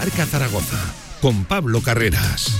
Marca 0.00 0.24
Zaragoza 0.24 0.78
con 1.20 1.44
Pablo 1.44 1.82
Carreras. 1.82 2.56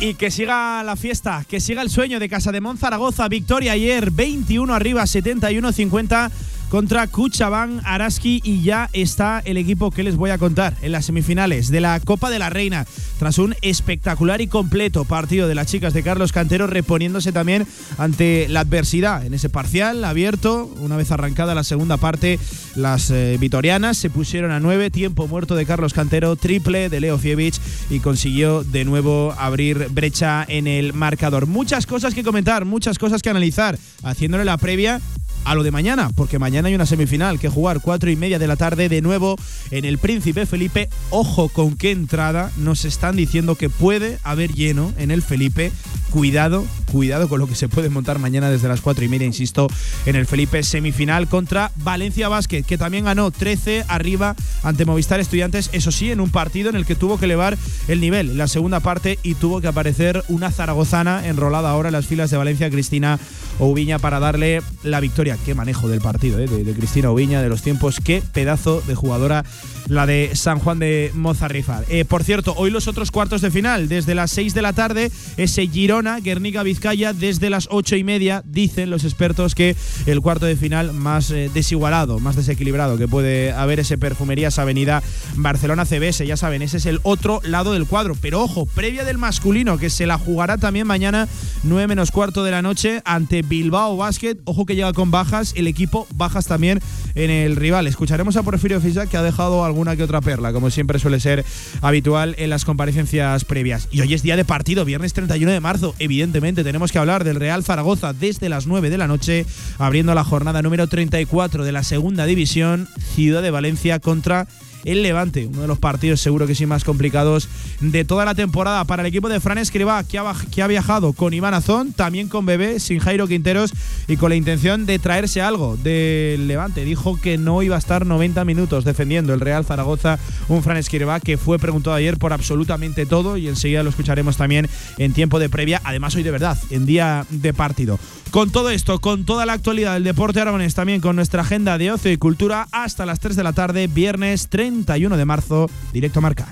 Y 0.00 0.14
que 0.14 0.30
siga 0.30 0.82
la 0.82 0.96
fiesta, 0.96 1.44
que 1.46 1.60
siga 1.60 1.82
el 1.82 1.90
sueño 1.90 2.18
de 2.18 2.30
Casa 2.30 2.50
de 2.50 2.62
Monzaragoza. 2.62 3.28
Victoria 3.28 3.72
ayer, 3.72 4.10
21 4.10 4.72
arriba, 4.74 5.02
71-50 5.02 6.30
contra 6.68 7.06
Cuchabán, 7.06 7.80
Araski 7.84 8.40
y 8.44 8.62
ya 8.62 8.90
está 8.92 9.40
el 9.44 9.56
equipo 9.56 9.90
que 9.90 10.02
les 10.02 10.16
voy 10.16 10.30
a 10.30 10.38
contar 10.38 10.74
en 10.82 10.92
las 10.92 11.06
semifinales 11.06 11.70
de 11.70 11.80
la 11.80 11.98
Copa 12.00 12.30
de 12.30 12.38
la 12.38 12.50
Reina. 12.50 12.86
Tras 13.18 13.38
un 13.38 13.54
espectacular 13.62 14.40
y 14.40 14.46
completo 14.46 15.04
partido 15.04 15.48
de 15.48 15.54
las 15.54 15.66
chicas 15.66 15.94
de 15.94 16.02
Carlos 16.02 16.32
Cantero, 16.32 16.66
reponiéndose 16.66 17.32
también 17.32 17.66
ante 17.96 18.46
la 18.48 18.60
adversidad 18.60 19.24
en 19.24 19.34
ese 19.34 19.48
parcial 19.48 20.04
abierto. 20.04 20.66
Una 20.80 20.96
vez 20.96 21.10
arrancada 21.10 21.54
la 21.54 21.64
segunda 21.64 21.96
parte, 21.96 22.38
las 22.76 23.10
eh, 23.10 23.36
vitorianas 23.40 23.96
se 23.96 24.10
pusieron 24.10 24.50
a 24.50 24.60
nueve, 24.60 24.90
tiempo 24.90 25.26
muerto 25.26 25.56
de 25.56 25.66
Carlos 25.66 25.94
Cantero, 25.94 26.36
triple 26.36 26.88
de 26.88 27.00
Leo 27.00 27.18
Fievich 27.18 27.60
y 27.90 28.00
consiguió 28.00 28.62
de 28.62 28.84
nuevo 28.84 29.34
abrir 29.38 29.88
brecha 29.90 30.44
en 30.46 30.66
el 30.66 30.92
marcador. 30.92 31.46
Muchas 31.46 31.86
cosas 31.86 32.14
que 32.14 32.22
comentar, 32.22 32.64
muchas 32.64 32.98
cosas 32.98 33.22
que 33.22 33.30
analizar, 33.30 33.78
haciéndole 34.02 34.44
la 34.44 34.58
previa 34.58 35.00
a 35.44 35.54
lo 35.54 35.62
de 35.62 35.70
mañana, 35.70 36.10
porque 36.14 36.38
mañana 36.38 36.68
hay 36.68 36.74
una 36.74 36.86
semifinal 36.86 37.38
que 37.38 37.48
jugar 37.48 37.80
cuatro 37.80 38.10
y 38.10 38.16
media 38.16 38.38
de 38.38 38.46
la 38.46 38.56
tarde 38.56 38.88
de 38.88 39.02
nuevo 39.02 39.36
en 39.70 39.84
el 39.84 39.98
Príncipe 39.98 40.46
Felipe. 40.46 40.88
Ojo 41.10 41.48
con 41.48 41.76
qué 41.76 41.90
entrada 41.90 42.50
nos 42.56 42.84
están 42.84 43.16
diciendo 43.16 43.54
que 43.54 43.70
puede 43.70 44.18
haber 44.22 44.52
lleno 44.52 44.92
en 44.98 45.10
el 45.10 45.22
Felipe. 45.22 45.72
Cuidado, 46.10 46.64
cuidado 46.90 47.28
con 47.28 47.38
lo 47.38 47.46
que 47.46 47.54
se 47.54 47.68
puede 47.68 47.90
montar 47.90 48.18
mañana 48.18 48.48
desde 48.48 48.66
las 48.66 48.80
cuatro 48.80 49.04
y 49.04 49.08
media, 49.08 49.26
insisto, 49.26 49.68
en 50.06 50.16
el 50.16 50.24
Felipe 50.24 50.62
semifinal 50.62 51.28
contra 51.28 51.70
Valencia 51.76 52.28
Basket, 52.30 52.62
que 52.62 52.78
también 52.78 53.04
ganó 53.04 53.30
13 53.30 53.84
arriba 53.88 54.34
ante 54.62 54.86
Movistar 54.86 55.20
Estudiantes, 55.20 55.68
eso 55.72 55.92
sí, 55.92 56.10
en 56.10 56.20
un 56.20 56.30
partido 56.30 56.70
en 56.70 56.76
el 56.76 56.86
que 56.86 56.94
tuvo 56.94 57.18
que 57.18 57.26
elevar 57.26 57.58
el 57.88 58.00
nivel 58.00 58.38
la 58.38 58.48
segunda 58.48 58.80
parte 58.80 59.18
y 59.22 59.34
tuvo 59.34 59.60
que 59.60 59.68
aparecer 59.68 60.24
una 60.28 60.50
zaragozana 60.50 61.26
enrolada 61.26 61.70
ahora 61.70 61.90
en 61.90 61.94
las 61.94 62.06
filas 62.06 62.30
de 62.30 62.38
Valencia, 62.38 62.70
Cristina 62.70 63.18
Oubiña, 63.58 63.98
para 63.98 64.18
darle 64.18 64.62
la 64.82 65.00
victoria 65.00 65.27
qué 65.36 65.54
manejo 65.54 65.88
del 65.88 66.00
partido, 66.00 66.38
¿eh? 66.38 66.46
de, 66.46 66.72
Cristina 66.72 67.10
Oviña, 67.10 67.42
de 67.42 67.48
los 67.48 67.62
tiempos, 67.62 68.00
qué 68.02 68.22
pedazo 68.32 68.82
de 68.86 68.94
jugadora 68.94 69.44
la 69.86 70.06
de 70.06 70.30
San 70.34 70.58
Juan 70.58 70.78
de 70.78 71.10
Mozarrifar. 71.14 71.84
Eh, 71.88 72.04
por 72.04 72.22
cierto, 72.22 72.54
hoy 72.56 72.70
los 72.70 72.88
otros 72.88 73.10
cuartos 73.10 73.40
de 73.40 73.50
final, 73.50 73.88
desde 73.88 74.14
las 74.14 74.30
6 74.32 74.54
de 74.54 74.62
la 74.62 74.72
tarde, 74.72 75.10
ese 75.36 75.66
Girona, 75.66 76.20
Guernica 76.20 76.62
Vizcaya, 76.62 77.12
desde 77.12 77.50
las 77.50 77.68
8 77.70 77.96
y 77.96 78.04
media, 78.04 78.42
dicen 78.46 78.90
los 78.90 79.04
expertos 79.04 79.54
que 79.54 79.76
el 80.06 80.20
cuarto 80.20 80.46
de 80.46 80.56
final 80.56 80.92
más 80.92 81.30
eh, 81.30 81.50
desigualado, 81.52 82.18
más 82.18 82.36
desequilibrado 82.36 82.98
que 82.98 83.08
puede 83.08 83.52
haber 83.52 83.80
ese 83.80 83.98
Perfumerías 83.98 84.58
Avenida 84.58 85.02
Barcelona 85.36 85.86
CBS, 85.86 86.26
ya 86.26 86.36
saben, 86.36 86.62
ese 86.62 86.76
es 86.76 86.86
el 86.86 87.00
otro 87.02 87.40
lado 87.42 87.72
del 87.72 87.86
cuadro. 87.86 88.14
Pero 88.20 88.42
ojo, 88.42 88.66
previa 88.66 89.04
del 89.04 89.18
masculino, 89.18 89.78
que 89.78 89.90
se 89.90 90.06
la 90.06 90.18
jugará 90.18 90.58
también 90.58 90.86
mañana 90.86 91.28
9 91.62 91.86
menos 91.86 92.10
cuarto 92.10 92.44
de 92.44 92.50
la 92.50 92.62
noche 92.62 93.02
ante 93.04 93.42
Bilbao 93.42 93.96
Basket. 93.96 94.36
Ojo 94.44 94.66
que 94.66 94.74
llega 94.74 94.92
con 94.92 95.10
bajas, 95.18 95.52
el 95.56 95.66
equipo 95.66 96.06
bajas 96.14 96.46
también 96.46 96.78
en 97.16 97.28
el 97.28 97.56
rival. 97.56 97.88
Escucharemos 97.88 98.36
a 98.36 98.44
Porfirio 98.44 98.80
Fisa 98.80 99.06
que 99.08 99.16
ha 99.16 99.22
dejado 99.22 99.64
alguna 99.64 99.96
que 99.96 100.04
otra 100.04 100.20
perla, 100.20 100.52
como 100.52 100.70
siempre 100.70 101.00
suele 101.00 101.18
ser 101.18 101.44
habitual 101.82 102.36
en 102.38 102.50
las 102.50 102.64
comparecencias 102.64 103.44
previas. 103.44 103.88
Y 103.90 104.00
hoy 104.00 104.14
es 104.14 104.22
día 104.22 104.36
de 104.36 104.44
partido, 104.44 104.84
viernes 104.84 105.14
31 105.14 105.50
de 105.50 105.58
marzo. 105.58 105.96
Evidentemente 105.98 106.62
tenemos 106.62 106.92
que 106.92 107.00
hablar 107.00 107.24
del 107.24 107.34
Real 107.34 107.64
Zaragoza 107.64 108.12
desde 108.12 108.48
las 108.48 108.68
9 108.68 108.90
de 108.90 108.98
la 108.98 109.08
noche, 109.08 109.44
abriendo 109.78 110.14
la 110.14 110.22
jornada 110.22 110.62
número 110.62 110.86
34 110.86 111.64
de 111.64 111.72
la 111.72 111.82
segunda 111.82 112.24
división, 112.24 112.86
Ciudad 113.16 113.42
de 113.42 113.50
Valencia 113.50 113.98
contra 113.98 114.46
el 114.84 115.02
Levante, 115.02 115.46
uno 115.46 115.62
de 115.62 115.68
los 115.68 115.78
partidos 115.78 116.20
seguro 116.20 116.46
que 116.46 116.54
sí 116.54 116.66
más 116.66 116.84
complicados 116.84 117.48
de 117.80 118.04
toda 118.04 118.24
la 118.24 118.34
temporada 118.34 118.84
para 118.84 119.02
el 119.02 119.06
equipo 119.06 119.28
de 119.28 119.40
Fran 119.40 119.58
Escribá, 119.58 120.02
que 120.04 120.18
ha, 120.18 120.66
viajado 120.66 121.12
con 121.12 121.34
Iván 121.34 121.54
Azón, 121.54 121.92
también 121.92 122.28
con 122.28 122.46
Bebé, 122.46 122.80
sin 122.80 122.98
Jairo 122.98 123.26
Quinteros 123.26 123.72
y 124.06 124.16
con 124.16 124.30
la 124.30 124.36
intención 124.36 124.86
de 124.86 124.98
traerse 124.98 125.42
algo 125.42 125.76
del 125.76 126.48
Levante. 126.48 126.84
Dijo 126.84 127.20
que 127.20 127.38
no 127.38 127.62
iba 127.62 127.76
a 127.76 127.78
estar 127.78 128.06
90 128.06 128.44
minutos 128.44 128.84
defendiendo 128.84 129.34
el 129.34 129.40
Real 129.40 129.64
Zaragoza, 129.64 130.18
un 130.48 130.62
Fran 130.62 130.76
Escribá 130.76 131.20
que 131.20 131.36
fue 131.36 131.58
preguntado 131.58 131.96
ayer 131.96 132.18
por 132.18 132.32
absolutamente 132.32 133.06
todo 133.06 133.36
y 133.36 133.48
enseguida 133.48 133.82
lo 133.82 133.90
escucharemos 133.90 134.36
también 134.36 134.68
en 134.98 135.12
tiempo 135.12 135.38
de 135.38 135.48
previa, 135.48 135.80
además 135.84 136.14
hoy 136.14 136.22
de 136.22 136.30
verdad, 136.30 136.58
en 136.70 136.86
día 136.86 137.26
de 137.30 137.52
partido. 137.52 137.98
Con 138.30 138.50
todo 138.50 138.68
esto, 138.68 139.00
con 139.00 139.24
toda 139.24 139.46
la 139.46 139.54
actualidad 139.54 139.94
del 139.94 140.04
deporte 140.04 140.40
aragonés, 140.40 140.74
también 140.74 141.00
con 141.00 141.16
nuestra 141.16 141.42
agenda 141.42 141.78
de 141.78 141.90
ocio 141.90 142.12
y 142.12 142.18
cultura 142.18 142.68
hasta 142.72 143.06
las 143.06 143.20
3 143.20 143.36
de 143.36 143.42
la 143.42 143.54
tarde, 143.54 143.86
viernes 143.86 144.48
31 144.48 145.16
de 145.16 145.24
marzo, 145.24 145.70
directo 145.92 146.20
marca. 146.20 146.46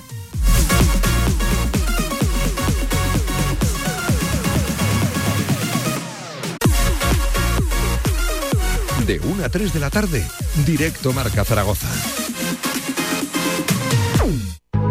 De 9.07 9.21
1 9.21 9.45
a 9.45 9.49
3 9.49 9.73
de 9.73 9.81
la 9.81 9.91
tarde, 9.91 10.27
directo 10.65 11.13
Marca 11.13 11.45
Zaragoza. 11.45 12.26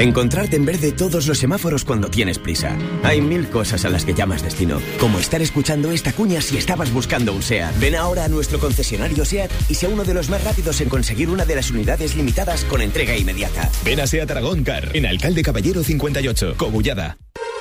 Encontrarte 0.00 0.56
en 0.56 0.64
verde 0.64 0.92
todos 0.92 1.26
los 1.26 1.36
semáforos 1.36 1.84
cuando 1.84 2.08
tienes 2.08 2.38
prisa. 2.38 2.74
Hay 3.02 3.20
mil 3.20 3.50
cosas 3.50 3.84
a 3.84 3.90
las 3.90 4.06
que 4.06 4.14
llamas 4.14 4.42
destino, 4.42 4.80
como 4.98 5.18
estar 5.18 5.42
escuchando 5.42 5.90
esta 5.90 6.14
cuña 6.14 6.40
si 6.40 6.56
estabas 6.56 6.90
buscando 6.90 7.34
un 7.34 7.42
SEAT. 7.42 7.78
Ven 7.78 7.94
ahora 7.94 8.24
a 8.24 8.28
nuestro 8.28 8.58
concesionario 8.58 9.26
SEAT 9.26 9.50
y 9.68 9.74
sea 9.74 9.90
uno 9.90 10.04
de 10.04 10.14
los 10.14 10.30
más 10.30 10.42
rápidos 10.42 10.80
en 10.80 10.88
conseguir 10.88 11.28
una 11.28 11.44
de 11.44 11.54
las 11.54 11.70
unidades 11.70 12.16
limitadas 12.16 12.64
con 12.64 12.80
entrega 12.80 13.14
inmediata. 13.14 13.70
Ven 13.84 14.00
a 14.00 14.06
SEAT 14.06 14.30
Aragón 14.30 14.64
Car, 14.64 14.88
en 14.96 15.04
Alcalde 15.04 15.42
Caballero 15.42 15.84
58, 15.84 16.54
Cogullada. 16.56 17.18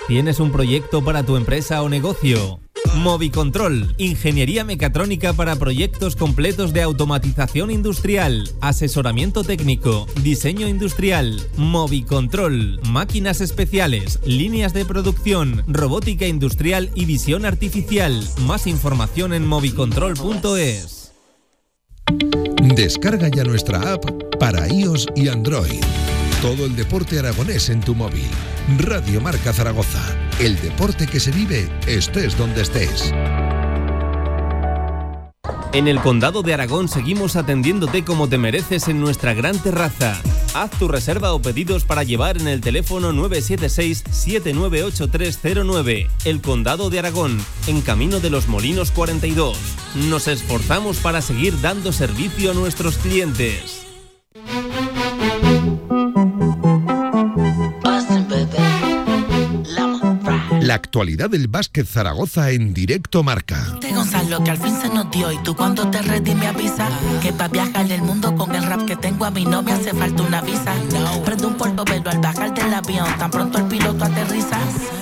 ¿Tienes 0.07 0.39
un 0.39 0.53
proyecto 0.53 1.03
para 1.03 1.23
tu 1.23 1.35
empresa 1.35 1.83
o 1.83 1.89
negocio? 1.89 2.61
Movicontrol, 2.95 3.94
ingeniería 3.97 4.63
mecatrónica 4.63 5.33
para 5.33 5.55
proyectos 5.55 6.16
completos 6.16 6.73
de 6.73 6.81
automatización 6.81 7.72
industrial, 7.72 8.50
asesoramiento 8.61 9.44
técnico, 9.44 10.07
diseño 10.22 10.67
industrial, 10.67 11.41
Movicontrol, 11.57 12.81
máquinas 12.89 13.41
especiales, 13.41 14.19
líneas 14.25 14.73
de 14.73 14.85
producción, 14.85 15.63
robótica 15.67 16.25
industrial 16.25 16.91
y 16.95 17.05
visión 17.05 17.45
artificial. 17.45 18.23
Más 18.45 18.67
información 18.67 19.33
en 19.33 19.47
movicontrol.es. 19.47 21.11
Descarga 22.75 23.29
ya 23.29 23.44
nuestra 23.44 23.94
app 23.94 24.03
para 24.39 24.67
iOS 24.67 25.07
y 25.16 25.28
Android. 25.28 25.81
Todo 26.41 26.66
el 26.66 26.75
deporte 26.75 27.19
aragonés 27.19 27.69
en 27.69 27.81
tu 27.81 27.93
móvil. 27.96 28.29
Radio 28.78 29.22
Marca 29.22 29.53
Zaragoza. 29.53 30.28
El 30.40 30.59
deporte 30.62 31.06
que 31.06 31.20
se 31.20 31.32
vive 31.32 31.70
estés 31.86 32.38
donde 32.38 32.62
estés. 32.62 33.14
En 35.74 35.90
el 35.90 36.00
Condado 36.00 36.44
de 36.44 36.53
Aragón 36.53 36.88
seguimos 36.88 37.36
atendiéndote 37.36 38.06
como 38.06 38.30
te 38.30 38.38
mereces 38.38 38.88
en 38.88 39.02
nuestra 39.02 39.34
gran 39.34 39.59
terraza. 39.59 40.16
Haz 40.53 40.72
tu 40.80 40.88
reserva 40.88 41.34
o 41.34 41.41
pedidos 41.41 41.84
para 41.84 42.03
llevar 42.03 42.38
en 42.38 42.47
el 42.47 42.62
teléfono 42.62 43.12
976-798309. 43.12 46.08
El 46.24 46.41
Condado 46.41 46.90
de 46.90 47.00
Aragón, 47.00 47.38
en 47.68 47.82
Camino 47.82 48.22
de 48.22 48.30
los 48.30 48.47
Molinos 48.47 48.91
42. 48.91 49.58
Nos 50.09 50.30
esforzamos 50.30 51.00
para 51.00 51.22
seguir 51.22 51.59
dando 51.59 51.91
servicio 51.91 52.52
a 52.52 52.53
nuestros 52.53 52.97
clientes. 52.97 53.89
La 60.69 60.75
actualidad 60.75 61.31
del 61.31 61.47
básquet 61.47 61.87
Zaragoza 61.87 62.51
en 62.51 62.75
directo 62.75 63.23
marca. 63.23 63.75
De 63.81 63.91
Gonzalo 63.91 64.43
que 64.43 64.51
al 64.51 64.59
fin 64.59 64.79
se 64.79 64.87
nos 64.89 65.09
dio 65.09 65.31
y 65.31 65.37
tú 65.39 65.55
cuando 65.55 65.89
te 65.89 65.99
ready 65.99 66.35
me 66.35 66.45
avisa 66.45 66.87
que 67.23 67.33
para 67.33 67.47
viajar 67.47 67.91
el 67.91 68.03
mundo 68.03 68.35
con 68.35 68.53
el 68.53 68.61
rap 68.61 68.85
que 68.85 68.95
tengo 68.95 69.25
a 69.25 69.31
mí 69.31 69.45
no 69.45 69.63
me 69.63 69.71
hace 69.71 69.95
falta 69.95 70.21
una 70.21 70.41
visa. 70.41 70.75
Prendo 71.25 71.47
un 71.47 71.55
portobelo 71.55 72.11
al 72.11 72.19
bajar 72.19 72.53
del 72.53 72.71
avión, 72.71 73.07
tan 73.17 73.31
pronto 73.31 73.57
el 73.57 73.66
piloto 73.66 74.05
aterriza. 74.05 74.59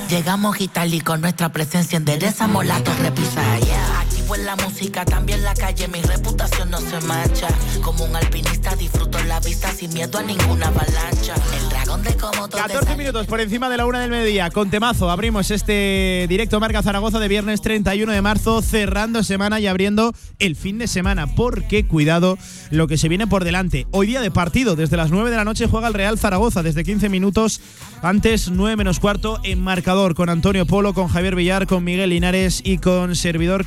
Llegamos 0.10 0.62
y 0.62 0.70
tal 0.70 0.94
y 0.94 1.02
con 1.02 1.20
nuestra 1.20 1.52
presencia 1.52 1.98
enderezamos 1.98 2.66
la 2.66 2.82
torre 2.82 3.12
pisa. 3.12 3.60
Yeah. 3.60 4.07
En 4.36 4.46
la 4.46 4.56
música, 4.58 5.06
también 5.06 5.44
la 5.44 5.54
calle, 5.54 5.88
mi 5.88 6.02
reputación 6.02 6.70
no 6.70 6.80
se 6.80 7.00
mancha. 7.02 7.48
Como 7.82 8.04
un 8.06 8.16
alpinista 8.16 8.76
disfruto 8.76 9.18
la 9.24 9.40
vista 9.40 9.72
sin 9.72 9.94
miedo 9.94 10.18
a 10.18 10.24
ninguna 10.24 10.68
avalancha. 10.68 11.36
El 11.58 11.70
dragón 11.70 12.04
de 12.04 12.16
como 12.16 12.50
14 12.50 12.96
minutos 12.98 13.28
por 13.28 13.40
encima 13.40 13.70
de 13.70 13.78
la 13.78 13.86
una 13.86 14.02
del 14.02 14.10
mediodía. 14.10 14.50
Con 14.50 14.70
temazo 14.70 15.10
abrimos 15.10 15.52
este 15.52 16.26
directo 16.28 16.60
Marca 16.60 16.84
Zaragoza 16.84 17.20
de 17.20 17.28
viernes 17.28 17.62
31 17.62 18.12
de 18.12 18.22
marzo, 18.22 18.62
cerrando 18.62 19.24
semana 19.24 19.60
y 19.60 19.68
abriendo 19.68 20.14
el 20.40 20.56
fin 20.56 20.78
de 20.78 20.88
semana. 20.88 21.28
Porque 21.28 21.88
cuidado 21.88 22.38
lo 22.70 22.88
que 22.88 22.98
se 22.98 23.10
viene 23.10 23.28
por 23.28 23.44
delante. 23.44 23.88
Hoy 23.92 24.08
día 24.08 24.22
de 24.22 24.32
partido, 24.32 24.76
desde 24.76 24.98
las 24.98 25.12
9 25.12 25.30
de 25.30 25.38
la 25.38 25.46
noche 25.46 25.68
juega 25.68 25.88
el 25.88 25.94
Real 25.94 26.20
Zaragoza, 26.20 26.64
desde 26.64 26.84
15 26.84 27.10
minutos 27.10 27.62
antes 28.02 28.50
9 28.50 28.76
menos 28.76 29.00
cuarto 29.00 29.40
en 29.44 29.62
marcador 29.62 30.16
con 30.16 30.30
Antonio 30.30 30.66
Polo, 30.66 30.94
con 30.94 31.08
Javier 31.08 31.36
Villar, 31.36 31.68
con 31.68 31.84
Miguel 31.84 32.10
Linares 32.10 32.62
y 32.64 32.78
con 32.78 33.16
Servidor 33.16 33.66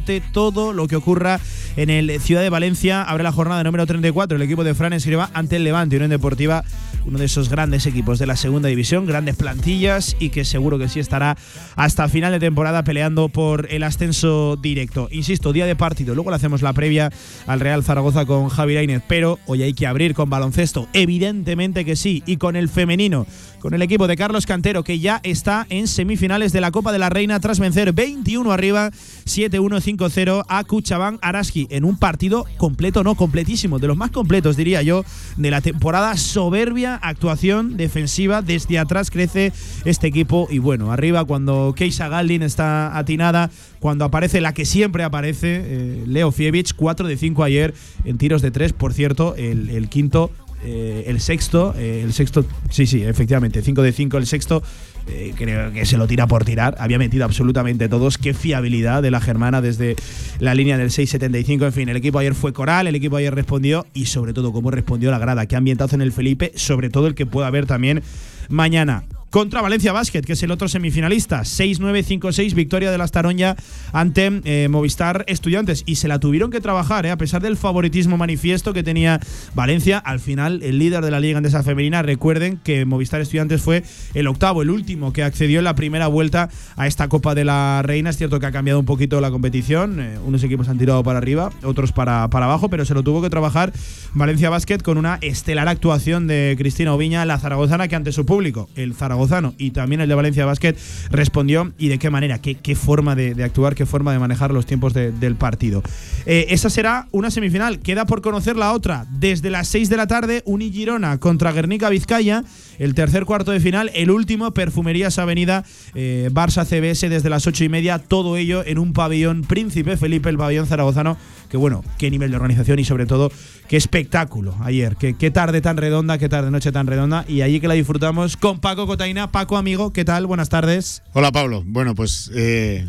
todo 0.00 0.72
lo 0.72 0.86
que 0.86 0.96
ocurra 0.96 1.40
en 1.76 1.90
el 1.90 2.20
Ciudad 2.20 2.42
de 2.42 2.50
Valencia. 2.50 3.02
Abre 3.02 3.24
la 3.24 3.32
jornada 3.32 3.62
número 3.62 3.86
34 3.86 4.36
el 4.36 4.42
equipo 4.42 4.64
de 4.64 4.74
Fran 4.74 4.92
Escriba 4.92 5.30
ante 5.34 5.56
el 5.56 5.64
Levante, 5.64 5.96
Unión 5.96 6.10
Deportiva, 6.10 6.64
uno 7.06 7.18
de 7.18 7.24
esos 7.24 7.48
grandes 7.48 7.86
equipos 7.86 8.18
de 8.18 8.26
la 8.26 8.36
segunda 8.36 8.68
división, 8.68 9.06
grandes 9.06 9.36
plantillas 9.36 10.16
y 10.18 10.30
que 10.30 10.44
seguro 10.44 10.78
que 10.78 10.88
sí 10.88 11.00
estará 11.00 11.36
hasta 11.76 12.08
final 12.08 12.32
de 12.32 12.40
temporada 12.40 12.84
peleando 12.84 13.28
por 13.28 13.66
el 13.70 13.82
ascenso 13.82 14.56
directo. 14.56 15.08
Insisto, 15.10 15.52
día 15.52 15.66
de 15.66 15.76
partido, 15.76 16.14
luego 16.14 16.30
le 16.30 16.36
hacemos 16.36 16.62
la 16.62 16.72
previa 16.72 17.10
al 17.46 17.60
Real 17.60 17.84
Zaragoza 17.84 18.26
con 18.26 18.48
Javi 18.48 18.74
Lainez, 18.74 19.02
pero 19.06 19.38
hoy 19.46 19.62
hay 19.62 19.74
que 19.74 19.86
abrir 19.86 20.14
con 20.14 20.30
baloncesto, 20.30 20.88
evidentemente 20.92 21.84
que 21.84 21.96
sí, 21.96 22.22
y 22.26 22.36
con 22.36 22.56
el 22.56 22.68
femenino 22.68 23.26
con 23.60 23.74
el 23.74 23.82
equipo 23.82 24.06
de 24.06 24.16
Carlos 24.16 24.46
Cantero, 24.46 24.84
que 24.84 24.98
ya 24.98 25.20
está 25.22 25.66
en 25.70 25.88
semifinales 25.88 26.52
de 26.52 26.60
la 26.60 26.70
Copa 26.70 26.92
de 26.92 26.98
la 26.98 27.10
Reina 27.10 27.40
tras 27.40 27.58
vencer 27.58 27.92
21 27.92 28.52
arriba, 28.52 28.90
7-1-5-0 29.26 30.44
a 30.48 30.64
Kuchaban 30.64 31.18
Araski 31.22 31.66
en 31.70 31.84
un 31.84 31.98
partido 31.98 32.44
completo, 32.56 33.02
no 33.04 33.14
completísimo, 33.14 33.78
de 33.78 33.88
los 33.88 33.96
más 33.96 34.10
completos, 34.10 34.56
diría 34.56 34.82
yo, 34.82 35.04
de 35.36 35.50
la 35.50 35.60
temporada. 35.60 36.16
Soberbia 36.16 36.94
actuación 36.96 37.76
defensiva, 37.76 38.42
desde 38.42 38.78
atrás 38.78 39.10
crece 39.10 39.52
este 39.84 40.06
equipo 40.06 40.48
y 40.50 40.58
bueno, 40.58 40.92
arriba 40.92 41.24
cuando 41.24 41.74
Keisa 41.76 42.08
Galdin 42.08 42.42
está 42.42 42.96
atinada, 42.96 43.50
cuando 43.80 44.04
aparece 44.04 44.40
la 44.40 44.54
que 44.54 44.64
siempre 44.64 45.04
aparece, 45.04 45.62
eh, 45.64 46.04
Leo 46.06 46.32
Fievich, 46.32 46.74
4 46.74 47.06
de 47.08 47.16
5 47.16 47.44
ayer 47.44 47.74
en 48.04 48.18
tiros 48.18 48.42
de 48.42 48.50
3, 48.50 48.72
por 48.72 48.92
cierto, 48.92 49.34
el, 49.36 49.70
el 49.70 49.88
quinto 49.88 50.30
eh, 50.64 51.04
el 51.06 51.20
sexto, 51.20 51.74
eh, 51.76 52.02
el 52.04 52.12
sexto, 52.12 52.44
sí, 52.70 52.86
sí, 52.86 53.02
efectivamente, 53.04 53.62
5 53.62 53.82
de 53.82 53.92
5 53.92 54.18
el 54.18 54.26
sexto, 54.26 54.62
eh, 55.06 55.32
creo 55.36 55.72
que 55.72 55.86
se 55.86 55.96
lo 55.96 56.06
tira 56.06 56.26
por 56.26 56.44
tirar, 56.44 56.74
había 56.80 56.98
metido 56.98 57.24
absolutamente 57.24 57.88
todos, 57.88 58.18
qué 58.18 58.34
fiabilidad 58.34 59.02
de 59.02 59.10
la 59.10 59.20
germana 59.20 59.60
desde 59.60 59.94
la 60.40 60.54
línea 60.54 60.76
del 60.76 60.90
6.75, 60.90 61.66
en 61.66 61.72
fin, 61.72 61.88
el 61.88 61.96
equipo 61.96 62.18
ayer 62.18 62.34
fue 62.34 62.52
coral, 62.52 62.88
el 62.88 62.96
equipo 62.96 63.16
ayer 63.16 63.34
respondió 63.34 63.86
y 63.94 64.06
sobre 64.06 64.32
todo 64.32 64.52
cómo 64.52 64.70
respondió 64.70 65.10
la 65.10 65.18
grada, 65.18 65.46
qué 65.46 65.56
ambientazo 65.56 65.94
en 65.94 66.02
el 66.02 66.12
Felipe, 66.12 66.52
sobre 66.56 66.90
todo 66.90 67.06
el 67.06 67.14
que 67.14 67.24
pueda 67.24 67.46
haber 67.46 67.66
también 67.66 68.02
mañana 68.48 69.04
contra 69.30 69.60
Valencia 69.60 69.92
Basket, 69.92 70.22
que 70.22 70.32
es 70.32 70.42
el 70.42 70.50
otro 70.50 70.68
semifinalista. 70.68 71.40
6-9-5-6, 71.40 72.54
victoria 72.54 72.90
de 72.90 72.98
las 72.98 73.12
Taronja 73.12 73.56
ante 73.92 74.40
eh, 74.44 74.68
Movistar 74.68 75.24
Estudiantes. 75.28 75.82
Y 75.86 75.96
se 75.96 76.08
la 76.08 76.18
tuvieron 76.18 76.50
que 76.50 76.60
trabajar, 76.60 77.06
eh, 77.06 77.10
a 77.10 77.16
pesar 77.16 77.42
del 77.42 77.56
favoritismo 77.56 78.16
manifiesto 78.16 78.72
que 78.72 78.82
tenía 78.82 79.20
Valencia. 79.54 79.98
Al 79.98 80.20
final, 80.20 80.62
el 80.62 80.78
líder 80.78 81.04
de 81.04 81.10
la 81.10 81.20
Liga 81.20 81.38
Andesa 81.38 81.62
Femenina, 81.62 82.02
recuerden 82.02 82.58
que 82.62 82.84
Movistar 82.84 83.20
Estudiantes 83.20 83.62
fue 83.62 83.82
el 84.14 84.26
octavo, 84.26 84.62
el 84.62 84.70
último 84.70 85.12
que 85.12 85.22
accedió 85.22 85.58
en 85.58 85.64
la 85.64 85.74
primera 85.74 86.06
vuelta 86.06 86.48
a 86.76 86.86
esta 86.86 87.08
Copa 87.08 87.34
de 87.34 87.44
la 87.44 87.82
Reina. 87.82 88.10
Es 88.10 88.16
cierto 88.16 88.40
que 88.40 88.46
ha 88.46 88.52
cambiado 88.52 88.80
un 88.80 88.86
poquito 88.86 89.20
la 89.20 89.30
competición. 89.30 90.00
Eh, 90.00 90.18
unos 90.24 90.42
equipos 90.42 90.68
han 90.68 90.78
tirado 90.78 91.02
para 91.02 91.18
arriba, 91.18 91.50
otros 91.62 91.92
para, 91.92 92.28
para 92.30 92.46
abajo, 92.46 92.68
pero 92.70 92.84
se 92.84 92.94
lo 92.94 93.02
tuvo 93.02 93.20
que 93.22 93.30
trabajar 93.30 93.72
Valencia 94.14 94.50
Basket 94.50 94.78
con 94.78 94.96
una 94.96 95.18
estelar 95.20 95.68
actuación 95.68 96.26
de 96.26 96.54
Cristina 96.56 96.94
Oviña, 96.94 97.24
la 97.24 97.38
zaragozana, 97.38 97.88
que 97.88 97.96
ante 97.96 98.12
su 98.12 98.24
público, 98.24 98.68
el 98.74 98.94
Zaragoza 98.94 99.17
y 99.58 99.70
también 99.70 100.00
el 100.00 100.08
de 100.08 100.14
Valencia 100.14 100.46
Basket 100.46 100.74
respondió 101.10 101.72
y 101.78 101.88
de 101.88 101.98
qué 101.98 102.10
manera, 102.10 102.38
qué, 102.40 102.54
qué 102.54 102.74
forma 102.74 103.14
de, 103.14 103.42
actuar, 103.42 103.74
qué 103.74 103.86
forma 103.86 104.12
de 104.12 104.18
manejar 104.18 104.52
los 104.52 104.66
tiempos 104.66 104.94
del 104.94 105.36
partido. 105.36 105.82
Eh, 106.26 106.46
esa 106.50 106.70
será 106.70 107.08
una 107.10 107.30
semifinal. 107.30 107.80
Queda 107.80 108.06
por 108.06 108.22
conocer 108.22 108.56
la 108.56 108.72
otra. 108.72 109.06
Desde 109.10 109.50
las 109.50 109.68
6 109.68 109.88
de 109.88 109.96
la 109.96 110.06
tarde, 110.06 110.42
Unigirona 110.44 111.18
contra 111.18 111.52
Guernica 111.52 111.88
Vizcaya. 111.88 112.44
El 112.78 112.94
tercer 112.94 113.24
cuarto 113.24 113.50
de 113.50 113.60
final, 113.60 113.90
el 113.94 114.10
último, 114.10 114.52
Perfumerías 114.52 115.18
Avenida, 115.18 115.64
eh, 115.94 116.30
Barça 116.32 116.64
CBS 116.64 117.08
desde 117.08 117.28
las 117.28 117.46
8 117.46 117.64
y 117.64 117.68
media. 117.68 117.98
Todo 117.98 118.36
ello 118.36 118.62
en 118.64 118.78
un 118.78 118.92
pabellón 118.92 119.42
Príncipe 119.42 119.96
Felipe, 119.96 120.28
el 120.28 120.38
pabellón 120.38 120.66
zaragozano. 120.66 121.16
Que 121.50 121.56
bueno, 121.56 121.82
qué 121.98 122.10
nivel 122.10 122.30
de 122.30 122.36
organización 122.36 122.78
y 122.78 122.84
sobre 122.84 123.06
todo 123.06 123.32
qué 123.68 123.76
espectáculo 123.76 124.54
ayer. 124.60 124.96
Qué, 124.96 125.16
qué 125.16 125.30
tarde 125.30 125.60
tan 125.60 125.76
redonda, 125.76 126.18
qué 126.18 126.28
tarde 126.28 126.50
noche 126.50 126.72
tan 126.72 126.86
redonda. 126.86 127.24
Y 127.26 127.42
allí 127.42 127.60
que 127.60 127.68
la 127.68 127.74
disfrutamos 127.74 128.36
con 128.36 128.60
Paco 128.60 128.86
Cotaina. 128.86 129.32
Paco, 129.32 129.56
amigo, 129.56 129.92
¿qué 129.92 130.04
tal? 130.04 130.26
Buenas 130.26 130.48
tardes. 130.48 131.02
Hola, 131.14 131.32
Pablo. 131.32 131.64
Bueno, 131.66 131.94
pues 131.94 132.30
eh, 132.34 132.86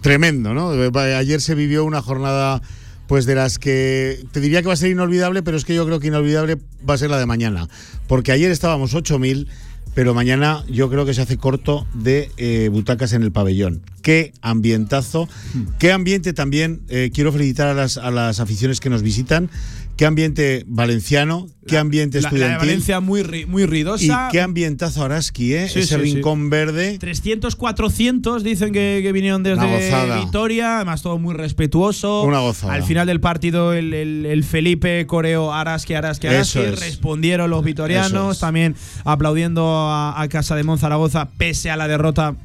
tremendo, 0.00 0.54
¿no? 0.54 0.70
Ayer 1.00 1.40
se 1.40 1.54
vivió 1.54 1.84
una 1.84 2.02
jornada 2.02 2.62
pues 3.06 3.26
de 3.26 3.34
las 3.34 3.58
que 3.58 4.24
te 4.32 4.40
diría 4.40 4.62
que 4.62 4.68
va 4.68 4.74
a 4.74 4.76
ser 4.76 4.90
inolvidable, 4.90 5.42
pero 5.42 5.56
es 5.56 5.64
que 5.64 5.74
yo 5.74 5.84
creo 5.86 6.00
que 6.00 6.08
inolvidable 6.08 6.56
va 6.88 6.94
a 6.94 6.98
ser 6.98 7.10
la 7.10 7.18
de 7.18 7.26
mañana. 7.26 7.68
Porque 8.06 8.32
ayer 8.32 8.50
estábamos 8.50 8.94
8.000, 8.94 9.46
pero 9.94 10.14
mañana 10.14 10.64
yo 10.68 10.88
creo 10.88 11.04
que 11.04 11.14
se 11.14 11.22
hace 11.22 11.36
corto 11.36 11.86
de 11.94 12.30
eh, 12.36 12.68
butacas 12.72 13.12
en 13.12 13.22
el 13.22 13.32
pabellón. 13.32 13.82
Qué 14.00 14.32
ambientazo, 14.40 15.28
hmm. 15.54 15.62
qué 15.78 15.92
ambiente 15.92 16.32
también. 16.32 16.82
Eh, 16.88 17.10
quiero 17.12 17.32
felicitar 17.32 17.68
a 17.68 17.74
las, 17.74 17.98
a 17.98 18.10
las 18.10 18.40
aficiones 18.40 18.80
que 18.80 18.90
nos 18.90 19.02
visitan 19.02 19.50
qué 19.96 20.06
ambiente 20.06 20.64
valenciano, 20.66 21.46
qué 21.66 21.78
ambiente 21.78 22.18
estudiantil. 22.18 22.52
La, 22.52 22.58
Valencia 22.58 23.00
muy, 23.00 23.46
muy 23.46 23.66
ruidosa. 23.66 24.28
Y 24.28 24.32
qué 24.32 24.40
ambientazo 24.40 25.04
Araski, 25.04 25.54
¿eh? 25.54 25.64
Ese 25.64 25.96
rincón 25.96 26.50
verde. 26.50 26.98
300, 26.98 27.56
400 27.56 28.42
dicen 28.42 28.72
que, 28.72 29.10
vinieron 29.12 29.42
desde 29.42 30.16
Vitoria, 30.20 30.76
además 30.76 31.02
todo 31.02 31.18
muy 31.18 31.34
respetuoso. 31.34 32.22
Una 32.22 32.40
gozada. 32.40 32.74
Al 32.74 32.82
final 32.82 33.06
del 33.06 33.20
partido 33.20 33.72
el, 33.72 34.44
Felipe 34.48 35.06
coreo 35.06 35.52
Araski, 35.52 35.94
Araski, 35.94 36.26
Araski. 36.26 36.60
Respondieron 36.60 37.50
los 37.50 37.62
vitorianos, 37.64 38.40
también 38.40 38.74
aplaudiendo 39.04 39.66
a, 39.66 40.20
a 40.20 40.28
Casa 40.28 40.56
de 40.56 40.64
Monzaragoza 40.64 41.30
pese 41.36 41.70
a 41.70 41.76
la 41.76 41.88
derrota 41.88 42.36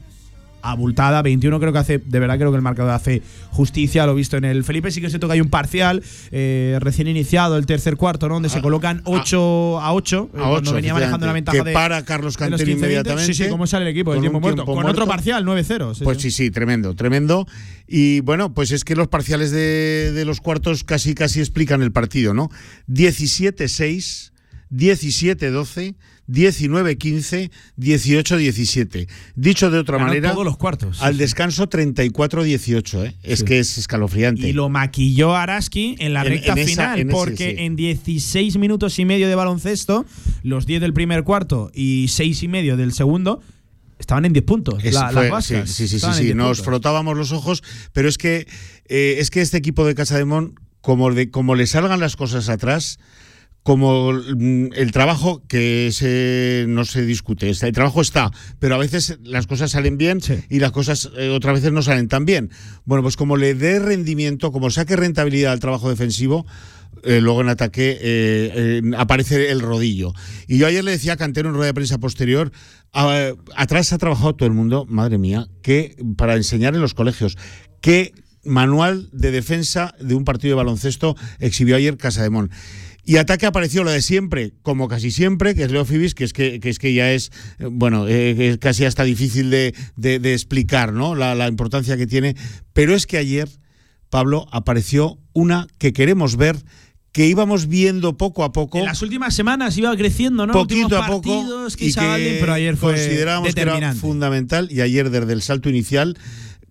abultada. 0.62 1.22
21 1.22 1.60
creo 1.60 1.74
que 1.74 1.80
hace, 1.80 1.98
de 2.00 2.20
verdad 2.20 2.38
creo 2.38 2.52
que 2.52 2.58
el 2.58 2.62
marcador 2.62 2.92
hace 2.92 3.22
justicia, 3.52 4.06
lo 4.06 4.16
visto 4.16 4.38
en 4.38 4.46
el 4.46 4.64
Felipe. 4.64 4.92
Sí 4.92 5.02
que 5.02 5.10
se 5.10 5.20
toca 5.20 5.34
hay 5.34 5.42
un 5.42 5.50
parcial 5.50 6.04
eh, 6.32 6.78
recién 6.82 7.08
iniciado, 7.08 7.58
el 7.58 7.66
tercer 7.66 7.98
cuarto, 7.98 8.28
¿no? 8.28 8.36
Donde 8.36 8.50
se 8.50 8.60
ah, 8.60 8.62
colocan 8.62 9.02
8 9.06 9.80
a 9.82 9.94
8, 9.94 10.30
eh, 10.34 10.38
cuando 10.38 10.74
venía 10.74 10.94
manejando 10.94 11.26
la 11.26 11.34
ventaja 11.34 11.64
que 11.64 11.72
para 11.72 12.04
Carlos 12.04 12.38
Cantero 12.38 12.70
inmediatamente. 12.70 13.34
Sí, 13.34 13.44
sí, 13.44 13.50
cómo 13.50 13.68
sale 13.68 13.86
el 13.86 13.92
equipo, 13.92 14.14
el 14.14 14.22
tiempo 14.22 14.40
muerto. 14.40 14.66
Con 14.66 14.86
otro 14.86 15.08
parcial, 15.08 15.46
9-0. 15.46 16.04
pues 16.04 16.22
sí, 16.22 16.32
sí, 16.32 16.52
tremendo, 16.52 16.96
tremendo. 16.96 17.48
Y 17.88 18.20
bueno, 18.22 18.54
pues 18.54 18.72
es 18.72 18.84
que 18.84 18.96
los 18.96 19.08
parciales 19.08 19.52
de, 19.52 20.12
de 20.12 20.26
los 20.26 20.42
cuartos 20.42 20.84
casi, 20.84 21.16
casi 21.16 21.40
explican 21.40 21.82
el 21.82 21.92
partido, 21.92 22.34
¿no? 22.34 22.50
17-6, 22.90 24.32
17-12. 24.72 25.96
19-15, 26.28 27.52
18-17. 27.78 29.08
Dicho 29.36 29.72
de 29.72 29.80
otra 29.80 29.98
manera, 29.98 30.32
todos 30.32 30.46
los 30.46 30.58
cuartos. 30.58 31.02
al 31.02 31.18
descanso 31.18 31.70
34-18. 31.70 33.06
¿eh? 33.06 33.16
Es 33.24 33.44
que 33.44 33.60
es 33.60 33.78
escalofriante. 33.78 34.48
Y 34.48 34.54
lo 34.54 34.70
maquilló 34.70 35.36
Araski 35.36 35.96
en 36.00 36.14
la 36.14 36.24
recta 36.24 36.56
final, 36.56 37.08
porque 37.08 37.66
en 37.66 37.76
16 37.76 38.58
minutos 38.58 39.00
y 39.00 39.06
medio 39.06 39.28
de 39.28 39.36
baloncesto, 39.36 40.06
los 40.44 40.66
10 40.66 40.82
del 40.82 40.94
primer 40.94 41.24
cuarto 41.24 41.72
y 41.74 42.08
6 42.10 42.44
y 42.44 42.48
medio 42.48 42.78
del 42.78 42.94
segundo, 42.94 43.42
estaban 44.00 44.26
en 44.26 44.34
10 44.34 44.46
puntos. 44.46 44.84
las 44.84 45.46
sí, 45.46 45.56
sí, 45.66 45.88
sí, 45.88 46.00
sí, 46.14 46.34
nos 46.34 46.62
frotábamos 46.62 47.18
los 47.18 47.32
ojos, 47.32 47.64
pero 47.94 48.10
es 48.10 48.18
que, 48.18 48.48
eh, 48.88 49.16
es 49.20 49.30
que 49.30 49.42
este 49.42 49.58
equipo 49.58 49.86
de 49.86 49.96
Casa 49.96 50.18
de 50.18 50.26
Mon, 50.26 50.56
como, 50.82 51.14
de, 51.14 51.30
como 51.32 51.56
le 51.56 51.68
salgan 51.68 52.00
las 52.00 52.16
cosas 52.16 52.50
atrás, 52.50 53.00
como 53.68 54.14
mm, 54.14 54.68
el 54.76 54.94
trabajo 54.94 55.44
que 55.46 55.90
se, 55.92 56.64
no 56.70 56.86
se 56.86 57.06
discute, 57.06 57.50
el 57.50 57.74
trabajo 57.74 58.00
está, 58.00 58.32
pero 58.60 58.76
a 58.76 58.78
veces 58.78 59.20
las 59.24 59.46
cosas 59.46 59.72
salen 59.72 59.98
bien 59.98 60.22
y 60.50 60.60
las 60.60 60.72
cosas 60.72 61.10
eh, 61.18 61.28
otras 61.32 61.56
veces 61.56 61.74
no 61.74 61.82
salen 61.82 62.08
tan 62.08 62.24
bien. 62.24 62.50
Bueno, 62.86 63.04
pues 63.04 63.18
como 63.18 63.36
le 63.36 63.56
dé 63.56 63.80
rendimiento, 63.80 64.54
como 64.54 64.70
saque 64.70 64.96
rentabilidad 64.96 65.52
al 65.52 65.60
trabajo 65.60 65.90
defensivo, 65.90 66.46
eh, 67.04 67.20
luego 67.20 67.42
en 67.42 67.50
ataque 67.50 67.98
eh, 68.00 68.82
aparece 68.98 69.52
el 69.52 69.60
rodillo. 69.60 70.14
Y 70.48 70.60
yo 70.60 70.68
ayer 70.68 70.86
le 70.86 70.92
decía 70.92 71.14
a 71.14 71.18
Cantero 71.18 71.50
en 71.50 71.56
rueda 71.56 71.68
de 71.68 71.74
prensa 71.74 71.98
posterior, 71.98 72.54
atrás 72.94 73.92
ha 73.92 73.98
trabajado 73.98 74.34
todo 74.34 74.48
el 74.48 74.56
mundo, 74.56 74.86
madre 74.88 75.18
mía, 75.18 75.50
que 75.62 75.98
para 76.16 76.36
enseñar 76.36 76.74
en 76.74 76.80
los 76.80 76.94
colegios, 76.94 77.38
qué 77.82 78.14
manual 78.46 79.10
de 79.12 79.32
defensa 79.32 79.94
de 80.00 80.16
un 80.16 80.24
partido 80.24 80.54
de 80.54 80.64
baloncesto 80.64 81.18
exhibió 81.40 81.76
ayer 81.76 81.98
Casa 81.98 82.24
de 82.24 82.30
Mon. 82.30 82.50
Y 83.08 83.16
ataque 83.16 83.46
apareció 83.46 83.86
lo 83.86 83.92
de 83.92 84.02
siempre, 84.02 84.52
como 84.64 84.90
casi 84.90 85.12
siempre, 85.12 85.56
que 85.56 85.64
es 85.64 85.72
Leo 85.72 85.86
Fibis, 85.86 86.14
que 86.14 86.26
es 86.26 86.34
que, 86.34 86.60
es 86.62 86.78
que 86.78 86.94
ya 86.94 87.14
es, 87.14 87.32
bueno, 87.58 88.06
eh, 88.06 88.50
es 88.50 88.58
casi 88.58 88.84
hasta 88.84 89.06
difícil 89.06 89.50
de, 89.50 89.74
explicar, 90.34 90.92
¿no? 90.92 91.16
La, 91.16 91.48
importancia 91.48 91.96
que 91.96 92.06
tiene. 92.06 92.36
Pero 92.74 92.94
es 92.94 93.08
que 93.08 93.18
ayer 93.18 93.48
Pablo, 94.10 94.46
apareció 94.52 95.20
una 95.32 95.68
que 95.78 95.94
queremos 95.94 96.36
ver 96.36 96.58
que 97.14 97.28
íbamos 97.28 97.68
viendo 97.68 98.18
poco 98.18 98.44
a 98.44 98.52
poco. 98.52 98.78
En 98.78 98.86
las 98.86 99.02
últimas 99.02 99.34
semanas 99.34 99.78
iba 99.78 99.96
creciendo, 99.96 100.46
¿no? 100.46 100.52
Poquito 100.52 100.98
a 101.02 101.08
poco. 101.08 101.68
y 101.80 101.94
que 101.94 102.38
pero 102.42 102.54
ayer 102.54 102.76
fue 102.76 102.94
consideramos 102.94 103.56
que 103.56 103.62
era 103.62 103.96
fundamental 103.96 104.68
y 104.70 104.82
ayer 104.82 105.10
desde 105.10 105.32
el 105.32 105.42
salto 105.42 105.70
inicial 105.70 106.18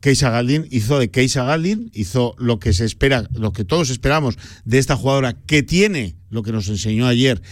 Keisa 0.06 0.30
Galdin 0.30 0.68
hizo 0.70 1.00
de 1.00 1.10
Keisa 1.10 1.42
Galdin, 1.42 1.90
hizo 1.92 2.36
lo 2.38 2.60
que 2.60 2.72
se 2.72 2.84
espera, 2.84 3.28
lo 3.32 3.52
que 3.52 3.64
todos 3.64 3.90
esperamos 3.90 4.38
de 4.64 4.78
esta 4.78 4.94
jugadora 4.94 5.32
que 5.32 5.64
tiene 5.64 6.14
lo 6.30 6.44
que 6.44 6.52
nos 6.52 6.68
enseñó 6.68 7.08
ayer 7.08 7.42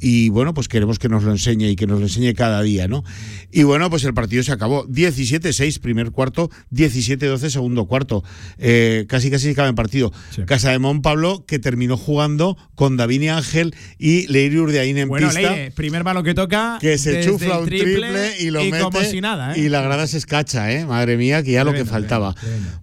y 0.00 0.28
bueno, 0.28 0.54
pues 0.54 0.68
queremos 0.68 0.98
que 0.98 1.08
nos 1.08 1.24
lo 1.24 1.32
enseñe 1.32 1.70
y 1.70 1.76
que 1.76 1.86
nos 1.86 1.98
lo 1.98 2.06
enseñe 2.06 2.34
cada 2.34 2.62
día, 2.62 2.86
¿no? 2.88 3.04
Y 3.50 3.64
bueno, 3.64 3.90
pues 3.90 4.04
el 4.04 4.14
partido 4.14 4.42
se 4.42 4.52
acabó. 4.52 4.86
17-6 4.86 5.80
primer 5.80 6.10
cuarto, 6.12 6.50
17-12 6.72 7.50
segundo 7.50 7.86
cuarto. 7.86 8.22
Eh, 8.58 9.06
casi 9.08 9.30
casi 9.30 9.46
se 9.46 9.50
acaba 9.52 9.68
el 9.68 9.74
partido. 9.74 10.12
Casa 10.46 10.70
de 10.70 10.78
Mon 10.78 11.02
Pablo, 11.02 11.44
que 11.46 11.58
terminó 11.58 11.96
jugando 11.96 12.56
con 12.74 12.96
Davini 12.96 13.28
Ángel 13.28 13.74
y 13.98 14.26
Leire 14.28 14.60
Urdeaín 14.60 14.98
en 14.98 15.08
bueno, 15.08 15.28
pista. 15.28 15.40
Leire, 15.40 15.70
primer 15.72 16.04
balón 16.04 16.24
que 16.24 16.34
toca. 16.34 16.78
Que 16.80 16.98
se 16.98 17.24
chufla 17.24 17.58
un 17.58 17.66
triple, 17.66 18.40
y 18.40 18.50
lo 18.50 18.62
mete. 18.64 18.80
Como 18.80 19.02
si 19.02 19.20
nada, 19.20 19.54
¿eh? 19.54 19.60
Y 19.60 19.68
la 19.68 19.82
grada 19.82 20.06
se 20.06 20.18
escacha, 20.18 20.72
¿eh? 20.72 20.86
Madre 20.86 21.16
mía, 21.16 21.42
que 21.42 21.52
ya 21.52 21.64
lo 21.64 21.72
que 21.72 21.84
faltaba. 21.84 22.34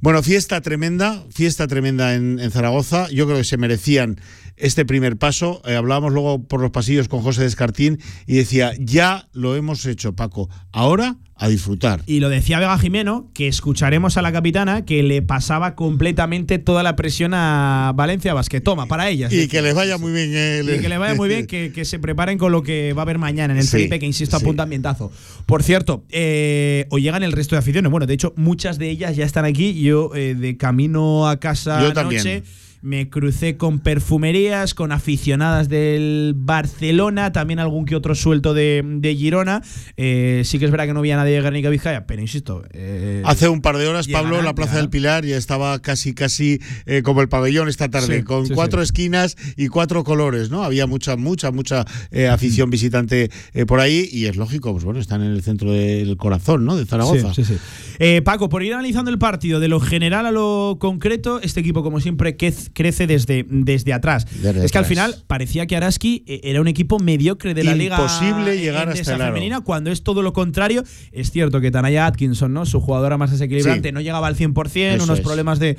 Bueno, 0.02 0.22
fiesta 0.22 0.60
tremenda, 0.62 1.24
fiesta 1.32 1.68
tremenda 1.68 2.16
en, 2.16 2.40
en 2.40 2.52
Zaragoza. 2.52 3.08
Yo 3.10 3.26
creo 3.26 3.38
que 3.38 3.44
se 3.44 3.58
merecían 3.58 4.20
este 4.58 4.86
primer 4.86 5.18
paso. 5.18 5.62
Eh, 5.66 5.76
hablábamos 5.76 6.14
luego 6.14 6.44
por 6.44 6.62
los 6.62 6.72
pasillos 6.72 7.08
con 7.08 7.22
José 7.22 7.44
Descartín 7.44 8.00
y 8.26 8.36
decía, 8.36 8.74
ya 8.80 9.28
lo 9.34 9.56
hemos 9.56 9.86
hecho, 9.86 10.16
Paco. 10.16 10.50
Ahora 10.72 11.18
a 11.38 11.50
disfrutar. 11.50 12.02
Y 12.06 12.22
lo 12.22 12.30
decía 12.30 12.60
Vega 12.60 12.78
Jimeno, 12.80 13.30
que 13.34 13.48
escucharemos 13.48 14.16
a 14.16 14.22
la 14.22 14.32
capitana 14.32 14.86
que 14.86 15.04
le 15.04 15.22
pasaba 15.22 15.76
completamente 15.76 16.60
toda 16.60 16.82
la 16.82 16.96
presión 16.96 17.34
a 17.34 17.92
Valencia 17.94 18.34
Basket. 18.34 18.62
Toma, 18.62 18.86
para 18.86 19.10
ellas. 19.10 19.34
Y 19.34 19.50
que 19.50 19.62
les 19.62 19.76
vaya 19.76 19.98
muy 19.98 20.14
bien. 20.14 20.30
Y 20.30 20.80
que 20.82 20.88
les 20.88 20.98
vaya 20.98 21.16
muy 21.16 21.28
bien, 21.28 21.46
que, 21.46 21.86
se 21.86 22.00
preparen 22.00 22.38
con 22.38 22.52
lo 22.54 22.64
que 22.64 22.94
va 22.94 23.02
a 23.02 23.04
haber 23.04 23.18
mañana 23.18 23.54
en 23.54 23.60
el 23.60 23.68
Felipe, 23.68 24.00
que 24.00 24.06
insisto, 24.06 24.38
apunta 24.38 24.64
ambientazo. 24.64 25.12
Por 25.46 25.62
cierto, 25.62 26.06
eh, 26.10 26.88
hoy 26.90 27.02
llegan 27.02 27.22
el 27.22 27.34
resto 27.34 27.56
de 27.56 27.60
aficiones. 27.60 27.92
Bueno, 27.92 28.08
de 28.08 28.14
hecho, 28.14 28.34
muchas 28.38 28.78
de 28.78 28.90
ellas 28.90 29.16
ya 29.16 29.26
están 29.26 29.44
aquí. 29.44 29.74
Yo, 29.82 30.16
eh, 30.16 30.36
de 30.36 30.56
camino 30.56 31.28
a 31.28 31.38
casa 31.40 31.82
Yo 31.82 31.88
anoche, 31.88 31.94
también 31.94 32.44
me 32.86 33.10
crucé 33.10 33.58
con 33.58 33.80
perfumerías, 33.80 34.76
con 34.76 34.92
aficionadas 34.92 35.70
del 35.70 36.34
Barcelona, 36.38 37.32
también 37.32 37.58
algún 37.58 37.86
que 37.86 37.96
otro 37.96 38.14
suelto 38.14 38.54
de, 38.54 39.16
Girona. 39.18 39.64
Eh, 39.98 40.44
sí 40.46 40.60
que 40.60 40.66
es 40.66 40.72
verdad 40.72 40.86
que 40.86 40.94
no 40.94 41.00
había 41.00 41.16
nadie 41.16 41.34
de 41.34 41.42
Guernica 41.42 41.70
Vizcaya, 41.70 42.06
pero 42.06 42.22
insisto. 42.22 42.64
Eh, 42.74 43.24
Hace 43.26 43.50
un 43.50 43.62
par 43.62 43.78
de 43.78 43.88
horas, 43.88 44.08
Pablo, 44.08 44.40
la 44.44 44.54
Plaza 44.54 44.78
del 44.78 44.90
Pilar 44.90 45.26
ya 45.26 45.36
estaba 45.36 45.82
casi, 45.82 46.14
casi 46.14 46.60
eh, 46.86 47.02
como 47.02 47.22
el 47.22 47.28
pabellón 47.28 47.70
esta 47.70 47.90
tarde, 47.90 48.24
con 48.24 48.48
cuatro 48.50 48.84
esquinas 48.84 49.36
y 49.58 49.68
cuatro 49.68 50.04
colores, 50.04 50.52
¿no? 50.52 50.64
Había 50.64 50.86
mucha, 50.86 51.16
mucha, 51.16 51.50
mucha 51.52 51.86
afición 52.30 52.70
visitante 52.70 53.32
por 53.66 53.80
ahí 53.80 54.08
y 54.12 54.26
es 54.26 54.36
lógico, 54.36 54.72
pues 54.74 54.84
bueno, 54.84 55.00
están 55.00 55.24
en 55.24 55.32
el 55.32 55.42
centro 55.42 55.72
del 55.72 56.18
corazón, 56.18 56.66
¿no? 56.66 56.76
De 56.76 56.86
Zaragoza. 56.86 57.34
Sí, 57.34 57.44
sí, 57.46 57.56
sí. 57.98 58.22
Paco, 58.22 58.48
por 58.48 58.62
ir 58.62 58.74
analizando 58.74 59.10
el 59.10 59.18
partido 59.18 59.60
de 59.60 59.70
lo 59.70 59.80
general 59.80 60.28
a 60.28 60.32
lo 60.32 60.78
concreto, 60.80 61.42
este 61.42 61.62
equipo, 61.62 61.82
como 61.82 62.00
siempre, 62.00 62.36
que 62.36 62.54
crece 62.76 63.08
desde, 63.08 63.46
desde 63.50 63.94
atrás. 63.94 64.28
es 64.44 64.72
que 64.72 64.78
al 64.78 64.86
final 64.86 65.16
parecía 65.26 65.66
que 65.66 65.76
Araski 65.76 66.24
eh, 66.28 66.42
era 66.44 66.62
un 66.62 66.68
equipo 66.68 67.00
mediocre 67.00 67.56
de 67.56 67.64
la 67.64 67.74
liga. 67.74 67.96
Imposible 67.96 68.60
llegar 68.60 68.90
hasta 68.90 69.02
esa 69.02 69.18
femenina, 69.18 69.62
cuando 69.62 69.90
es 69.90 70.04
todo 70.04 70.22
lo 70.22 70.34
contrario. 70.34 70.84
Es 71.12 71.32
cierto 71.32 71.62
que 71.62 71.72
Tanaya 71.72 72.06
Atkinson, 72.06 72.54
¿no? 72.54 72.68
su 72.68 72.80
jugadora 72.80 73.18
más 73.18 73.32
desequilibrante, 73.32 73.92
no 73.92 74.02
llegaba 74.02 74.28
al 74.28 74.36
100%, 74.36 75.02
unos 75.02 75.22
problemas 75.22 75.58
de, 75.58 75.78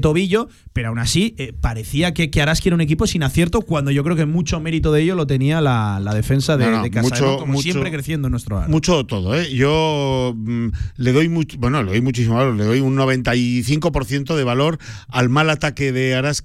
tobillo, 0.00 0.48
pero 0.72 0.88
aún 0.88 0.98
así 0.98 1.34
eh, 1.38 1.52
parecía 1.60 2.14
que, 2.14 2.30
que 2.30 2.40
Araski 2.40 2.68
era 2.68 2.76
un 2.76 2.80
equipo 2.80 3.06
sin 3.06 3.22
acierto, 3.22 3.62
cuando 3.62 3.90
yo 3.90 4.04
creo 4.04 4.14
que 4.14 4.26
mucho 4.26 4.60
mérito 4.60 4.92
de 4.92 5.02
ello 5.02 5.14
lo 5.14 5.26
tenía 5.26 5.60
la, 5.60 6.00
defensa 6.14 6.56
de, 6.56 6.66
de 6.66 6.90
Casa, 6.90 7.08
mucho, 7.08 7.38
como 7.38 7.60
siempre 7.60 7.90
creciendo 7.90 8.28
en 8.28 8.32
nuestro 8.32 8.58
área. 8.58 8.68
Mucho 8.68 9.04
todo, 9.04 9.34
¿eh? 9.38 9.52
Yo 9.52 10.32
mm, 10.36 10.68
le 10.96 11.12
doy 11.12 11.28
mucho, 11.28 11.58
bueno, 11.58 11.82
le 11.82 11.90
doy 11.90 12.00
muchísimo 12.00 12.36
valor, 12.36 12.54
le 12.54 12.64
doy 12.64 12.80
un 12.80 12.96
95% 12.96 14.36
de 14.36 14.44
valor 14.44 14.78
al 15.08 15.28
mal 15.28 15.50
ataque 15.50 15.92
de 15.92 16.14
Araski 16.14 16.35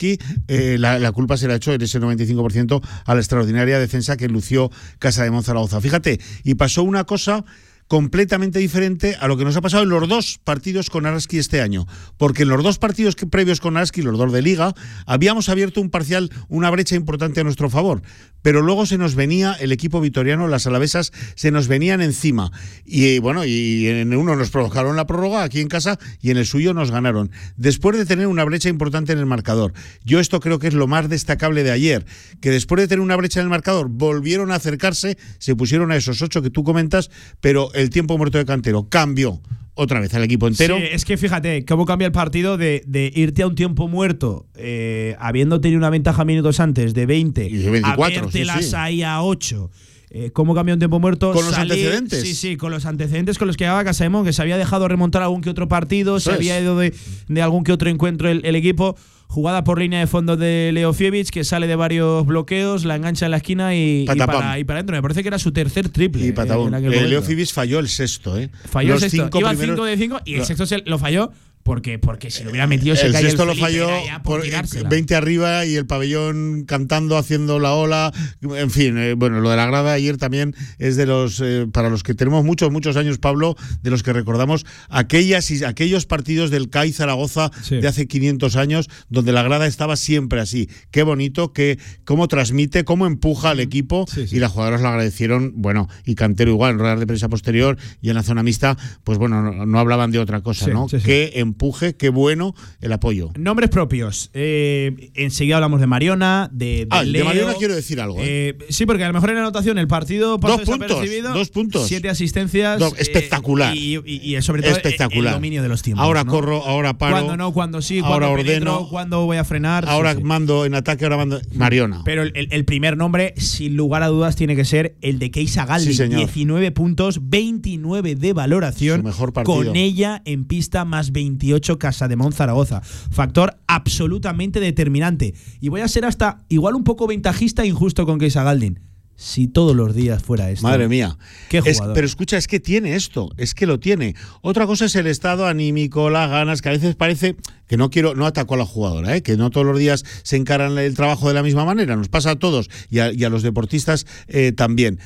eh, 0.48 0.78
la, 0.80 1.12
culpa 1.12 1.38
se 1.38 1.48
la 1.48 1.54
ha 1.54 1.58
hecho 1.58 1.74
en 1.74 1.82
ese 1.82 2.00
95% 2.00 2.82
a 3.06 3.14
la 3.14 3.20
extraordinaria 3.20 3.80
defensa 3.80 4.18
que 4.18 4.28
lució 4.28 4.72
Casa 5.00 5.24
de 5.24 5.32
Monzaragoza. 5.32 5.82
Fíjate, 5.82 6.20
y 6.44 6.56
pasó 6.56 6.84
una 6.84 7.04
cosa 7.04 7.46
completamente 7.92 8.60
diferente 8.60 9.18
a 9.20 9.28
lo 9.28 9.36
que 9.36 9.44
nos 9.44 9.58
ha 9.58 9.62
pasado 9.62 9.84
en 9.84 9.90
los 9.90 10.08
dos 10.08 10.40
partidos 10.42 10.90
con 10.90 11.06
Araski 11.06 11.40
este 11.40 11.60
año. 11.60 11.88
Porque 12.16 12.44
en 12.44 12.48
los 12.48 12.64
dos 12.64 12.80
partidos 12.80 13.18
previos 13.30 13.60
con 13.60 13.76
Araski, 13.76 14.02
los 14.02 14.18
dos 14.18 14.32
de 14.32 14.42
Liga, 14.42 14.74
habíamos 15.06 15.50
abierto 15.50 15.82
un 15.82 15.90
parcial, 15.90 16.32
una 16.48 16.70
brecha 16.70 16.96
importante 16.96 17.42
a 17.42 17.44
nuestro 17.44 17.70
favor. 17.70 18.02
Pero 18.42 18.62
luego 18.62 18.86
se 18.86 18.98
nos 18.98 19.16
venía 19.16 19.54
el 19.60 19.74
equipo 19.74 20.00
vitoriano, 20.00 20.48
las 20.48 20.66
alavesas 20.66 21.12
se 21.36 21.52
nos 21.52 21.68
venían 21.68 22.02
encima. 22.02 22.54
Y 22.86 23.20
bueno, 23.20 23.44
y 23.44 23.88
en 23.88 24.16
uno 24.16 24.38
nos 24.38 24.52
provocaron 24.52 24.96
la 24.96 25.06
prórroga 25.06 25.44
aquí 25.44 25.60
en 25.60 25.68
casa 25.68 26.00
y 26.22 26.32
en 26.32 26.38
el 26.38 26.46
suyo 26.46 26.74
nos 26.74 26.92
ganaron. 26.92 27.30
Después 27.58 27.98
de 27.98 28.06
tener 28.06 28.28
una 28.28 28.46
brecha 28.46 28.70
importante 28.70 29.12
en 29.12 29.20
el 29.20 29.26
marcador. 29.26 29.74
Yo 30.06 30.22
esto 30.22 30.40
creo 30.40 30.60
que 30.60 30.68
es 30.68 30.74
lo 30.74 30.88
más 30.88 31.10
destacable 31.10 31.64
de 31.64 31.72
ayer. 31.72 32.06
Que 32.40 32.52
después 32.52 32.82
de 32.82 32.88
tener 32.88 33.02
una 33.02 33.18
brecha 33.18 33.42
en 33.42 33.48
el 33.48 33.50
marcador, 33.50 33.90
volvieron 33.90 34.52
a 34.52 34.56
acercarse, 34.56 35.18
se 35.40 35.58
pusieron 35.58 35.92
a 35.92 35.98
esos 35.98 36.22
ocho 36.22 36.42
que 36.42 36.50
tú 36.50 36.64
comentas, 36.64 37.12
pero 37.42 37.70
el 37.82 37.90
tiempo 37.90 38.18
muerto 38.18 38.38
de 38.38 38.46
Cantero 38.46 38.88
cambió 38.90 39.42
otra 39.74 40.00
vez 40.00 40.14
al 40.14 40.24
equipo 40.24 40.48
entero. 40.48 40.78
Sí, 40.78 40.84
es 40.92 41.06
que 41.06 41.18
fíjate, 41.18 41.66
cómo 41.66 41.86
cambia 41.86 42.06
el 42.06 42.12
partido 42.12 42.58
de, 42.58 43.12
irte 43.16 43.44
a 43.44 43.48
un 43.48 43.56
tiempo 43.56 43.88
muerto, 43.88 44.48
eh, 44.56 45.16
habiendo 45.20 45.62
tenido 45.62 45.80
una 45.80 45.90
ventaja 45.90 46.26
minutos 46.26 46.60
antes 46.60 46.94
de 46.94 47.06
20, 47.06 47.46
y 47.46 47.70
24, 47.70 48.28
a 48.28 48.32
sí, 48.32 48.76
ahí 48.76 49.04
a 49.04 49.22
8. 49.24 49.70
Eh, 50.14 50.32
¿Cómo 50.34 50.54
cambió 50.54 50.74
un 50.76 50.80
tiempo 50.80 51.00
muerto? 51.00 51.32
Con 51.32 51.46
los 51.46 51.58
antecedentes. 51.58 52.22
Sí, 52.22 52.36
sí, 52.36 52.58
con 52.58 52.72
los 52.72 52.86
antecedentes 52.86 53.38
con 53.38 53.48
los 53.48 53.56
que 53.56 53.64
llevaba 53.64 53.84
Casaemón, 53.84 54.26
que 54.26 54.34
se 54.34 54.42
había 54.42 54.58
dejado 54.58 54.88
remontar 54.88 55.22
algún 55.22 55.42
que 55.42 55.50
otro 55.50 55.68
partido, 55.68 56.20
se 56.20 56.32
había 56.32 56.60
ido 56.60 56.78
de, 56.78 56.94
algún 57.42 57.64
que 57.64 57.72
otro 57.72 57.90
encuentro 57.90 58.30
el 58.30 58.56
equipo 58.56 58.96
jugada 59.32 59.64
por 59.64 59.80
línea 59.80 60.00
de 60.00 60.08
fondo 60.08 60.36
de 60.36 60.72
Leo 60.74 60.94
Fievich, 60.94 61.30
que 61.30 61.46
sale 61.46 61.66
de 61.66 61.78
varios 61.78 62.26
bloqueos, 62.26 62.84
la 62.84 62.98
engancha 62.98 63.26
en 63.26 63.32
la 63.32 63.38
esquina 63.38 63.74
y, 63.74 64.06
para, 64.06 64.60
y 64.60 64.66
adentro. 64.68 64.94
Me 64.94 65.02
parece 65.02 65.22
que 65.22 65.30
era 65.30 65.40
su 65.40 65.54
tercer 65.54 65.88
triple. 65.88 66.26
Y 66.26 66.30
eh, 66.30 67.08
Leo 67.08 67.22
Fievich 67.22 67.54
falló 67.54 67.80
el 67.80 67.88
sexto, 67.88 68.38
¿eh? 68.38 68.50
Falló 68.70 68.96
el 68.96 69.00
sexto. 69.00 69.40
Iba 69.40 69.56
5 69.56 69.86
de 69.86 69.98
5 69.98 70.20
y 70.26 70.34
el 70.36 70.46
sexto 70.46 70.66
se 70.66 70.80
lo 70.80 71.00
falló 71.00 71.32
porque, 71.64 72.00
porque 72.00 72.32
si 72.32 72.44
lo 72.44 72.50
hubiera 72.50 72.68
metido 72.68 72.96
se 72.96 73.08
el 73.08 73.14
cae 73.14 73.24
sexto 73.24 73.46
lo 73.46 73.56
falló 73.56 73.90
por 74.24 74.44
20 74.44 75.16
arriba 75.16 75.66
y 75.66 75.76
el 75.76 75.86
pabellón 75.86 76.66
cantando, 76.66 77.18
haciendo 77.18 77.60
la 77.60 77.74
ola. 77.74 78.12
En 78.42 78.72
fin, 78.72 78.98
eh, 78.98 79.14
bueno, 79.14 79.40
lo 79.40 79.50
de 79.50 79.58
la 79.58 79.66
grada 79.66 79.94
ayer 79.94 80.18
también 80.18 80.56
es 80.80 80.96
de 80.96 81.06
los, 81.06 81.42
eh, 81.44 81.68
para 81.72 81.90
los 81.90 82.04
que 82.04 82.14
tenemos 82.14 82.44
muchos, 82.44 82.72
muchos 82.72 82.98
años, 82.98 83.18
Pablo, 83.18 83.56
de 83.82 83.90
los 83.90 84.04
que 84.04 84.14
recordamos 84.14 84.66
aquellas 84.90 85.50
y 85.52 85.64
aquellos 85.64 86.06
partidos 86.06 86.50
del 86.50 86.70
CAI 86.70 86.92
Zaragoza 86.94 87.52
de 87.70 87.88
hace 87.88 88.08
500 88.08 88.56
años, 88.56 88.90
donde 89.10 89.32
la 89.32 89.44
grada 89.44 89.68
estaba 89.68 89.96
siempre 89.96 90.40
así. 90.40 90.70
Qué 90.92 91.04
bonito, 91.04 91.54
que, 91.54 91.80
cómo 92.06 92.28
transmite, 92.28 92.84
cómo 92.84 93.06
empuja 93.06 93.52
al 93.52 93.60
equipo 93.60 94.06
y 94.32 94.40
las 94.40 94.52
jugadoras 94.52 94.82
lo 94.82 94.90
agradecieron. 94.90 95.54
Bueno, 95.56 95.88
y 96.06 96.16
Cantero 96.16 96.52
igual, 96.52 96.72
en 96.72 96.80
ruedas 96.80 97.00
de 97.00 97.08
prensa 97.08 97.30
posterior 97.30 97.78
y 98.02 98.10
en 98.10 98.16
la 98.16 98.24
zona 98.24 98.44
mixta, 98.44 98.78
pues 99.04 99.18
bueno, 99.18 99.66
no, 99.66 99.80
hablaban 99.80 100.12
de 100.12 100.20
otra 100.20 100.42
cosa, 100.42 100.68
¿no? 100.68 100.88
Que 100.88 101.32
empuje, 101.52 101.96
qué 101.96 102.10
bueno 102.10 102.56
el 102.80 102.92
apoyo. 102.94 103.32
Nombres 103.38 103.70
propios. 103.70 104.30
Eh, 104.34 105.12
enseguida 105.16 105.56
hablamos 105.56 105.80
de 105.80 105.88
Mariona, 105.88 106.50
de, 106.52 106.86
de 106.86 106.88
ah, 106.90 107.04
de 107.04 107.24
Mariona 107.24 107.54
quiero 107.54 107.76
decir 107.76 108.00
algo. 108.00 108.20
¿eh? 108.20 108.50
Eh, 108.50 108.58
sí, 108.70 108.86
porque 108.86 109.04
a 109.04 109.08
lo 109.08 109.14
mejor 109.14 109.30
en 109.30 109.36
la 109.36 109.42
anotación 109.42 109.78
el 109.78 109.88
partido 109.88 110.40
pasó 110.40 110.58
dos 110.58 110.66
puntos, 110.66 111.06
dos 111.34 111.50
puntos. 111.50 111.88
Siete 111.88 112.10
asistencias. 112.10 112.82
espectacular. 112.98 113.76
Y, 113.76 114.38
sobre 114.42 114.62
todo 114.62 114.72
espectacular. 114.72 115.34
el 115.34 115.38
dominio 115.38 115.62
de 115.62 115.70
los 115.70 115.82
tiempos. 115.82 116.04
Ahora 116.04 116.26
corro, 116.26 116.66
ahora 116.66 116.98
paro. 116.98 117.14
Cuando 117.14 117.38
no, 117.38 117.54
cuando 117.54 117.82
sí, 117.82 118.00
cuando 118.00 118.28
ahora 118.28 118.30
ordeno, 118.30 118.88
cuando 118.90 119.26
voy 119.26 119.38
a 119.38 119.44
frenar. 119.44 119.88
Ahora 119.88 120.16
mando 120.22 120.66
en 120.66 120.76
ataque, 120.76 121.06
ahora 121.06 121.18
mando 121.18 121.42
Mariona. 121.54 122.02
Pero 122.06 122.24
el, 122.24 122.66
primer 122.66 122.98
nombre, 122.98 123.34
sin 123.38 123.76
lugar 123.76 124.04
a 124.04 124.08
dudas, 124.08 124.36
tiene 124.36 124.56
que 124.56 124.66
ser 124.66 124.96
el 125.02 125.20
de 125.20 125.32
Keisa 125.32 125.66
Galdi. 125.66 125.92
19 125.92 126.72
puntos, 126.72 127.20
29 127.30 128.16
de 128.16 128.34
valoración. 128.34 129.04
mejor 129.04 129.34
partido. 129.34 129.56
Con 129.56 129.76
ella 129.76 130.22
en 130.26 130.46
pista 130.46 130.86
más 130.86 131.12
20 131.12 131.41
Casa 131.80 132.08
de 132.08 132.18
Zaragoza. 132.32 132.82
Factor 132.82 133.58
absolutamente 133.68 134.60
determinante. 134.60 135.34
Y 135.60 135.70
voy 135.70 135.82
a 135.82 135.88
ser 135.88 136.06
hasta 136.06 136.44
igual 136.50 136.76
un 136.76 136.84
poco 136.84 137.08
ventajista 137.08 137.64
e 137.64 137.68
injusto 137.68 138.06
con 138.06 138.20
Keisa 138.20 138.44
Galdin. 138.44 138.80
Si 139.16 139.48
todos 139.48 139.76
los 139.76 139.94
días 139.94 140.24
fuera 140.24 140.50
esto. 140.50 140.68
Madre 140.68 140.88
mía. 140.88 141.16
Qué 141.48 141.62
pero 141.94 142.08
escucha, 142.08 142.38
es 142.38 142.48
que 142.48 142.60
tiene 142.60 142.96
esto, 142.96 143.30
es 143.38 143.54
que 143.54 143.68
lo 143.68 143.80
tiene. 143.80 144.16
Otra 144.42 144.66
cosa 144.66 144.86
es 144.86 144.96
el 144.96 145.06
estado 145.06 145.46
anímico, 145.46 146.10
las 146.10 146.28
ganas, 146.28 146.64
que 146.64 146.70
a 146.70 146.72
veces 146.72 146.96
parece 146.96 147.36
que 147.68 147.78
no 147.78 147.92
quiero, 147.92 148.16
no 148.16 148.26
ataco 148.26 148.56
a 148.56 148.58
la 148.58 148.66
jugadora, 148.66 149.16
¿eh? 149.16 149.22
que 149.22 149.38
no 149.38 149.52
todos 149.52 149.68
los 149.68 149.78
días 149.78 150.04
se 150.24 150.38
encaran 150.38 150.76
el 150.80 150.96
trabajo 150.96 151.28
de 151.28 151.36
la 151.36 151.44
misma 151.44 151.66
manera. 151.66 151.96
Nos 151.96 152.10
pasa 152.10 152.32
a 152.32 152.40
todos 152.40 152.72
y 152.90 152.98
a, 153.00 153.30
los 153.30 153.44
deportistas 153.44 154.08
eh, 154.28 154.54
también 154.54 155.00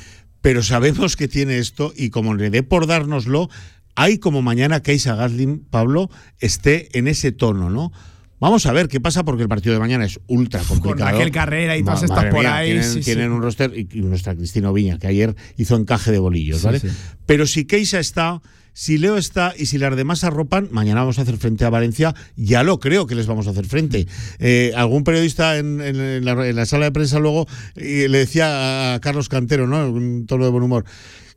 pero 0.45 0.61
sabemos 0.61 1.15
que 1.15 1.27
tiene 1.27 1.57
esto 1.57 1.91
y 1.97 2.11
como 2.11 2.35
le 2.35 2.51
dé 2.51 2.61
por 2.61 2.85
dárnoslo, 2.85 3.49
hay 3.95 4.17
como 4.19 4.41
mañana 4.41 4.81
Keisa 4.81 5.15
Gaslin, 5.15 5.59
Pablo, 5.69 6.09
esté 6.39 6.97
en 6.97 7.07
ese 7.07 7.31
tono, 7.31 7.69
¿no? 7.69 7.91
Vamos 8.39 8.65
a 8.65 8.73
ver 8.73 8.89
qué 8.89 8.99
pasa 8.99 9.23
porque 9.23 9.43
el 9.43 9.49
partido 9.49 9.73
de 9.73 9.79
mañana 9.79 10.05
es 10.05 10.19
ultra 10.27 10.59
complicado. 10.61 11.05
Con 11.05 11.13
Raquel 11.19 11.31
Carrera 11.31 11.77
y 11.77 11.83
todas 11.83 12.01
Ma- 12.01 12.05
estas 12.05 12.25
por 12.25 12.41
mía, 12.41 12.57
ahí, 12.57 12.67
Tienen, 12.71 12.83
sí, 12.83 12.99
sí. 12.99 13.05
tienen 13.05 13.31
un 13.31 13.41
roster 13.41 13.71
y, 13.75 13.87
y 13.91 14.01
nuestra 14.01 14.35
Cristina 14.35 14.71
Viña, 14.71 14.99
que 14.99 15.07
ayer 15.07 15.35
hizo 15.57 15.75
encaje 15.77 16.11
de 16.11 16.19
bolillos, 16.19 16.61
¿vale? 16.61 16.81
Pero 17.25 17.47
si 17.47 17.63
Keisa 17.65 17.97
está, 17.99 18.41
si 18.73 18.97
Leo 18.97 19.15
está 19.17 19.53
y 19.57 19.67
si 19.67 19.77
las 19.77 19.95
demás 19.95 20.25
arropan, 20.25 20.67
mañana 20.69 20.99
vamos 20.99 21.17
a 21.17 21.21
hacer 21.21 21.37
frente 21.37 21.63
a 21.63 21.69
Valencia. 21.69 22.13
Ya 22.35 22.61
lo 22.63 22.81
creo 22.81 23.07
que 23.07 23.15
les 23.15 23.25
vamos 23.25 23.47
a 23.47 23.51
hacer 23.51 23.65
frente. 23.67 24.05
Eh, 24.39 24.73
algún 24.75 25.05
periodista 25.05 25.57
en, 25.57 25.79
en- 25.79 25.95
en 26.01 26.25
la, 26.25 26.47
en 26.47 26.55
la 26.57 26.65
sala 26.65 26.85
de 26.85 26.91
prensa 26.91 27.19
luego 27.19 27.47
eh, 27.77 28.07
le 28.09 28.17
decía 28.17 28.95
a 28.95 28.99
Carlos 28.99 29.29
Cantero, 29.29 29.65
¿no? 29.65 29.89
Un 29.89 30.25
tono 30.27 30.43
de 30.43 30.51
buen 30.51 30.63
humor. 30.63 30.83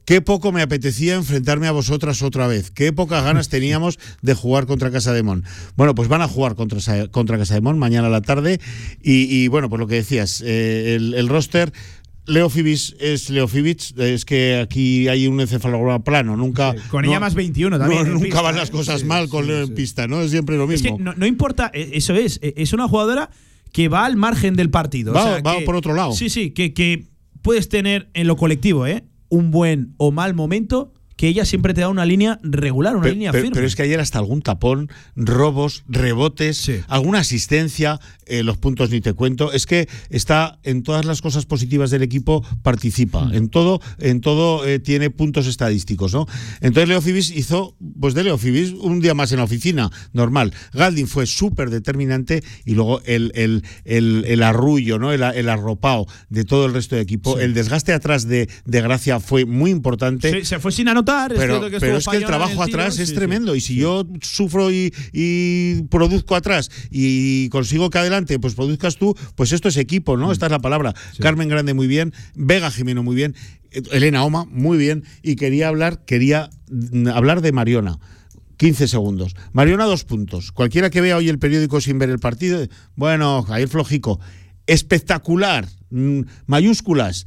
Qué 0.08 0.22
poco 0.22 0.52
me 0.52 0.62
apetecía 0.62 1.16
enfrentarme 1.16 1.66
a 1.66 1.72
vosotras 1.72 2.22
otra 2.22 2.46
vez. 2.46 2.70
Qué 2.70 2.94
pocas 2.94 3.22
ganas 3.24 3.48
teníamos 3.50 3.98
de 4.22 4.32
jugar 4.32 4.64
contra 4.64 4.90
Casa 4.90 5.12
de 5.12 5.22
Mon. 5.22 5.44
Bueno, 5.76 5.94
pues 5.94 6.08
van 6.08 6.22
a 6.22 6.28
jugar 6.28 6.54
contra, 6.54 7.08
contra 7.08 7.36
Casa 7.36 7.52
de 7.52 7.60
Mon 7.60 7.78
mañana 7.78 8.06
a 8.06 8.10
la 8.10 8.22
tarde. 8.22 8.58
Y, 9.02 9.24
y, 9.24 9.48
bueno, 9.48 9.68
pues 9.68 9.80
lo 9.80 9.86
que 9.86 9.96
decías, 9.96 10.42
eh, 10.46 10.94
el, 10.94 11.12
el 11.12 11.28
roster. 11.28 11.74
Leo 12.24 12.48
Fibis 12.48 12.96
es 13.00 13.28
Leo 13.28 13.48
Fibis, 13.48 13.92
es 13.98 14.24
que 14.24 14.56
aquí 14.56 15.08
hay 15.08 15.26
un 15.26 15.40
encefalograma 15.42 16.02
plano, 16.04 16.36
nunca. 16.38 16.74
Con 16.90 17.04
ella 17.04 17.20
más 17.20 17.34
21 17.34 17.78
también, 17.78 18.04
no, 18.04 18.12
nunca 18.14 18.24
pista, 18.24 18.40
van 18.42 18.54
¿eh? 18.54 18.58
las 18.60 18.70
cosas 18.70 19.00
Sí, 19.00 19.06
mal 19.06 19.28
con 19.28 19.44
sí, 19.44 19.50
Leo 19.50 19.64
sí. 19.64 19.70
en 19.70 19.74
pista, 19.74 20.06
¿no? 20.08 20.22
Es 20.22 20.30
siempre 20.30 20.56
lo 20.56 20.64
Es 20.70 20.82
mismo. 20.82 20.96
que 20.98 21.02
no, 21.04 21.12
no 21.14 21.26
importa, 21.26 21.70
eh, 21.74 21.90
eso 21.92 22.14
es, 22.14 22.38
eh, 22.42 22.54
es 22.56 22.72
una 22.72 22.88
jugadora 22.88 23.28
que 23.72 23.88
va 23.88 24.06
al 24.06 24.16
margen 24.16 24.56
del 24.56 24.70
partido. 24.70 25.12
Va- 25.12 25.22
o 25.22 25.26
sea, 25.34 25.40
va 25.42 25.58
que- 25.58 25.64
por 25.66 25.76
otro 25.76 25.92
lado. 25.94 26.12
Sí, 26.12 26.28
sí, 26.30 26.50
que, 26.52 26.72
que 26.72 27.08
puedes 27.42 27.68
tener 27.70 28.08
en 28.14 28.26
lo 28.26 28.36
colectivo, 28.36 28.86
¿eh? 28.86 29.04
Un 29.28 29.50
buen 29.50 29.94
o 29.98 30.10
mal 30.10 30.34
momento, 30.34 30.92
que 31.18 31.26
ella 31.26 31.44
siempre 31.44 31.74
te 31.74 31.80
da 31.80 31.88
una 31.88 32.06
línea 32.06 32.38
regular, 32.44 32.96
una 32.96 33.08
línea 33.08 33.32
firme. 33.32 33.50
pero 33.52 33.66
es 33.66 33.74
que 33.74 33.82
ayer 33.82 33.98
hasta 33.98 34.18
algún 34.20 34.40
tapón, 34.40 34.88
robos, 35.16 35.82
rebotes, 35.88 36.56
Sí. 36.58 36.76
alguna 36.86 37.18
asistencia, 37.18 37.98
eh, 38.26 38.44
los 38.44 38.56
puntos 38.56 38.90
ni 38.90 39.00
te 39.00 39.12
cuento. 39.14 39.52
Es 39.52 39.66
que 39.66 39.88
está 40.10 40.60
en 40.62 40.84
todas 40.84 41.04
las 41.04 41.20
cosas 41.20 41.44
positivas 41.44 41.90
del 41.90 42.02
equipo, 42.02 42.44
participa. 42.62 43.24
Mm. 43.24 43.34
En 43.34 43.48
todo, 43.48 43.80
en 43.98 44.20
todo 44.20 44.64
eh, 44.64 44.78
tiene 44.78 45.10
puntos 45.10 45.48
estadísticos, 45.48 46.14
¿no? 46.14 46.26
Entonces 46.60 46.88
Leo 46.88 47.00
Fibis 47.02 47.30
hizo, 47.32 47.74
pues 47.98 48.14
de 48.14 48.22
Leo 48.22 48.38
Fibis, 48.38 48.72
un 48.74 49.00
día 49.00 49.14
más 49.14 49.32
en 49.32 49.38
la 49.38 49.44
oficina, 49.44 49.90
normal. 50.12 50.54
Galdin 50.72 51.08
fue 51.08 51.26
súper 51.26 51.70
determinante 51.70 52.44
y 52.64 52.74
luego 52.74 53.00
el, 53.06 53.32
el, 53.34 53.64
el, 53.84 54.24
el 54.28 54.42
arrullo, 54.44 55.00
¿no? 55.00 55.12
El, 55.12 55.22
el 55.24 55.48
arropao 55.48 56.06
de 56.30 56.44
todo 56.44 56.66
el 56.66 56.74
resto 56.74 56.94
del 56.94 57.02
equipo. 57.02 57.40
El 57.40 57.54
desgaste 57.54 57.92
atrás 57.92 58.28
de, 58.28 58.48
de 58.66 58.80
Gracia 58.82 59.18
fue 59.18 59.44
muy 59.44 59.72
importante 59.72 60.30
Sí, 60.30 60.44
se 60.44 60.60
fue 60.60 60.70
sin 60.70 60.86
anotar. 60.88 61.07
Es 61.08 61.38
pero, 61.38 61.58
cierto 61.58 61.70
que 61.70 61.80
pero 61.80 61.96
es 61.96 62.06
que 62.06 62.16
el 62.16 62.24
trabajo 62.24 62.52
tiro, 62.52 62.62
atrás 62.62 62.96
sí, 62.96 63.02
es 63.02 63.08
sí. 63.10 63.14
tremendo 63.14 63.54
y 63.54 63.60
si 63.60 63.76
yo 63.76 64.06
sufro 64.20 64.70
y, 64.70 64.92
y 65.12 65.82
produzco 65.84 66.36
atrás 66.36 66.70
y 66.90 67.48
consigo 67.48 67.90
que 67.90 67.98
adelante 67.98 68.38
pues 68.38 68.54
produzcas 68.54 68.96
tú, 68.96 69.16
pues 69.34 69.52
esto 69.52 69.68
es 69.68 69.76
equipo, 69.76 70.16
Mm. 70.16 70.20
¿no? 70.20 70.32
Esta 70.32 70.46
es 70.46 70.52
la 70.52 70.58
palabra. 70.58 70.94
Carmen 71.20 71.48
Grande 71.48 71.74
muy 71.74 71.86
bien, 71.86 72.12
Vega 72.34 72.70
Jimeno 72.70 73.02
muy 73.02 73.16
bien, 73.16 73.34
Elena 73.92 74.24
Oma 74.24 74.44
muy 74.50 74.78
bien 74.78 75.04
y 75.22 75.36
quería 75.36 75.68
hablar, 75.68 76.04
quería 76.04 76.50
mm, 76.70 77.08
hablar 77.08 77.40
de 77.40 77.52
Mariona. 77.52 77.98
15 78.56 78.88
segundos. 78.88 79.36
Mariona, 79.52 79.84
dos 79.84 80.02
puntos. 80.04 80.50
Cualquiera 80.50 80.90
que 80.90 81.00
vea 81.00 81.16
hoy 81.16 81.28
el 81.28 81.38
periódico 81.38 81.80
sin 81.80 82.00
ver 82.00 82.10
el 82.10 82.18
partido, 82.18 82.66
bueno, 82.96 83.44
Jair 83.44 83.68
Flojico, 83.68 84.18
espectacular, 84.66 85.68
mm, 85.90 86.22
mayúsculas. 86.46 87.26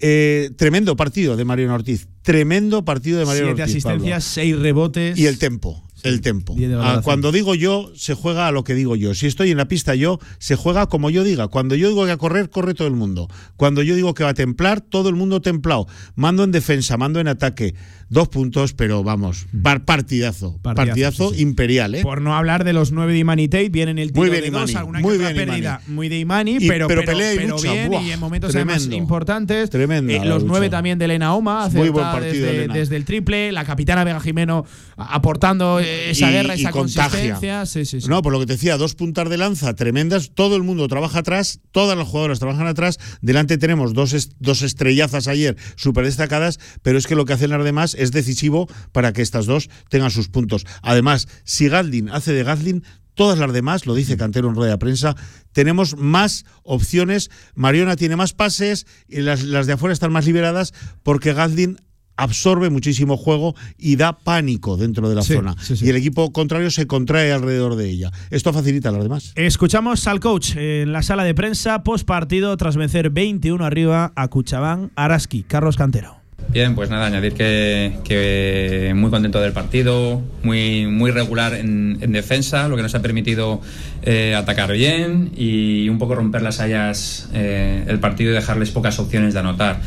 Eh, 0.00 0.50
tremendo 0.56 0.94
partido 0.94 1.36
de 1.36 1.44
Mariona 1.44 1.74
Ortiz. 1.74 2.06
Tremendo 2.28 2.84
partido 2.84 3.18
de 3.18 3.24
Mariona 3.24 3.54
Siete 3.54 3.62
Ortiz. 3.62 3.82
Pablo. 3.84 3.96
asistencias, 3.96 4.24
seis 4.24 4.58
rebotes. 4.58 5.18
Y 5.18 5.24
el 5.24 5.38
tempo. 5.38 5.82
El 6.02 6.20
tempo. 6.20 6.54
Ah, 6.78 7.00
cuando 7.02 7.32
digo 7.32 7.54
yo, 7.54 7.90
se 7.96 8.12
juega 8.12 8.46
a 8.46 8.52
lo 8.52 8.64
que 8.64 8.74
digo 8.74 8.96
yo. 8.96 9.14
Si 9.14 9.26
estoy 9.26 9.50
en 9.50 9.56
la 9.56 9.66
pista 9.66 9.94
yo, 9.94 10.20
se 10.38 10.54
juega 10.54 10.88
como 10.88 11.08
yo 11.08 11.24
diga. 11.24 11.48
Cuando 11.48 11.74
yo 11.74 11.88
digo 11.88 12.04
que 12.04 12.12
a 12.12 12.18
correr, 12.18 12.50
corre 12.50 12.74
todo 12.74 12.86
el 12.86 12.94
mundo. 12.94 13.28
Cuando 13.56 13.82
yo 13.82 13.94
digo 13.94 14.12
que 14.12 14.24
va 14.24 14.30
a 14.30 14.34
templar, 14.34 14.82
todo 14.82 15.08
el 15.08 15.16
mundo 15.16 15.40
templado. 15.40 15.86
Mando 16.16 16.44
en 16.44 16.52
defensa, 16.52 16.98
mando 16.98 17.18
en 17.18 17.28
ataque. 17.28 17.74
Dos 18.10 18.28
puntos, 18.28 18.72
pero 18.72 19.04
vamos, 19.04 19.46
par- 19.62 19.84
partidazo. 19.84 20.52
Mm. 20.52 20.62
Partidazo, 20.62 20.86
Partidazo, 20.88 21.34
imperial, 21.34 21.94
¿eh? 21.94 22.02
Por 22.02 22.22
no 22.22 22.34
hablar 22.34 22.64
de 22.64 22.72
los 22.72 22.90
nueve 22.90 23.12
de 23.12 23.18
Imani 23.18 23.48
Tate, 23.48 23.68
vienen 23.68 23.98
el 23.98 24.12
tiro 24.12 24.22
Muy 24.22 24.30
bien, 24.30 24.44
de 24.44 24.50
dos, 24.50 24.70
Imani, 24.70 24.76
alguna 24.78 25.00
muy 25.00 25.12
que 25.18 25.18
bien, 25.24 25.36
pérdida 25.36 25.80
Imani. 25.84 25.94
muy 25.94 26.08
de 26.08 26.18
Imani, 26.18 26.56
Y- 26.60 26.68
pero, 26.68 26.88
pero 26.88 27.04
pelea 27.04 27.34
y 27.34 27.36
pero 27.36 27.56
lucha, 27.56 27.72
bien 27.72 27.88
buah, 27.90 28.02
y 28.02 28.10
en 28.12 28.20
momentos 28.20 28.54
además 28.54 28.76
tremendo. 28.78 28.96
importantes. 28.96 29.68
Tremenda 29.70 30.12
Eh, 30.14 30.24
los 30.24 30.42
nueve 30.44 30.70
también 30.70 30.98
de 30.98 31.04
Elena 31.04 31.34
Oma, 31.34 31.68
Muy 31.68 31.90
buen 31.90 32.04
partido, 32.04 32.32
desde, 32.32 32.50
Elena. 32.56 32.74
desde 32.74 32.96
el 32.96 33.04
triple, 33.04 33.52
la 33.52 33.64
capitana 33.64 34.04
Vega 34.04 34.20
Jimeno 34.20 34.64
aportando 34.96 35.80
eh, 35.80 36.10
esa 36.10 36.28
Y- 36.30 36.32
guerra, 36.32 36.54
esa 36.54 36.70
contagia. 36.70 37.10
consistencia. 37.10 37.66
Sí, 37.66 37.84
sí, 37.84 38.00
sí. 38.00 38.08
No, 38.08 38.22
por 38.22 38.32
lo 38.32 38.40
que 38.40 38.46
te 38.46 38.52
decía, 38.54 38.76
dos 38.76 38.94
puntas 38.94 39.28
de 39.30 39.36
lanza 39.38 39.74
tremendas, 39.74 40.30
todo 40.34 40.56
el 40.56 40.62
mundo 40.62 40.88
trabaja 40.88 41.20
atrás, 41.20 41.60
todas 41.72 41.96
las 41.96 42.06
jugadoras 42.08 42.38
trabajan 42.38 42.66
atrás, 42.66 42.98
delante 43.20 43.58
tenemos 43.58 43.92
dos, 43.94 44.12
est- 44.12 44.32
dos 44.38 44.62
estrellazas 44.62 45.28
ayer 45.28 45.56
súper 45.76 46.04
destacadas, 46.04 46.58
pero 46.82 46.98
es 46.98 47.06
que 47.06 47.14
lo 47.14 47.24
que 47.24 47.32
hacen 47.32 47.50
las 47.50 47.64
demás 47.64 47.94
es 47.98 48.12
decisivo 48.12 48.66
para 48.92 49.12
que 49.12 49.22
estas 49.22 49.46
dos 49.46 49.68
tengan 49.88 50.10
sus 50.10 50.28
puntos. 50.28 50.66
Además, 50.82 51.28
si 51.44 51.68
Galdin 51.68 52.08
hace 52.10 52.32
de 52.32 52.44
Galdin, 52.44 52.84
todas 53.14 53.38
las 53.38 53.52
demás, 53.52 53.84
lo 53.86 53.94
dice 53.94 54.16
Cantero 54.16 54.48
en 54.48 54.54
rueda 54.54 54.72
de 54.72 54.78
prensa, 54.78 55.16
tenemos 55.52 55.96
más 55.96 56.44
opciones, 56.62 57.30
Mariona 57.54 57.96
tiene 57.96 58.14
más 58.16 58.32
pases, 58.32 58.86
y 59.08 59.22
las, 59.22 59.42
las 59.42 59.66
de 59.66 59.72
afuera 59.72 59.92
están 59.92 60.12
más 60.12 60.24
liberadas 60.26 60.72
porque 61.02 61.32
Galdin 61.32 61.78
absorbe 62.20 62.68
muchísimo 62.68 63.16
juego 63.16 63.54
y 63.76 63.94
da 63.94 64.18
pánico 64.18 64.76
dentro 64.76 65.08
de 65.08 65.14
la 65.14 65.22
Sí, 65.22 65.34
zona. 65.34 65.54
sí, 65.62 65.76
sí. 65.76 65.86
Y 65.86 65.88
el 65.90 65.96
equipo 65.96 66.32
contrario 66.32 66.68
se 66.72 66.88
contrae 66.88 67.30
alrededor 67.32 67.76
de 67.76 67.88
ella. 67.88 68.10
Esto 68.30 68.52
facilita 68.52 68.88
a 68.88 68.92
las 68.92 69.04
demás. 69.04 69.32
Escuchamos 69.36 70.04
al 70.08 70.18
coach 70.18 70.56
en 70.56 70.92
la 70.92 71.02
sala 71.02 71.22
de 71.22 71.34
prensa 71.34 71.84
post 71.84 72.04
partido 72.06 72.56
tras 72.56 72.76
vencer 72.76 73.10
21 73.10 73.64
arriba 73.64 74.12
a 74.16 74.26
Cuchabán 74.28 74.90
Araski, 74.96 75.44
Carlos 75.44 75.76
Cantero. 75.76 76.17
Bien, 76.50 76.74
pues 76.74 76.88
nada, 76.88 77.06
añadir 77.06 77.34
que, 77.34 78.92
muy 78.96 79.10
contento 79.10 79.38
del 79.38 79.52
partido, 79.52 80.22
muy, 80.42 80.86
muy 80.86 81.10
regular 81.10 81.52
en, 81.52 81.98
en 82.00 82.10
defensa, 82.12 82.68
lo 82.68 82.76
que 82.76 82.82
nos 82.82 82.94
ha 82.94 83.02
permitido 83.02 83.60
eh, 84.02 84.34
atacar 84.34 84.72
bien 84.72 85.30
y 85.36 85.90
un 85.90 85.98
poco 85.98 86.14
romper 86.14 86.40
las 86.40 86.60
hayas 86.60 87.28
eh, 87.34 87.84
el 87.86 88.00
partido 88.00 88.30
y 88.30 88.34
dejarles 88.34 88.70
pocas 88.70 88.98
opciones 88.98 89.34
de 89.34 89.40
anotar. 89.40 89.80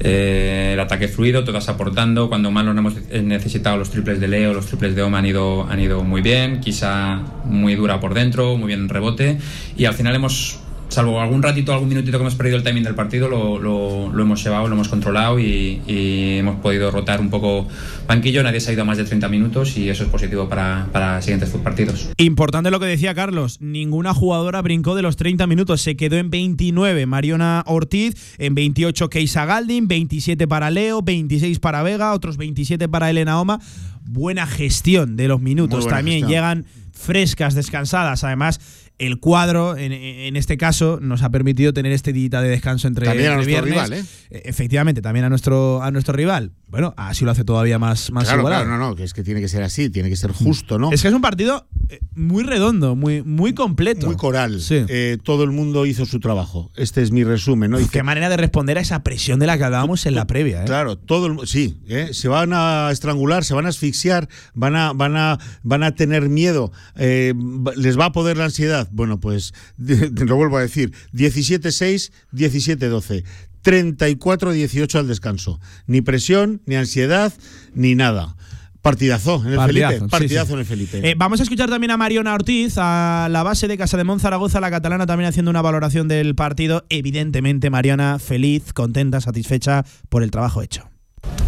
Eh, 0.00 0.70
el 0.74 0.80
ataque 0.80 1.08
fluido, 1.08 1.44
todas 1.44 1.68
aportando. 1.70 2.28
Cuando 2.28 2.50
más 2.50 2.66
lo 2.66 2.72
hemos 2.72 2.94
necesitado, 3.10 3.78
los 3.78 3.90
triples 3.90 4.20
de 4.20 4.28
Leo, 4.28 4.52
los 4.52 4.66
triples 4.66 4.94
de 4.94 5.02
Oma 5.02 5.18
han 5.18 5.26
ido, 5.26 5.66
han 5.68 5.80
ido 5.80 6.04
muy 6.04 6.20
bien. 6.20 6.60
Quizá 6.60 7.20
muy 7.46 7.74
dura 7.74 8.00
por 8.00 8.12
dentro, 8.12 8.56
muy 8.58 8.68
bien 8.68 8.80
en 8.80 8.88
rebote. 8.90 9.38
Y 9.76 9.86
al 9.86 9.94
final 9.94 10.14
hemos 10.14 10.61
salvo 10.92 11.20
algún 11.20 11.42
ratito, 11.42 11.72
algún 11.72 11.88
minutito 11.88 12.18
que 12.18 12.22
hemos 12.22 12.34
perdido 12.34 12.56
el 12.58 12.62
timing 12.62 12.84
del 12.84 12.94
partido, 12.94 13.28
lo, 13.28 13.58
lo- 13.58 14.12
lo 14.12 14.22
hemos 14.22 14.42
llevado, 14.44 14.68
lo 14.68 14.74
hemos 14.74 14.88
controlado 14.88 15.38
y, 15.40 15.80
y 15.86 16.38
hemos 16.38 16.56
podido 16.60 16.90
rotar 16.90 17.20
un 17.20 17.30
poco 17.30 17.66
banquillo. 18.06 18.42
Nadie 18.42 18.60
se 18.60 18.70
ha 18.70 18.74
ido 18.74 18.82
a 18.82 18.84
más 18.84 18.98
de 18.98 19.04
30 19.04 19.28
minutos 19.28 19.76
y 19.76 19.88
eso 19.88 20.04
es 20.04 20.10
positivo 20.10 20.48
para, 20.48 20.88
para 20.92 21.20
siguientes 21.22 21.48
partidos. 21.50 22.10
Importante 22.18 22.70
lo 22.70 22.78
que 22.80 22.86
decía 22.86 23.14
Carlos, 23.14 23.60
ninguna 23.60 24.14
jugadora 24.14 24.60
brincó 24.62 24.94
de 24.94 25.02
los 25.02 25.16
30 25.16 25.46
minutos, 25.46 25.80
se 25.80 25.96
quedó 25.96 26.16
en 26.16 26.30
29 26.30 27.06
Mariona 27.06 27.62
Ortiz, 27.66 28.36
en 28.38 28.54
28 28.54 29.08
Keisa 29.08 29.44
Galdin, 29.46 29.88
27 29.88 30.46
para 30.46 30.70
Leo, 30.70 31.02
26 31.02 31.58
para 31.58 31.82
Vega, 31.82 32.12
otros 32.12 32.36
27 32.36 32.88
para 32.88 33.08
Elena 33.10 33.40
Oma. 33.40 33.58
Buena 34.04 34.46
gestión 34.46 35.16
de 35.16 35.28
los 35.28 35.40
minutos, 35.40 35.86
también 35.86 36.18
gestión. 36.26 36.30
llegan 36.30 36.64
frescas, 36.92 37.54
descansadas, 37.54 38.24
además 38.24 38.60
el 39.02 39.18
cuadro, 39.20 39.76
en, 39.76 39.92
en 39.92 40.36
este 40.36 40.56
caso, 40.56 40.98
nos 41.00 41.22
ha 41.22 41.30
permitido 41.30 41.72
tener 41.72 41.92
este 41.92 42.12
día 42.12 42.40
de 42.40 42.48
descanso 42.48 42.88
entre, 42.88 43.06
También 43.06 43.30
a 43.32 43.34
entre 43.34 43.52
nuestro 43.52 43.66
viernes. 43.66 43.90
rival, 43.90 44.06
¿eh? 44.30 44.42
Efectivamente, 44.48 45.02
también 45.02 45.24
a 45.24 45.28
nuestro, 45.28 45.82
a 45.82 45.90
nuestro 45.90 46.14
rival. 46.14 46.52
Bueno, 46.72 46.94
así 46.96 47.26
lo 47.26 47.30
hace 47.30 47.44
todavía 47.44 47.78
más, 47.78 48.10
más 48.12 48.24
Claro, 48.24 48.40
igualado. 48.40 48.64
claro, 48.64 48.78
no, 48.80 48.88
no, 48.88 48.96
que 48.96 49.04
es 49.04 49.12
que 49.12 49.22
tiene 49.22 49.42
que 49.42 49.48
ser 49.48 49.62
así, 49.62 49.90
tiene 49.90 50.08
que 50.08 50.16
ser 50.16 50.32
justo, 50.32 50.78
¿no? 50.78 50.90
Es 50.90 51.02
que 51.02 51.08
es 51.08 51.12
un 51.14 51.20
partido 51.20 51.68
eh, 51.90 52.00
muy 52.14 52.44
redondo, 52.44 52.96
muy, 52.96 53.22
muy 53.22 53.52
completo. 53.52 54.06
Muy 54.06 54.16
coral. 54.16 54.58
Sí. 54.62 54.82
Eh, 54.88 55.18
todo 55.22 55.44
el 55.44 55.50
mundo 55.50 55.84
hizo 55.84 56.06
su 56.06 56.18
trabajo. 56.18 56.70
Este 56.74 57.02
es 57.02 57.10
mi 57.12 57.24
resumen, 57.24 57.72
¿no? 57.72 57.76
Uf, 57.76 57.90
Qué 57.90 58.02
manera 58.02 58.30
de 58.30 58.38
responder 58.38 58.78
a 58.78 58.80
esa 58.80 59.02
presión 59.02 59.38
de 59.38 59.48
la 59.48 59.58
que 59.58 59.64
hablábamos 59.64 60.06
en 60.06 60.14
la 60.14 60.26
previa. 60.26 60.62
¿eh? 60.62 60.64
Claro, 60.64 60.96
todo 60.96 61.26
el 61.26 61.46
sí, 61.46 61.78
¿eh? 61.88 62.08
se 62.12 62.28
van 62.28 62.52
a 62.54 62.88
estrangular, 62.90 63.44
se 63.44 63.52
van 63.52 63.66
a 63.66 63.68
asfixiar, 63.68 64.30
van 64.54 64.74
a, 64.74 64.94
van 64.94 65.14
a, 65.18 65.38
van 65.62 65.82
a 65.82 65.94
tener 65.94 66.30
miedo, 66.30 66.72
les 66.96 67.98
va 67.98 68.06
a 68.06 68.12
poder 68.12 68.38
la 68.38 68.46
ansiedad. 68.46 68.88
Bueno, 68.92 69.20
pues 69.20 69.52
lo 69.76 70.36
vuelvo 70.36 70.56
a 70.56 70.62
decir, 70.62 70.94
17-6, 71.12 72.12
17-12. 72.32 73.24
34-18 73.64 74.98
al 74.98 75.08
descanso. 75.08 75.60
Ni 75.86 76.00
presión, 76.00 76.62
ni 76.66 76.76
ansiedad, 76.76 77.32
ni 77.74 77.94
nada. 77.94 78.36
Partidazo 78.82 79.40
en 79.44 79.52
el 79.52 79.56
Partidazo, 79.56 79.92
Felipe. 79.92 80.10
Partidazo 80.10 80.46
sí. 80.46 80.52
en 80.54 80.58
el 80.58 80.66
Felipe. 80.66 81.10
Eh, 81.10 81.14
vamos 81.16 81.38
a 81.38 81.44
escuchar 81.44 81.70
también 81.70 81.92
a 81.92 81.96
Mariona 81.96 82.34
Ortiz, 82.34 82.74
a 82.78 83.28
la 83.30 83.44
base 83.44 83.68
de 83.68 83.78
Casa 83.78 83.96
de 83.96 84.18
Zaragoza, 84.18 84.60
la 84.60 84.72
catalana, 84.72 85.06
también 85.06 85.28
haciendo 85.28 85.52
una 85.52 85.62
valoración 85.62 86.08
del 86.08 86.34
partido. 86.34 86.84
Evidentemente, 86.88 87.70
Mariona 87.70 88.18
feliz, 88.18 88.72
contenta, 88.72 89.20
satisfecha 89.20 89.84
por 90.08 90.24
el 90.24 90.32
trabajo 90.32 90.62
hecho. 90.62 90.91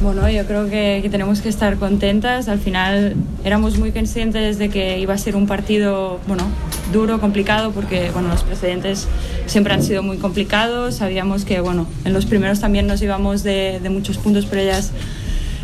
Bueno, 0.01 0.29
yo 0.29 0.45
creo 0.47 0.69
que, 0.69 1.07
tenemos 1.11 1.41
que 1.41 1.49
estar 1.49 1.77
contentas. 1.77 2.49
Al 2.49 2.59
final 2.59 3.15
éramos 3.45 3.79
muy 3.79 3.93
conscientes 3.93 4.59
de 4.59 4.69
que 4.69 4.99
iba 4.99 5.15
a 5.15 5.19
ser 5.19 5.35
un 5.37 5.47
partido, 5.47 6.21
bueno, 6.27 6.45
duro, 6.93 7.21
complicado, 7.21 7.71
porque 7.73 8.11
bueno, 8.11 8.29
los 8.29 8.43
precedentes 8.43 9.09
siempre 9.47 9.73
han 9.73 9.83
sido 9.83 10.03
muy 10.03 10.19
complicados. 10.19 10.97
Sabíamos 10.97 11.45
que, 11.45 11.61
bueno, 11.61 11.87
en 12.05 12.13
los 12.13 12.27
primeros 12.27 12.61
también 12.61 12.87
nos 12.87 13.01
íbamos 13.01 13.43
de, 13.43 13.81
de 13.83 13.89
muchos 13.89 14.19
puntos, 14.19 14.47
pero 14.47 14.63
ellas 14.63 14.93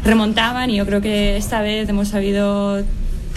remontaban 0.05 0.71
y 0.71 0.77
yo 0.77 0.87
creo 0.87 1.03
que 1.03 1.37
esta 1.37 1.61
vez 1.61 1.88
hemos 1.88 2.09
sabido 2.09 2.83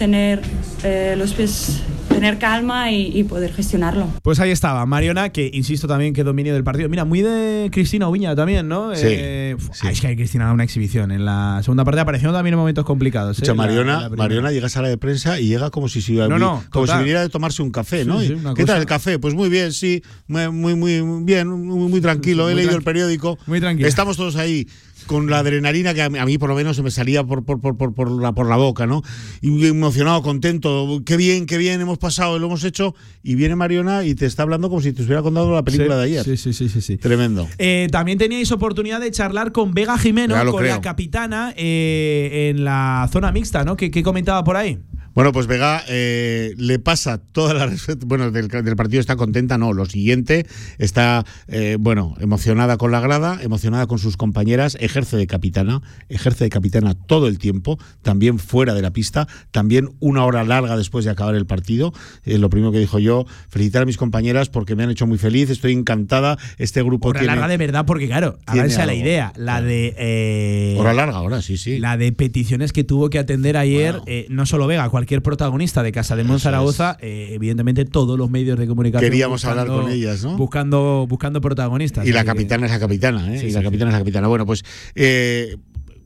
tener 0.04 0.42
eh, 0.84 1.16
los 1.18 1.32
pies 1.34 1.82
tener 2.10 2.38
calma 2.38 2.92
y, 2.92 3.18
y, 3.18 3.24
poder 3.24 3.52
gestionarlo. 3.54 4.08
Pues 4.22 4.40
ahí 4.40 4.52
estaba, 4.52 4.86
Mariona, 4.86 5.30
que 5.30 5.50
insisto 5.52 5.88
también 5.88 6.14
que 6.14 6.24
dominio 6.24 6.54
del 6.54 6.64
partido. 6.64 6.88
Mira, 6.90 7.06
muy 7.06 7.22
de 7.22 7.70
Cristina 7.72 8.08
Ubiña 8.08 8.36
también, 8.36 8.68
¿no? 8.68 8.94
Sí, 8.96 9.06
eh, 9.08 9.56
sí. 9.72 9.88
Es 9.88 10.00
que 10.02 10.08
hay 10.08 10.16
Cristina 10.16 10.52
una 10.54 10.64
exhibición. 10.66 11.12
En 11.12 11.24
la 11.26 11.60
segunda 11.64 11.84
parte 11.86 12.02
apareció 12.02 12.32
también 12.34 12.54
en 12.54 12.60
momentos 12.60 12.86
complicados. 12.86 13.42
¿eh? 13.42 13.54
Mariona, 13.54 14.10
la. 14.10 14.16
Mariona 14.16 14.52
llega 14.52 14.68
a 14.68 14.70
sala 14.70 14.90
de 14.90 14.98
prensa 14.98 15.40
y 15.40 15.48
llega 15.48 15.70
como 15.72 15.88
si, 15.88 16.02
se 16.02 16.14
iba- 16.14 16.28
No, 16.28 16.38
no, 16.38 16.64
como 16.70 16.86
si 16.86 16.98
viniera 16.98 17.22
de 17.22 17.30
tomarse 17.30 17.62
un 17.64 17.72
café, 17.72 18.04
¿no? 18.06 18.20
Sí, 18.22 18.28
¿Qué 18.28 18.42
cosa- 18.44 18.66
tal 18.66 18.80
el 18.82 18.86
café? 18.86 19.18
Pues 19.20 19.34
muy 19.34 19.48
bien, 19.50 19.72
sí, 19.74 20.04
muy, 20.28 20.50
muy, 20.50 20.76
muy 20.76 21.24
bien, 21.24 21.48
muy, 21.50 21.90
muy 21.90 22.02
tranquilo. 22.02 22.50
He 22.50 22.54
leído 22.56 22.72
tranqui- 22.74 22.76
el 22.76 22.84
periódico. 22.84 23.38
muy 23.48 23.60
tranquila. 23.62 23.88
Estamos 23.88 24.18
todos 24.18 24.36
ahí 24.36 24.68
con 25.06 25.30
la 25.30 25.40
adrenalina 25.40 25.94
que 25.94 26.02
a 26.02 26.10
mí, 26.10 26.38
por 26.38 26.50
lo 26.50 26.56
menos 26.56 26.76
se 26.76 26.84
me 26.84 26.92
salía 26.92 27.24
por, 27.24 27.44
por, 27.46 27.60
por, 27.62 27.78
por, 27.78 27.94
por 27.94 28.12
la, 28.22 28.34
por 28.34 28.48
la 28.48 28.56
boca, 28.58 28.86
¿no? 28.88 29.02
Y 29.42 29.66
emocionado, 29.68 30.22
contento, 30.22 31.02
qué 31.06 31.18
bien, 31.18 31.46
qué 31.46 31.58
bien 31.58 31.82
hemos 31.82 31.98
pasado, 31.98 32.40
lo 32.40 32.48
hemos 32.48 32.64
hecho. 32.64 32.96
Y 33.22 33.36
viene 33.36 33.56
Mariona 33.56 34.04
y 34.06 34.16
te 34.16 34.26
está 34.26 34.44
hablando 34.44 34.70
como 34.70 34.82
si 34.82 34.94
te 34.94 35.02
estuviera 35.02 35.22
contando 35.22 35.52
la 35.54 35.64
película 35.64 35.96
Sí, 35.96 35.98
de 36.00 36.04
ayer. 36.04 36.24
Sí, 36.24 36.38
sí, 36.38 36.54
sí, 36.54 36.70
sí. 36.70 36.82
sí. 36.82 36.98
Tremendo. 36.98 37.48
Eh, 37.58 37.88
también 37.92 38.18
teníais 38.18 38.52
oportunidad 38.52 39.00
de 39.00 39.12
charlar 39.12 39.52
con 39.52 39.74
Vega 39.74 39.98
Jimeno, 39.98 40.36
con 40.52 40.62
creo. 40.62 40.76
la 40.76 40.82
capitana, 40.82 41.54
eh, 41.56 42.52
en 42.56 42.64
la 42.64 43.10
zona 43.12 43.32
mixta, 43.32 43.64
¿no? 43.64 43.76
¿Qué, 43.78 43.92
qué 43.92 44.04
comentaba 44.04 44.44
por 44.44 44.58
ahí? 44.58 44.80
Bueno, 45.16 45.32
pues 45.32 45.46
Vega 45.46 45.84
eh, 45.88 46.56
le 46.58 46.80
pasa 46.80 47.20
toda 47.20 47.54
la 47.54 47.72
bueno 48.06 48.32
del, 48.32 48.48
del 48.48 48.76
partido 48.76 49.00
está 49.00 49.16
contenta, 49.16 49.60
no. 49.60 49.72
Lo 49.72 49.86
siguiente 49.86 50.48
está 50.80 51.24
eh, 51.48 51.78
bueno 51.80 52.16
emocionada 52.20 52.78
con 52.78 52.92
la 52.92 53.00
grada, 53.00 53.38
emocionada 53.44 53.86
con 53.86 54.00
sus 54.00 54.18
compañeras, 54.18 54.76
ejerce 54.80 55.16
de 55.16 55.28
capitana, 55.28 55.84
ejerce 56.10 56.46
de 56.46 56.50
capitana 56.50 56.96
todo 56.96 57.28
el 57.28 57.38
tiempo, 57.38 57.78
también 58.02 58.40
fuera 58.40 58.74
de 58.74 58.82
la 58.82 58.92
pista, 58.92 59.28
también 59.52 59.92
una 60.00 60.26
hora 60.26 60.44
larga 60.44 60.76
después 60.78 61.06
de 61.06 61.12
acabar 61.12 61.36
el 61.36 61.46
partido. 61.46 61.94
Eh, 62.24 62.40
lo 62.40 62.50
primero 62.50 62.72
que 62.72 62.80
dijo 62.80 62.98
yo, 62.98 63.26
felicitar 63.50 63.84
a 63.84 63.86
mis 63.86 63.98
compañeras 63.98 64.50
porque 64.50 64.76
me 64.76 64.84
han 64.84 64.90
hecho 64.90 65.06
muy 65.06 65.20
feliz, 65.20 65.52
estoy 65.52 65.74
encantada. 65.74 66.40
Este 66.58 66.82
grupo 66.82 67.10
Hora 67.10 67.20
tiene 67.20 67.36
larga 67.36 67.48
de 67.48 67.58
verdad, 67.58 67.86
porque 67.86 68.08
claro, 68.08 68.40
tiene 68.46 68.62
háganse 68.62 68.82
a 68.82 68.86
la 68.88 68.96
idea. 68.96 69.32
La 69.36 69.62
de. 69.62 69.94
eh, 69.96 70.76
hora 70.80 70.94
larga 70.94 71.18
ahora, 71.18 71.44
sí, 71.44 71.58
sí. 71.58 71.78
La 71.78 71.98
de 71.98 72.12
peticiones 72.12 72.74
que 72.74 72.84
tuvo 72.84 73.12
que 73.12 73.20
atender 73.20 73.58
ayer, 73.58 74.02
no 74.30 74.48
solo 74.48 74.66
Vega, 74.66 74.90
cualquier 75.04 75.22
protagonista 75.22 75.84
de 75.84 75.92
Casa 75.92 76.16
de 76.16 76.24
Mon 76.24 76.38
Eso 76.38 76.44
Zaragoza, 76.44 76.98
eh, 77.02 77.32
evidentemente 77.34 77.84
todos 77.84 78.18
los 78.18 78.30
medios 78.30 78.58
de 78.58 78.68
comunicación. 78.68 79.10
Queríamos 79.12 79.44
hablar 79.44 79.68
con 79.68 79.90
ellas, 79.92 80.24
¿no? 80.24 80.38
Buscando, 80.38 81.06
buscando 81.10 81.42
protagonistas. 81.42 82.08
Y 82.08 82.14
la 82.14 82.22
que- 82.22 82.28
capitana 82.28 82.66
es 82.68 82.72
la 82.72 82.80
capitana, 82.80 83.36
¿eh? 83.36 83.40
Sí, 83.40 83.48
y 83.48 83.52
la 83.52 83.60
sí. 83.60 83.66
capitana 83.66 83.92
es 83.92 83.94
la 83.96 84.00
capitana. 84.00 84.28
Bueno, 84.30 84.46
pues 84.46 84.64
eh, 84.96 85.58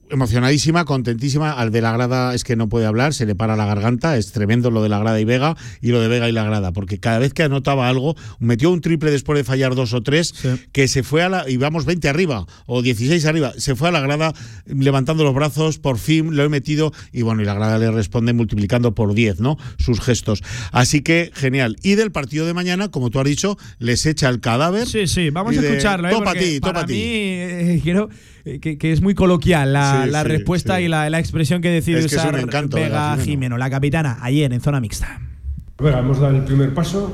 emocionadísima, 0.10 0.86
contentísima. 0.86 1.52
Al 1.52 1.72
de 1.72 1.82
la 1.82 1.92
grada 1.92 2.34
es 2.34 2.44
que 2.44 2.56
no 2.56 2.70
puede 2.70 2.86
hablar, 2.86 3.14
se 3.14 3.26
le 3.26 3.36
para 3.36 3.56
la 3.56 3.66
garganta. 3.66 4.18
Es 4.18 4.32
tremendo 4.32 4.72
lo 4.72 4.82
de 4.84 4.90
la 4.90 5.00
grada 5.00 5.20
y 5.20 5.26
Vega 5.26 5.56
y 5.82 5.90
lo 5.90 6.02
de 6.02 6.08
Vega 6.08 6.30
y 6.30 6.32
la 6.32 6.44
grada, 6.44 6.72
porque 6.72 7.00
cada 7.00 7.20
vez 7.20 7.34
que 7.34 7.44
anotaba 7.44 7.88
algo, 7.90 8.16
metió 8.40 8.72
un 8.72 8.82
triple 8.82 9.12
después 9.12 9.38
de 9.38 9.44
fallar 9.44 9.76
dos 9.76 9.94
o 9.94 10.02
tres, 10.04 10.34
Sí. 10.38 10.50
que 10.72 10.88
se 10.88 11.04
fue 11.04 11.24
a 11.24 11.30
la. 11.30 11.50
y 11.50 11.58
vamos 11.58 11.86
20 11.86 12.10
arriba 12.10 12.46
o 12.66 12.82
16 12.82 13.26
arriba, 13.26 13.54
se 13.58 13.76
fue 13.76 13.90
a 13.90 13.92
la 13.92 14.00
grada 14.02 14.34
levantando 14.66 15.24
los 15.24 15.34
brazos, 15.34 15.80
por 15.80 15.98
fin 15.98 16.36
lo 16.36 16.44
he 16.44 16.50
metido 16.50 16.92
y 17.12 17.22
bueno, 17.22 17.42
y 17.42 17.46
la 17.46 17.54
grada 17.54 17.78
le 17.78 17.92
responde 17.92 18.34
multiplicando 18.34 18.94
por 18.96 19.14
10, 19.14 19.40
¿no? 19.40 19.58
Sus 19.78 20.00
gestos. 20.02 20.44
Así 20.72 21.02
que 21.02 21.32
genial. 21.34 21.76
Y 21.84 21.96
del 21.96 22.12
partido 22.12 22.46
de 22.46 22.54
mañana, 22.54 22.90
como 22.90 23.10
tú 23.10 23.20
has 23.20 23.26
dicho, 23.26 23.58
les 23.80 24.06
echa 24.06 24.30
el 24.30 24.40
cadáver. 24.40 24.88
Sí, 24.88 25.08
sí, 25.08 25.30
vamos 25.30 25.58
a 25.58 25.62
escucharlo. 25.62 26.10
¿eh? 26.10 26.12
Topa 26.12 26.32
a 26.32 26.34
ti, 26.36 26.60
topa 26.60 26.80
a 26.82 26.86
ti. 26.86 26.94
mí, 26.94 27.00
eh, 27.04 27.80
quiero 27.84 28.10
que, 28.62 28.78
que 28.78 28.92
es 28.92 29.02
muy 29.02 29.14
coloquial 29.16 29.74
la, 29.74 30.04
Sí, 30.06 30.12
la 30.12 30.22
sí, 30.24 30.28
respuesta 30.30 30.78
sí. 30.78 30.84
y 30.84 30.88
la, 30.88 31.10
la 31.10 31.20
expresión 31.20 31.62
que 31.62 31.70
decide 31.70 32.00
Es 32.00 32.08
que 32.08 32.16
es 32.16 32.22
un 32.24 32.30
usar 32.30 32.40
encanto, 32.40 32.78
Vega 32.78 32.88
Vega 32.88 33.10
Jimeno. 33.12 33.24
Jimeno. 33.26 33.58
la 33.58 33.70
capitana, 33.70 34.18
ayer 34.22 34.52
en 34.54 34.62
zona 34.62 34.80
mixta. 34.80 35.20
Venga, 35.80 36.00
hemos 36.00 36.20
dado 36.20 36.36
el 36.36 36.44
primer 36.44 36.74
paso. 36.74 37.14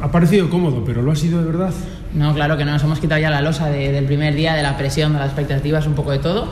Ha 0.00 0.10
parecido 0.12 0.48
cómodo, 0.48 0.84
pero 0.84 1.02
lo 1.02 1.10
ha 1.10 1.16
sido 1.16 1.40
de 1.40 1.46
verdad. 1.46 1.74
No, 2.14 2.32
claro 2.32 2.56
que 2.56 2.64
no, 2.64 2.70
nos 2.72 2.82
hemos 2.84 3.00
quitado 3.00 3.20
ya 3.20 3.30
la 3.30 3.42
losa 3.42 3.68
de- 3.68 3.90
del 3.92 4.04
primer 4.06 4.34
día, 4.34 4.54
de 4.54 4.62
la 4.62 4.76
presión, 4.78 5.12
de 5.12 5.18
las 5.18 5.26
expectativas, 5.28 5.86
un 5.86 5.94
poco 5.94 6.12
de 6.12 6.18
todo. 6.20 6.50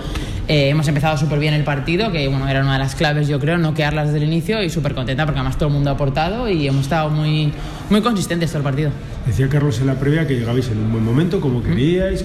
Eh, 0.49 0.69
hemos 0.69 0.87
empezado 0.89 1.17
súper 1.17 1.39
bien 1.39 1.55
el 1.55 1.65
partido, 1.65 2.13
que 2.13 2.29
bueno, 2.29 2.49
era 2.49 2.61
una 2.61 2.75
de 2.75 2.79
las 2.81 2.95
claves, 2.95 3.27
yo 3.27 3.41
creo, 3.41 3.57
no 3.59 3.73
quedarlas 3.75 4.07
desde 4.13 4.19
el 4.25 4.31
inicio 4.33 4.63
y 4.63 4.71
súper 4.71 4.95
contenta 4.95 5.25
porque 5.25 5.39
además 5.41 5.57
todo 5.59 5.69
el 5.69 5.75
mundo 5.75 5.91
ha 5.91 5.95
aportado 5.95 6.49
y 6.49 6.67
hemos 6.69 6.83
estado 6.83 7.09
muy, 7.11 7.53
muy 7.91 8.01
consistentes 8.01 8.51
todo 8.51 8.59
el 8.59 8.65
partido. 8.65 8.91
Decía 9.27 9.49
Carlos 9.49 9.81
en 9.81 9.87
la 9.87 9.95
previa 9.95 10.27
que 10.27 10.35
llegabais 10.35 10.69
en 10.69 10.79
un 10.79 10.93
buen 10.93 11.05
momento, 11.05 11.41
como 11.41 11.63
queríais, 11.63 12.25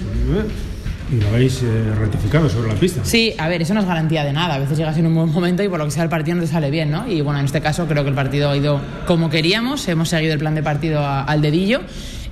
y 1.11 1.19
lo 1.19 1.27
habéis 1.27 1.61
eh, 1.63 1.93
ratificado 1.99 2.47
sobre 2.49 2.69
la 2.69 2.75
pista. 2.79 3.01
Sí, 3.03 3.33
a 3.37 3.47
ver, 3.49 3.61
eso 3.61 3.73
no 3.73 3.81
es 3.81 3.85
garantía 3.85 4.23
de 4.23 4.31
nada. 4.33 4.55
A 4.55 4.59
veces 4.59 4.77
llegas 4.77 4.97
en 4.97 5.07
un 5.07 5.15
buen 5.15 5.29
momento 5.31 5.61
y 5.61 5.67
por 5.67 5.77
lo 5.79 5.85
que 5.85 5.91
sea 5.91 6.03
el 6.03 6.09
partido 6.09 6.35
no 6.37 6.41
te 6.43 6.47
sale 6.47 6.71
bien, 6.71 6.89
¿no? 6.89 7.07
Y 7.07 7.19
bueno, 7.21 7.39
en 7.39 7.45
este 7.45 7.59
caso 7.61 7.85
creo 7.87 8.03
que 8.03 8.09
el 8.09 8.15
partido 8.15 8.49
ha 8.49 8.55
ido 8.57 8.79
como 9.05 9.29
queríamos, 9.29 9.87
hemos 9.89 10.07
seguido 10.09 10.33
el 10.33 10.39
plan 10.39 10.55
de 10.55 10.63
partido 10.63 10.99
a- 11.01 11.23
al 11.23 11.41
dedillo. 11.41 11.81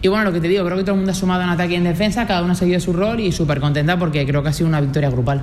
Y 0.01 0.07
bueno, 0.07 0.23
lo 0.23 0.31
que 0.31 0.39
te 0.39 0.47
digo, 0.47 0.63
creo 0.63 0.77
que 0.77 0.83
todo 0.83 0.93
el 0.93 0.99
mundo 0.99 1.11
ha 1.11 1.15
sumado 1.15 1.41
en 1.43 1.49
ataque 1.49 1.73
y 1.73 1.75
en 1.75 1.83
defensa, 1.83 2.25
cada 2.25 2.41
uno 2.41 2.53
ha 2.53 2.55
seguido 2.55 2.79
su 2.79 2.93
rol 2.93 3.19
y 3.19 3.33
súper 3.33 3.59
contenta 3.59 3.99
porque 3.99 4.25
creo 4.25 4.41
que 4.41 4.47
ha 4.49 4.53
sido 4.53 4.69
una 4.69 4.79
victoria 4.79 5.09
grupal. 5.09 5.41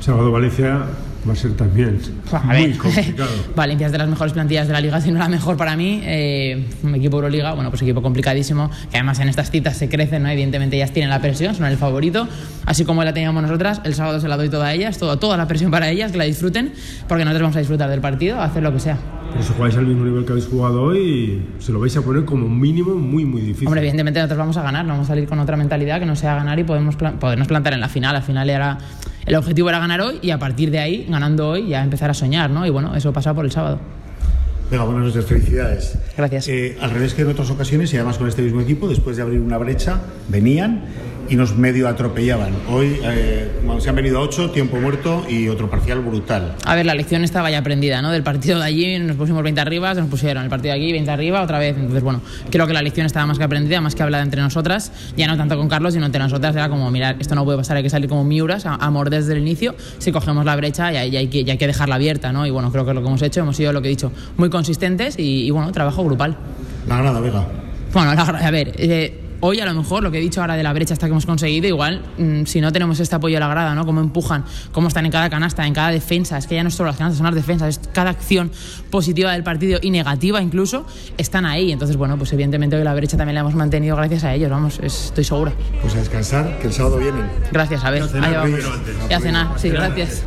Sábado 0.00 0.30
Valencia 0.30 0.82
va 1.28 1.32
a 1.32 1.36
ser 1.36 1.52
también 1.52 2.00
Buah, 2.30 2.40
a 2.40 2.44
muy 2.44 2.68
ver, 2.68 2.78
complicado. 2.78 3.30
Valencia 3.56 3.86
es 3.86 3.92
de 3.92 3.98
las 3.98 4.08
mejores 4.08 4.32
plantillas 4.32 4.66
de 4.66 4.72
la 4.72 4.80
liga, 4.80 5.00
si 5.00 5.10
no 5.10 5.18
la 5.18 5.28
mejor 5.28 5.56
para 5.56 5.76
mí. 5.76 6.00
Eh, 6.04 6.66
un 6.82 6.94
equipo 6.94 7.16
Euroliga, 7.16 7.52
bueno, 7.52 7.70
pues 7.70 7.82
equipo 7.82 8.02
complicadísimo, 8.02 8.70
que 8.90 8.96
además 8.96 9.18
en 9.20 9.28
estas 9.28 9.50
citas 9.50 9.76
se 9.76 9.88
crecen, 9.88 10.22
¿no? 10.22 10.30
Evidentemente 10.30 10.76
ellas 10.76 10.92
tienen 10.92 11.10
la 11.10 11.20
presión, 11.20 11.54
son 11.54 11.66
el 11.66 11.76
favorito, 11.76 12.28
así 12.66 12.84
como 12.84 13.04
la 13.04 13.12
teníamos 13.12 13.42
nosotras. 13.42 13.80
El 13.84 13.94
sábado 13.94 14.20
se 14.20 14.28
la 14.28 14.36
doy 14.36 14.48
toda 14.48 14.68
a 14.68 14.74
ellas, 14.74 14.98
toda, 14.98 15.18
toda 15.18 15.36
la 15.36 15.46
presión 15.46 15.70
para 15.70 15.90
ellas, 15.90 16.12
que 16.12 16.18
la 16.18 16.24
disfruten, 16.24 16.72
porque 17.08 17.24
nosotros 17.24 17.42
vamos 17.42 17.56
a 17.56 17.60
disfrutar 17.60 17.90
del 17.90 18.00
partido, 18.00 18.40
a 18.40 18.44
hacer 18.44 18.62
lo 18.62 18.72
que 18.72 18.80
sea. 18.80 18.98
Pero 19.32 19.42
si 19.44 19.52
jugáis 19.54 19.76
al 19.76 19.86
mismo 19.86 20.04
nivel 20.04 20.24
que 20.24 20.32
habéis 20.32 20.46
jugado 20.48 20.82
hoy, 20.82 21.42
se 21.58 21.72
lo 21.72 21.80
vais 21.80 21.96
a 21.96 22.02
poner 22.02 22.24
como 22.24 22.48
mínimo 22.48 22.94
muy, 22.94 23.24
muy 23.24 23.40
difícil. 23.42 23.66
Hombre, 23.68 23.80
evidentemente 23.80 24.18
nosotros 24.20 24.38
vamos 24.38 24.56
a 24.56 24.62
ganar, 24.62 24.84
no 24.84 24.92
vamos 24.94 25.06
a 25.06 25.08
salir 25.08 25.28
con 25.28 25.38
otra 25.38 25.56
mentalidad 25.56 25.98
que 26.00 26.06
no 26.06 26.16
sea 26.16 26.34
ganar 26.34 26.58
y 26.58 26.64
podemos 26.64 26.96
plan- 26.96 27.18
podernos 27.18 27.46
plantar 27.48 27.72
en 27.74 27.80
la 27.80 27.88
final. 27.88 28.16
Al 28.16 28.22
final 28.22 28.50
era, 28.50 28.78
el 29.26 29.34
objetivo 29.36 29.68
era 29.68 29.78
ganar 29.78 30.00
hoy 30.00 30.18
y 30.20 30.30
a 30.30 30.38
partir 30.38 30.70
de 30.70 30.78
ahí, 30.80 31.06
ganando 31.08 31.48
hoy, 31.48 31.68
ya 31.68 31.82
empezar 31.82 32.10
a 32.10 32.14
soñar, 32.14 32.50
¿no? 32.50 32.66
Y 32.66 32.70
bueno, 32.70 32.94
eso 32.96 33.12
pasa 33.12 33.32
por 33.34 33.44
el 33.44 33.50
sábado. 33.52 33.78
Venga, 34.70 34.84
buenas 34.84 35.04
noches, 35.06 35.24
felicidades. 35.24 35.98
Gracias. 36.16 36.46
Eh, 36.48 36.76
al 36.80 36.90
revés 36.90 37.14
que 37.14 37.22
en 37.22 37.28
otras 37.28 37.50
ocasiones, 37.50 37.92
y 37.92 37.96
además 37.96 38.18
con 38.18 38.28
este 38.28 38.42
mismo 38.42 38.60
equipo, 38.60 38.88
después 38.88 39.16
de 39.16 39.22
abrir 39.22 39.40
una 39.40 39.58
brecha, 39.58 40.00
venían 40.28 40.84
y 41.30 41.36
nos 41.36 41.56
medio 41.56 41.88
atropellaban. 41.88 42.52
Hoy 42.68 42.98
eh, 43.04 43.48
bueno, 43.64 43.80
se 43.80 43.88
han 43.88 43.94
venido 43.96 44.18
a 44.18 44.22
ocho, 44.22 44.50
tiempo 44.50 44.76
muerto 44.78 45.24
y 45.28 45.48
otro 45.48 45.70
parcial 45.70 46.00
brutal. 46.00 46.56
A 46.66 46.74
ver, 46.74 46.84
la 46.84 46.94
lección 46.94 47.22
estaba 47.24 47.50
ya 47.50 47.58
aprendida, 47.58 48.02
¿no? 48.02 48.10
Del 48.10 48.22
partido 48.24 48.58
de 48.58 48.64
allí 48.64 48.98
nos 48.98 49.16
pusimos 49.16 49.42
20 49.42 49.60
arriba, 49.60 49.94
se 49.94 50.00
nos 50.00 50.10
pusieron 50.10 50.42
el 50.42 50.50
partido 50.50 50.74
de 50.74 50.80
aquí 50.80 50.92
20 50.92 51.10
arriba 51.10 51.40
otra 51.42 51.58
vez. 51.60 51.76
Entonces, 51.76 52.02
bueno, 52.02 52.20
creo 52.50 52.66
que 52.66 52.72
la 52.72 52.82
lección 52.82 53.06
estaba 53.06 53.26
más 53.26 53.38
que 53.38 53.44
aprendida, 53.44 53.80
más 53.80 53.94
que 53.94 54.02
hablada 54.02 54.24
entre 54.24 54.42
nosotras, 54.42 54.92
ya 55.16 55.28
no 55.28 55.36
tanto 55.36 55.56
con 55.56 55.68
Carlos, 55.68 55.94
sino 55.94 56.04
entre 56.06 56.20
nosotras. 56.20 56.54
Era 56.56 56.68
como, 56.68 56.90
mirar, 56.90 57.16
esto 57.20 57.34
no 57.36 57.44
puede 57.44 57.58
pasar, 57.58 57.76
hay 57.76 57.82
que 57.84 57.90
salir 57.90 58.08
como 58.08 58.24
miuras, 58.24 58.66
a, 58.66 58.74
a 58.74 58.90
morder 58.90 59.20
desde 59.20 59.34
el 59.34 59.38
inicio. 59.40 59.76
Si 59.98 60.10
cogemos 60.10 60.44
la 60.44 60.56
brecha, 60.56 60.90
ya, 60.90 61.04
ya 61.06 61.20
hay 61.20 61.28
que, 61.28 61.44
ya 61.44 61.52
hay 61.52 61.58
que 61.58 61.68
dejarla 61.68 61.94
abierta, 61.94 62.32
¿no? 62.32 62.44
Y 62.46 62.50
bueno, 62.50 62.72
creo 62.72 62.84
que 62.84 62.92
lo 62.92 63.02
que 63.02 63.06
hemos 63.06 63.22
hecho, 63.22 63.40
hemos 63.40 63.56
sido 63.56 63.72
lo 63.72 63.80
que 63.82 63.88
he 63.88 63.90
dicho, 63.90 64.10
muy 64.36 64.50
consistentes 64.50 65.16
y, 65.18 65.46
y 65.46 65.50
bueno, 65.52 65.70
trabajo 65.70 66.02
grupal. 66.04 66.36
La 66.88 66.98
grada, 67.00 67.20
Vega. 67.20 67.46
Bueno, 67.92 68.14
la- 68.14 68.22
a 68.22 68.50
ver, 68.50 68.72
eh, 68.78 69.20
hoy 69.40 69.60
a 69.60 69.64
lo 69.66 69.74
mejor 69.74 70.02
lo 70.02 70.10
que 70.10 70.18
he 70.18 70.20
dicho 70.20 70.40
ahora 70.40 70.56
de 70.56 70.62
la 70.62 70.72
brecha 70.72 70.92
hasta 70.94 71.06
que 71.06 71.10
hemos 71.12 71.26
conseguido, 71.26 71.66
igual 71.66 72.02
mm, 72.18 72.44
si 72.44 72.60
no 72.60 72.72
tenemos 72.72 73.00
este 73.00 73.16
apoyo 73.16 73.36
de 73.36 73.40
la 73.40 73.48
grada, 73.48 73.74
¿no? 73.74 73.86
Cómo 73.86 74.00
empujan, 74.00 74.44
cómo 74.72 74.88
están 74.88 75.06
en 75.06 75.12
cada 75.12 75.30
canasta, 75.30 75.66
en 75.66 75.74
cada 75.74 75.90
defensa, 75.90 76.36
es 76.38 76.46
que 76.46 76.54
ya 76.56 76.62
no 76.62 76.68
es 76.68 76.74
solo 76.74 76.88
las 76.88 76.96
canastas, 76.96 77.18
son 77.18 77.26
las 77.26 77.34
defensas, 77.34 77.68
es 77.78 77.88
cada 77.92 78.10
acción 78.10 78.50
positiva 78.90 79.32
del 79.32 79.42
partido 79.42 79.78
y 79.82 79.90
negativa 79.90 80.42
incluso, 80.42 80.86
están 81.18 81.46
ahí. 81.46 81.72
Entonces, 81.72 81.96
bueno, 81.96 82.16
pues 82.18 82.32
evidentemente 82.32 82.76
hoy 82.76 82.84
la 82.84 82.94
brecha 82.94 83.16
también 83.16 83.34
la 83.34 83.40
hemos 83.40 83.54
mantenido 83.54 83.96
gracias 83.96 84.24
a 84.24 84.34
ellos, 84.34 84.50
vamos, 84.50 84.78
es- 84.82 85.06
estoy 85.06 85.24
segura. 85.24 85.52
Pues 85.80 85.94
a 85.94 85.98
descansar, 85.98 86.58
que 86.60 86.66
el 86.68 86.72
sábado 86.72 86.98
vienen. 86.98 87.28
Gracias, 87.52 87.84
a 87.84 87.90
ver, 87.90 88.02
vamos. 88.02 88.14
antes. 88.14 88.94
Y 89.08 89.12
a 89.14 89.20
cenar, 89.20 89.48
sí, 89.58 89.70
gracias. 89.70 90.24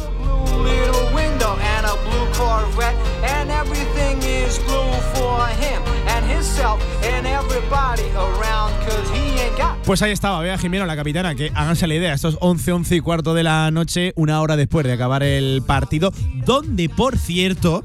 Pues 9.86 10.02
ahí 10.02 10.12
estaba, 10.12 10.40
Bea 10.40 10.58
Jimeno, 10.58 10.86
la 10.86 10.96
capitana, 10.96 11.36
que 11.36 11.52
háganse 11.54 11.88
la 11.88 11.96
idea, 11.96 12.14
estos 12.14 12.38
11, 12.40 12.72
11 12.72 12.96
y 12.96 13.00
cuarto 13.02 13.34
de 13.34 13.44
la 13.44 13.70
noche, 13.70 14.14
una 14.16 14.40
hora 14.42 14.56
después 14.56 14.86
de 14.86 14.94
acabar 14.94 15.24
el 15.24 15.62
partido, 15.62 16.14
donde, 16.46 16.88
por 16.88 17.18
cierto, 17.18 17.84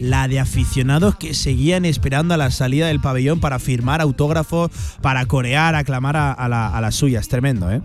la 0.00 0.26
de 0.26 0.40
aficionados 0.40 1.14
que 1.14 1.34
seguían 1.34 1.84
esperando 1.84 2.34
a 2.34 2.36
la 2.36 2.50
salida 2.50 2.88
del 2.88 2.98
pabellón 3.00 3.38
para 3.38 3.60
firmar 3.60 4.00
autógrafos, 4.00 4.70
para 5.00 5.26
corear, 5.26 5.76
aclamar 5.76 6.16
a, 6.16 6.32
a 6.32 6.48
la- 6.48 6.68
a 6.76 6.80
las 6.80 6.96
suyas. 6.96 7.28
Tremendo, 7.28 7.70
¿eh? 7.70 7.82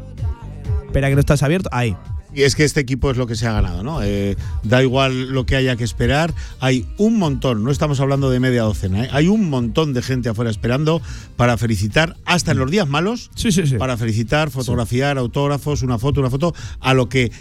Espera 0.87 1.09
que 1.09 1.15
no 1.15 1.19
estás 1.19 1.43
abierto. 1.43 1.69
Ahí. 1.71 1.95
Y 2.33 2.43
es 2.43 2.55
que 2.55 2.63
este 2.63 2.79
equipo 2.79 3.11
es 3.11 3.17
lo 3.17 3.27
que 3.27 3.35
se 3.35 3.47
ha 3.47 3.53
ganado, 3.53 3.83
¿no? 3.83 4.01
Eh, 4.01 4.35
da 4.63 4.81
igual 4.81 5.29
lo 5.29 5.45
que 5.45 5.55
haya 5.55 5.75
que 5.75 5.83
esperar. 5.83 6.33
Hay 6.59 6.85
un 6.97 7.19
montón, 7.19 7.63
no 7.63 7.71
estamos 7.71 7.99
hablando 7.99 8.29
de 8.29 8.39
media 8.39 8.63
docena, 8.63 9.05
¿eh? 9.05 9.09
hay 9.11 9.27
un 9.27 9.49
montón 9.49 9.93
de 9.93 10.01
gente 10.01 10.29
afuera 10.29 10.49
esperando 10.49 11.01
para 11.35 11.57
felicitar, 11.57 12.17
hasta 12.25 12.51
en 12.51 12.57
los 12.57 12.71
días 12.71 12.87
malos, 12.87 13.29
Sí, 13.35 13.51
sí, 13.51 13.67
sí. 13.67 13.77
para 13.77 13.97
felicitar, 13.97 14.49
fotografiar, 14.49 15.17
autógrafos, 15.17 15.83
una 15.83 15.99
foto, 15.99 16.21
una 16.21 16.29
foto, 16.29 16.53
a 16.79 16.93
lo 16.93 17.09
que 17.09 17.31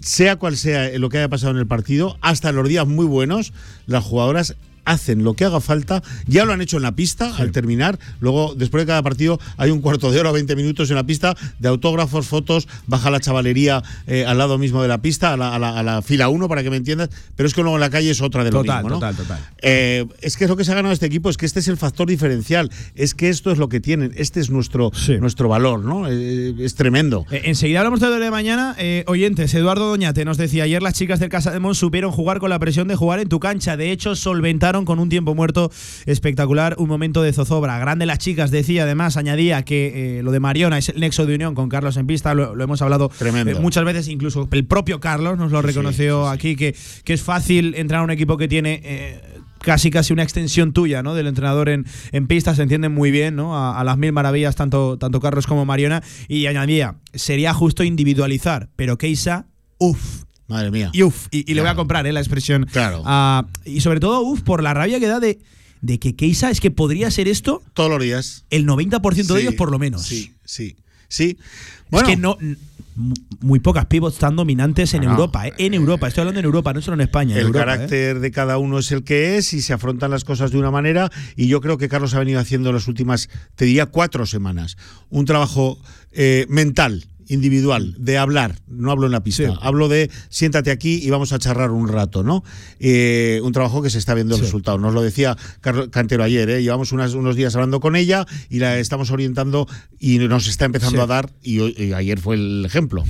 sea 0.00 0.36
cual 0.36 0.56
sea 0.56 0.88
lo 0.98 1.08
que 1.10 1.18
haya 1.18 1.28
pasado 1.28 1.52
en 1.52 1.58
el 1.58 1.66
partido, 1.66 2.16
hasta 2.20 2.48
en 2.48 2.56
los 2.56 2.68
días 2.68 2.86
muy 2.86 3.06
buenos, 3.06 3.52
las 3.86 4.02
jugadoras 4.04 4.56
hacen 4.84 5.24
lo 5.24 5.34
que 5.34 5.44
haga 5.44 5.60
falta, 5.60 6.02
ya 6.26 6.44
lo 6.44 6.52
han 6.52 6.60
hecho 6.60 6.76
en 6.76 6.82
la 6.82 6.92
pista 6.92 7.34
al 7.36 7.52
terminar, 7.52 7.98
luego 8.20 8.54
después 8.56 8.82
de 8.82 8.86
cada 8.86 9.02
partido 9.02 9.38
hay 9.56 9.70
un 9.70 9.80
cuarto 9.80 10.10
de 10.10 10.20
hora 10.20 10.30
o 10.30 10.32
20 10.32 10.54
minutos 10.56 10.90
en 10.90 10.96
la 10.96 11.04
pista 11.04 11.36
de 11.58 11.68
autógrafos, 11.68 12.26
fotos, 12.26 12.68
baja 12.86 13.10
la 13.10 13.20
chavalería 13.20 13.82
eh, 14.06 14.24
al 14.26 14.38
lado 14.38 14.58
mismo 14.58 14.82
de 14.82 14.88
la 14.88 15.02
pista, 15.02 15.32
a 15.32 15.36
la, 15.36 15.54
a 15.54 15.58
la- 15.58 15.78
a 15.78 15.82
la 15.82 16.02
fila 16.02 16.28
1 16.28 16.48
para 16.48 16.62
que 16.62 16.70
me 16.70 16.76
entiendas, 16.76 17.08
pero 17.36 17.46
es 17.46 17.54
que 17.54 17.62
luego 17.62 17.76
en 17.76 17.80
la 17.80 17.90
calle 17.90 18.10
es 18.10 18.20
otra 18.20 18.44
de 18.44 18.50
lo 18.50 18.60
Total, 18.60 18.76
mismo, 18.84 18.88
¿no? 18.90 18.94
total, 18.96 19.16
total. 19.16 19.38
Eh, 19.62 20.06
es 20.20 20.36
que 20.36 20.44
es 20.44 20.50
lo 20.50 20.56
que 20.56 20.64
se 20.64 20.72
ha 20.72 20.74
ganado 20.74 20.92
este 20.92 21.06
equipo, 21.06 21.30
es 21.30 21.36
que 21.36 21.46
este 21.46 21.60
es 21.60 21.68
el 21.68 21.76
factor 21.76 22.08
diferencial, 22.08 22.70
es 22.94 23.14
que 23.14 23.28
esto 23.28 23.50
es 23.50 23.58
lo 23.58 23.68
que 23.68 23.80
tienen, 23.80 24.12
este 24.16 24.40
es 24.40 24.50
nuestro, 24.50 24.90
nuestro 25.20 25.48
valor, 25.48 25.84
¿no? 25.84 26.08
Eh, 26.08 26.54
es 26.58 26.74
tremendo. 26.74 27.24
Enseguida 27.30 27.78
hablamos 27.80 28.00
de 28.00 28.10
de 28.10 28.30
mañana. 28.30 28.76
Oyentes, 29.06 29.54
Eduardo 29.54 29.88
Doñate 29.88 30.24
nos 30.24 30.36
decía 30.36 30.64
ayer 30.64 30.82
las 30.82 30.94
chicas 30.94 31.20
del 31.20 31.28
Casa 31.28 31.50
de 31.52 31.60
Mon 31.60 31.74
supieron 31.76 32.10
jugar 32.10 32.38
con 32.40 32.50
la 32.50 32.58
presión 32.58 32.88
de 32.88 32.96
jugar 32.96 33.20
en 33.20 33.28
tu 33.28 33.38
cancha. 33.40 33.76
De 33.76 33.92
hecho, 33.92 34.14
con 34.84 34.98
un 34.98 35.08
tiempo 35.08 35.34
muerto 35.34 35.70
espectacular 36.06 36.76
un 36.78 36.88
momento 36.88 37.22
de 37.22 37.32
zozobra. 37.32 37.78
Grande 37.78 38.06
las 38.06 38.18
chicas, 38.18 38.50
decía 38.50 38.84
además, 38.84 39.16
añadía 39.16 39.62
que 39.64 40.18
eh, 40.18 40.22
lo 40.22 40.30
de 40.30 40.40
Mariona 40.40 40.78
es 40.78 40.88
el 40.90 41.00
nexo 41.00 41.26
de 41.26 41.34
unión 41.34 41.54
con 41.54 41.68
Carlos 41.68 41.96
en 41.96 42.06
pista. 42.06 42.34
Lo, 42.34 42.54
lo 42.54 42.64
hemos 42.64 42.80
hablado 42.82 43.10
Tremendo. 43.18 43.52
eh, 43.52 43.60
muchas 43.60 43.84
veces, 43.84 44.08
incluso 44.08 44.48
el 44.52 44.64
propio 44.64 45.00
Carlos 45.00 45.36
nos 45.38 45.52
lo 45.52 45.60
reconoció 45.60 46.28
aquí, 46.28 46.56
que, 46.56 46.74
que 47.04 47.12
es 47.12 47.22
fácil 47.22 47.74
entrar 47.76 48.00
a 48.00 48.04
un 48.04 48.10
equipo 48.10 48.36
que 48.36 48.48
tiene. 48.48 48.80
eh, 48.84 49.20
casi 49.60 49.90
casi 49.90 50.14
una 50.14 50.22
extensión 50.22 50.72
tuya, 50.72 51.02
¿no? 51.02 51.14
Del 51.14 51.26
entrenador 51.26 51.68
en, 51.68 51.84
en 52.12 52.26
pista, 52.26 52.54
se 52.54 52.62
entienden 52.62 52.92
muy 52.92 53.10
bien, 53.10 53.36
¿no? 53.36 53.54
A, 53.54 53.78
a 53.78 53.84
las 53.84 53.98
mil 53.98 54.10
maravillas, 54.10 54.56
tanto, 54.56 54.96
tanto 54.96 55.20
Carlos 55.20 55.46
como 55.46 55.66
Mariona. 55.66 56.02
Y 56.28 56.46
añadía, 56.46 56.94
sería 57.12 57.52
justo 57.52 57.84
individualizar, 57.84 58.70
pero 58.76 58.96
Keisa, 58.96 59.48
uff. 59.78 60.24
Madre 60.50 60.70
mía. 60.70 60.90
Y 60.92 61.02
uff, 61.04 61.28
y, 61.30 61.50
y 61.50 61.54
le 61.54 61.60
voy 61.62 61.70
a 61.70 61.74
comprar, 61.74 62.06
¿eh? 62.06 62.12
La 62.12 62.20
expresión. 62.20 62.66
Claro. 62.70 63.02
Ah, 63.06 63.46
y 63.64 63.80
sobre 63.80 64.00
todo, 64.00 64.20
uff, 64.20 64.42
por 64.42 64.62
la 64.62 64.74
rabia 64.74 65.00
que 65.00 65.06
da 65.06 65.20
de, 65.20 65.38
de 65.80 65.98
que 65.98 66.14
Keisa 66.16 66.50
es 66.50 66.60
que 66.60 66.70
podría 66.70 67.10
ser 67.10 67.28
esto. 67.28 67.62
Todos 67.72 67.88
los 67.90 68.02
días. 68.02 68.44
El 68.50 68.66
90% 68.66 69.14
de 69.14 69.24
Sí, 69.24 69.32
ellos, 69.40 69.54
por 69.54 69.70
lo 69.70 69.78
menos. 69.78 70.02
Sí, 70.02 70.34
sí, 70.44 70.76
sí. 71.08 71.38
es 71.92 72.02
que 72.02 72.16
no. 72.16 72.36
Muy 73.40 73.60
pocas 73.60 73.86
pivots 73.86 74.18
tan 74.18 74.36
dominantes 74.36 74.92
en 74.92 75.00
No, 75.02 75.06
no. 75.06 75.12
Europa, 75.14 75.46
¿eh? 75.46 75.54
En 75.58 75.72
Europa, 75.72 76.08
estoy 76.08 76.22
hablando 76.22 76.40
en 76.40 76.44
Europa, 76.44 76.72
no 76.74 76.82
solo 76.82 76.96
en 76.96 77.00
España. 77.02 77.32
en 77.34 77.40
El 77.40 77.46
Europa, 77.46 77.62
¿eh? 77.62 77.64
carácter 77.76 78.20
de 78.20 78.30
cada 78.30 78.58
uno 78.58 78.78
es 78.78 78.92
el 78.92 79.04
que 79.04 79.38
es 79.38 79.54
y 79.54 79.62
se 79.62 79.72
afrontan 79.72 80.10
las 80.10 80.24
cosas 80.24 80.50
de 80.50 80.58
una 80.58 80.70
manera 80.70 81.10
y 81.34 81.46
yo 81.46 81.62
creo 81.62 81.78
que 81.78 81.88
Carlos 81.88 82.12
ha 82.14 82.18
venido 82.18 82.40
haciendo 82.40 82.72
las 82.72 82.88
últimas, 82.88 83.30
te 83.54 83.64
diría, 83.64 83.86
cuatro 83.86 84.26
semanas, 84.26 84.76
un 85.08 85.24
trabajo 85.24 85.78
eh, 86.12 86.44
mental 86.50 87.06
individual, 87.30 87.94
de 87.98 88.18
hablar, 88.18 88.56
no 88.68 88.90
hablo 88.90 89.06
en 89.06 89.12
la 89.12 89.22
pista, 89.22 89.44
Sí. 89.48 89.58
hablo 89.62 89.88
de 89.88 90.10
siéntate 90.28 90.70
aquí 90.70 91.00
y 91.02 91.08
vamos 91.10 91.32
a 91.32 91.38
charlar 91.38 91.70
un 91.70 91.88
rato, 91.88 92.22
¿no? 92.22 92.44
Eh, 92.78 93.40
un 93.42 93.52
trabajo 93.52 93.80
que 93.82 93.88
se 93.90 93.98
está 93.98 94.12
viendo 94.14 94.34
el 94.34 94.40
resultado. 94.42 94.76
Nos 94.78 94.92
lo 94.92 95.00
decía 95.02 95.36
Carlos 95.60 95.88
Cantero 95.90 96.22
ayer, 96.24 96.48
¿eh? 96.50 96.62
llevamos 96.62 96.92
unas- 96.92 97.14
unos 97.14 97.36
días 97.36 97.54
hablando 97.54 97.80
con 97.80 97.96
ella 97.96 98.26
y 98.50 98.58
la 98.58 98.78
estamos 98.78 99.10
orientando 99.10 99.66
y 99.98 100.18
nos 100.18 100.46
está 100.48 100.64
empezando 100.66 100.98
Sí. 100.98 101.02
a 101.02 101.06
dar 101.06 101.30
y, 101.42 101.92
ayer 101.92 102.18
fue 102.20 102.34
el 102.36 102.64
ejemplo. 102.66 103.04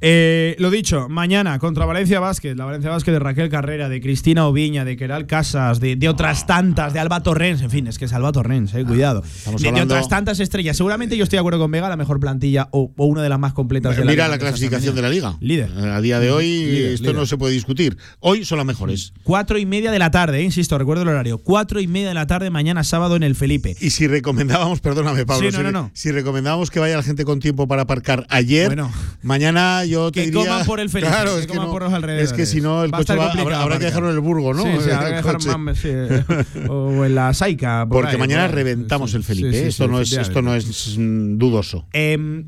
Eh, 0.00 0.56
lo 0.58 0.70
dicho, 0.70 1.08
mañana 1.08 1.58
contra 1.58 1.84
Valencia 1.86 2.20
Basket, 2.20 2.54
la 2.54 2.64
Valencia 2.64 2.90
Basket 2.90 3.12
de 3.12 3.18
Raquel 3.18 3.48
Carrera, 3.48 3.88
de 3.88 4.00
Cristina 4.00 4.46
Oviña, 4.46 4.84
de 4.84 4.96
Keral 4.96 5.26
Casas, 5.26 5.80
de, 5.80 5.96
de 5.96 6.08
otras 6.08 6.46
tantas, 6.46 6.92
de 6.92 7.00
Alba 7.00 7.22
Torrens, 7.22 7.62
en 7.62 7.70
fin, 7.70 7.86
es 7.86 7.98
que 7.98 8.04
es 8.04 8.12
Alba 8.12 8.32
Torrens, 8.32 8.74
eh, 8.74 8.84
cuidado. 8.84 9.22
De, 9.58 9.82
otras 9.82 10.08
tantas 10.08 10.40
estrellas. 10.40 10.76
Seguramente 10.76 11.16
yo 11.16 11.24
estoy 11.24 11.36
de 11.36 11.40
acuerdo 11.40 11.58
con 11.58 11.70
Vega, 11.70 11.88
la 11.88 11.96
mejor 11.96 12.20
plantilla 12.20 12.68
o, 12.72 12.92
o 12.96 13.06
una 13.06 13.22
de 13.22 13.28
las 13.28 13.38
más 13.38 13.52
completas 13.56 13.96
de 13.96 14.04
la 14.04 14.10
Mira 14.12 14.28
la 14.28 14.38
clasificación 14.38 14.94
de 14.94 15.02
la 15.02 15.08
liga. 15.08 15.36
Líder. 15.40 15.70
Eh, 15.76 15.90
A 15.90 16.00
día 16.00 16.20
de 16.20 16.30
hoy 16.30 16.46
Líder, 16.46 16.92
esto 16.92 17.02
líder. 17.04 17.16
no 17.16 17.26
se 17.26 17.36
puede 17.36 17.54
discutir. 17.54 17.96
Hoy 18.20 18.44
son 18.44 18.58
las 18.58 18.66
mejores. 18.66 19.12
Cuatro 19.24 19.58
y 19.58 19.66
media 19.66 19.90
de 19.90 19.98
la 19.98 20.12
tarde, 20.12 20.38
eh, 20.38 20.42
insisto, 20.44 20.78
recuerdo 20.78 21.02
el 21.02 21.08
horario. 21.08 21.38
Cuatro 21.38 21.80
y 21.80 21.88
media 21.88 22.08
de 22.08 22.14
la 22.14 22.26
tarde, 22.28 22.50
mañana 22.50 22.84
sábado 22.84 23.16
en 23.16 23.24
el 23.24 23.34
Felipe. 23.34 23.74
Y 23.80 23.90
si 23.90 24.06
recomendábamos, 24.06 24.80
perdóname 24.80 25.26
Pablo, 25.26 25.48
Sí, 25.50 25.52
no, 25.52 25.58
si, 25.58 25.64
no, 25.64 25.72
no. 25.72 25.90
si 25.94 26.12
recomendábamos 26.12 26.70
que 26.70 26.78
vaya 26.78 26.96
la 26.96 27.02
gente 27.02 27.24
con 27.24 27.40
tiempo 27.40 27.66
para 27.66 27.82
aparcar 27.82 28.26
ayer, 28.28 28.66
Bueno. 28.68 28.92
mañana 29.22 29.84
yo 29.84 30.12
te 30.12 30.20
Que 30.20 30.26
diría... 30.26 30.44
coman 30.50 30.66
por 30.66 30.78
el 30.80 30.90
Felipe, 30.90 31.10
Claro, 31.10 31.34
que 31.34 31.40
es 31.40 31.46
que, 31.46 31.52
coman 31.54 31.66
no- 31.66 31.72
por 31.72 31.82
los 31.82 31.92
alrededores. 31.92 32.30
es 32.30 32.36
que 32.36 32.46
si 32.46 32.60
no 32.60 32.84
el 32.84 32.92
Va 32.92 32.98
coche 32.98 33.16
va- 33.16 33.32
habrá, 33.32 33.62
habrá 33.62 33.78
que 33.78 33.86
dejarlo 33.86 34.10
en 34.10 34.14
el 34.16 34.20
Burgo, 34.20 34.52
¿no? 34.54 34.62
Sí, 34.62 34.68
sí, 34.84 34.90
habrá 34.90 35.22
que 35.22 35.56
más, 35.58 35.78
sí, 35.78 35.88
o 36.68 37.04
en 37.04 37.14
la 37.14 37.32
Saica. 37.34 37.86
por 37.88 38.02
Porque 38.02 38.12
ahí, 38.16 38.18
mañana 38.18 38.48
reventamos 38.48 39.14
el 39.14 39.24
Felipe. 39.24 39.48
¿eh? 39.58 39.66
esto, 39.68 39.88
no 39.88 40.00
es, 40.00 40.12
esto 40.12 40.42
no 40.42 40.54
es 40.54 40.96
mm, 40.98 41.38
dudoso. 41.38 41.86
Em, 41.92 42.44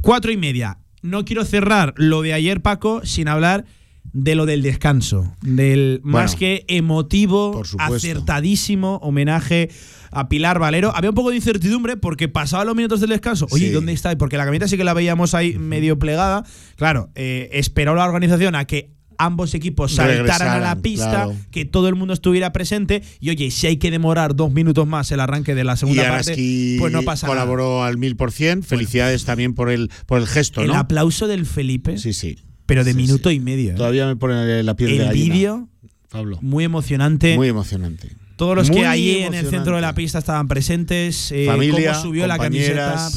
cuatro 0.00 0.32
y 0.32 0.36
media. 0.36 0.78
No 1.02 1.24
quiero 1.24 1.44
cerrar 1.44 1.94
lo 1.96 2.22
de 2.22 2.34
ayer, 2.34 2.60
Paco, 2.60 3.00
sin 3.04 3.28
hablar 3.28 3.64
de 4.12 4.34
lo 4.34 4.44
del 4.46 4.62
descanso. 4.62 5.34
Del 5.40 6.00
más 6.02 6.34
que 6.34 6.64
emotivo, 6.68 7.62
acertadísimo 7.78 8.96
homenaje 8.96 9.70
a 10.10 10.28
Pilar 10.28 10.58
Valero. 10.58 10.94
Había 10.94 11.10
un 11.10 11.14
poco 11.16 11.30
de 11.30 11.36
incertidumbre 11.36 11.96
porque 11.96 12.28
pasaban 12.28 12.66
los 12.66 12.76
minutos 12.76 13.00
del 13.00 13.10
descanso. 13.10 13.46
Oye, 13.50 13.68
Sí. 13.68 13.72
¿dónde 13.72 13.92
está? 13.92 14.16
Porque 14.18 14.36
la 14.36 14.44
camiseta 14.44 14.68
sí 14.68 14.76
que 14.76 14.84
la 14.84 14.94
veíamos 14.94 15.34
ahí 15.34 15.58
medio 15.58 15.98
plegada. 15.98 16.44
Claro, 16.76 17.10
eh, 17.14 17.48
esperó 17.52 17.94
la 17.94 18.04
organización 18.04 18.54
a 18.56 18.64
que 18.64 18.90
ambos 19.24 19.54
equipos 19.54 19.92
saltaran 19.94 20.48
a 20.48 20.58
la 20.58 20.76
pista, 20.82 21.10
claro. 21.10 21.36
que 21.50 21.64
todo 21.64 21.88
el 21.88 21.94
mundo 21.94 22.14
estuviera 22.14 22.52
presente. 22.52 23.02
Y 23.20 23.30
oye, 23.30 23.50
si 23.50 23.66
hay 23.66 23.76
que 23.76 23.90
demorar 23.90 24.34
dos 24.34 24.52
minutos 24.52 24.86
más 24.86 25.10
el 25.12 25.20
arranque 25.20 25.54
de 25.54 25.64
la 25.64 25.76
segunda 25.76 26.02
y 26.04 26.06
parte, 26.08 26.76
pues 26.80 26.92
no 26.92 27.02
pasa 27.02 27.26
nada. 27.26 27.38
colaboró 27.40 27.84
al 27.84 27.98
mil 27.98 28.16
por 28.16 28.32
cien. 28.32 28.62
Felicidades 28.62 29.24
también 29.24 29.54
por 29.54 29.70
el, 29.70 29.90
por 30.06 30.18
el 30.20 30.26
gesto, 30.26 30.62
El 30.62 30.68
¿no? 30.68 30.74
aplauso 30.76 31.26
del 31.28 31.46
Felipe, 31.46 31.98
Sí, 31.98 32.12
sí. 32.12 32.38
pero 32.66 32.82
de 32.84 32.92
Sí, 32.92 32.96
minuto 32.96 33.30
y 33.30 33.40
medio. 33.40 33.72
¿eh? 33.72 33.74
Todavía 33.74 34.06
me 34.06 34.16
pone 34.16 34.62
la 34.62 34.74
piel 34.74 34.96
de 34.98 35.06
El 35.06 35.12
vídeo, 35.12 35.68
Pablo. 36.10 36.38
muy 36.42 36.64
emocionante. 36.64 37.36
Muy 37.36 37.48
emocionante. 37.48 38.08
Todos 38.36 38.56
los 38.56 38.70
Muy 38.70 38.78
que 38.80 38.86
allí 38.86 39.18
en 39.18 39.34
el 39.34 39.46
centro 39.50 39.76
de 39.76 39.82
la 39.82 39.94
pista 39.94 40.18
estaban 40.18 40.48
presentes. 40.48 41.30
eh, 41.30 41.44
Familia, 41.46 41.92
cómo 41.92 42.02
subió 42.04 42.26
la 42.26 42.38
camiseta. 42.38 43.10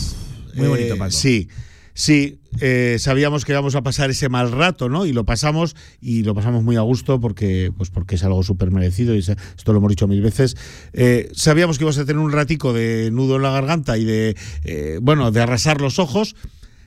Muy 0.56 0.68
bonito, 0.68 0.96
eh, 0.96 0.98
Paco. 0.98 1.12
Sí, 1.12 1.48
sí. 1.94 2.40
eh, 2.62 2.98
sabíamos 3.00 3.46
que 3.46 3.52
íbamos 3.52 3.76
a 3.76 3.82
pasar 3.82 4.10
ese 4.12 4.30
mal 4.30 4.52
rato, 4.52 4.88
¿no? 4.90 5.06
Y 5.06 5.14
lo 5.14 5.24
pasamos 5.26 5.76
y 6.02 6.24
lo 6.24 6.36
pasamos 6.36 6.64
muy 6.64 6.76
a 6.76 6.82
gusto 6.82 7.20
porque, 7.20 7.72
pues 7.76 7.90
porque 7.90 8.16
es 8.16 8.24
algo 8.24 8.44
súper 8.44 8.70
merecido 8.72 9.16
y 9.16 9.22
se- 9.24 9.36
esto 9.58 9.74
lo 9.74 9.80
hemos 9.80 9.90
dicho 9.90 10.08
mil 10.08 10.22
veces. 10.22 10.56
Eh, 10.94 11.30
sabíamos 11.34 11.78
que 11.78 11.84
íbamos 11.84 11.98
a 11.98 12.06
tener 12.06 12.20
un 12.22 12.32
ratico 12.32 12.74
de 12.74 13.10
nudo 13.12 13.38
en 13.38 13.42
la 13.42 13.52
garganta 13.52 13.98
y 13.98 14.06
de, 14.06 14.36
eh, 14.66 15.00
bueno, 15.02 15.32
de 15.32 15.42
arrasar 15.42 15.82
los 15.82 15.98
ojos. 16.00 16.36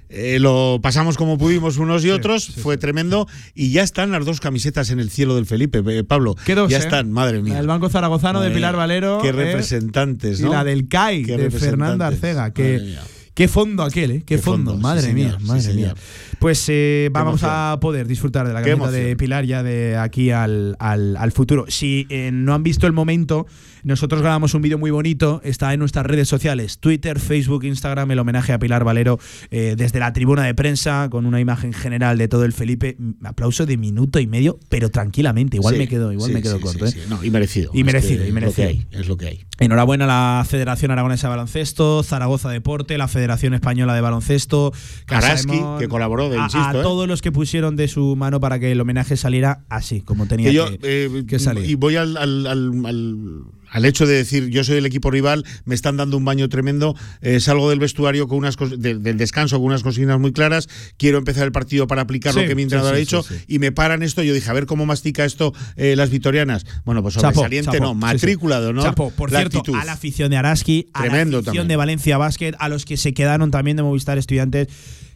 Eh, 0.09 0.39
lo 0.39 0.79
pasamos 0.81 1.17
como 1.17 1.37
pudimos 1.37 1.79
unos 1.79 2.05
y 2.05 2.11
otros, 2.11 2.47
fue 2.47 2.77
tremendo 2.79 3.27
y 3.57 3.73
ya 3.73 3.83
están 3.83 4.13
las 4.13 4.25
dos 4.25 4.39
camisetas 4.39 4.91
en 4.91 5.01
el 5.01 5.11
cielo 5.11 5.35
del 5.35 5.47
Felipe, 5.47 5.83
eh, 5.85 6.05
Pablo. 6.05 6.37
¿Qué 6.45 6.55
dos, 6.55 6.71
ya 6.71 6.77
eh? 6.77 6.81
están, 6.81 7.11
madre 7.11 7.43
mía. 7.43 7.55
La 7.55 7.59
del 7.59 7.67
Banco 7.67 7.89
Zaragozano 7.89 8.41
de 8.41 8.53
Pilar 8.53 8.77
Valero. 8.77 9.19
Qué 9.21 9.33
representantes, 9.33 10.39
Y 10.39 10.45
¿no? 10.45 10.53
la 10.53 10.63
del 10.63 10.87
CAI 10.87 11.25
de 11.25 11.51
Fernanda. 11.51 12.07
Arcega. 12.07 12.53
Que. 12.53 12.95
Qué 13.37 13.49
fondo 13.49 13.83
aquel, 13.83 14.11
¿eh? 14.11 14.19
Qué, 14.27 14.37
Qué 14.37 14.39
fondo, 14.39 14.73
fondo, 14.73 14.83
madre 14.83 15.03
sí, 15.09 15.13
mía, 15.13 15.25
señor, 15.27 15.41
sí, 15.43 15.47
madre 15.47 15.61
señor. 15.63 15.77
mía. 15.77 15.95
Pues 16.39 16.65
eh, 16.69 17.11
vamos 17.13 17.43
a 17.45 17.77
poder 17.81 18.07
disfrutar 18.09 18.49
de 18.49 18.55
la 18.55 18.63
Qué 18.63 18.71
camiseta 18.71 18.91
de. 18.93 19.15
Pilar 19.17 19.45
ya 19.45 19.63
de 19.63 19.97
aquí 19.99 20.31
al, 20.31 20.75
al- 20.81 21.17
al 21.19 21.33
futuro. 21.33 21.67
Si 21.69 22.07
eh, 22.09 22.31
no 22.33 22.55
han 22.55 22.63
visto 22.63 22.87
el 22.87 22.95
momento, 22.95 23.47
nosotros 23.87 24.21
grabamos 24.21 24.53
un 24.55 24.63
vídeo 24.63 24.79
muy 24.79 24.91
bonito, 24.91 25.41
está 25.45 25.73
en 25.73 25.81
nuestras 25.81 26.05
redes 26.05 26.29
sociales, 26.29 26.79
Twitter, 26.81 27.21
Facebook, 27.21 27.65
Instagram, 27.65 28.11
el 28.11 28.19
homenaje 28.19 28.53
a 28.53 28.59
Pilar 28.59 28.85
Valero 28.85 29.19
eh, 29.51 29.75
desde 29.79 30.01
la 30.01 30.13
tribuna 30.13 30.43
de 30.45 30.55
prensa, 30.55 31.09
con 31.11 31.25
una 31.25 31.41
imagen 31.41 31.73
general 31.73 32.19
de 32.19 32.29
todo 32.29 32.45
el 32.45 32.53
Felipe. 32.53 32.97
Mm, 32.99 33.25
Aplauso 33.27 33.65
de 33.67 33.77
minuto 33.77 34.19
y 34.19 34.27
medio, 34.27 34.59
pero 34.69 34.91
tranquilamente, 34.91 35.57
igual 35.57 35.75
Sí, 35.75 35.79
me 35.79 35.89
quedo, 35.89 36.13
igual 36.13 36.29
sí, 36.29 36.35
me 36.35 36.43
quedo 36.43 36.57
sí, 36.59 36.63
corto. 36.63 36.87
¿eh? 36.87 36.93
No, 37.09 37.23
y 37.25 37.31
merecido. 37.31 37.71
Y 37.75 37.85
merecido, 37.85 38.23
que 38.25 38.29
y 38.29 38.33
merecido. 38.33 38.69
Es 38.69 38.77
lo 38.77 38.83
que 38.83 38.87
hay. 38.97 39.01
Es 39.01 39.09
lo 39.09 39.17
que 39.17 39.27
hay. 39.29 39.45
Enhorabuena 39.59 40.05
a 40.05 40.39
la 40.39 40.45
Federación 40.45 40.91
Aragonesa 40.91 41.29
de 41.29 41.31
Baloncesto, 41.31 42.03
Zaragoza 42.03 42.51
Deporte, 42.51 42.99
la 42.99 43.09
Federación 43.09 43.55
Española 43.55 43.95
de 43.95 44.01
Baloncesto, 44.01 44.73
Casa 45.07 45.21
de 45.29 45.33
Araski, 45.33 45.53
Mon, 45.61 45.79
que 45.79 45.89
colaboró, 45.89 46.29
de- 46.29 46.39
a, 46.39 46.45
insisto, 46.45 46.67
a 46.67 46.71
¿eh? 46.73 46.83
todos 46.83 47.07
los 47.09 47.23
que 47.23 47.33
pusieron 47.33 47.77
de 47.77 47.89
su 47.89 48.17
mano 48.17 48.41
para 48.41 48.59
que 48.59 48.73
el 48.73 48.81
homenaje 48.81 49.17
saliera 49.17 49.65
así, 49.69 50.01
como 50.01 50.27
tenía 50.27 50.47
Que 50.47 50.51
que, 50.51 50.57
yo, 50.57 50.69
eh, 50.83 51.25
que 51.27 51.39
salir. 51.39 51.71
Y 51.71 51.75
voy 51.77 51.97
al, 51.97 52.17
al, 52.17 52.47
al- 52.47 52.87
al- 52.87 53.43
al 53.77 53.85
hecho 53.85 54.07
de 54.07 54.15
decir, 54.15 54.49
yo 54.49 54.65
soy 54.65 54.79
el 54.79 54.87
equipo 54.87 55.11
rival, 55.11 55.45
me 55.67 55.75
están 55.75 55.99
dando 55.99 56.17
un 56.17 56.25
baño 56.25 56.49
tremendo, 56.49 56.97
eh, 57.21 57.41
salgo 57.41 57.69
del 57.69 57.79
vestuario 57.79 58.27
con 58.27 58.39
unas 58.39 58.57
de- 58.57 58.95
del 58.99 59.19
descanso 59.19 59.57
con 59.59 59.67
unas 59.67 59.83
consignas 59.83 60.19
muy 60.19 60.33
claras, 60.33 60.67
quiero 60.97 61.19
empezar 61.19 61.45
el 61.45 61.53
partido 61.53 61.87
para 61.87 62.01
aplicar 62.03 62.33
Sí, 62.33 62.41
lo 62.41 62.47
que 62.49 62.55
mi 62.55 62.63
entrenador 62.63 62.93
sí, 62.95 62.97
ha 62.97 63.01
dicho, 63.01 63.25
y 63.47 63.59
me 63.59 63.73
paran 63.73 64.03
esto, 64.03 64.23
yo 64.23 64.33
dije, 64.33 64.49
a 64.49 64.55
ver 64.55 64.65
cómo 64.65 64.87
mastica 64.87 65.27
esto 65.27 65.53
eh, 65.77 65.95
las 65.95 66.09
vitorianas. 66.09 66.65
Bueno, 66.87 67.03
pues 67.03 67.15
Chapo, 67.17 67.35
sobresaliente 67.35 67.73
chapo, 67.73 67.85
no, 67.85 67.91
sí, 67.93 67.97
matrícula 67.99 68.61
de 68.63 68.69
honor. 68.69 68.85
Chapo, 68.85 69.11
por 69.11 69.31
la 69.31 69.41
cierto, 69.41 69.59
actitud. 69.59 69.79
a 69.79 69.85
la 69.85 69.93
afición 69.93 70.31
de 70.31 70.39
Araski, 70.39 70.89
a 70.95 71.03
Tremendo 71.03 71.37
la 71.37 71.41
afición 71.41 71.45
también. 71.55 71.69
de 71.69 71.77
Valencia 71.77 72.17
Basket, 72.17 72.53
a 72.59 72.69
los 72.71 72.87
que 72.87 72.97
se 72.97 73.13
quedaron 73.13 73.51
también 73.51 73.77
de 73.77 73.83
Movistar 73.83 74.17
Estudiantes. 74.17 74.69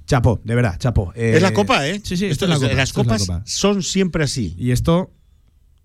Chapo, 0.06 0.40
de 0.44 0.54
verdad, 0.54 0.76
chapo. 0.78 1.12
Eh, 1.14 1.32
es 1.36 1.42
la 1.42 1.52
copa, 1.54 1.86
¿eh? 1.88 2.00
Sí, 2.04 2.16
sí, 2.16 2.26
Esto 2.26 2.44
esto 2.44 2.44
es 2.46 2.50
la 2.50 2.56
copa, 2.56 2.74
las 2.74 2.88
esto 2.88 3.00
es 3.00 3.06
la 3.06 3.12
copas 3.14 3.26
copa. 3.26 3.42
son 3.46 3.82
siempre 3.82 4.24
así. 4.24 4.54
Y 4.58 4.72
esto 4.72 5.12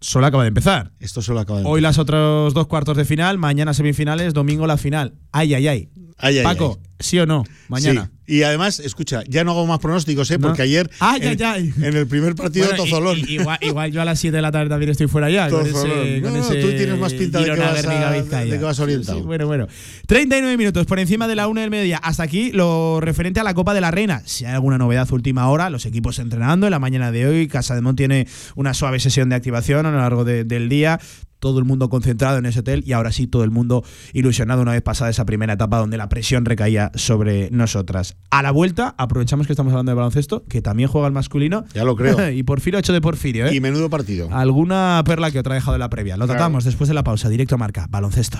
solo 0.05 0.27
acaba 0.27 0.43
de 0.43 0.49
empezar. 0.49 0.91
Esto 0.99 1.21
solo 1.21 1.39
acaba 1.39 1.59
de 1.59 1.65
Hoy 1.67 1.81
las 1.81 1.97
otros 1.97 2.53
dos 2.53 2.67
cuartos 2.67 2.95
de 2.95 3.05
final, 3.05 3.37
mañana 3.39 3.73
semifinales, 3.73 4.33
domingo 4.33 4.67
la 4.67 4.77
final. 4.77 5.15
Ay, 5.31 5.55
ay, 5.55 5.67
ay. 5.67 5.89
Ay, 6.17 6.37
ay, 6.37 6.43
Paco, 6.43 6.79
¿sí 6.99 7.19
o 7.19 7.25
no? 7.25 7.43
Mañana. 7.67 8.05
Sí. 8.05 8.11
Y 8.27 8.41
además, 8.41 8.79
escucha, 8.79 9.21
ya 9.27 9.43
no 9.43 9.51
hago 9.51 9.67
más 9.67 9.77
pronósticos, 9.79 10.31
¿eh? 10.31 10.39
No. 10.39 10.47
Porque 10.47 10.63
ayer. 10.63 10.89
Ay, 10.99 11.19
en, 11.23 11.27
ay, 11.29 11.37
ay. 11.43 11.73
en 11.85 11.95
el 11.95 12.07
primer 12.07 12.33
partido, 12.33 12.65
Bueno, 12.67 12.83
Tozolón. 12.85 13.19
y- 13.19 13.33
igual, 13.33 13.59
igual 13.61 13.91
yo 13.91 14.01
a 14.01 14.05
las 14.05 14.17
7 14.19 14.35
de 14.35 14.41
la 14.41 14.51
tarde 14.51 14.69
también 14.69 14.89
estoy 14.89 15.07
fuera 15.07 15.29
ya. 15.29 15.47
Con 15.49 15.63
Tozolón. 15.69 15.99
ese, 16.07 16.21
con 16.21 16.33
No, 16.33 16.39
no, 16.39 16.45
ese 16.45 16.55
tú 16.61 16.69
tienes 16.69 16.97
más 16.97 17.13
pinta 17.13 17.39
de 17.39 17.45
que 17.45 17.51
vas 17.59 17.85
a- 17.85 18.43
de- 18.45 18.49
que 18.49 18.63
vas 18.63 18.79
orientado. 18.79 19.17
Sí, 19.17 19.21
sí, 19.21 19.27
bueno, 19.27 19.45
bueno. 19.45 19.67
39 20.07 20.57
minutos 20.57 20.85
por 20.87 20.97
encima 20.99 21.27
de 21.27 21.35
la 21.35 21.47
una 21.47 21.61
del 21.61 21.69
mediodía. 21.69 21.97
Hasta 21.97 22.23
aquí 22.23 22.51
lo 22.51 22.99
referente 23.01 23.39
a 23.39 23.43
la 23.43 23.53
Copa 23.53 23.73
de 23.75 23.81
la 23.81 23.91
Reina. 23.91 24.23
Si 24.25 24.45
hay 24.45 24.53
alguna 24.53 24.77
novedad 24.79 25.07
última 25.11 25.47
hora, 25.49 25.69
los 25.69 25.85
equipos 25.85 26.17
entrenando 26.17 26.65
en 26.65 26.71
la 26.71 26.79
mañana 26.79 27.11
de 27.11 27.27
hoy. 27.27 27.47
Casa 27.47 27.75
de 27.75 27.81
Mon 27.81 27.95
tiene 27.95 28.27
una 28.55 28.73
suave 28.73 28.99
sesión 28.99 29.29
de 29.29 29.35
activación 29.35 29.85
a 29.85 29.91
lo 29.91 29.97
largo 29.97 30.23
de- 30.23 30.45
del 30.45 30.67
día. 30.69 30.99
Todo 31.39 31.59
el 31.59 31.65
mundo 31.65 31.89
concentrado 31.89 32.37
en 32.37 32.45
ese 32.45 32.59
hotel 32.61 32.83
y 32.85 32.93
ahora 32.93 33.11
sí 33.11 33.27
todo 33.27 33.43
el 33.43 33.51
mundo 33.51 33.83
ilusionado 34.13 34.61
una 34.61 34.71
vez 34.71 34.81
pasada 34.81 35.09
esa 35.11 35.25
primera 35.25 35.53
etapa 35.53 35.77
donde 35.77 35.97
la 35.97 36.09
presión 36.09 36.45
recaía 36.45 36.91
sobre 36.95 37.49
nosotras. 37.51 38.15
A 38.31 38.41
la 38.41 38.51
vuelta, 38.51 38.95
aprovechamos 38.97 39.45
que 39.47 39.53
estamos 39.53 39.71
hablando 39.71 39.91
de 39.91 39.95
baloncesto, 39.95 40.43
que 40.45 40.61
también 40.61 40.89
juega 40.89 41.07
el 41.07 41.13
masculino. 41.13 41.65
Ya 41.73 41.83
lo 41.83 41.95
creo. 41.95 42.29
y 42.31 42.43
Porfirio 42.43 42.79
8 42.79 42.93
de 42.93 43.01
Porfirio, 43.01 43.47
¿eh? 43.47 43.55
Y 43.55 43.59
menudo 43.59 43.89
partido. 43.89 44.29
Alguna 44.31 45.01
perla 45.05 45.31
que 45.31 45.39
otra 45.39 45.53
ha 45.53 45.55
dejado 45.55 45.75
en 45.75 45.79
la 45.81 45.89
previa. 45.89 46.17
Lo 46.17 46.25
Claro. 46.25 46.37
tratamos 46.37 46.63
después 46.63 46.87
de 46.87 46.93
la 46.93 47.03
pausa. 47.03 47.29
Directo 47.29 47.55
a 47.55 47.57
marca. 47.57 47.87
Baloncesto. 47.89 48.39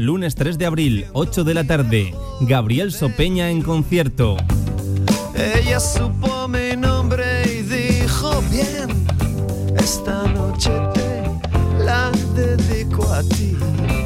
Lunes 0.00 0.34
3 0.34 0.56
de 0.56 0.64
abril, 0.64 1.04
8 1.12 1.44
de 1.44 1.52
la 1.52 1.64
tarde. 1.64 2.14
Gabriel 2.40 2.90
Sopeña 2.90 3.50
en 3.50 3.60
concierto. 3.60 4.38
Ella 5.34 5.78
supo 5.78 6.48
mi 6.48 6.74
nombre 6.74 7.42
y 7.44 7.60
dijo 7.60 8.42
bien, 8.50 9.04
esta 9.76 10.26
noche 10.28 10.70
te 10.94 11.84
la 11.84 12.10
dedico 12.34 13.12
a 13.12 13.22
ti. 13.22 13.54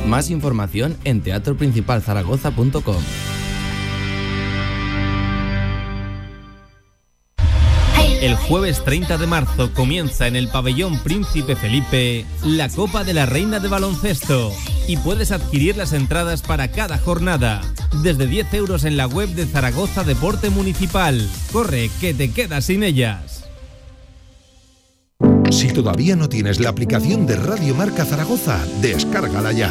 Más 0.04 0.30
información 0.30 0.96
en 1.04 1.22
teatroprincipalzaragoza.com. 1.22 3.02
El 8.24 8.36
jueves 8.36 8.82
30 8.82 9.18
de 9.18 9.26
marzo 9.26 9.74
comienza 9.74 10.26
en 10.26 10.34
el 10.34 10.48
pabellón 10.48 10.98
Príncipe 11.00 11.56
Felipe 11.56 12.24
la 12.42 12.70
Copa 12.70 13.04
de 13.04 13.12
la 13.12 13.26
Reina 13.26 13.60
de 13.60 13.68
Baloncesto 13.68 14.50
y 14.88 14.96
puedes 14.96 15.30
adquirir 15.30 15.76
las 15.76 15.92
entradas 15.92 16.40
para 16.40 16.72
cada 16.72 16.96
jornada 16.96 17.60
desde 18.02 18.26
10 18.26 18.54
euros 18.54 18.84
en 18.84 18.96
la 18.96 19.06
web 19.06 19.28
de 19.28 19.44
Zaragoza 19.44 20.04
Deporte 20.04 20.48
Municipal. 20.48 21.20
Corre, 21.52 21.90
que 22.00 22.14
te 22.14 22.30
quedas 22.30 22.64
sin 22.64 22.82
ellas. 22.82 23.44
Si 25.50 25.68
todavía 25.74 26.16
no 26.16 26.30
tienes 26.30 26.60
la 26.60 26.70
aplicación 26.70 27.26
de 27.26 27.36
Radio 27.36 27.74
Marca 27.74 28.06
Zaragoza, 28.06 28.58
descárgala 28.80 29.52
ya. 29.52 29.70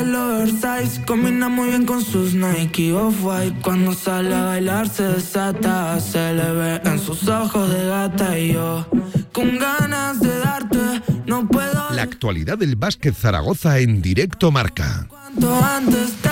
el 0.00 0.14
oversize 0.14 1.04
Combina 1.06 1.48
muy 1.48 1.68
bien 1.68 1.84
con 1.84 2.04
sus 2.04 2.34
Nike 2.34 2.92
Off-White 2.92 3.60
Cuando 3.62 3.94
sale 3.94 4.34
a 4.34 4.44
bailar 4.44 4.88
se 4.88 5.04
desata 5.04 6.00
Se 6.00 6.32
le 6.34 6.52
ve 6.52 6.80
en 6.84 6.98
sus 6.98 7.26
ojos 7.28 7.70
de 7.70 7.86
gata. 7.86 8.38
Y 8.38 8.52
yo 8.54 8.86
con 9.32 9.58
ganas 9.58 10.20
de 10.20 10.38
darte 10.38 10.78
No 11.26 11.46
puedo 11.48 11.90
La 11.90 12.02
actualidad 12.02 12.58
del 12.58 12.76
básquet 12.76 13.14
Zaragoza 13.14 13.78
en 13.78 14.02
directo 14.02 14.50
marca. 14.50 15.06
cuanto 15.08 15.64
antes 15.64 16.10
estás 16.10 16.31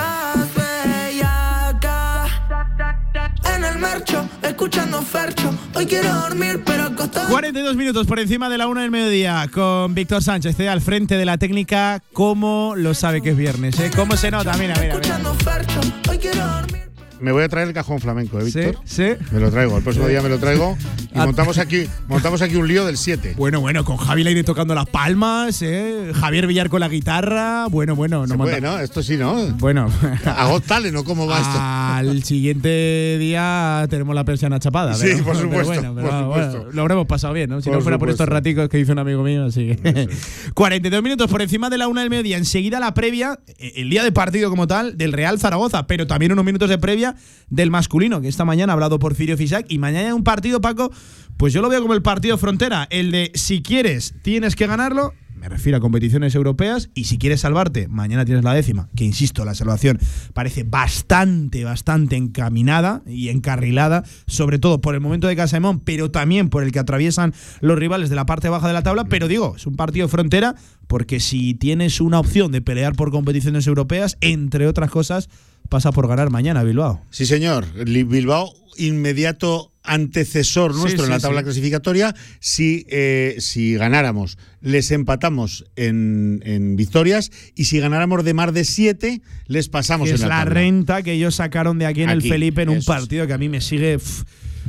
escuchando 4.60 5.00
Fercho 5.00 5.58
Hoy 5.74 5.86
quiero 5.86 6.12
dormir 6.12 6.62
pero 6.66 6.82
acostado 6.82 7.30
42 7.30 7.76
minutos 7.76 8.06
por 8.06 8.18
encima 8.18 8.50
de 8.50 8.58
la 8.58 8.66
una 8.66 8.82
del 8.82 8.90
mediodía 8.90 9.48
con 9.50 9.94
Víctor 9.94 10.22
Sánchez 10.22 10.60
eh, 10.60 10.68
al 10.68 10.82
frente 10.82 11.16
de 11.16 11.24
la 11.24 11.38
técnica. 11.38 12.02
¿Cómo 12.12 12.74
lo 12.76 12.92
sabe 12.92 13.22
que 13.22 13.30
es 13.30 13.36
viernes? 13.38 13.80
Eh? 13.80 13.90
¿Cómo 13.96 14.18
se 14.18 14.30
nota? 14.30 14.52
Mira, 14.58 14.74
mira, 14.74 14.80
mira. 14.80 14.94
Escuchando 14.94 15.34
Fercho, 15.36 15.80
hoy 16.10 16.18
quiero 16.18 16.46
dormir 16.46 16.79
Me 17.20 17.32
voy 17.32 17.42
a 17.42 17.48
traer 17.48 17.68
el 17.68 17.74
cajón 17.74 18.00
flamenco, 18.00 18.40
¿eh, 18.40 18.44
Víctor? 18.44 18.76
Sí, 18.84 19.02
sí. 19.04 19.24
Me 19.32 19.40
lo 19.40 19.50
traigo, 19.50 19.76
el 19.76 19.82
próximo 19.82 20.08
día 20.08 20.22
me 20.22 20.28
lo 20.30 20.38
traigo 20.38 20.76
y 21.14 21.18
Ah. 21.18 21.26
montamos 21.26 21.58
aquí, 21.58 21.84
montamos 22.08 22.40
aquí 22.40 22.56
un 22.56 22.66
lío 22.66 22.86
del 22.86 22.96
7. 22.96 23.34
Bueno, 23.36 23.60
bueno, 23.60 23.84
con 23.84 23.98
Javi 23.98 24.24
Leire 24.24 24.42
tocando 24.42 24.74
las 24.74 24.86
palmas, 24.86 25.60
eh, 25.60 26.12
Javier 26.14 26.46
Villar 26.46 26.70
con 26.70 26.80
la 26.80 26.88
guitarra. 26.88 27.66
Bueno, 27.68 27.94
bueno, 27.94 28.26
no 28.26 28.36
monta- 28.36 28.52
Bueno, 28.54 28.78
esto 28.78 29.02
sí, 29.02 29.18
¿no? 29.18 29.34
Bueno, 29.58 29.90
A 30.24 30.46
Got 30.48 30.64
Talent, 30.64 30.94
¿no? 30.94 31.04
¿Cómo 31.04 31.26
va 31.26 31.36
esto? 31.40 31.58
al 31.60 32.22
siguiente 32.24 33.16
día 33.18 33.86
tenemos 33.90 34.14
la 34.14 34.24
persiana 34.24 34.58
chapada. 34.58 34.94
Sí, 34.94 35.08
pero- 35.12 35.24
por 35.24 35.32
pero 35.36 35.40
supuesto, 35.44 35.66
bueno, 35.74 35.94
pero 35.94 36.08
por 36.08 36.24
bueno, 36.26 36.52
supuesto. 36.52 36.72
lo 36.72 36.80
habremos 36.82 37.06
pasado 37.06 37.34
bien, 37.34 37.50
¿no? 37.50 37.60
Si 37.60 37.68
Por 37.68 37.76
no 37.78 37.82
fuera 37.82 37.98
por 37.98 38.08
estos 38.08 38.28
raticos 38.28 38.68
que 38.70 38.78
dice 38.78 38.92
un 38.92 38.98
amigo 38.98 39.22
mío, 39.22 39.44
así 39.44 39.76
que. 39.76 40.08
42 40.54 41.02
minutos 41.02 41.30
por 41.30 41.42
encima 41.42 41.68
de 41.68 41.76
la 41.76 41.86
una 41.88 42.00
del 42.00 42.08
mediodía. 42.08 42.38
Enseguida 42.38 42.80
la 42.80 42.94
previa, 42.94 43.38
eh, 43.58 43.72
el 43.76 43.90
día 43.90 44.02
de 44.04 44.12
partido 44.12 44.48
como 44.48 44.66
tal, 44.66 44.96
del 44.96 45.12
Real 45.12 45.38
Zaragoza, 45.38 45.86
pero 45.86 46.06
también 46.06 46.32
unos 46.32 46.44
minutos 46.46 46.68
de 46.70 46.78
previa 46.78 47.09
del 47.48 47.70
masculino, 47.70 48.20
que 48.20 48.28
esta 48.28 48.44
mañana 48.44 48.72
ha 48.72 48.74
hablado 48.74 48.98
Porfirio 48.98 49.36
Fisac. 49.36 49.66
Y 49.68 49.78
mañana 49.78 50.14
un 50.14 50.24
partido, 50.24 50.60
Paco, 50.60 50.90
pues 51.36 51.52
yo 51.52 51.62
lo 51.62 51.68
veo 51.68 51.80
como 51.80 51.94
el 51.94 52.02
partido 52.02 52.38
frontera. 52.38 52.86
El 52.90 53.10
de 53.10 53.32
si 53.34 53.62
quieres, 53.62 54.14
tienes 54.22 54.56
que 54.56 54.66
ganarlo. 54.66 55.14
Me 55.40 55.48
refiero 55.48 55.78
a 55.78 55.80
competiciones 55.80 56.34
europeas 56.34 56.90
y 56.94 57.04
si 57.04 57.16
quieres 57.16 57.40
salvarte, 57.40 57.88
mañana 57.88 58.26
tienes 58.26 58.44
la 58.44 58.52
décima, 58.52 58.90
que 58.94 59.04
insisto, 59.04 59.46
la 59.46 59.54
salvación 59.54 59.98
parece 60.34 60.64
bastante, 60.64 61.64
bastante 61.64 62.16
encaminada 62.16 63.02
y 63.06 63.30
encarrilada, 63.30 64.04
sobre 64.26 64.58
todo 64.58 64.82
por 64.82 64.94
el 64.94 65.00
momento 65.00 65.28
de 65.28 65.36
Casemón, 65.36 65.80
pero 65.80 66.10
también 66.10 66.50
por 66.50 66.62
el 66.62 66.72
que 66.72 66.78
atraviesan 66.78 67.32
los 67.62 67.78
rivales 67.78 68.10
de 68.10 68.16
la 68.16 68.26
parte 68.26 68.50
baja 68.50 68.66
de 68.66 68.74
la 68.74 68.82
tabla. 68.82 69.06
Pero 69.06 69.28
digo, 69.28 69.54
es 69.56 69.66
un 69.66 69.76
partido 69.76 70.08
frontera 70.08 70.56
porque 70.86 71.20
si 71.20 71.54
tienes 71.54 72.02
una 72.02 72.20
opción 72.20 72.52
de 72.52 72.60
pelear 72.60 72.94
por 72.94 73.10
competiciones 73.10 73.66
europeas, 73.66 74.18
entre 74.20 74.66
otras 74.66 74.90
cosas, 74.90 75.30
pasa 75.70 75.90
por 75.90 76.06
ganar 76.06 76.28
mañana 76.28 76.62
Bilbao. 76.64 77.00
Sí, 77.08 77.24
señor. 77.24 77.64
Bilbao, 77.86 78.52
inmediato 78.76 79.69
antecesor 79.82 80.74
Sí, 80.74 80.80
nuestro 80.80 81.04
en 81.04 81.10
la 81.10 81.20
tabla 81.20 81.42
clasificatoria. 81.42 82.14
Si, 82.40 82.86
eh, 82.88 83.36
si 83.38 83.74
ganáramos, 83.74 84.38
les 84.60 84.90
empatamos 84.90 85.64
en, 85.76 86.42
en 86.44 86.76
victorias. 86.76 87.30
Y 87.54 87.64
si 87.64 87.78
ganáramos 87.80 88.24
de 88.24 88.34
más 88.34 88.52
de 88.52 88.64
7, 88.64 89.22
les 89.46 89.68
pasamos 89.68 90.08
en 90.08 90.14
es 90.16 90.20
la, 90.20 90.28
la 90.28 90.38
tabla. 90.40 90.54
renta 90.54 91.02
que 91.02 91.12
ellos 91.12 91.36
sacaron 91.36 91.78
de 91.78 91.86
aquí 91.86 92.02
en 92.02 92.10
el 92.10 92.22
Felipe 92.22 92.62
en 92.62 92.68
un 92.70 92.78
es. 92.78 92.84
partido 92.86 93.26
que 93.26 93.32
a 93.32 93.38
mí 93.38 93.48
me 93.48 93.60
sigue. 93.60 93.98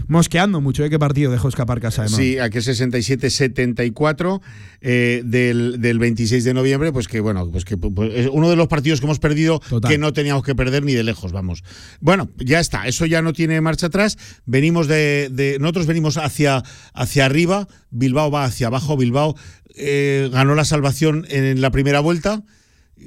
Mosqueando 0.07 0.61
mucho. 0.61 0.83
¿eh? 0.83 0.89
¿Qué 0.89 0.99
partido 0.99 1.31
dejó 1.31 1.47
escapar 1.49 1.79
Casa 1.81 2.03
de 2.03 2.09
Mon? 2.09 2.19
Sí, 2.19 2.37
aquel 2.39 2.61
67-74 2.63 4.41
eh, 4.81 5.21
del, 5.25 5.79
del 5.81 5.99
26 5.99 6.43
de 6.43 6.53
noviembre, 6.53 6.91
pues 6.91 7.07
que 7.07 7.19
bueno, 7.19 7.49
pues 7.51 7.65
que 7.65 7.77
pues, 7.77 8.11
es 8.13 8.29
uno 8.31 8.49
de 8.49 8.55
los 8.55 8.67
partidos 8.67 8.99
que 8.99 9.05
hemos 9.05 9.19
perdido 9.19 9.59
Total. 9.69 9.89
que 9.91 9.97
no 9.97 10.13
teníamos 10.13 10.43
que 10.43 10.55
perder 10.55 10.83
ni 10.83 10.93
de 10.93 11.03
lejos, 11.03 11.31
vamos. 11.31 11.63
Bueno, 11.99 12.29
ya 12.37 12.59
está, 12.59 12.87
eso 12.87 13.05
ya 13.05 13.21
no 13.21 13.33
tiene 13.33 13.59
marcha 13.61 13.87
atrás. 13.87 14.17
Venimos 14.45 14.87
de, 14.87 15.29
de- 15.31 15.57
nosotros 15.59 15.85
venimos 15.87 16.17
hacia, 16.17 16.63
hacia 16.93 17.25
arriba, 17.25 17.67
Bilbao 17.89 18.31
va 18.31 18.45
hacia 18.45 18.67
abajo, 18.67 18.97
Bilbao 18.97 19.35
eh, 19.75 20.29
ganó 20.31 20.55
la 20.55 20.65
salvación 20.65 21.25
en 21.29 21.61
la 21.61 21.71
primera 21.71 21.99
vuelta. 21.99 22.43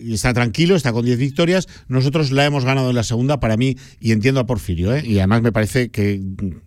Está 0.08 0.34
tranquilo, 0.34 0.76
está 0.76 0.92
con 0.92 1.04
10 1.04 1.18
victorias. 1.18 1.68
Nosotros 1.88 2.32
la 2.32 2.44
hemos 2.44 2.64
ganado 2.64 2.90
en 2.90 2.96
la 2.96 3.02
segunda, 3.02 3.40
para 3.40 3.56
mí, 3.56 3.76
y 4.00 4.12
entiendo 4.12 4.40
a 4.40 4.46
Porfirio, 4.46 4.94
¿eh? 4.94 5.02
y 5.06 5.18
además 5.18 5.42
me 5.42 5.52
parece 5.52 5.90
que, 5.90 6.20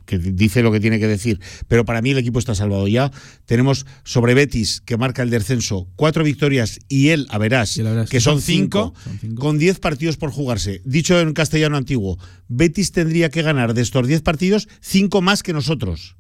que 0.06 0.18
dice 0.18 0.64
lo 0.64 0.72
que 0.72 0.80
tiene 0.80 1.00
que 1.00 1.08
decir. 1.08 1.40
Pero 1.68 1.86
para 1.86 2.02
mí 2.02 2.12
el 2.12 2.18
equipo 2.18 2.40
está 2.40 2.56
salvado 2.56 2.88
ya. 2.88 3.12
Tenemos 3.46 3.86
sobre 4.04 4.34
Betis, 4.34 4.82
que 4.82 4.98
marca 4.98 5.24
el 5.24 5.30
descenso, 5.30 5.88
cuatro 5.96 6.24
victorias 6.24 6.80
y 6.88 7.10
él, 7.10 7.28
a 7.30 7.38
verás, 7.38 7.76
que 8.10 8.20
son, 8.20 8.34
Son 8.34 8.42
cinco, 8.42 8.94
cinco, 9.22 9.42
con 9.42 9.58
10 9.58 9.80
partidos 9.80 10.18
por 10.18 10.32
jugarse. 10.32 10.82
Dicho 10.86 11.20
en 11.20 11.34
castellano 11.34 11.78
antiguo, 11.78 12.18
Betis 12.48 12.92
tendría 12.92 13.30
que 13.30 13.42
ganar 13.42 13.74
de 13.74 13.82
estos 13.82 14.08
10 14.08 14.22
partidos, 14.22 14.68
cinco 14.82 15.22
más 15.22 15.44
que 15.44 15.54
nosotros. 15.54 16.16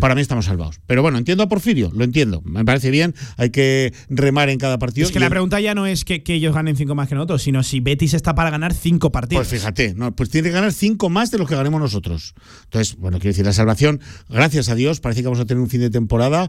Para 0.00 0.14
mí 0.14 0.20
estamos 0.20 0.46
salvados. 0.46 0.80
Pero 0.86 1.02
bueno, 1.02 1.18
entiendo 1.18 1.44
a 1.44 1.48
Porfirio, 1.48 1.90
lo 1.94 2.04
entiendo. 2.04 2.40
Me 2.44 2.64
parece 2.64 2.90
bien, 2.90 3.14
hay 3.36 3.50
que 3.50 3.92
remar 4.08 4.48
en 4.48 4.58
cada 4.58 4.78
partido. 4.78 5.06
Es 5.06 5.12
que 5.12 5.20
la 5.20 5.30
pregunta 5.30 5.60
ya 5.60 5.74
no 5.74 5.86
es 5.86 6.04
que, 6.04 6.22
que 6.22 6.34
ellos 6.34 6.54
ganen 6.54 6.76
cinco 6.76 6.94
más 6.94 7.08
que 7.08 7.14
nosotros, 7.14 7.42
sino 7.42 7.62
si 7.62 7.80
Betis 7.80 8.14
está 8.14 8.34
para 8.34 8.50
ganar 8.50 8.72
cinco 8.72 9.12
partidos. 9.12 9.46
Pues 9.46 9.60
fíjate, 9.60 9.94
no, 9.94 10.14
pues 10.14 10.30
tiene 10.30 10.48
que 10.48 10.54
ganar 10.54 10.72
cinco 10.72 11.10
más 11.10 11.30
de 11.30 11.38
los 11.38 11.48
que 11.48 11.54
ganemos 11.54 11.80
nosotros. 11.80 12.34
Entonces, 12.64 12.96
bueno, 12.96 13.18
quiero 13.18 13.30
decir, 13.30 13.44
la 13.44 13.52
salvación, 13.52 14.00
gracias 14.28 14.68
a 14.68 14.74
Dios, 14.74 15.00
parece 15.00 15.20
que 15.20 15.26
vamos 15.26 15.40
a 15.40 15.44
tener 15.44 15.62
un 15.62 15.68
fin 15.68 15.80
de 15.80 15.90
temporada 15.90 16.48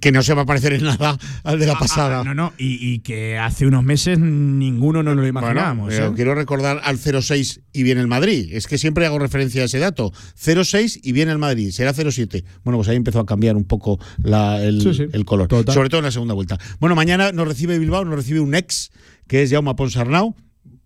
que 0.00 0.12
no 0.12 0.22
se 0.22 0.34
va 0.34 0.42
a 0.42 0.46
parecer 0.46 0.72
en 0.72 0.84
nada 0.84 1.16
al 1.44 1.58
de 1.58 1.66
la 1.66 1.78
pasada. 1.78 2.20
Ah, 2.20 2.24
no, 2.24 2.34
no, 2.34 2.52
y, 2.58 2.78
y 2.94 2.98
que 3.00 3.38
hace 3.38 3.66
unos 3.66 3.84
meses 3.84 4.18
ninguno 4.18 5.02
nos 5.02 5.16
lo 5.16 5.26
imaginábamos. 5.26 5.86
Bueno, 5.94 6.06
¿eh? 6.08 6.12
quiero 6.16 6.34
recordar 6.34 6.80
al 6.82 6.98
0-6 6.98 7.60
y 7.72 7.82
viene 7.84 8.00
el 8.00 8.08
Madrid. 8.08 8.48
Es 8.52 8.66
que 8.66 8.76
siempre 8.78 9.06
hago 9.06 9.18
referencia 9.18 9.62
a 9.62 9.64
ese 9.66 9.78
dato. 9.78 10.12
0-6 10.36 11.00
y 11.02 11.12
viene 11.12 11.32
el 11.32 11.38
Madrid. 11.38 11.70
Será 11.70 11.94
0-7. 11.94 12.44
Bueno, 12.64 12.78
pues 12.78 12.88
ahí 12.88 12.96
empezó 12.96 13.20
a 13.20 13.26
cambiar 13.26 13.56
un 13.56 13.64
poco 13.64 13.98
la- 14.22 14.62
el, 14.62 14.82
Sí, 14.82 14.94
sí. 14.94 15.04
el 15.12 15.24
color. 15.24 15.48
Total. 15.48 15.74
Sobre 15.74 15.88
todo 15.88 16.00
en 16.00 16.04
la 16.06 16.10
segunda 16.12 16.34
vuelta. 16.34 16.58
Bueno, 16.80 16.94
mañana 16.96 17.32
nos 17.32 17.46
recibe 17.46 17.78
Bilbao, 17.78 18.04
nos 18.04 18.16
recibe 18.16 18.40
un 18.40 18.54
ex, 18.54 18.90
que 19.26 19.42
es 19.42 19.50
Jaume 19.50 19.74
Ponsarnau. 19.74 20.34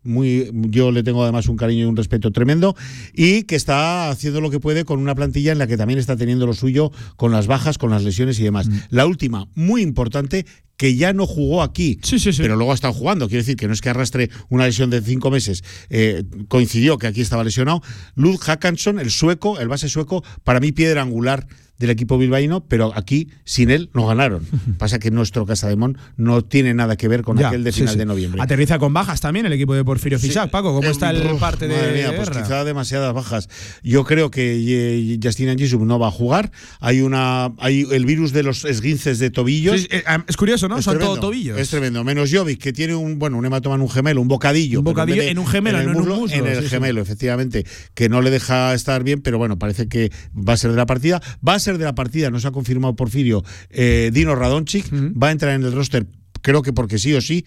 Muy, 0.04 0.50
yo 0.52 0.90
le 0.90 1.02
tengo 1.02 1.22
además 1.22 1.48
un 1.48 1.56
cariño 1.56 1.82
y 1.82 1.88
un 1.88 1.96
respeto 1.96 2.32
tremendo 2.32 2.74
y 3.12 3.44
que 3.44 3.54
está 3.54 4.10
haciendo 4.10 4.40
lo 4.40 4.50
que 4.50 4.58
puede 4.58 4.84
con 4.84 4.98
una 4.98 5.14
plantilla 5.14 5.52
en 5.52 5.58
la 5.58 5.66
que 5.66 5.76
también 5.76 5.98
está 5.98 6.16
teniendo 6.16 6.46
lo 6.46 6.54
suyo 6.54 6.90
con 7.16 7.30
las 7.32 7.46
bajas, 7.46 7.78
con 7.78 7.90
las 7.90 8.02
lesiones 8.02 8.38
y 8.40 8.42
demás. 8.42 8.68
La 8.90 9.06
última, 9.06 9.48
muy 9.54 9.82
importante, 9.82 10.46
que 10.82 10.96
ya 10.96 11.12
no 11.12 11.28
jugó 11.28 11.62
aquí, 11.62 12.00
pero 12.38 12.56
luego 12.56 12.72
ha 12.72 12.74
estado 12.74 12.92
jugando. 12.92 13.28
Quiero 13.28 13.42
decir 13.44 13.54
que 13.54 13.68
no 13.68 13.72
es 13.72 13.80
que 13.80 13.88
arrastre 13.88 14.30
una 14.48 14.64
lesión 14.66 14.90
de 14.90 15.00
cinco 15.00 15.30
meses. 15.30 15.62
eh, 15.90 16.24
coincidió 16.48 16.98
que 16.98 17.06
aquí 17.06 17.20
estaba 17.20 17.44
lesionado. 17.44 17.82
Luz 18.16 18.40
Hackanson, 18.40 18.98
el 18.98 19.12
sueco, 19.12 19.60
el 19.60 19.68
base 19.68 19.88
sueco, 19.88 20.24
para 20.42 20.58
mí 20.58 20.72
piedra 20.72 21.02
angular 21.02 21.46
del 21.78 21.90
equipo 21.90 22.16
bilbaíno, 22.16 22.64
pero 22.68 22.92
aquí 22.94 23.28
sin 23.44 23.68
él 23.70 23.90
no 23.92 24.06
ganaron. 24.06 24.46
Pasa 24.78 25.00
que 25.00 25.10
nuestro 25.10 25.46
Casademón 25.46 25.98
no 26.16 26.42
tiene 26.44 26.74
nada 26.74 26.94
que 26.96 27.08
ver 27.08 27.22
con 27.22 27.36
Ya, 27.38 27.48
aquel 27.48 27.64
de 27.64 27.72
sí, 27.72 27.80
final 27.80 27.94
sí. 27.94 27.98
de 27.98 28.06
noviembre. 28.06 28.40
Aterriza 28.40 28.78
con 28.78 28.92
bajas 28.94 29.20
también 29.20 29.46
el 29.46 29.52
equipo 29.52 29.74
de 29.74 29.82
Porfirio 29.84 30.20
Fisac. 30.20 30.48
Paco, 30.50 30.72
¿cómo 30.74 30.86
Eh, 30.86 30.92
está 30.92 31.10
el 31.10 31.26
uf, 31.26 31.40
parte 31.40 31.66
de 31.66 31.74
madre 31.74 31.92
mía, 31.94 32.12
pues 32.14 32.30
quizá 32.30 32.62
demasiadas 32.62 33.12
bajas. 33.12 33.48
Yo 33.82 34.04
creo 34.04 34.30
que 34.30 34.54
eh, 34.64 35.18
Justin 35.20 35.48
Angisub 35.48 35.84
no 35.84 35.98
va 35.98 36.06
a 36.06 36.10
jugar. 36.12 36.52
Hay 36.78 37.00
una 37.00 37.52
hay 37.58 37.84
el 37.90 38.04
virus 38.06 38.30
de 38.32 38.44
los 38.44 38.64
esguinces 38.64 39.18
de 39.18 39.30
tobillos. 39.30 39.80
Sí, 39.80 39.88
es 40.28 40.36
curioso, 40.36 40.68
¿no? 40.68 40.71
Es 40.78 40.84
Son 40.84 40.92
tremendo, 40.94 41.14
todo 41.14 41.28
tobillos. 41.28 41.58
Es 41.58 41.70
tremendo. 41.70 42.04
Menos 42.04 42.30
Jovic, 42.32 42.60
que 42.60 42.72
tiene 42.72 42.94
un 42.94 43.18
bueno 43.18 43.38
un 43.38 43.46
hematoma 43.46 43.76
en 43.76 43.82
un 43.82 43.90
gemelo, 43.90 44.20
un 44.20 44.28
bocadillo. 44.28 44.78
Un 44.80 44.84
bocadillo 44.84 45.22
en 45.22 45.38
un 45.38 45.46
gemelo, 45.46 45.78
el 45.78 45.86
no 45.86 45.92
en 45.92 45.96
un 45.98 46.08
muslo, 46.08 46.34
En 46.36 46.46
el 46.46 46.56
sí, 46.56 46.62
sí. 46.64 46.68
gemelo, 46.68 47.00
efectivamente, 47.02 47.66
que 47.94 48.08
no 48.08 48.20
le 48.22 48.30
deja 48.30 48.74
estar 48.74 49.02
bien, 49.04 49.20
pero 49.22 49.38
bueno, 49.38 49.58
parece 49.58 49.88
que 49.88 50.10
va 50.36 50.54
a 50.54 50.56
ser 50.56 50.70
de 50.70 50.76
la 50.76 50.86
partida. 50.86 51.20
Va 51.46 51.54
a 51.54 51.58
ser 51.58 51.78
de 51.78 51.84
la 51.84 51.94
partida, 51.94 52.30
nos 52.30 52.44
ha 52.44 52.50
confirmado 52.50 52.94
Porfirio, 52.96 53.44
eh, 53.70 54.10
Dino 54.12 54.34
Radonchik. 54.34 54.86
Va 54.92 55.28
a 55.28 55.32
entrar 55.32 55.54
en 55.54 55.64
el 55.64 55.72
roster, 55.72 56.06
creo 56.40 56.62
que 56.62 56.72
porque 56.72 56.98
sí 56.98 57.14
o 57.14 57.20
sí. 57.20 57.44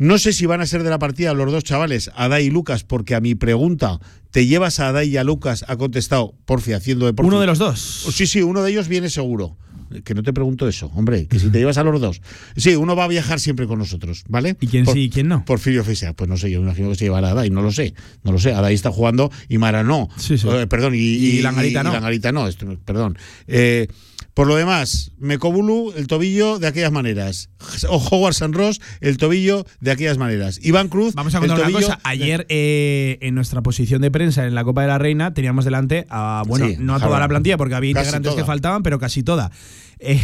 No 0.00 0.16
sé 0.18 0.32
si 0.32 0.46
van 0.46 0.60
a 0.60 0.66
ser 0.66 0.84
de 0.84 0.90
la 0.90 1.00
partida 1.00 1.34
los 1.34 1.50
dos 1.50 1.64
chavales, 1.64 2.10
Adai 2.14 2.46
y 2.46 2.50
Lucas, 2.50 2.84
porque 2.84 3.16
a 3.16 3.20
mi 3.20 3.34
pregunta, 3.34 3.98
¿te 4.30 4.46
llevas 4.46 4.78
a 4.78 4.90
Adai 4.90 5.08
y 5.08 5.16
a 5.16 5.24
Lucas? 5.24 5.64
Ha 5.66 5.76
contestado 5.76 6.34
Porfi 6.44 6.72
haciendo 6.72 7.06
de 7.06 7.14
Porfi. 7.14 7.26
Uno 7.26 7.40
de 7.40 7.46
los 7.48 7.58
dos. 7.58 8.06
Sí, 8.12 8.28
sí, 8.28 8.40
uno 8.40 8.62
de 8.62 8.70
ellos 8.70 8.86
viene 8.86 9.10
seguro. 9.10 9.56
Que 10.04 10.14
no 10.14 10.22
te 10.22 10.32
pregunto 10.32 10.68
eso, 10.68 10.90
hombre, 10.94 11.26
que 11.26 11.38
si 11.38 11.48
te 11.50 11.58
llevas 11.60 11.78
a 11.78 11.84
los 11.84 12.00
dos. 12.00 12.20
Sí, 12.56 12.76
uno 12.76 12.94
va 12.96 13.04
a 13.04 13.08
viajar 13.08 13.40
siempre 13.40 13.66
con 13.66 13.78
nosotros, 13.78 14.24
¿vale? 14.28 14.56
¿Y 14.60 14.66
quién 14.66 14.86
sí 14.86 15.04
y 15.04 15.10
quién 15.10 15.28
no? 15.28 15.44
Porfirio 15.44 15.84
Fisac, 15.84 16.14
pues 16.14 16.28
no 16.28 16.36
sé, 16.36 16.50
yo 16.50 16.60
me 16.60 16.66
imagino 16.66 16.88
que 16.90 16.94
se 16.96 17.04
llevará 17.06 17.28
a 17.28 17.30
Adai, 17.32 17.50
no 17.50 17.62
lo 17.62 17.72
sé, 17.72 17.94
no 18.24 18.32
lo 18.32 18.38
sé. 18.38 18.52
Adai 18.52 18.74
está 18.74 18.90
jugando 18.90 19.30
y 19.48 19.58
Mara 19.58 19.82
no. 19.84 20.08
Eh, 20.30 20.66
perdón, 20.68 20.94
y, 20.94 20.98
Y 20.98 21.42
Langarita 21.42 21.82
no. 21.82 21.92
Langarita 21.92 22.32
no, 22.32 22.48
esto- 22.48 22.78
perdón. 22.84 23.16
Eh, 23.46 23.86
por 24.38 24.46
lo 24.46 24.54
demás, 24.54 25.10
Mekobulu, 25.18 25.92
el 25.96 26.06
tobillo 26.06 26.60
de 26.60 26.68
aquellas 26.68 26.92
maneras. 26.92 27.50
O 27.88 27.96
Howard 27.96 28.34
San 28.34 28.52
Ross, 28.52 28.80
el 29.00 29.16
tobillo 29.16 29.66
de 29.80 29.90
aquellas 29.90 30.16
maneras. 30.16 30.60
Iván 30.62 30.86
Cruz, 30.86 31.16
Vamos 31.16 31.34
a 31.34 31.38
el 31.38 31.48
contar 31.48 31.68
una 31.68 31.80
cosa. 31.80 31.98
Ayer, 32.04 32.46
eh, 32.48 33.18
en 33.20 33.34
nuestra 33.34 33.62
posición 33.62 34.00
de 34.00 34.12
prensa 34.12 34.46
en 34.46 34.54
la 34.54 34.62
Copa 34.62 34.82
de 34.82 34.86
la 34.86 34.98
Reina, 34.98 35.34
teníamos 35.34 35.64
delante 35.64 36.06
a, 36.08 36.44
bueno, 36.46 36.68
Sí, 36.68 36.76
no 36.78 36.94
a 36.94 37.00
toda 37.00 37.18
la 37.18 37.26
plantilla, 37.26 37.56
porque 37.56 37.74
había 37.74 37.90
integrantes 37.90 38.32
que 38.34 38.44
faltaban, 38.44 38.84
pero 38.84 39.00
casi 39.00 39.24
toda. 39.24 39.50
Eh, 39.98 40.22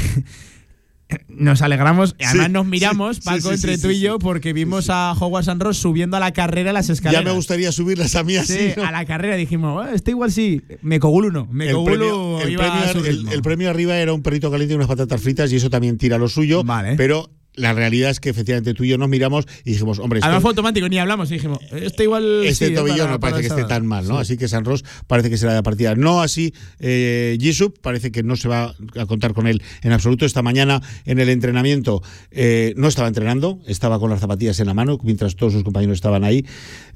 nos 1.29 1.63
alegramos, 1.63 2.17
además 2.19 2.47
Sí, 2.47 2.53
nos 2.53 2.67
miramos, 2.67 3.17
sí, 3.17 3.23
Paco, 3.25 3.49
sí, 3.51 3.55
entre 3.55 3.79
tú 3.79 3.91
y 3.91 4.01
yo, 4.01 4.19
porque 4.19 4.53
vimos 4.53 4.89
a 4.91 5.13
Howard 5.13 5.45
San 5.45 5.61
Ross 5.61 5.77
subiendo 5.77 6.17
a 6.17 6.21
la 6.21 6.33
carrera 6.33 6.73
las 6.73 6.89
escaleras. 6.89 7.25
Ya 7.25 7.31
me 7.31 7.37
gustaría 7.37 7.71
subirlas 7.73 8.15
a 8.17 8.25
mí 8.25 8.37
así. 8.37 8.55
Sí, 8.55 8.69
¿no? 8.77 8.85
a 8.85 8.91
la 8.91 9.05
carrera 9.05 9.37
dijimos, 9.37 9.85
"Ah, 9.87 9.93
este 9.95 10.13
igual 10.13 10.33
sí. 10.33 10.63
Mecogulu 10.83 11.31
no. 11.31 11.43
El 11.51 11.57
Mecogulu 11.57 11.85
premio, 11.99 12.41
el, 12.41 12.51
iba 12.53 12.63
premio, 12.93 13.05
el- 13.11 13.29
el 13.33 13.43
premio 13.43 13.71
arriba 13.71 13.97
era 13.97 14.13
un 14.13 14.23
perrito 14.23 14.51
caliente 14.51 14.73
y 14.75 14.77
unas 14.77 14.89
patatas 14.89 15.21
fritas 15.21 15.53
y 15.53 15.57
eso 15.57 15.69
también 15.71 15.99
tira 15.99 16.17
lo 16.19 16.29
suyo. 16.29 16.63
Pero 16.97 17.31
la 17.57 17.73
realidad 17.73 18.11
es 18.11 18.21
que 18.21 18.31
efectivamente 18.31 18.75
tú 18.75 18.85
y 18.85 18.89
yo 18.89 18.99
nos 18.99 19.09
miramos 19.09 19.47
y 19.65 19.73
dijimos, 19.73 19.99
hombre, 19.99 20.21
Además 20.23 20.43
fue 20.43 20.51
automático, 20.51 20.89
ni 20.89 20.99
hablamos. 20.99 21.31
y 21.31 21.35
dijimos, 21.35 21.59
este 21.73 22.05
igual. 22.05 22.43
este 22.45 22.69
sí, 22.69 22.75
tobillo 22.75 22.99
para- 22.99 23.11
no 23.13 23.21
parece 23.21 23.41
que 23.43 23.47
esté 23.49 23.61
edad". 23.61 23.69
tan 23.69 23.87
mal, 23.87 24.07
¿no? 24.09 24.17
Sí. 24.17 24.21
Así 24.23 24.37
que 24.37 24.49
San 24.49 24.65
Ross 24.65 24.85
parece 25.07 25.31
que 25.31 25.37
será 25.37 25.55
de 25.55 25.63
partida. 25.63 25.95
No 25.95 26.21
así 26.23 26.53
eh, 26.81 27.37
Jisup, 27.41 27.79
parece 27.81 28.11
que 28.13 28.23
no 28.23 28.37
se 28.37 28.49
va 28.49 28.75
a 28.97 29.07
contar 29.07 29.35
con 29.35 29.47
él 29.47 29.63
en 29.83 29.93
absoluto. 29.93 30.27
Esta 30.27 30.43
mañana 30.43 30.83
en 31.05 31.19
el 31.21 31.29
entrenamiento 31.29 32.03
eh, 32.31 32.75
no 32.77 32.89
estaba 32.89 33.09
entrenando, 33.09 33.61
estaba 33.67 33.99
con 33.99 34.11
las 34.11 34.21
zapatillas 34.21 34.59
en 34.61 34.67
la 34.67 34.75
mano 34.75 34.99
mientras 35.03 35.37
todos 35.37 35.53
sus 35.53 35.63
compañeros 35.65 35.95
estaban 35.97 36.25
ahí. 36.25 36.45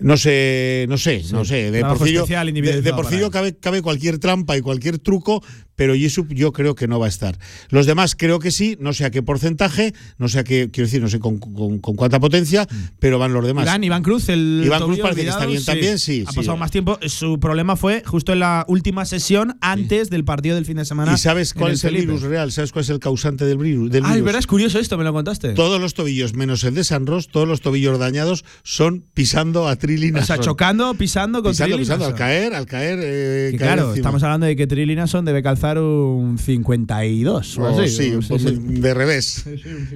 No 0.00 0.16
sé, 0.16 0.86
no 0.88 0.98
sé, 0.98 1.22
no 1.32 1.44
sé. 1.44 1.70
De 1.70 1.80
Porfirio, 1.82 2.26
de, 2.26 2.82
de 2.82 2.92
Porfirio 2.92 3.30
cabe, 3.30 3.56
cabe 3.56 3.82
cualquier 3.82 4.18
trampa 4.18 4.56
y 4.56 4.61
cualquier 4.61 4.98
truco, 4.98 5.42
pero 5.79 5.95
Jisup 5.95 6.33
yo 6.33 6.53
creo 6.53 6.74
que 6.74 6.89
no 6.89 6.99
va 6.99 7.07
a 7.07 7.09
estar. 7.09 7.39
Los 7.70 7.87
demás 7.87 8.16
creo 8.16 8.41
que 8.41 8.51
sí, 8.51 8.76
no 8.81 8.93
sé 8.93 9.05
a 9.05 9.12
qué 9.12 9.22
porcentaje, 9.22 9.95
no 10.18 10.26
sé 10.29 10.41
a 10.41 10.45
qué, 10.45 10.70
quiero 10.72 10.89
decir, 10.89 11.01
no 11.01 11.09
sé 11.09 11.20
con, 11.20 11.39
con- 11.39 11.79
con 11.79 11.95
cuánta 11.95 12.18
potencia, 12.18 12.66
pero 12.99 13.20
van 13.20 13.33
los 13.33 13.47
demás. 13.47 13.64
Iván, 13.64 13.85
Iván 13.85 14.03
Cruz, 14.03 14.29
el 14.29 14.62
Iván 14.64 14.83
Cruz 14.83 14.99
parece 14.99 15.22
que 15.22 15.29
está 15.29 15.45
olvidado, 15.45 15.51
bien 15.53 15.64
también, 15.64 15.99
sí, 16.01 16.24
Ha 16.26 16.31
sí. 16.33 16.37
pasado 16.37 16.57
más 16.57 16.72
tiempo. 16.72 16.99
Su 17.07 17.39
problema 17.39 17.76
fue 17.76 18.03
justo 18.05 18.33
en 18.33 18.41
la 18.41 18.64
última 18.66 19.05
sesión 19.05 19.57
antes 19.61 20.11
del 20.11 20.24
partido 20.24 20.57
del 20.57 20.64
fin 20.64 20.79
de 20.79 20.85
semana. 20.85 21.14
¿Y 21.14 21.18
sabes 21.18 21.55
cuál 21.55 21.72
es 21.74 21.85
el 21.85 21.91
Felipe. 21.93 22.07
virus 22.12 22.22
real? 22.22 22.51
¿Sabes 22.51 22.72
cuál 22.72 22.83
es 22.85 22.91
el 22.91 22.99
causante 22.99 23.45
del 23.45 23.59
virus? 23.59 23.91
Del 23.93 24.05
Ah, 24.05 24.09
es 24.09 24.14
virus? 24.14 24.24
verdad, 24.26 24.39
es 24.41 24.47
curioso 24.49 24.79
esto, 24.81 24.99
me 24.99 25.05
lo 25.05 25.12
contaste. 25.12 25.51
Todos 25.55 25.81
los 25.81 25.95
tobillos, 25.95 26.35
menos 26.35 26.64
el 26.64 26.74
de 26.74 26.83
San 26.83 27.07
Ross, 27.07 27.29
todos 27.29 27.47
los 27.47 27.61
tobillos 27.61 27.99
dañados 28.01 28.45
son 28.64 29.05
pisando 29.14 29.68
a 29.68 29.76
Trilina. 29.76 30.20
O 30.20 30.24
sea, 30.24 30.39
chocando, 30.41 30.93
pisando 30.95 31.43
con 31.43 31.53
Pisando, 31.53 31.79
pisando, 31.79 32.07
al 32.07 32.14
caer, 32.14 32.55
al 32.55 32.66
caer. 32.66 32.99
eh, 33.03 33.49
caer 33.51 33.57
claro, 33.59 33.83
encima. 33.83 33.97
estamos 33.97 34.22
hablando 34.22 34.47
de 34.47 34.57
que 34.57 34.66
Trilli 34.66 34.97
Nason 34.97 35.24
debe 35.24 35.43
calzar 35.43 35.67
un 35.76 36.38
52. 36.38 37.58
o 37.58 37.62
Oh, 37.62 37.80
así, 37.80 37.88
sí, 37.90 38.12
pues, 38.26 38.44
de 38.80 38.94
revés. 38.94 39.44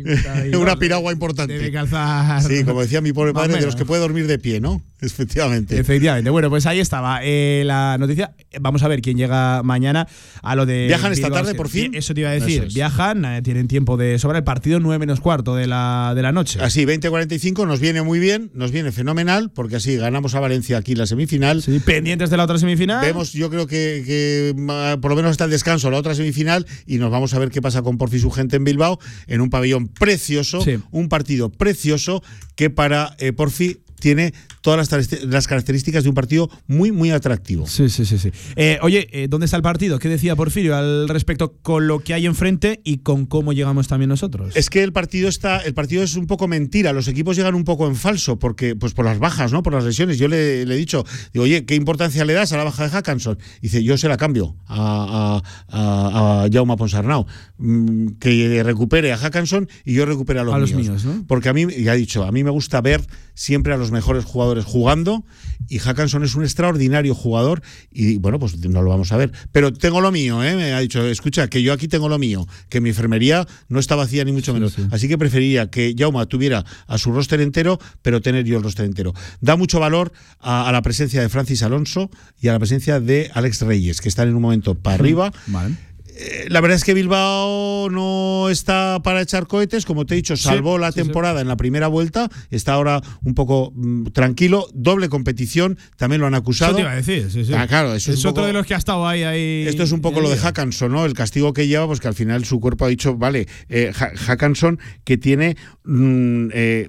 Una 0.58 0.76
piragua 0.76 1.12
importante. 1.12 1.54
Debe 1.54 1.72
calzar. 1.72 2.42
Sí, 2.42 2.64
como 2.64 2.82
decía 2.82 3.00
mi 3.00 3.14
pobre 3.14 3.32
padre, 3.34 3.58
de 3.58 3.64
los 3.64 3.76
que 3.76 3.86
puede 3.86 4.02
dormir 4.02 4.26
de 4.26 4.38
pie, 4.38 4.60
¿no? 4.60 4.82
Efectivamente. 5.00 5.78
Efectivamente. 5.78 6.30
Bueno, 6.30 6.48
pues 6.48 6.64
ahí 6.66 6.78
estaba 6.78 7.20
eh, 7.22 7.62
la 7.64 7.96
noticia. 7.98 8.34
Vamos 8.60 8.82
a 8.82 8.88
ver 8.88 9.00
quién 9.00 9.16
llega 9.16 9.62
mañana 9.62 10.06
a 10.42 10.54
lo 10.54 10.64
de. 10.66 10.86
¿Viajan 10.86 11.12
esta 11.12 11.30
tarde, 11.30 11.54
por 11.54 11.68
fin? 11.68 11.94
Eso 11.94 12.14
te 12.14 12.20
iba 12.20 12.30
a 12.30 12.34
decir. 12.34 12.64
Es. 12.64 12.74
Viajan, 12.74 13.24
eh, 13.24 13.42
tienen 13.42 13.66
tiempo 13.66 13.96
de 13.96 14.18
sobra. 14.18 14.38
El 14.38 14.44
partido 14.44 14.78
9 14.78 14.98
menos 15.00 15.20
cuarto 15.20 15.56
de 15.56 15.66
la, 15.66 16.12
de 16.14 16.22
la 16.22 16.30
noche. 16.30 16.60
Así, 16.62 16.84
20-45 16.84 17.66
nos 17.66 17.80
viene 17.80 18.02
muy 18.02 18.18
bien, 18.18 18.50
nos 18.54 18.70
viene 18.70 18.92
fenomenal, 18.92 19.50
porque 19.50 19.76
así 19.76 19.96
ganamos 19.96 20.34
a 20.34 20.40
Valencia 20.40 20.78
aquí 20.78 20.94
la 20.94 21.06
semifinal. 21.06 21.64
pendientes 21.84 22.30
de 22.30 22.36
la 22.36 22.44
otra 22.44 22.58
semifinal. 22.58 23.04
Vemos, 23.04 23.32
yo 23.32 23.50
creo 23.50 23.66
que, 23.66 24.04
que, 24.06 24.54
ma, 24.56 24.98
por 25.00 25.10
lo 25.10 25.16
menos 25.16 25.32
hasta 25.32 25.44
el 25.44 25.50
descanso, 25.62 25.90
la 25.92 25.98
otra 25.98 26.14
semifinal, 26.16 26.66
y 26.86 26.98
nos 26.98 27.12
vamos 27.12 27.32
a 27.34 27.38
ver 27.38 27.48
qué 27.50 27.62
pasa 27.62 27.82
con 27.82 27.96
Porfi 27.96 28.16
y 28.16 28.20
su 28.20 28.32
gente 28.32 28.56
en 28.56 28.64
Bilbao, 28.64 28.98
en 29.28 29.40
un 29.40 29.48
pabellón 29.48 29.86
precioso, 29.86 30.60
Sí. 30.60 30.78
un 30.90 31.08
partido 31.08 31.50
precioso 31.50 32.20
que 32.56 32.68
para 32.68 33.14
eh, 33.20 33.32
Porfi 33.32 33.78
tiene 34.00 34.34
todas 34.62 34.90
las, 34.90 35.22
las 35.24 35.46
características 35.46 36.02
de 36.04 36.08
un 36.08 36.14
partido 36.14 36.48
muy, 36.66 36.90
muy 36.92 37.10
atractivo. 37.10 37.66
Sí, 37.66 37.90
sí, 37.90 38.06
sí. 38.06 38.16
sí. 38.18 38.30
Eh, 38.56 38.78
oye, 38.80 39.06
eh, 39.12 39.26
¿dónde 39.28 39.44
está 39.44 39.58
el 39.58 39.62
partido? 39.62 39.98
¿Qué 39.98 40.08
decía 40.08 40.34
Porfirio 40.34 40.74
al 40.76 41.08
respecto 41.08 41.58
con 41.60 41.86
lo 41.86 41.98
que 42.00 42.14
hay 42.14 42.24
enfrente 42.26 42.80
y 42.84 42.98
con 42.98 43.26
cómo 43.26 43.52
llegamos 43.52 43.88
también 43.88 44.08
nosotros? 44.08 44.56
Es 44.56 44.70
que 44.70 44.82
el 44.82 44.92
partido 44.92 45.28
está, 45.28 45.58
el 45.58 45.74
partido 45.74 46.02
es 46.02 46.16
un 46.16 46.26
poco 46.26 46.48
mentira. 46.48 46.92
Los 46.94 47.08
equipos 47.08 47.36
llegan 47.36 47.54
un 47.54 47.64
poco 47.64 47.86
en 47.86 47.96
falso, 47.96 48.38
porque, 48.38 48.74
pues 48.74 48.94
por 48.94 49.04
las 49.04 49.18
bajas, 49.18 49.52
¿no? 49.52 49.62
Por 49.62 49.74
las 49.74 49.84
lesiones. 49.84 50.16
Yo 50.18 50.28
le, 50.28 50.64
le 50.64 50.74
he 50.74 50.78
dicho, 50.78 51.04
digo, 51.32 51.44
oye, 51.44 51.64
¿qué 51.66 51.74
importancia 51.74 52.24
le 52.24 52.32
das 52.32 52.52
a 52.52 52.56
la 52.56 52.64
baja 52.64 52.84
de 52.84 52.90
Hackanson? 52.90 53.38
Dice, 53.60 53.82
yo 53.84 53.98
se 53.98 54.08
la 54.08 54.16
cambio 54.16 54.56
a, 54.66 55.42
a, 55.68 55.76
a, 55.76 56.44
a 56.44 56.48
Jaume 56.52 56.76
Ponsarnau. 56.76 57.26
Mm, 57.58 58.06
Que 58.20 58.62
recupere 58.62 59.12
a 59.12 59.16
Hackanson 59.16 59.68
y 59.84 59.94
yo 59.94 60.06
recupere 60.06 60.40
a 60.40 60.44
los, 60.44 60.54
A 60.54 60.58
los 60.58 60.72
míos. 60.72 60.88
míos, 60.88 61.04
¿no? 61.04 61.24
Porque 61.26 61.48
a 61.48 61.52
mí, 61.52 61.66
ya 61.82 61.94
he 61.94 61.96
dicho, 61.96 62.24
a 62.24 62.30
mí 62.32 62.44
me 62.44 62.50
gusta 62.50 62.80
ver 62.80 63.00
siempre 63.34 63.72
a 63.72 63.76
los 63.76 63.90
mejores 63.90 64.24
jugadores 64.24 64.51
jugando 64.60 65.24
y 65.68 65.78
Hackanson 65.78 66.22
es 66.24 66.34
un 66.34 66.42
extraordinario 66.42 67.14
jugador 67.14 67.62
y 67.90 68.18
bueno, 68.18 68.38
pues 68.38 68.58
no 68.58 68.82
lo 68.82 68.90
vamos 68.90 69.12
a 69.12 69.16
ver. 69.16 69.32
Pero 69.52 69.72
tengo 69.72 70.00
lo 70.00 70.12
mío, 70.12 70.42
¿eh? 70.44 70.54
Me 70.56 70.72
ha 70.72 70.80
dicho, 70.80 71.06
escucha, 71.06 71.48
que 71.48 71.62
yo 71.62 71.72
aquí 71.72 71.88
tengo 71.88 72.08
lo 72.08 72.18
mío, 72.18 72.46
que 72.68 72.80
mi 72.80 72.90
enfermería 72.90 73.46
no 73.68 73.78
está 73.78 73.96
vacía 73.96 74.24
ni 74.24 74.32
mucho 74.32 74.52
menos. 74.52 74.76
Así 74.90 75.08
que 75.08 75.16
preferiría 75.16 75.70
que 75.70 75.94
Jauma 75.96 76.26
tuviera 76.26 76.64
a 76.86 76.98
su 76.98 77.12
roster 77.12 77.40
entero, 77.40 77.78
pero 78.02 78.20
tener 78.20 78.44
yo 78.44 78.58
el 78.58 78.62
roster 78.62 78.84
entero. 78.84 79.14
Da 79.40 79.56
mucho 79.56 79.80
valor 79.80 80.12
a, 80.40 80.68
a 80.68 80.72
la 80.72 80.82
presencia 80.82 81.22
de 81.22 81.28
Francis 81.28 81.62
Alonso 81.62 82.10
y 82.40 82.48
a 82.48 82.52
la 82.52 82.58
presencia 82.58 83.00
de 83.00 83.30
Alex 83.32 83.62
Reyes, 83.62 84.00
que 84.00 84.08
están 84.08 84.28
en 84.28 84.34
un 84.34 84.42
momento 84.42 84.74
para 84.74 84.96
arriba. 84.96 85.32
Vale. 85.46 85.76
Eh, 86.24 86.46
La 86.50 86.60
verdad 86.60 86.76
es 86.76 86.84
que 86.84 86.94
Bilbao 86.94 87.88
no 87.90 88.48
está 88.48 89.00
para 89.02 89.20
echar 89.22 89.46
cohetes, 89.46 89.84
como 89.84 90.06
te 90.06 90.14
he 90.14 90.16
dicho, 90.16 90.36
Sí, 90.36 90.44
salvó 90.44 90.78
la 90.78 90.92
sí, 90.92 91.00
sí. 91.00 91.04
temporada 91.04 91.40
en 91.40 91.48
la 91.48 91.56
primera 91.56 91.88
vuelta, 91.88 92.28
está 92.50 92.74
ahora 92.74 93.00
un 93.24 93.34
poco 93.34 93.72
mm, 93.74 94.06
tranquilo, 94.12 94.66
doble 94.74 95.08
competición, 95.08 95.78
también 95.96 96.20
lo 96.20 96.26
han 96.26 96.34
acusado. 96.34 96.70
Eso 96.72 96.76
te 96.76 96.82
iba 96.82 96.92
a 96.92 96.96
decir, 96.96 97.30
sí, 97.30 97.44
sí. 97.44 97.52
Ah, 97.54 97.66
claro, 97.66 97.94
eso 97.94 98.12
es, 98.12 98.18
otro 98.20 98.34
poco- 98.34 98.46
de 98.46 98.52
los 98.52 98.66
que 98.66 98.74
ha 98.74 98.78
estado 98.78 99.06
ahí. 99.06 99.22
ahí 99.24 99.64
Esto 99.66 99.82
es 99.82 99.92
un 99.92 100.00
poco 100.00 100.20
lo 100.20 100.30
de 100.30 100.36
Hackanson, 100.36 100.92
¿no? 100.92 101.04
El 101.04 101.14
castigo 101.14 101.52
que 101.52 101.66
lleva, 101.66 101.86
pues 101.86 102.00
que 102.00 102.08
al 102.08 102.14
final 102.14 102.44
su 102.44 102.60
cuerpo 102.60 102.84
ha 102.84 102.88
dicho, 102.88 103.16
vale, 103.16 103.46
eh, 103.68 103.92
Ha- 103.98 104.12
Hackanson 104.16 104.78
que 105.04 105.16
tiene, 105.18 105.56
mm, 105.84 106.48
eh, 106.52 106.88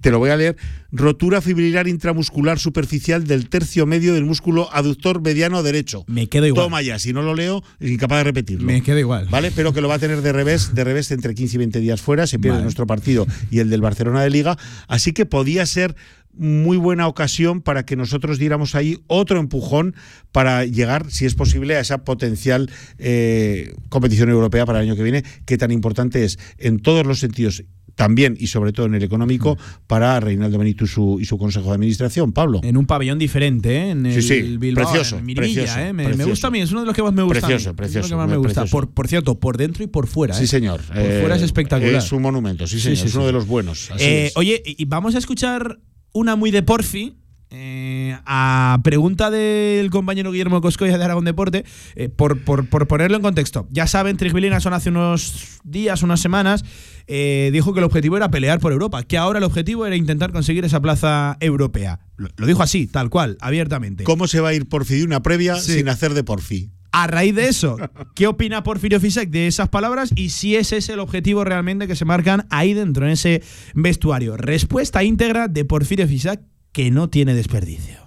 te, 0.00 0.10
lo 0.10 0.18
voy 0.18 0.30
a 0.30 0.36
leer, 0.36 0.56
rotura 0.92 1.40
fibrilar 1.40 1.88
intramuscular 1.88 2.58
superficial 2.58 3.26
del 3.26 3.48
tercio 3.48 3.86
medio 3.86 4.14
del 4.14 4.24
músculo 4.24 4.68
aductor 4.72 5.20
mediano 5.20 5.62
derecho. 5.62 6.04
Me 6.06 6.28
quedo 6.28 6.46
igual. 6.46 6.66
Toma 6.66 6.82
ya, 6.82 6.98
si 6.98 7.12
no 7.12 7.22
lo 7.22 7.34
leo, 7.34 7.62
es 7.78 7.90
incapaz 7.90 8.18
de 8.18 8.24
repetirlo. 8.24 8.66
Me 8.66 8.82
quedo 8.82 8.98
igual. 8.98 9.26
¿Vale? 9.30 9.52
Pero 9.54 9.72
que 9.72 9.80
lo 9.80 9.88
va 9.88 9.94
a 9.94 9.98
tener 9.98 10.22
de 10.22 10.32
revés, 10.32 10.74
de 10.74 10.84
revés 10.84 11.10
entre 11.10 11.34
15 11.34 11.56
y 11.56 11.58
20 11.58 11.80
días 11.80 12.00
fuera, 12.00 12.26
se 12.26 12.38
pierde 12.38 12.56
Vale. 12.56 12.64
nuestro 12.64 12.86
partido 12.86 13.26
y 13.50 13.60
el 13.60 13.70
del 13.70 13.80
Barcelona 13.80 14.22
de 14.22 14.30
Liga, 14.30 14.56
así 14.88 15.12
que 15.12 15.26
podía 15.26 15.66
ser 15.66 15.94
muy 16.32 16.76
buena 16.76 17.08
ocasión 17.08 17.60
para 17.60 17.84
que 17.84 17.96
nosotros 17.96 18.38
diéramos 18.38 18.74
ahí 18.74 18.98
otro 19.08 19.40
empujón 19.40 19.94
para 20.32 20.64
llegar, 20.64 21.10
si 21.10 21.26
es 21.26 21.34
posible, 21.34 21.76
a 21.76 21.80
esa 21.80 22.04
potencial 22.04 22.70
eh, 22.98 23.74
competición 23.88 24.30
europea 24.30 24.64
para 24.64 24.80
el 24.80 24.88
año 24.88 24.96
que 24.96 25.02
viene, 25.02 25.24
que 25.44 25.58
tan 25.58 25.70
importante 25.70 26.24
es 26.24 26.38
en 26.58 26.78
todos 26.78 27.06
los 27.06 27.18
sentidos 27.18 27.64
también 28.00 28.34
y 28.40 28.46
sobre 28.46 28.72
todo 28.72 28.86
en 28.86 28.94
el 28.94 29.02
económico 29.02 29.58
para 29.86 30.18
Reinaldo 30.20 30.58
Benito 30.58 30.84
y 30.84 30.88
su, 30.88 31.18
y 31.20 31.26
su 31.26 31.36
consejo 31.36 31.68
de 31.68 31.74
administración, 31.74 32.32
Pablo. 32.32 32.60
En 32.64 32.78
un 32.78 32.86
pabellón 32.86 33.18
diferente, 33.18 33.76
¿eh? 33.76 33.90
En 33.90 34.06
el 34.06 34.14
Sí, 34.14 34.22
sí, 34.22 34.56
Bilbao, 34.56 34.84
precioso, 34.86 35.18
en 35.18 35.26
Miribilla, 35.26 35.62
precioso, 35.64 35.80
¿eh? 35.80 35.92
Me, 35.92 36.24
gusta 36.24 36.46
a 36.48 36.50
mí, 36.50 36.60
es 36.60 36.70
uno 36.70 36.80
de 36.80 36.86
los 36.86 36.94
que 36.96 37.02
más 37.02 37.12
me 37.12 37.22
gusta. 37.22 37.40
Precioso, 37.46 37.70
Es 37.70 37.76
precioso, 37.76 38.08
lo 38.08 38.10
que 38.10 38.16
más 38.16 38.28
me 38.28 38.38
muy 38.38 38.46
gusta. 38.46 38.62
precioso. 38.62 38.70
Por, 38.86 38.90
por 38.94 39.06
cierto, 39.08 39.38
por 39.38 39.56
dentro 39.58 39.84
y 39.84 39.86
por 39.86 40.06
fuera. 40.06 40.34
Sí, 40.34 40.44
¿eh? 40.44 40.46
señor. 40.46 40.80
Por 40.80 40.94
fuera 40.96 41.36
es 41.36 41.42
Eh, 41.42 41.44
espectacular. 41.44 41.94
Es 41.96 42.10
un 42.12 42.22
monumento, 42.22 42.66
sí, 42.66 42.76
Sí, 42.76 42.82
señor. 42.82 42.96
sí, 42.98 43.06
es 43.08 43.14
uno 43.14 43.26
de 43.26 43.32
los 43.32 43.46
buenos. 43.46 43.90
así 43.90 44.02
Eh, 44.04 44.26
es. 44.28 44.36
oye, 44.36 44.62
y 44.64 44.84
vamos 44.86 45.14
a 45.14 45.18
escuchar 45.18 45.78
una 46.12 46.36
muy 46.36 46.50
de 46.50 46.62
Porfi. 46.62 47.16
Eh, 47.50 48.16
a 48.26 48.78
pregunta 48.84 49.30
del 49.30 49.90
compañero 49.90 50.30
Guillermo 50.32 50.60
Coscoya 50.60 50.96
de 50.98 51.04
Aragón 51.04 51.24
Deporte, 51.24 51.64
eh, 51.96 52.08
por, 52.08 52.42
por- 52.44 52.68
por 52.68 52.86
ponerlo 52.86 53.16
en 53.16 53.22
contexto. 53.22 53.66
Ya 53.70 53.86
saben, 53.86 54.16
Trigvilina 54.16 54.60
son 54.60 54.72
hace 54.72 54.88
unos 54.90 55.60
días, 55.64 56.02
unas 56.02 56.20
semanas, 56.20 56.64
eh, 57.06 57.50
dijo 57.52 57.72
que 57.72 57.80
el 57.80 57.84
objetivo 57.84 58.16
era 58.16 58.30
pelear 58.30 58.60
por 58.60 58.72
Europa, 58.72 59.02
que 59.02 59.18
ahora 59.18 59.38
el 59.38 59.44
objetivo 59.44 59.86
era 59.86 59.96
intentar 59.96 60.32
conseguir 60.32 60.64
esa 60.64 60.80
plaza 60.80 61.36
europea. 61.40 62.00
Lo, 62.16 62.28
lo 62.36 62.46
dijo 62.46 62.62
así, 62.62 62.86
tal 62.86 63.10
cual, 63.10 63.36
abiertamente. 63.40 64.04
¿Cómo 64.04 64.28
se 64.28 64.40
va 64.40 64.50
a 64.50 64.54
ir 64.54 64.68
Porfi 64.68 64.98
de 64.98 65.04
una 65.04 65.22
previa 65.22 65.56
Sí. 65.56 65.74
sin 65.74 65.88
hacer 65.88 66.14
de 66.14 66.22
Porfi? 66.24 66.70
A 66.92 67.06
raíz 67.06 67.36
de 67.36 67.46
eso, 67.48 67.76
¿qué 68.16 68.26
opina 68.26 68.64
Porfirio 68.64 68.98
Fisek 68.98 69.30
de 69.30 69.46
esas 69.46 69.68
palabras 69.68 70.10
y 70.16 70.30
si 70.30 70.56
ese 70.56 70.76
es 70.78 70.88
el 70.88 70.98
objetivo 70.98 71.44
realmente 71.44 71.86
que 71.86 71.94
se 71.94 72.04
marcan 72.04 72.48
ahí 72.50 72.74
dentro, 72.74 73.06
en 73.06 73.12
ese 73.12 73.44
vestuario? 73.74 74.36
Respuesta 74.36 75.04
íntegra 75.04 75.46
de 75.46 75.64
Porfirio 75.64 76.08
Fisek 76.08 76.40
que 76.72 76.90
no 76.90 77.08
tiene 77.08 77.34
desperdicio. 77.34 77.98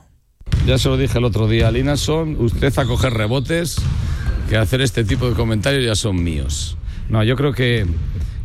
Ya 0.66 0.78
se 0.78 0.88
lo 0.88 0.98
dije 0.98 1.18
el 1.18 1.26
otro 1.26 1.48
día 1.48 1.68
a 1.68 1.72
Linason, 1.72 2.38
usted 2.40 2.78
a 2.78 2.86
coger 2.86 3.14
rebotes, 3.14 3.82
que 4.50 4.58
hacer 4.58 4.82
este 4.82 5.04
tipo 5.04 5.30
de 5.30 5.36
comentarios 5.36 5.84
ya 5.84 5.96
son 5.96 6.24
míos. 6.24 6.78
No, 7.10 7.24
yo 7.24 7.36
creo 7.36 7.54
que 7.54 7.86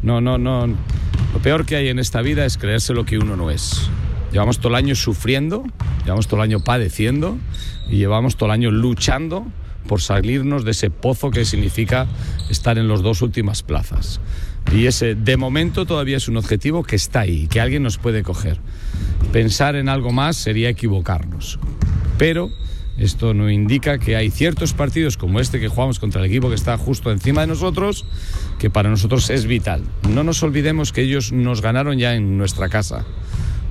no, 0.03 0.21
no, 0.21 0.39
no. 0.39 0.67
Lo 0.67 1.43
peor 1.43 1.65
que 1.65 1.77
hay 1.77 1.89
en 1.89 1.99
esta 1.99 2.23
vida 2.23 2.45
es 2.45 2.59
creerse 2.59 2.95
lo 2.95 3.05
que 3.05 3.19
uno 3.19 3.37
no 3.37 3.51
es. 3.51 3.89
Llevamos 4.33 4.59
todo 4.59 4.71
el 4.71 4.75
año 4.75 4.95
sufriendo, 4.95 5.65
llevamos 6.05 6.27
todo 6.27 6.41
el 6.41 6.51
año 6.51 6.61
padeciendo 6.61 7.39
y 7.89 7.97
llevamos 7.97 8.37
todo 8.37 8.47
el 8.47 8.53
año 8.53 8.71
luchando 8.71 9.47
por 9.87 10.03
salirnos 10.03 10.65
de 10.65 10.73
ese 10.73 10.91
pozo 10.91 11.31
que 11.31 11.45
significa 11.45 12.07
estar 12.51 12.79
en 12.79 12.89
las 12.89 13.03
dos 13.03 13.23
últimas 13.23 13.63
plazas. 13.63 14.21
Y 14.75 14.87
ese, 14.87 15.15
de 15.15 15.37
momento, 15.37 15.87
todavía 15.87 16.17
es 16.17 16.29
un 16.29 16.37
objetivo 16.37 16.83
que 16.83 16.97
está 16.97 17.21
ahí, 17.21 17.47
que 17.49 17.61
alguien 17.61 17.83
nos 17.83 17.99
puede 17.99 18.23
coger. 18.23 18.59
Pensar 19.33 19.77
en 19.77 19.89
algo 19.89 20.13
más 20.13 20.37
sería 20.37 20.69
equivocarnos. 20.69 21.59
Pero 22.19 22.51
esto 22.99 23.33
no 23.33 23.49
indica 23.49 23.99
que 23.99 24.17
hay 24.17 24.31
ciertos 24.31 24.73
partidos 24.73 25.17
como 25.17 25.39
este 25.39 25.61
que 25.61 25.69
jugamos 25.69 25.99
contra 25.99 26.21
el 26.21 26.27
equipo 26.27 26.49
que 26.49 26.57
está 26.57 26.77
justo 26.77 27.13
encima 27.13 27.43
de 27.43 27.47
nosotros, 27.47 28.05
que 28.59 28.71
para 28.71 28.91
nosotros 28.91 29.31
es 29.31 29.47
vital. 29.47 29.83
No 30.11 30.25
nos 30.25 30.43
olvidemos 30.43 30.93
que 30.93 31.03
ellos 31.03 31.33
nos 31.33 31.63
ganaron 31.63 31.99
ya 31.99 32.15
en 32.15 32.37
nuestra 32.37 32.69
casa. 32.69 33.07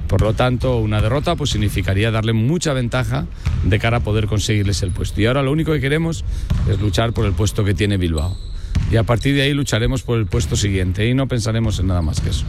Por 0.07 0.21
lo 0.21 0.33
tanto, 0.33 0.77
una 0.77 1.01
derrota 1.01 1.35
pues 1.35 1.49
significaría 1.49 2.09
darle 2.09 2.31
mucha 2.31 2.71
ventaja 2.71 3.27
de 3.65 3.79
cara 3.79 3.97
a 3.97 3.99
poder 3.99 4.27
conseguirles 4.27 4.81
el 4.81 4.91
puesto. 4.91 5.19
Y 5.19 5.25
ahora 5.25 5.43
lo 5.43 5.51
único 5.51 5.73
que 5.73 5.81
queremos 5.81 6.23
es 6.69 6.79
luchar 6.79 7.11
por 7.11 7.25
el 7.25 7.33
puesto 7.33 7.65
que 7.65 7.73
tiene 7.73 7.97
Bilbao. 7.97 8.37
Y 8.91 8.95
a 8.95 9.03
partir 9.03 9.35
de 9.35 9.41
ahí 9.41 9.53
lucharemos 9.53 10.01
por 10.03 10.17
el 10.17 10.25
puesto 10.27 10.55
siguiente 10.55 11.07
y 11.07 11.13
no 11.13 11.27
pensaremos 11.27 11.79
en 11.79 11.87
nada 11.87 12.01
más 12.01 12.21
que 12.21 12.29
eso. 12.29 12.45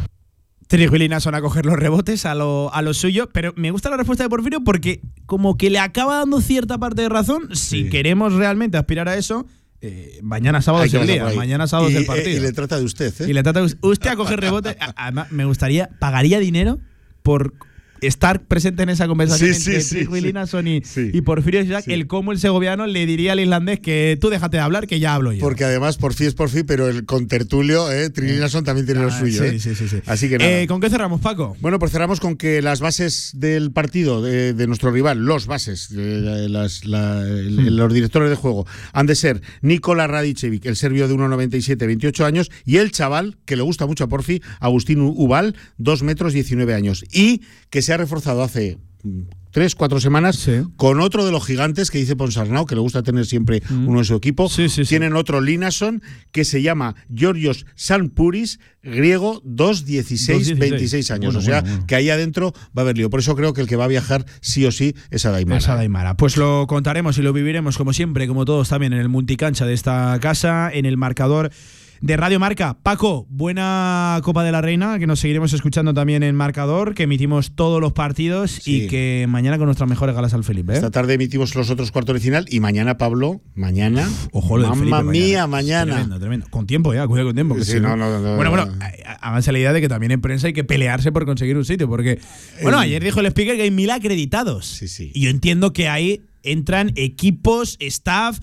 Trigvilina 0.69 1.19
son 1.19 1.35
a 1.35 1.41
coger 1.41 1.65
los 1.65 1.77
rebotes 1.79 2.27
a 2.27 2.35
lo, 2.35 2.73
a 2.75 2.83
lo 2.83 2.93
suyo, 2.93 3.31
pero 3.33 3.55
me 3.57 3.71
gusta 3.71 3.89
la 3.89 3.97
respuesta 3.97 4.23
de 4.25 4.29
Porfirio 4.31 4.63
porque 4.63 5.01
como 5.25 5.57
que 5.57 5.71
le 5.71 5.79
acaba 5.79 6.17
dando 6.19 6.41
cierta 6.43 6.77
parte 6.79 7.03
de 7.03 7.09
razón, 7.09 7.57
si 7.57 7.89
queremos 7.89 8.35
realmente 8.35 8.77
aspirar 8.77 9.09
a 9.09 9.17
eso, 9.17 9.47
eh, 9.81 10.19
mañana 10.23 10.61
sábado 10.61 10.85
es 10.85 10.93
el 10.93 11.07
día, 11.07 11.27
mañana 11.35 11.67
sábado 11.67 11.89
Y, 11.89 11.95
es 11.95 12.01
el 12.01 12.07
partido. 12.07 12.37
y 12.37 12.41
le 12.41 12.53
trata 12.53 12.79
de 12.79 12.85
usted, 12.85 13.15
¿eh? 13.23 13.31
Y 13.31 13.33
le 13.33 13.43
trata 13.43 13.63
usted 13.81 14.11
a 14.11 14.17
coger 14.17 14.41
rebote. 14.41 14.77
A- 14.79 14.93
Además, 14.97 15.33
me 15.33 15.47
gustaría, 15.47 15.89
pagaría 15.99 16.39
dinero 16.39 16.79
por 17.23 17.55
estar 18.01 18.43
presente 18.43 18.83
en 18.83 18.89
esa 18.91 19.07
conversación 19.09 19.55
Sí, 19.55 19.61
sí, 19.61 19.71
entre 19.71 19.83
sí, 19.83 20.07
sí. 20.13 20.21
Linnason 20.21 20.67
y, 20.69 21.21
Porfirio 21.23 21.61
Isaac, 21.63 21.85
el 21.89 22.07
cómo 22.07 22.33
el 22.33 22.39
segoviano 22.39 22.87
le 22.87 23.07
diría 23.07 23.33
al 23.33 23.41
islandés 23.41 23.81
que 23.81 24.17
tú 24.21 24.31
déjate 24.31 24.57
de 24.59 24.63
hablar, 24.63 24.87
que 24.87 25.01
ya 25.01 25.15
hablo 25.15 25.33
yo. 25.33 25.41
Porque 25.41 25.65
además 25.65 25.97
Porfi 25.97 26.25
es 26.27 26.35
Porfi, 26.35 26.63
pero 26.63 26.89
el 26.89 27.05
contertulio, 27.05 27.91
eh, 27.93 28.11
Trininason 28.11 28.65
también 28.65 28.87
tiene 28.87 29.03
lo 29.03 29.09
Ah, 29.09 29.19
suyo. 29.19 29.43
sí, 29.43 29.57
eh. 29.57 29.59
sí, 29.59 29.75
sí, 29.75 29.89
sí. 29.89 29.97
Así 30.07 30.29
que 30.29 30.39
nada. 30.39 30.61
Eh, 30.63 30.67
¿Con 30.67 30.81
qué 30.81 30.91
cerramos, 30.91 31.21
Paco? 31.21 31.57
Bueno, 31.61 31.79
pues 31.79 31.93
cerramos 31.93 32.21
con 32.21 32.37
que 32.37 32.63
las 32.63 32.81
bases 32.81 33.33
del 33.35 33.71
partido 33.73 34.23
de, 34.23 34.53
de 34.55 34.67
nuestro 34.67 34.91
rival, 34.91 35.19
los 35.25 35.47
bases, 35.47 35.91
eh, 35.97 36.47
las- 36.49 36.85
la- 36.85 37.23
el- 37.23 37.57
Hmm. 37.57 37.77
los 37.77 37.93
directores 37.93 38.31
de 38.31 38.37
juego, 38.37 38.67
han 38.93 39.07
de 39.07 39.15
ser 39.15 39.43
Nikola 39.63 40.07
Radicevic, 40.07 40.67
el 40.67 40.77
serbio 40.77 41.09
de 41.09 41.15
1,97, 41.15 41.87
28 41.87 42.25
años, 42.25 42.51
y 42.65 42.77
el 42.77 42.91
chaval, 42.93 43.37
que 43.45 43.57
le 43.57 43.63
gusta 43.63 43.87
mucho 43.87 44.05
a 44.05 44.09
Porfi, 44.09 44.43
Agustín 44.61 45.01
Ubal, 45.01 45.57
2 45.79 46.03
metros 46.03 46.33
19 46.33 46.75
años, 46.75 47.05
y 47.13 47.43
que 47.71 47.83
se 47.89 47.95
ha 47.95 47.97
reforzado 47.97 48.43
hace 48.43 48.77
mm, 49.03 49.21
tres, 49.51 49.75
cuatro 49.75 49.99
semanas 49.99 50.47
con 50.77 51.01
otro 51.01 51.25
de 51.25 51.33
los 51.33 51.47
gigantes 51.47 51.91
que 51.91 51.97
dice 51.97 52.17
Ponsarnau, 52.17 52.67
que 52.67 52.75
le 52.75 52.83
gusta 52.83 53.03
tener 53.03 53.25
siempre 53.25 53.63
Hmm. 53.67 53.89
uno 53.89 54.01
de 54.01 54.05
su 54.05 54.15
equipo. 54.15 54.51
Tienen 54.87 55.15
otro 55.17 55.41
Linason 55.41 56.03
que 56.31 56.45
se 56.45 56.61
llama 56.61 56.97
Georgios 57.15 57.65
Sanpuris, 57.77 58.61
griego, 58.83 59.41
2, 59.43 59.87
16, 59.87 60.59
26 60.59 61.11
años. 61.11 61.33
Bueno, 61.33 61.39
o 61.39 61.43
sea, 61.43 61.61
bueno, 61.63 61.77
bueno. 61.77 61.87
que 61.87 61.95
ahí 61.95 62.11
adentro 62.11 62.53
va 62.77 62.83
a 62.83 62.85
haber 62.85 62.99
lío. 62.99 63.09
Por 63.09 63.21
eso 63.21 63.35
creo 63.35 63.55
que 63.55 63.63
el 63.63 63.69
que 63.69 63.77
va 63.77 63.87
a 63.87 63.89
viajar 63.89 64.27
sí 64.43 64.67
o 64.67 64.71
sí 64.71 64.95
es 65.11 65.25
Adaimara. 65.25 65.57
Esa 65.57 65.77
Daimara. 65.77 66.15
Pues 66.19 66.37
lo 66.37 66.67
contaremos 66.67 67.17
y 67.17 67.23
lo 67.23 67.33
viviremos 67.33 67.79
como 67.79 67.95
siempre, 67.95 68.29
como 68.29 68.45
todos 68.45 68.69
también 68.69 68.93
en 68.93 68.99
el 69.01 69.09
multicancha 69.09 69.65
de 69.65 69.73
esta 69.73 70.19
casa, 70.21 70.71
en 70.71 70.85
el 70.85 70.99
marcador 70.99 71.51
de 72.01 72.17
Radio 72.17 72.39
Marca. 72.39 72.79
Paco, 72.83 73.27
buena 73.29 74.21
Copa 74.23 74.45
de 74.45 74.53
la 74.53 74.61
Reina, 74.61 74.99
que 74.99 75.07
nos 75.07 75.21
seguiremos 75.21 75.53
escuchando 75.53 75.93
también 75.95 76.23
en 76.23 76.35
Marcador, 76.37 76.95
que 76.95 77.05
emitimos 77.05 77.53
todos 77.57 77.81
los 77.81 77.93
partidos 77.93 78.51
Sí. 78.63 78.85
y 78.85 78.87
que 78.89 79.27
mañana 79.29 79.59
con 79.59 79.67
nuestras 79.67 79.89
mejores 79.89 80.15
galas 80.15 80.33
al 80.35 80.45
Felipe. 80.45 80.73
¿eh? 80.73 80.77
Esta 80.77 80.91
tarde 80.91 81.15
emitimos 81.15 81.55
los 81.55 81.71
otros 81.71 81.91
cuartos 81.91 82.15
de 82.15 82.21
final 82.21 82.47
y 82.51 82.61
mañana, 82.61 82.99
Pablo, 82.99 83.41
mañana. 83.55 84.09
Ojo, 84.33 84.57
lo 84.59 84.65
del 84.69 84.73
Felipe 84.75 84.91
Mamma 84.91 85.11
mía, 85.13 85.47
mañana. 85.47 85.49
mañana. 85.49 85.85
Tremendo, 85.95 86.21
tremendo. 86.21 86.47
Con 86.51 86.67
tiempo 86.67 86.95
ya, 86.95 87.07
cuidado 87.07 87.29
con 87.29 87.35
tiempo. 87.35 87.55
que 87.57 87.65
Sí, 87.65 87.73
si 87.73 87.81
no, 87.81 87.97
no, 87.97 88.11
no, 88.21 88.37
bueno, 88.37 88.45
no. 88.45 88.51
bueno, 88.67 88.77
há- 88.81 89.29
háganse 89.29 89.53
la 89.53 89.59
idea 89.59 89.73
de 89.73 89.81
que 89.81 89.89
también 89.89 90.13
en 90.13 90.21
prensa 90.21 90.47
hay 90.47 90.53
que 90.53 90.65
pelearse 90.65 91.11
por 91.13 91.25
conseguir 91.27 91.57
un 91.57 91.65
sitio. 91.65 91.89
Porque, 91.89 92.21
bueno, 92.63 92.79
Eh, 92.81 92.85
ayer 92.85 93.03
dijo 93.03 93.21
el 93.21 93.27
speaker 93.27 93.57
que 93.57 93.63
hay 93.63 93.71
mil 93.71 93.91
acreditados. 93.91 94.81
Y 94.99 95.21
yo 95.21 95.31
entiendo 95.31 95.73
que 95.73 95.89
ahí 95.89 96.23
entran 96.45 96.93
equipos, 96.95 97.77
staff, 97.81 98.39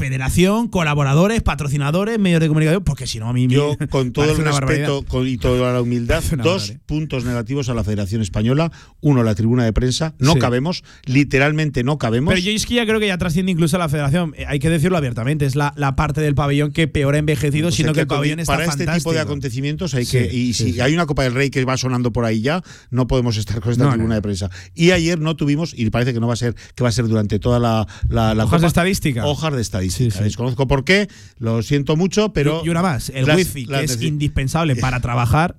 federación, 0.00 0.68
colaboradores, 0.68 1.42
patrocinadores, 1.42 2.18
medios 2.18 2.40
de 2.40 2.48
comunicación, 2.48 2.82
porque 2.84 3.06
si 3.06 3.18
no 3.18 3.28
a 3.28 3.32
mí 3.32 3.46
me 3.46 3.54
Yo, 3.54 3.76
con 3.90 4.12
todo 4.12 4.30
el 4.32 4.36
respeto 4.44 5.04
con- 5.06 5.28
y 5.28 5.36
toda 5.36 5.72
la 5.74 5.82
humildad, 5.82 6.22
dos 6.42 6.72
puntos 6.86 7.24
negativos 7.24 7.68
a 7.68 7.74
la 7.74 7.84
Federación 7.84 8.22
Española. 8.22 8.72
Uno, 9.00 9.22
la 9.22 9.34
tribuna 9.34 9.64
de 9.64 9.72
prensa. 9.72 10.14
No 10.18 10.32
Sí. 10.32 10.38
cabemos, 10.38 10.82
literalmente 11.04 11.84
no 11.84 11.98
cabemos. 11.98 12.32
Pero 12.34 12.44
yo 12.44 12.50
es 12.52 12.64
que 12.66 12.74
ya 12.74 12.86
creo 12.86 12.98
que 12.98 13.06
ya 13.08 13.18
trasciende 13.18 13.52
incluso 13.52 13.76
a 13.76 13.78
la 13.78 13.88
federación. 13.88 14.34
Eh, 14.36 14.44
Hay 14.48 14.58
que 14.58 14.70
decirlo 14.70 14.96
abiertamente. 14.96 15.44
Es 15.46 15.54
la, 15.54 15.72
la 15.76 15.94
parte 15.96 16.20
del 16.22 16.34
pabellón 16.34 16.72
que 16.72 16.88
peor 16.88 17.14
ha 17.14 17.18
envejecido, 17.18 17.66
Pues 17.66 17.74
sino 17.76 17.92
que 17.92 18.00
el 18.00 18.06
pabellón 18.06 18.40
está 18.40 18.54
para 18.54 18.64
este 18.64 18.78
fantástico. 18.78 19.10
tipo 19.10 19.12
de 19.14 19.20
acontecimientos 19.20 19.94
hay 19.94 20.04
Sí, 20.06 20.18
que 20.18 20.34
y 20.34 20.52
sí, 20.54 20.72
si 20.72 20.80
hay 20.80 20.94
una 20.94 21.06
Copa 21.06 21.22
del 21.24 21.34
Rey 21.34 21.50
que 21.50 21.64
va 21.64 21.76
sonando 21.76 22.12
por 22.12 22.24
ahí 22.24 22.40
ya 22.40 22.62
no 22.90 23.06
podemos 23.06 23.36
estar 23.36 23.60
con 23.60 23.72
esta 23.72 23.84
No, 23.84 23.90
tribuna 23.90 24.10
no. 24.10 24.14
de 24.16 24.22
prensa 24.22 24.50
y 24.74 24.92
ayer 24.92 25.18
no 25.20 25.36
tuvimos 25.36 25.74
y 25.76 25.88
parece 25.90 26.12
que 26.14 26.20
no 26.20 26.26
va 26.26 26.32
a 26.34 26.36
ser 26.36 26.54
que 26.74 26.82
va 26.82 26.88
a 26.88 26.92
ser 26.92 27.06
durante 27.08 27.38
toda 27.38 27.58
la, 27.58 27.86
la, 28.08 28.34
la 28.34 28.44
Hojas 28.44 28.56
Copa, 28.58 28.60
de 28.62 28.66
estadística. 28.68 29.26
hojas 29.26 29.52
de 29.54 29.60
estadística 29.60 29.89
desconozco 30.24 30.66
por 30.66 30.84
qué 30.84 31.08
lo 31.38 31.62
siento 31.62 31.96
mucho 31.96 32.32
pero 32.32 32.60
y, 32.64 32.66
y 32.66 32.70
una 32.70 32.82
más, 32.82 33.10
el 33.10 33.26
las- 33.26 33.36
wifi, 33.36 33.66
las 33.66 33.80
que 33.80 33.84
es 33.86 34.02
indispensable 34.02 34.76
para 34.80 35.00
trabajar, 35.00 35.56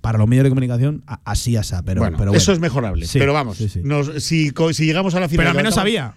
para 0.00 0.16
los 0.18 0.28
medios 0.28 0.44
de 0.44 0.50
comunicación, 0.50 1.02
así 1.24 1.56
asa. 1.56 1.82
Pero 1.82 2.00
bueno, 2.00 2.16
pero 2.16 2.32
eso 2.32 2.52
es 2.52 2.60
mejorable 2.60 3.06
Sí, 3.06 3.18
pero 3.18 3.32
vamos 3.32 3.56
sí, 3.58 3.68
sí. 3.68 3.80
nos- 3.82 4.22
si, 4.22 4.52
si 4.72 4.86
llegamos 4.86 5.14
a 5.14 5.20
la 5.20 5.28
final 5.28 5.44
Pero 5.46 5.50
al 5.50 5.56
menos 5.56 5.76
había. 5.76 6.14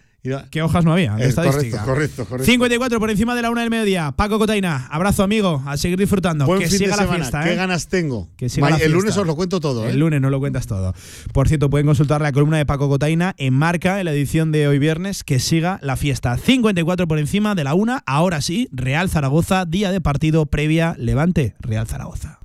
¿Qué 0.51 0.61
hojas 0.61 0.85
no 0.85 0.93
había? 0.93 1.15
de 1.15 1.25
Eh, 1.25 1.29
estadística. 1.29 1.83
correcto, 1.83 1.85
correcto, 1.87 2.25
correcto. 2.25 2.45
54 2.51 2.99
por 2.99 3.09
encima 3.09 3.33
de 3.33 3.41
la 3.41 3.49
una 3.49 3.61
del 3.61 3.71
mediodía. 3.71 4.11
Paco 4.11 4.37
Cotaina, 4.37 4.87
abrazo 4.91 5.23
amigo, 5.23 5.63
a 5.65 5.77
seguir 5.77 5.97
disfrutando. 5.97 6.45
Buen 6.45 6.59
que 6.59 6.67
fin 6.67 6.73
de 6.73 6.77
siga 6.85 6.95
la 6.95 7.01
semana. 7.03 7.17
fiesta, 7.17 7.43
Qué 7.43 7.53
¿eh? 7.53 7.55
ganas 7.55 7.87
tengo. 7.87 8.29
Que 8.37 8.47
siga 8.47 8.69
Ma- 8.69 8.77
la 8.77 8.83
el 8.85 8.91
lunes 8.91 9.17
os 9.17 9.25
lo 9.25 9.35
cuento 9.35 9.59
todo, 9.59 9.87
¿eh? 9.87 9.91
El 9.91 9.99
lunes 9.99 10.21
no 10.21 10.29
lo 10.29 10.39
cuentas 10.39 10.67
todo. 10.67 10.93
Por 11.33 11.47
cierto, 11.47 11.71
pueden 11.71 11.87
consultar 11.87 12.21
la 12.21 12.31
columna 12.31 12.57
de 12.57 12.67
Paco 12.67 12.87
Cotaina 12.87 13.33
en 13.39 13.55
Marca, 13.55 13.99
en 13.99 14.05
la 14.05 14.11
edición 14.11 14.51
de 14.51 14.67
hoy 14.67 14.77
viernes. 14.77 15.23
Que 15.23 15.39
siga 15.39 15.79
la 15.81 15.95
fiesta. 15.95 16.37
54 16.37 17.07
por 17.07 17.17
encima 17.17 17.55
de 17.55 17.63
la 17.63 17.73
una. 17.73 18.03
Ahora 18.05 18.41
sí, 18.41 18.69
Real 18.71 19.09
Zaragoza, 19.09 19.65
día 19.65 19.91
de 19.91 20.01
partido 20.01 20.45
previa 20.45 20.93
Levante, 20.99 21.55
Real 21.61 21.87
Zaragoza. 21.87 22.40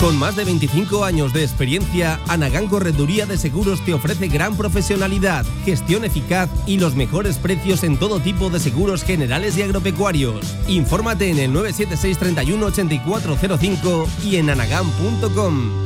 Con 0.00 0.18
más 0.18 0.34
de 0.34 0.46
25 0.46 1.04
años 1.04 1.34
de 1.34 1.42
experiencia, 1.42 2.18
Anagán 2.26 2.68
Correduría 2.68 3.26
de 3.26 3.36
Seguros 3.36 3.84
te 3.84 3.92
ofrece 3.92 4.28
gran 4.28 4.56
profesionalidad, 4.56 5.44
gestión 5.66 6.06
eficaz 6.06 6.48
y 6.66 6.78
los 6.78 6.94
mejores 6.94 7.36
precios 7.36 7.84
en 7.84 7.98
todo 7.98 8.18
tipo 8.18 8.48
de 8.48 8.60
seguros 8.60 9.04
generales 9.04 9.58
y 9.58 9.62
agropecuarios. 9.62 10.56
Infórmate 10.68 11.28
en 11.28 11.38
el 11.38 11.52
976 11.52 12.16
31 12.16 12.66
8405 12.66 14.08
y 14.24 14.36
en 14.36 14.48
anagán.com. 14.48 15.82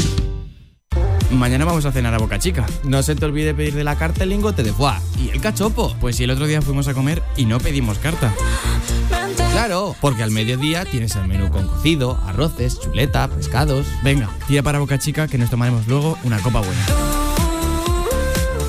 Mañana 1.32 1.64
vamos 1.64 1.84
a 1.84 1.90
cenar 1.90 2.14
a 2.14 2.18
Boca 2.18 2.38
Chica. 2.38 2.66
No 2.84 3.02
se 3.02 3.16
te 3.16 3.24
olvide 3.24 3.52
pedir 3.52 3.74
de 3.74 3.82
la 3.82 3.96
carta 3.96 4.22
el 4.22 4.28
lingote 4.30 4.62
de 4.62 4.72
foie 4.72 4.94
y 5.20 5.30
el 5.30 5.40
cachopo. 5.40 5.92
Pues 6.00 6.14
si 6.14 6.22
el 6.22 6.30
otro 6.30 6.46
día 6.46 6.62
fuimos 6.62 6.86
a 6.86 6.94
comer 6.94 7.20
y 7.36 7.46
no 7.46 7.58
pedimos 7.58 7.98
carta. 7.98 8.32
Claro, 9.54 9.94
porque 10.00 10.24
al 10.24 10.32
mediodía 10.32 10.84
tienes 10.84 11.14
el 11.14 11.28
menú 11.28 11.48
con 11.48 11.68
cocido, 11.68 12.20
arroces, 12.26 12.80
chuleta, 12.80 13.28
pescados. 13.28 13.86
Venga, 14.02 14.28
tira 14.48 14.64
para 14.64 14.80
Boca 14.80 14.98
Chica 14.98 15.28
que 15.28 15.38
nos 15.38 15.48
tomaremos 15.48 15.86
luego 15.86 16.18
una 16.24 16.40
copa 16.40 16.58
buena. 16.58 16.84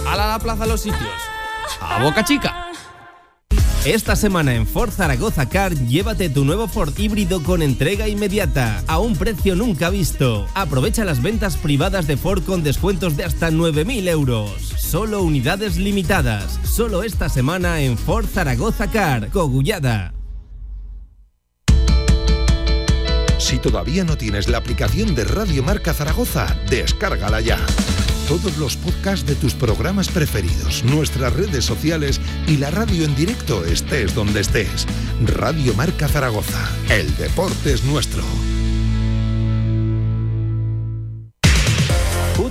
¡Hala 0.07 0.25
a 0.25 0.37
la 0.37 0.39
plaza 0.39 0.67
los 0.67 0.81
sitios! 0.81 1.09
¡A 1.81 2.03
Boca 2.03 2.23
Chica! 2.23 2.67
Esta 3.83 4.15
semana 4.15 4.53
en 4.53 4.67
Ford 4.67 4.91
Zaragoza 4.91 5.49
Car, 5.49 5.73
llévate 5.73 6.29
tu 6.29 6.45
nuevo 6.45 6.67
Ford 6.67 6.93
híbrido 6.97 7.41
con 7.41 7.63
entrega 7.63 8.07
inmediata, 8.07 8.83
a 8.85 8.99
un 8.99 9.15
precio 9.15 9.55
nunca 9.55 9.89
visto. 9.89 10.45
Aprovecha 10.53 11.03
las 11.03 11.19
ventas 11.21 11.57
privadas 11.57 12.05
de 12.05 12.15
Ford 12.15 12.43
con 12.43 12.63
descuentos 12.63 13.17
de 13.17 13.25
hasta 13.25 13.49
9.000 13.49 14.07
euros. 14.07 14.51
Solo 14.77 15.23
unidades 15.23 15.77
limitadas. 15.77 16.59
Solo 16.63 17.01
esta 17.01 17.27
semana 17.27 17.81
en 17.81 17.97
Ford 17.97 18.27
Zaragoza 18.27 18.89
Car, 18.91 19.29
Cogullada. 19.31 20.13
Si 23.45 23.59
todavía 23.59 24.03
no 24.03 24.17
tienes 24.17 24.47
la 24.47 24.57
aplicación 24.57 25.13
de 25.13 25.23
Radio 25.23 25.61
Marca 25.61 25.93
Zaragoza, 25.93 26.57
descárgala 26.67 27.41
ya. 27.41 27.59
Todos 28.27 28.57
los 28.57 28.75
podcasts 28.75 29.23
de 29.27 29.35
tus 29.35 29.53
programas 29.53 30.09
preferidos, 30.09 30.83
nuestras 30.83 31.31
redes 31.31 31.63
sociales 31.63 32.19
y 32.47 32.57
la 32.57 32.71
radio 32.71 33.05
en 33.05 33.15
directo 33.15 33.63
estés 33.63 34.15
donde 34.15 34.39
estés. 34.39 34.87
Radio 35.23 35.75
Marca 35.75 36.07
Zaragoza. 36.07 36.71
El 36.89 37.15
deporte 37.17 37.73
es 37.73 37.83
nuestro. 37.83 38.23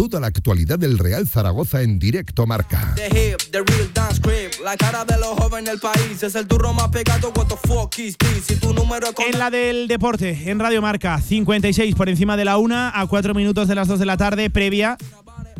Toda 0.00 0.18
la 0.18 0.28
actualidad 0.28 0.78
del 0.78 0.96
Real 0.96 1.28
Zaragoza 1.28 1.82
en 1.82 1.98
directo 1.98 2.46
marca. 2.46 2.94
The 2.96 3.08
hip, 3.08 3.38
the 3.52 3.58
real 3.58 3.92
dance 3.92 4.18
crib, 4.18 4.50
la 4.64 4.74
cara 4.74 5.04
de 5.04 5.18
los 5.18 5.38
jóvenes 5.38 5.68
del 5.68 5.78
país. 5.78 6.22
Es 6.22 6.34
el 6.36 6.46
turro 6.46 6.72
más 6.72 6.88
pegado, 6.88 7.30
what 7.36 7.48
the 7.48 7.68
fuck 7.68 7.98
is 7.98 8.16
this? 8.16 8.46
Si 8.46 8.56
tu 8.56 8.72
número 8.72 9.08
es 9.08 9.12
con 9.12 9.26
En 9.26 9.38
la 9.38 9.50
del 9.50 9.88
deporte, 9.88 10.50
en 10.50 10.58
Radio 10.58 10.80
Marca, 10.80 11.20
56 11.20 11.94
por 11.96 12.08
encima 12.08 12.38
de 12.38 12.46
la 12.46 12.56
una, 12.56 12.98
a 12.98 13.06
4 13.06 13.34
minutos 13.34 13.68
de 13.68 13.74
las 13.74 13.88
2 13.88 13.98
de 13.98 14.06
la 14.06 14.16
tarde, 14.16 14.48
previa 14.48 14.96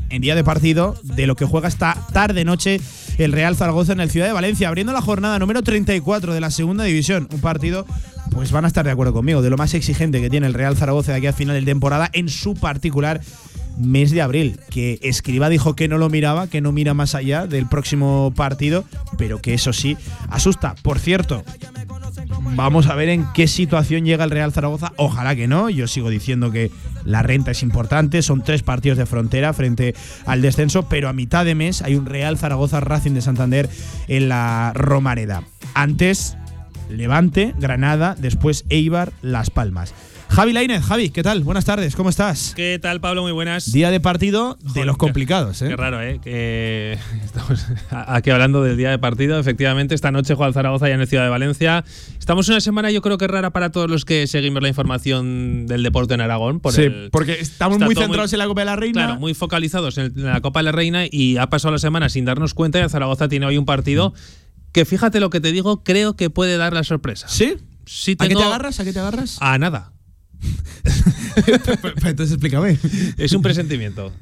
en 0.09 0.23
día 0.23 0.35
de 0.35 0.43
partido 0.43 0.97
de 1.03 1.27
lo 1.27 1.37
que 1.37 1.45
juega 1.45 1.69
esta 1.69 1.95
tarde-noche 2.11 2.81
el 3.19 3.33
Real 3.33 3.57
Zaragoza 3.57 3.93
en 3.93 4.01
el 4.01 4.11
Ciudad 4.11 4.27
de 4.27 4.33
Valencia, 4.33 4.69
abriendo 4.69 4.95
la 4.95 5.03
jornada 5.03 5.39
número 5.39 5.61
34 5.61 6.33
de 6.33 6.41
la 6.41 6.51
segunda 6.51 6.85
división. 6.85 7.29
Un 7.31 7.43
partido, 7.43 7.85
pues 8.31 8.53
van 8.53 8.65
a 8.65 8.69
estar 8.69 8.87
de 8.87 8.91
acuerdo 8.91 9.13
conmigo, 9.13 9.43
de 9.43 9.51
lo 9.51 9.59
más 9.59 9.75
exigente 9.75 10.23
que 10.23 10.31
tiene 10.31 10.47
el 10.47 10.55
Real 10.55 10.79
Zaragoza 10.79 11.13
de 11.13 11.19
aquí 11.19 11.27
a 11.27 11.35
final 11.35 11.61
de 11.61 11.67
temporada, 11.67 12.09
en 12.15 12.31
su 12.31 12.55
particular 12.55 13.21
mes 13.81 14.11
de 14.11 14.23
abril. 14.23 14.61
Que 14.71 14.99
Escriba 15.03 15.49
dijo 15.49 15.75
que 15.75 15.89
no 15.89 15.99
lo 15.99 16.09
miraba, 16.09 16.47
que 16.47 16.61
no 16.61 16.73
mira 16.73 16.95
más 16.95 17.15
allá 17.15 17.47
del 17.47 17.67
próximo 17.67 18.33
partido, 18.37 18.85
pero 19.19 19.41
que 19.41 19.55
eso 19.55 19.73
sí 19.73 19.97
asusta. 20.29 20.75
Por 20.83 20.99
cierto, 20.99 21.45
Vamos 22.57 22.87
a 22.89 22.95
ver 22.95 23.09
en 23.09 23.27
qué 23.33 23.47
situación 23.47 24.05
llega 24.05 24.25
el 24.25 24.31
Real 24.31 24.53
Zaragoza. 24.53 24.93
Ojalá 24.97 25.37
que 25.37 25.47
no. 25.47 25.71
Yo 25.71 25.87
sigo 25.87 26.11
diciendo 26.11 26.51
que 26.51 26.71
la 27.05 27.23
renta 27.23 27.51
es 27.53 27.63
importante. 27.63 28.23
Son 28.23 28.43
tres 28.43 28.63
partidos 28.63 28.99
de 28.99 29.07
frontera 29.07 29.53
frente 29.53 29.95
al 30.27 30.43
descenso. 30.43 30.89
Pero 30.89 31.09
a 31.09 31.13
mitad 31.13 31.45
de 31.45 31.55
mes 31.55 31.83
hay 31.83 31.95
un 31.95 32.07
Real 32.07 32.39
Zaragoza 32.39 32.81
Racing 32.81 33.13
de 33.13 33.23
Santander 33.23 33.69
en 34.09 34.29
la 34.29 34.73
Romareda. 34.75 35.45
Antes, 35.75 36.37
Levante, 36.89 37.55
Granada. 37.59 38.17
Después 38.19 38.65
Eibar, 38.69 39.13
Las 39.23 39.51
Palmas. 39.51 39.95
Javi 40.31 40.53
Lainez, 40.53 40.85
Javi, 40.85 41.11
¿qué 41.11 41.25
tal? 41.25 41.43
Buenas 41.43 41.65
tardes, 41.65 41.97
¿cómo 41.97 42.09
estás? 42.09 42.53
¿Qué 42.55 42.79
tal, 42.81 43.01
Pablo? 43.01 43.23
Muy 43.23 43.33
buenas. 43.33 43.73
Día 43.73 43.91
de 43.91 43.99
partido 43.99 44.57
de 44.75 44.85
los 44.85 44.97
complicados, 44.97 45.61
¿eh? 45.61 45.69
Qué 45.69 45.77
raro, 45.77 46.01
¿eh? 46.01 46.21
Que 46.23 46.97
estamos 47.25 47.67
aquí 47.91 48.31
hablando 48.31 48.63
del 48.63 48.77
día 48.77 48.91
de 48.91 48.99
partido. 48.99 49.41
Efectivamente, 49.41 49.93
esta 49.95 50.13
noche 50.13 50.35
juega 50.35 50.47
el 50.47 50.55
Zaragoza 50.55 50.89
ya 50.89 50.95
en 50.95 51.01
el 51.01 51.09
Ciudad 51.09 51.25
de 51.25 51.31
Valencia. 51.31 51.85
Estamos 52.17 52.49
una 52.49 52.61
semana, 52.61 52.93
yo 52.93 53.03
creo 53.03 53.19
que 53.19 53.27
rara 53.27 53.51
para 53.51 53.71
todos 53.73 53.91
los 53.91 54.05
que 54.05 54.29
seguimos 54.29 54.63
la 54.63 54.69
información 54.69 55.67
del 55.67 55.83
deporte 55.83 56.15
en 56.15 56.21
Aragón. 56.21 56.61
Por 56.61 56.75
Sí, 56.75 56.83
el- 56.83 57.09
porque 57.11 57.33
estamos 57.41 57.81
muy 57.81 57.97
centrados 57.97 58.33
en 58.33 58.39
la 58.39 58.47
Copa 58.47 58.61
de 58.61 58.67
la 58.67 58.77
Reina. 58.77 59.07
Claro, 59.07 59.21
muy 59.21 59.35
focalizados 59.35 59.99
en, 59.99 60.13
la 60.15 60.41
Copa 60.41 60.61
de 60.61 60.65
la 60.65 60.73
Reina 60.73 61.07
y 61.11 61.39
ha 61.39 61.49
pasado 61.49 61.73
la 61.73 61.79
semana 61.79 62.09
sin 62.09 62.25
darnos 62.25 62.55
cuenta 62.55 62.79
y 62.79 62.83
el 62.83 62.89
Zaragoza 62.91 63.29
tiene 63.29 63.47
hoy 63.47 63.59
un 63.59 63.67
partido 63.67 64.15
que, 64.71 64.85
fíjate 64.85 65.19
lo 65.19 65.29
que 65.29 65.41
te 65.41 65.51
digo, 65.51 65.83
creo 65.83 66.15
que 66.15 66.31
puede 66.31 66.57
dar 66.57 66.73
la 66.73 66.85
sorpresa. 66.85 67.27
¿Sí? 67.29 67.57
Sí 67.85 68.15
¿A 68.21 68.29
qué 68.29 68.37
te 68.37 68.43
agarras? 68.45 68.79
¿A 68.79 68.85
qué 68.85 68.93
te 68.93 69.01
agarras? 69.01 69.37
A 69.41 69.59
nada. 69.59 69.91
Entonces 72.05 72.33
explícame. 72.33 72.79
Es 73.17 73.33
un 73.33 73.43
presentimiento. 73.43 74.13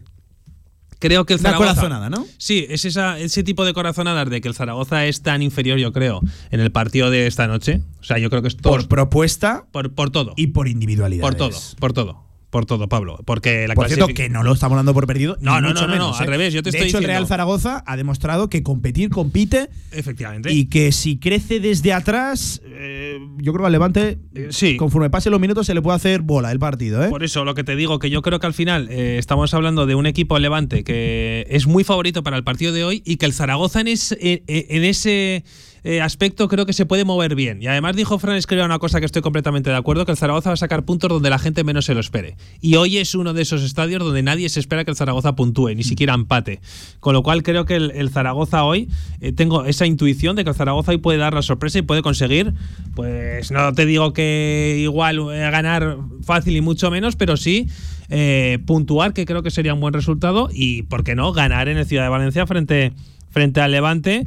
creo 0.98 1.24
que 1.24 1.34
el 1.34 1.40
Una 1.40 1.50
Zaragoza. 1.50 1.74
corazonada, 1.74 2.10
¿no? 2.10 2.26
Sí, 2.38 2.66
es 2.68 2.84
esa, 2.84 3.18
ese 3.18 3.42
tipo 3.42 3.64
de 3.64 3.72
corazonadas 3.72 4.28
de 4.30 4.40
que 4.40 4.48
el 4.48 4.54
Zaragoza 4.54 5.06
es 5.06 5.22
tan 5.22 5.42
inferior, 5.42 5.78
yo 5.78 5.92
creo, 5.92 6.20
en 6.50 6.60
el 6.60 6.70
partido 6.72 7.10
de 7.10 7.26
esta 7.26 7.46
noche. 7.46 7.82
O 8.00 8.04
sea, 8.04 8.18
yo 8.18 8.30
creo 8.30 8.42
que 8.42 8.48
es 8.48 8.56
todo. 8.56 8.72
Por 8.72 8.88
propuesta 8.88 9.66
por, 9.72 9.92
por 9.94 10.10
todo. 10.10 10.34
y 10.36 10.48
por 10.48 10.68
individualidad. 10.68 11.22
Por 11.22 11.34
todo, 11.34 11.56
por 11.78 11.92
todo. 11.92 12.27
Por 12.50 12.64
todo, 12.64 12.88
Pablo. 12.88 13.18
Porque 13.26 13.68
la 13.68 13.74
Por 13.74 13.88
cierto, 13.88 14.06
que 14.08 14.30
no 14.30 14.42
lo 14.42 14.54
estamos 14.54 14.76
dando 14.76 14.94
por 14.94 15.06
perdido. 15.06 15.36
No, 15.42 15.60
no, 15.60 15.74
no, 15.74 15.82
no, 15.82 15.88
menos, 15.88 16.12
no, 16.12 16.16
al 16.16 16.24
¿eh? 16.24 16.30
revés, 16.30 16.54
yo 16.54 16.62
te 16.62 16.70
de 16.70 16.78
estoy 16.78 16.88
hecho, 16.88 16.96
el 16.98 17.02
diciendo- 17.02 17.08
Real 17.18 17.26
Zaragoza 17.26 17.84
ha 17.86 17.96
demostrado 17.98 18.48
que 18.48 18.62
competir 18.62 19.10
compite 19.10 19.68
Efectivamente. 19.92 20.50
y 20.50 20.64
que 20.66 20.90
si 20.92 21.18
crece 21.18 21.60
desde 21.60 21.92
atrás, 21.92 22.62
eh, 22.64 23.18
yo 23.36 23.52
creo 23.52 23.64
que 23.64 23.66
al 23.66 23.72
Levante, 23.72 24.18
sí. 24.48 24.76
conforme 24.78 25.10
pasen 25.10 25.30
los 25.32 25.40
minutos, 25.42 25.66
se 25.66 25.74
le 25.74 25.82
puede 25.82 25.96
hacer 25.96 26.22
bola 26.22 26.50
el 26.50 26.58
partido. 26.58 27.04
¿eh? 27.04 27.10
Por 27.10 27.22
eso, 27.22 27.44
lo 27.44 27.54
que 27.54 27.64
te 27.64 27.76
digo, 27.76 27.98
que 27.98 28.08
yo 28.08 28.22
creo 28.22 28.40
que 28.40 28.46
al 28.46 28.54
final 28.54 28.88
eh, 28.90 29.18
estamos 29.18 29.52
hablando 29.52 29.84
de 29.84 29.94
un 29.94 30.06
equipo 30.06 30.38
Levante 30.38 30.84
que 30.84 31.46
es 31.50 31.66
muy 31.66 31.84
favorito 31.84 32.22
para 32.22 32.38
el 32.38 32.44
partido 32.44 32.72
de 32.72 32.82
hoy 32.82 33.02
y 33.04 33.16
que 33.16 33.26
el 33.26 33.34
Zaragoza 33.34 33.82
en, 33.82 33.88
es- 33.88 34.12
eh, 34.12 34.42
eh, 34.46 34.66
en 34.70 34.84
ese 34.84 35.44
eh, 35.84 36.00
aspecto 36.00 36.48
creo 36.48 36.66
que 36.66 36.72
se 36.72 36.86
puede 36.86 37.04
mover 37.04 37.34
bien. 37.34 37.62
Y 37.62 37.66
además 37.66 37.96
dijo 37.96 38.18
Fran 38.18 38.36
Escribá 38.36 38.64
una 38.64 38.78
cosa 38.78 39.00
que 39.00 39.06
estoy 39.06 39.22
completamente 39.22 39.70
de 39.70 39.76
acuerdo, 39.76 40.04
que 40.04 40.12
el 40.12 40.18
Zaragoza 40.18 40.50
va 40.50 40.54
a 40.54 40.56
sacar 40.56 40.84
puntos 40.84 41.10
donde 41.10 41.30
la 41.30 41.38
gente 41.38 41.64
menos 41.64 41.84
se 41.84 41.94
lo 41.94 42.00
espere. 42.00 42.36
Y 42.60 42.76
hoy 42.76 42.98
es 42.98 43.14
uno 43.14 43.34
de 43.34 43.42
esos 43.42 43.62
estadios 43.62 44.02
donde 44.02 44.22
nadie 44.22 44.48
se 44.48 44.60
espera 44.60 44.84
que 44.84 44.90
el 44.90 44.96
Zaragoza 44.96 45.34
puntúe, 45.36 45.74
ni 45.74 45.84
siquiera 45.84 46.14
empate. 46.14 46.60
Con 47.00 47.14
lo 47.14 47.22
cual 47.22 47.42
creo 47.42 47.64
que 47.64 47.76
el, 47.76 47.90
el 47.92 48.10
Zaragoza 48.10 48.64
hoy, 48.64 48.88
eh, 49.20 49.32
tengo 49.32 49.64
esa 49.64 49.86
intuición 49.86 50.36
de 50.36 50.44
que 50.44 50.50
el 50.50 50.56
Zaragoza 50.56 50.92
hoy 50.92 50.98
puede 50.98 51.18
dar 51.18 51.34
la 51.34 51.42
sorpresa 51.42 51.78
y 51.78 51.82
puede 51.82 52.02
conseguir, 52.02 52.54
pues 52.94 53.50
no 53.50 53.72
te 53.72 53.86
digo 53.86 54.12
que 54.12 54.78
igual 54.80 55.18
eh, 55.32 55.50
ganar 55.50 55.98
fácil 56.22 56.56
y 56.56 56.60
mucho 56.60 56.90
menos, 56.90 57.16
pero 57.16 57.36
sí 57.36 57.68
eh, 58.10 58.58
puntuar, 58.66 59.12
que 59.12 59.26
creo 59.26 59.42
que 59.42 59.50
sería 59.50 59.74
un 59.74 59.80
buen 59.80 59.94
resultado, 59.94 60.48
y, 60.52 60.82
¿por 60.82 61.04
qué 61.04 61.14
no?, 61.14 61.32
ganar 61.32 61.68
en 61.68 61.76
el 61.76 61.86
Ciudad 61.86 62.04
de 62.04 62.08
Valencia 62.08 62.46
frente, 62.46 62.92
frente 63.30 63.60
al 63.60 63.72
Levante. 63.72 64.24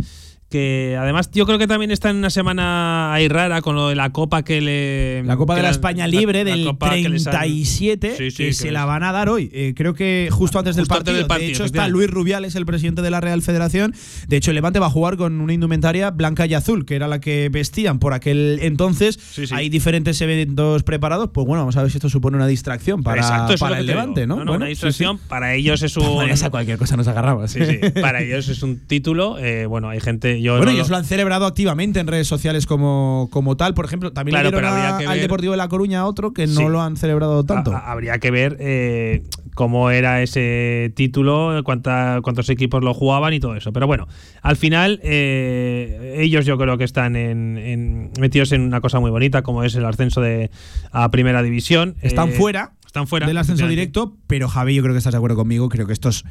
Que 0.51 0.97
además 0.99 1.31
yo 1.31 1.45
creo 1.45 1.57
que 1.57 1.65
también 1.65 1.91
está 1.91 2.09
en 2.09 2.17
una 2.17 2.29
semana 2.29 3.13
ahí 3.13 3.27
rara 3.29 3.61
con 3.61 3.75
lo 3.75 3.87
de 3.87 3.95
la 3.95 4.11
copa 4.11 4.43
que 4.43 4.59
le. 4.61 5.23
La 5.23 5.37
Copa 5.37 5.55
de 5.55 5.61
la 5.63 5.69
España 5.69 6.07
Libre 6.07 6.43
del 6.43 6.63
que 6.63 6.69
han- 6.69 6.77
37 6.77 8.15
Sí, 8.17 8.31
sí, 8.31 8.37
que, 8.37 8.45
que 8.47 8.53
se 8.53 8.71
la 8.71 8.85
van 8.85 9.03
a 9.03 9.11
dar 9.11 9.29
hoy. 9.29 9.49
Eh, 9.53 9.73
creo 9.75 9.93
que 9.93 10.27
justo 10.31 10.59
antes 10.59 10.75
del 10.75 10.83
antes 10.83 10.97
partido. 10.97 11.15
del 11.17 11.25
partido, 11.25 11.47
de 11.47 11.53
hecho, 11.53 11.63
está. 11.65 11.87
Luis 11.87 12.09
Rubiales, 12.09 12.55
el 12.55 12.65
presidente 12.65 13.01
de 13.01 13.09
la 13.09 13.21
Real 13.21 13.41
Federación. 13.41 13.93
De 14.27 14.37
hecho, 14.37 14.51
el 14.51 14.55
Levante 14.55 14.79
va 14.79 14.87
a 14.87 14.89
jugar 14.89 15.17
con 15.17 15.39
una 15.41 15.53
indumentaria 15.53 16.11
blanca 16.11 16.45
y 16.45 16.53
azul, 16.53 16.85
que 16.85 16.95
era 16.95 17.07
la 17.07 17.19
que 17.21 17.47
vestían 17.49 17.99
por 17.99 18.13
aquel 18.13 18.59
entonces. 18.61 19.17
Hay 19.51 19.69
diferentes 19.69 20.19
eventos 20.21 20.83
preparados. 20.83 21.29
Pues 21.33 21.47
bueno, 21.47 21.61
vamos 21.61 21.77
a 21.77 21.81
ver 21.81 21.91
si 21.91 21.97
esto 21.97 22.09
supone 22.09 22.35
una 22.37 22.47
distracción 22.47 23.03
para, 23.03 23.21
Exacto, 23.21 23.55
para 23.57 23.79
el 23.79 23.85
Levante. 23.85 24.27
¿no? 24.27 24.35
una 24.35 24.43
Bueno, 24.45 24.65
distracción. 24.65 25.17
Para 25.29 25.53
ellos 25.55 25.81
es 25.81 25.95
un. 25.97 26.17
Vayas 26.17 26.43
a 26.43 26.49
cualquier 26.49 26.77
cosa 26.77 26.97
nos 26.97 27.07
agarramos. 27.07 27.51
Sí, 27.51 27.59
sí. 27.65 27.79
Para 28.01 28.21
ellos 28.21 28.49
es 28.49 28.61
un 28.63 28.77
título. 28.79 29.37
eh, 29.39 29.65
bueno, 29.65 29.87
hay 29.89 30.01
gente. 30.01 30.40
Yo 30.41 30.53
Bueno, 30.53 30.65
no 30.65 30.71
ellos 30.71 30.89
lo- 30.89 30.93
lo 30.95 30.97
han 30.99 31.05
celebrado 31.05 31.45
activamente 31.45 31.99
en 31.99 32.07
redes 32.07 32.27
sociales 32.27 32.65
como, 32.65 33.29
como 33.31 33.57
tal. 33.57 33.73
Por 33.73 33.85
ejemplo, 33.85 34.11
también 34.13 34.33
Claro, 34.33 34.49
le 34.51 34.57
dieron 34.61 34.73
a- 34.77 34.97
que 34.97 35.05
al 35.07 35.19
Deportivo 35.19 35.51
de 35.51 35.57
La 35.57 35.67
Coruña 35.67 36.05
otro 36.05 36.33
que 36.33 36.47
no 36.47 36.69
lo 36.69 36.81
han 36.81 36.97
celebrado 36.97 37.43
tanto. 37.43 37.71
Ha- 37.73 37.77
ha- 37.79 37.91
habría 37.91 38.19
que 38.19 38.31
ver 38.31 38.57
eh, 38.59 39.23
cómo 39.55 39.89
era 39.91 40.21
ese 40.21 40.91
título, 40.95 41.61
cuánta- 41.63 42.19
cuántos 42.23 42.49
equipos 42.49 42.83
lo 42.83 42.93
jugaban 42.93 43.33
y 43.33 43.39
todo 43.39 43.55
eso. 43.55 43.71
Pero 43.73 43.87
bueno, 43.87 44.07
al 44.41 44.55
final 44.55 44.99
eh, 45.03 46.15
ellos 46.19 46.45
yo 46.45 46.57
creo 46.57 46.77
que 46.77 46.83
están 46.83 47.15
en, 47.15 47.57
en- 47.57 48.11
metidos 48.19 48.51
en 48.51 48.61
una 48.61 48.81
cosa 48.81 48.99
muy 48.99 49.11
bonita, 49.11 49.41
como 49.43 49.63
es 49.63 49.75
el 49.75 49.85
ascenso 49.85 50.21
de 50.21 50.51
a 50.91 51.09
Primera 51.11 51.43
División. 51.43 51.95
Están 52.01 52.29
Eh, 52.29 52.33
fuera, 52.33 52.73
Están 52.85 53.07
fuera. 53.07 53.27
del 53.27 53.37
ascenso 53.37 53.67
directo, 53.67 54.15
pero 54.27 54.47
Javi, 54.49 54.75
yo 54.75 54.81
creo 54.83 54.93
que 54.93 54.97
estás 54.99 55.13
de 55.13 55.17
acuerdo 55.17 55.35
conmigo. 55.37 55.69
Creo 55.69 55.87
que 55.87 55.93
estos 55.93 56.25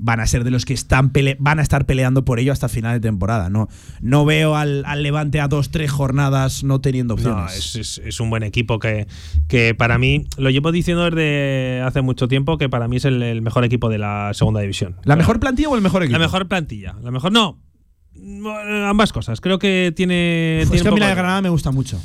van 0.00 0.20
a 0.20 0.26
ser 0.26 0.44
de 0.44 0.50
los 0.52 0.64
que 0.64 0.74
están 0.74 1.10
pele- 1.12 1.36
van 1.40 1.58
a 1.58 1.62
estar 1.62 1.84
peleando 1.84 2.24
por 2.24 2.38
ello 2.38 2.52
hasta 2.52 2.68
final 2.68 2.94
de 2.94 3.00
temporada. 3.00 3.50
No, 3.50 3.68
no 4.00 4.24
veo 4.24 4.54
al, 4.56 4.84
al 4.86 5.02
Levante 5.02 5.40
a 5.40 5.48
dos, 5.48 5.70
tres 5.70 5.90
jornadas 5.90 6.62
no 6.64 6.80
teniendo 6.80 7.14
opciones. 7.14 7.36
No, 7.44 7.48
es, 7.50 7.74
es- 7.76 7.98
es 8.04 8.20
un 8.20 8.30
buen 8.30 8.42
equipo 8.44 8.78
que, 8.78 9.06
que 9.48 9.74
para 9.74 9.98
mí, 9.98 10.26
lo 10.36 10.50
llevo 10.50 10.70
diciendo 10.72 11.04
desde 11.10 11.82
hace 11.82 12.00
mucho 12.02 12.28
tiempo, 12.28 12.58
que 12.58 12.68
para 12.68 12.86
mí 12.88 12.96
es 12.96 13.04
el, 13.04 13.22
el 13.22 13.42
mejor 13.42 13.64
equipo 13.64 13.88
de 13.88 13.98
la 13.98 14.30
segunda 14.34 14.60
división. 14.60 14.96
¿La 15.04 15.16
mejor 15.16 15.40
plantilla 15.40 15.68
o 15.68 15.74
el 15.76 15.82
mejor 15.82 16.02
equipo? 16.04 16.18
La 16.18 16.24
mejor 16.24 16.46
plantilla. 16.48 16.94
La 17.02 17.10
mejor, 17.10 17.32
no. 17.32 17.58
Ambas 18.88 19.12
cosas. 19.12 19.40
Creo 19.40 19.58
que 19.58 19.92
tiene. 19.94 20.60
Uf, 20.64 20.70
tiene 20.70 20.76
es 20.76 20.82
que 20.82 20.88
a 20.88 20.92
mí 20.92 21.00
la 21.00 21.08
de- 21.08 21.14
Granada 21.14 21.40
me 21.42 21.48
gusta 21.50 21.70
mucho. 21.70 22.00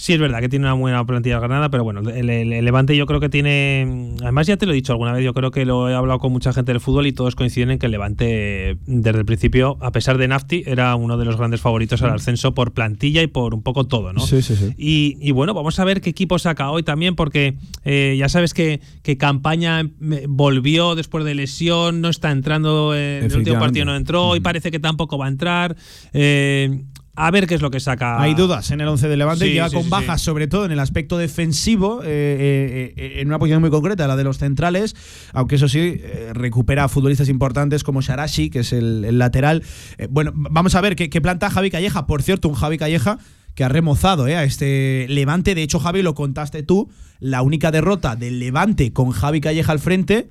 Sí, 0.00 0.12
es 0.12 0.20
verdad 0.20 0.38
que 0.38 0.48
tiene 0.48 0.64
una 0.64 0.74
buena 0.74 1.04
plantilla 1.04 1.40
Granada, 1.40 1.70
pero 1.70 1.82
bueno, 1.82 2.08
el, 2.08 2.30
el- 2.30 2.52
el 2.52 2.64
Levante 2.64 2.96
yo 2.96 3.04
creo 3.04 3.18
que 3.18 3.28
tiene. 3.28 4.14
Además, 4.22 4.46
ya 4.46 4.56
te 4.56 4.64
lo 4.64 4.70
he 4.70 4.74
dicho 4.76 4.92
alguna 4.92 5.12
vez, 5.12 5.24
yo 5.24 5.34
creo 5.34 5.50
que 5.50 5.64
lo 5.64 5.88
he 5.90 5.94
hablado 5.94 6.20
con 6.20 6.30
mucha 6.30 6.52
gente 6.52 6.70
del 6.70 6.80
fútbol 6.80 7.08
y 7.08 7.12
todos 7.12 7.34
coinciden 7.34 7.72
en 7.72 7.78
que 7.80 7.86
el 7.86 7.92
Levante, 7.92 8.78
desde 8.86 9.18
el 9.18 9.24
principio, 9.24 9.76
a 9.80 9.90
pesar 9.90 10.16
de 10.16 10.28
Nafti, 10.28 10.62
era 10.66 10.94
uno 10.94 11.16
de 11.18 11.24
los 11.24 11.36
grandes 11.36 11.60
favoritos 11.60 12.00
al 12.02 12.10
ascenso 12.14 12.54
por 12.54 12.72
plantilla 12.74 13.22
y 13.22 13.26
por 13.26 13.54
un 13.54 13.62
poco 13.64 13.88
todo, 13.88 14.12
¿no? 14.12 14.20
Sí, 14.20 14.40
sí, 14.40 14.54
sí. 14.54 14.72
Y, 14.78 15.18
y 15.20 15.32
bueno, 15.32 15.52
vamos 15.52 15.80
a 15.80 15.84
ver 15.84 16.00
qué 16.00 16.10
equipo 16.10 16.38
saca 16.38 16.70
hoy 16.70 16.84
también, 16.84 17.16
porque 17.16 17.56
eh, 17.84 18.14
ya 18.16 18.28
sabes 18.28 18.54
que, 18.54 18.80
que 19.02 19.16
Campaña 19.16 19.80
eh, 19.80 20.26
volvió 20.28 20.94
después 20.94 21.24
de 21.24 21.34
lesión, 21.34 22.00
no 22.00 22.08
está 22.08 22.30
entrando, 22.30 22.94
eh, 22.94 23.18
en 23.18 23.24
el 23.24 23.30
último 23.38 23.56
partido 23.66 23.84
no 23.84 23.96
entró, 23.96 24.36
y 24.36 24.40
parece 24.40 24.70
que 24.70 24.78
tampoco 24.78 25.18
va 25.18 25.26
a 25.26 25.28
entrar. 25.28 25.74
Eh, 26.12 26.84
a 27.18 27.30
ver 27.30 27.46
qué 27.46 27.54
es 27.54 27.62
lo 27.62 27.70
que 27.70 27.80
saca. 27.80 28.20
Hay 28.20 28.34
dudas 28.34 28.70
en 28.70 28.80
el 28.80 28.88
11 28.88 29.08
de 29.08 29.16
Levante, 29.16 29.44
Sí, 29.46 29.52
llega 29.52 29.68
sí, 29.68 29.74
con 29.74 29.84
sí, 29.84 29.90
bajas, 29.90 30.22
sobre 30.22 30.46
todo 30.48 30.64
en 30.64 30.72
el 30.72 30.78
aspecto 30.80 31.18
defensivo, 31.18 32.02
eh, 32.02 32.06
eh, 32.06 32.94
eh, 32.96 33.20
en 33.20 33.28
una 33.28 33.38
posición 33.38 33.60
muy 33.60 33.70
concreta, 33.70 34.06
la 34.06 34.16
de 34.16 34.24
los 34.24 34.38
centrales, 34.38 34.94
aunque 35.32 35.56
eso 35.56 35.68
sí, 35.68 35.78
eh, 35.80 36.30
recupera 36.34 36.84
a 36.84 36.88
futbolistas 36.88 37.28
importantes 37.28 37.84
como 37.84 38.00
Sharashi, 38.00 38.50
que 38.50 38.60
es 38.60 38.72
el, 38.72 39.04
el 39.04 39.18
lateral. 39.18 39.62
Bueno, 40.10 40.32
vamos 40.34 40.74
a 40.74 40.80
ver 40.80 40.96
qué, 40.96 41.10
qué 41.10 41.20
planta 41.20 41.50
Javi 41.50 41.70
Calleja. 41.70 42.06
Por 42.06 42.22
cierto, 42.22 42.48
un 42.48 42.54
Javi 42.54 42.78
Calleja 42.78 43.18
que 43.54 43.64
ha 43.64 43.68
remozado 43.68 44.28
eh, 44.28 44.36
a 44.36 44.44
este 44.44 45.06
Levante. 45.08 45.54
De 45.54 45.62
hecho, 45.62 45.80
Javi, 45.80 46.02
lo 46.02 46.14
contaste 46.14 46.62
tú, 46.62 46.88
la 47.18 47.42
única 47.42 47.70
derrota 47.72 48.14
del 48.14 48.38
Levante 48.38 48.92
con 48.92 49.10
Javi 49.10 49.40
Calleja 49.40 49.72
al 49.72 49.80
frente. 49.80 50.28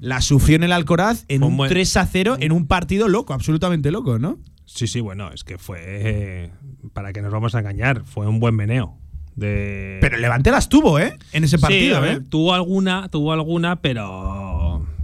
La 0.00 0.20
sufrió 0.20 0.56
en 0.56 0.64
el 0.64 0.72
Alcoraz 0.72 1.24
en 1.28 1.42
un 1.42 1.52
un 1.52 1.56
buen- 1.56 1.70
3 1.70 1.96
a 1.96 2.06
0 2.06 2.36
en 2.40 2.52
un 2.52 2.66
partido 2.66 3.08
loco, 3.08 3.32
absolutamente 3.32 3.90
loco, 3.90 4.18
¿no? 4.18 4.38
Sí, 4.74 4.86
sí, 4.86 5.00
bueno, 5.00 5.30
es 5.32 5.44
que 5.44 5.58
fue. 5.58 5.78
eh, 5.82 6.50
para 6.94 7.12
que 7.12 7.20
nos 7.22 7.30
vamos 7.32 7.54
a 7.54 7.58
engañar, 7.58 8.02
fue 8.04 8.26
un 8.26 8.40
buen 8.40 8.54
meneo. 8.56 8.98
De... 9.34 9.98
Pero 10.00 10.16
el 10.16 10.22
Levante 10.22 10.50
las 10.50 10.68
tuvo, 10.68 10.98
¿eh? 10.98 11.16
En 11.32 11.44
ese 11.44 11.56
Sí, 11.56 11.62
partido, 11.62 11.96
a 11.96 12.00
ver, 12.00 12.16
¿eh? 12.18 12.20
tuvo 12.28 12.52
alguna, 12.54 13.08
tuvo 13.08 13.32
alguna, 13.32 13.76
pero 13.80 14.61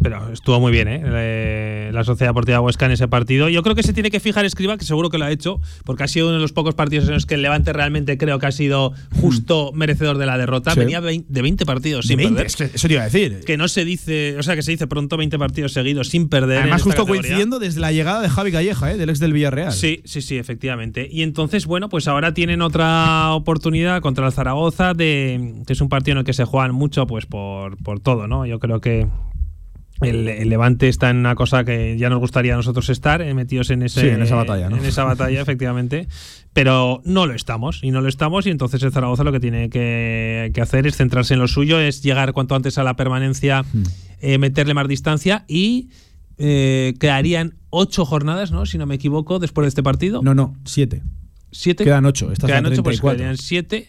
pero 0.09 0.33
estuvo 0.33 0.61
muy 0.61 0.73
bien, 0.73 0.89
¿eh? 0.89 1.91
La 1.93 2.05
Sociedad 2.05 2.31
Deportiva 2.31 2.61
Huesca 2.61 2.87
en 2.87 2.93
ese 2.93 3.09
partido. 3.09 3.49
Yo 3.49 3.63
creo 3.63 3.75
que 3.75 3.83
se 3.83 3.93
tiene 3.93 4.11
que 4.11 4.21
fijar 4.21 4.45
Escriba, 4.45 4.77
que 4.79 4.85
seguro 4.85 5.11
que 5.11 5.19
lo 5.19 5.25
ha 5.25 5.31
hecho, 5.31 5.61
porque 5.85 6.05
ha 6.05 6.09
sido 6.09 6.29
uno 6.29 6.37
de 6.37 6.43
los 6.43 6.53
pocos 6.53 6.75
partidos 6.75 7.07
en 7.09 7.15
los 7.15 7.27
que 7.27 7.35
el 7.35 7.43
Levante 7.43 7.73
realmente 7.73 8.17
creo 8.17 8.39
que 8.39 8.47
ha 8.47 8.53
sido 8.53 8.93
justo 9.21 9.73
merecedor 9.75 10.19
de 10.19 10.27
la 10.27 10.39
derrota. 10.39 10.73
Sí. 10.73 10.81
Venía 10.81 11.01
de 11.01 11.43
20 11.43 11.67
partidos 11.67 12.07
sin 12.07 12.17
20, 12.17 12.35
perder. 12.35 12.47
es 12.47 12.57
que 12.57 12.65
eso 12.65 12.89
te 12.89 12.95
iba 12.95 13.03
a 13.03 13.07
decir. 13.07 13.41
Que 13.45 13.57
no 13.57 13.69
se 13.69 13.85
dice, 13.85 14.37
o 14.39 14.43
sea, 14.43 14.55
que 14.57 14.63
se 14.63 14.71
dice 14.71 14.87
pronto 14.87 15.17
20 15.17 15.39
partidos 15.39 15.73
seguidos 15.73 16.09
sin 16.09 16.29
perder. 16.29 16.59
Además, 16.63 16.83
justo 16.83 17.03
categoría. 17.03 17.23
coincidiendo 17.23 17.59
desde 17.59 17.81
la 17.81 17.93
llegada 17.93 18.23
de 18.23 18.29
Javi 18.29 18.53
Calleja, 18.53 18.93
¿eh? 18.93 18.97
del 18.97 19.11
ex 19.11 19.19
del 19.19 19.33
Villarreal. 19.33 19.73
Sí, 19.73 20.01
sí, 20.05 20.23
sí, 20.23 20.39
efectivamente. 20.39 21.09
Y 21.11 21.23
entonces, 21.23 21.67
bueno, 21.67 21.89
pues 21.89 22.09
ahora 22.09 22.33
tienen 22.33 22.63
otra 22.63 23.33
oportunidad 23.33 24.01
contra 24.01 24.27
el 24.27 24.33
Zaragoza, 24.33 24.95
de, 24.95 25.63
que 25.67 25.73
es 25.73 25.81
un 25.81 25.89
partido 25.89 26.13
en 26.13 26.19
el 26.19 26.25
que 26.25 26.33
se 26.33 26.45
juegan 26.45 26.75
mucho, 26.75 27.07
pues 27.07 27.27
por, 27.27 27.77
por 27.83 28.01
todo, 28.01 28.27
¿no? 28.27 28.47
Yo 28.47 28.59
creo 28.59 28.81
que 28.81 29.07
el, 30.01 30.29
el 30.29 30.49
Levante 30.49 30.89
está 30.89 31.11
en 31.11 31.17
una 31.19 31.35
cosa 31.35 31.65
que 31.65 31.97
ya 31.99 32.09
nos 32.11 32.21
gustaría 32.21 32.55
a 32.55 32.57
nosotros 32.57 32.89
estar, 32.91 33.21
eh, 33.23 33.35
metidos 33.35 33.71
en 33.71 33.83
ese, 33.83 34.01
Sí, 34.03 34.07
en 34.09 34.23
esa 34.23 34.37
batalla, 34.37 34.71
¿no? 34.71 34.77
En 34.77 34.85
esa 34.85 35.05
batalla, 35.05 35.41
efectivamente. 35.43 36.09
Pero 36.53 37.03
no 37.05 37.27
lo 37.27 37.35
estamos, 37.35 37.81
y 37.83 37.91
no 37.91 38.01
lo 38.01 38.09
estamos, 38.09 38.47
y 38.47 38.51
entonces 38.51 38.83
el 38.83 38.93
Zaragoza 38.93 39.25
lo 39.25 39.33
que 39.33 39.41
tiene 39.41 39.71
que, 39.71 40.51
que 40.55 40.61
hacer 40.61 40.87
es 40.87 40.97
centrarse 40.97 41.35
en 41.35 41.41
lo 41.41 41.49
suyo, 41.49 41.79
es 41.81 42.03
llegar 42.03 42.33
cuanto 42.33 42.55
antes 42.55 42.79
a 42.79 42.85
la 42.85 42.97
permanencia, 42.97 43.63
Hmm. 43.63 43.83
eh, 44.21 44.39
meterle 44.39 44.75
más 44.75 44.89
distancia 44.89 45.45
y 45.49 45.91
eh, 46.39 46.95
quedarían 47.01 47.55
ocho 47.71 48.05
jornadas, 48.05 48.51
¿no? 48.53 48.67
Si 48.67 48.79
no 48.79 48.87
me 48.87 48.95
equivoco, 48.95 49.39
después 49.39 49.65
de 49.65 49.69
este 49.69 49.83
partido. 49.83 50.23
No, 50.23 50.35
no, 50.35 50.57
siete. 50.65 51.03
¿Siete? 51.51 51.85
Quedan 51.85 52.05
ocho, 52.07 52.29
Quedan 52.29 52.67
ocho, 52.67 52.83
pues 52.83 53.01
34. 53.01 53.17
quedarían 53.17 53.37
siete. 53.39 53.89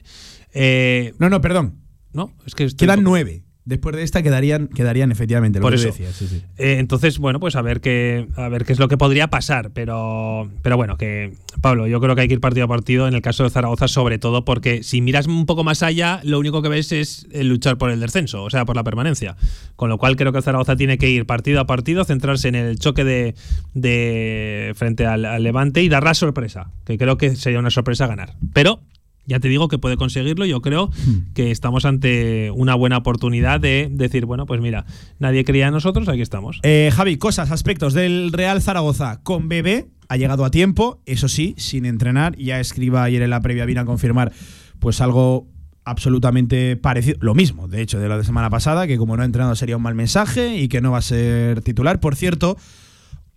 No, 1.20 1.30
no, 1.30 1.42
perdón. 1.42 1.76
no, 2.14 2.34
es 2.46 2.56
que 2.56 2.68
Quedan 2.68 3.04
nueve. 3.04 3.44
Después 3.70 3.96
de 3.96 4.02
esta 4.02 4.24
quedarían, 4.24 4.68
quedarían 4.68 5.12
efectivamente, 5.12 5.60
lo 5.60 5.64
Por 5.64 5.74
que 5.74 5.76
eso. 5.76 5.90
decías, 5.90 6.16
sí, 6.16 6.28
sí. 6.28 6.42
Eh, 6.58 6.78
entonces, 6.80 7.20
bueno, 7.20 7.40
pues 7.40 7.56
a 7.56 7.62
ver 7.62 7.82
qué 7.82 8.26
a 8.36 8.50
ver 8.50 8.66
qué 8.66 8.74
es 8.74 8.80
lo 8.80 8.88
que 8.88 8.98
podría 8.98 9.28
pasar, 9.28 9.70
pero 9.76 10.50
pero 10.64 10.76
bueno, 10.76 10.98
que 10.98 11.36
Pablo, 11.62 11.86
yo 11.86 12.02
creo 12.02 12.16
que 12.16 12.22
hay 12.22 12.28
que 12.28 12.34
ir 12.34 12.40
partido 12.40 12.66
a 12.66 12.68
partido 12.68 13.08
en 13.08 13.14
el 13.14 13.22
caso 13.22 13.44
de 13.44 13.52
Zaragoza 13.52 13.88
sobre 13.88 14.18
todo 14.18 14.44
porque 14.44 14.82
si 14.82 15.02
miras 15.02 15.28
un 15.28 15.46
poco 15.46 15.64
más 15.64 15.84
allá, 15.84 16.20
lo 16.24 16.40
único 16.40 16.64
que 16.64 16.70
ves 16.70 16.92
es 16.92 17.28
el 17.32 17.48
luchar 17.48 17.78
por 17.78 17.92
el 17.92 18.00
descenso, 18.00 18.44
o 18.44 18.50
sea, 18.50 18.66
por 18.66 18.76
la 18.76 18.84
permanencia. 18.84 19.38
Con 19.76 19.90
lo 19.90 20.00
cual 20.00 20.16
creo 20.16 20.34
que 20.34 20.42
Zaragoza 20.42 20.76
tiene 20.76 20.98
que 20.98 21.12
ir 21.12 21.28
partido 21.28 21.60
a 21.62 21.68
partido, 21.68 22.04
centrarse 22.06 22.48
en 22.48 22.56
el 22.56 22.80
choque 22.80 23.04
de, 23.04 23.36
de 23.76 24.74
frente 24.76 25.06
al, 25.06 25.26
al 25.26 25.44
Levante 25.44 25.84
y 25.84 25.90
dar 25.90 26.04
la 26.04 26.16
sorpresa, 26.16 26.72
que 26.86 26.98
creo 26.98 27.18
que 27.20 27.36
sería 27.36 27.60
una 27.60 27.70
sorpresa 27.70 28.08
ganar. 28.08 28.34
Pero 28.52 28.82
ya 29.30 29.40
te 29.40 29.48
digo 29.48 29.70
que 29.70 29.78
puede 29.78 29.96
conseguirlo. 29.96 30.46
Yo 30.46 30.60
creo 30.62 30.88
Hmm. 30.88 31.32
que 31.34 31.52
estamos 31.52 31.86
ante 31.86 32.52
una 32.52 32.76
buena 32.76 32.98
oportunidad 32.98 33.62
de 33.62 33.88
decir, 33.90 34.26
bueno, 34.26 34.46
pues 34.46 34.60
mira, 34.60 34.86
nadie 35.20 35.46
creía 35.46 35.68
en 35.68 35.74
nosotros, 35.74 36.10
aquí 36.10 36.22
estamos. 36.22 36.60
Eh, 36.64 36.90
Javi, 36.94 37.16
cosas, 37.18 37.52
aspectos 37.52 37.94
del 37.94 38.32
Real 38.34 38.62
Zaragoza 38.62 39.22
con 39.24 39.48
Bebé. 39.48 39.88
Ha 40.10 40.18
llegado 40.18 40.44
a 40.44 40.50
tiempo, 40.52 41.02
eso 41.06 41.28
sí, 41.30 41.54
sin 41.58 41.86
entrenar. 41.86 42.36
Ya 42.38 42.60
escriba 42.60 43.04
ayer 43.04 43.22
en 43.22 43.30
la 43.30 43.42
previa, 43.42 43.66
vino 43.66 43.80
a 43.82 43.86
confirmar 43.86 44.32
pues 44.80 45.00
algo 45.02 45.48
absolutamente 45.86 46.76
parecido, 46.78 47.18
lo 47.22 47.34
mismo, 47.36 47.68
de 47.68 47.82
hecho, 47.82 48.00
de 48.00 48.08
lo 48.08 48.18
de 48.18 48.24
semana 48.24 48.50
pasada, 48.50 48.86
que 48.88 48.98
como 48.98 49.16
no 49.18 49.24
ha 49.24 49.26
entrenado 49.26 49.56
sería 49.56 49.76
un 49.78 49.82
mal 49.84 49.96
mensaje 49.96 50.58
y 50.58 50.68
que 50.68 50.82
no 50.82 50.92
va 50.92 51.00
a 51.00 51.02
ser 51.02 51.62
titular. 51.62 52.00
Por 52.00 52.16
cierto, 52.16 52.58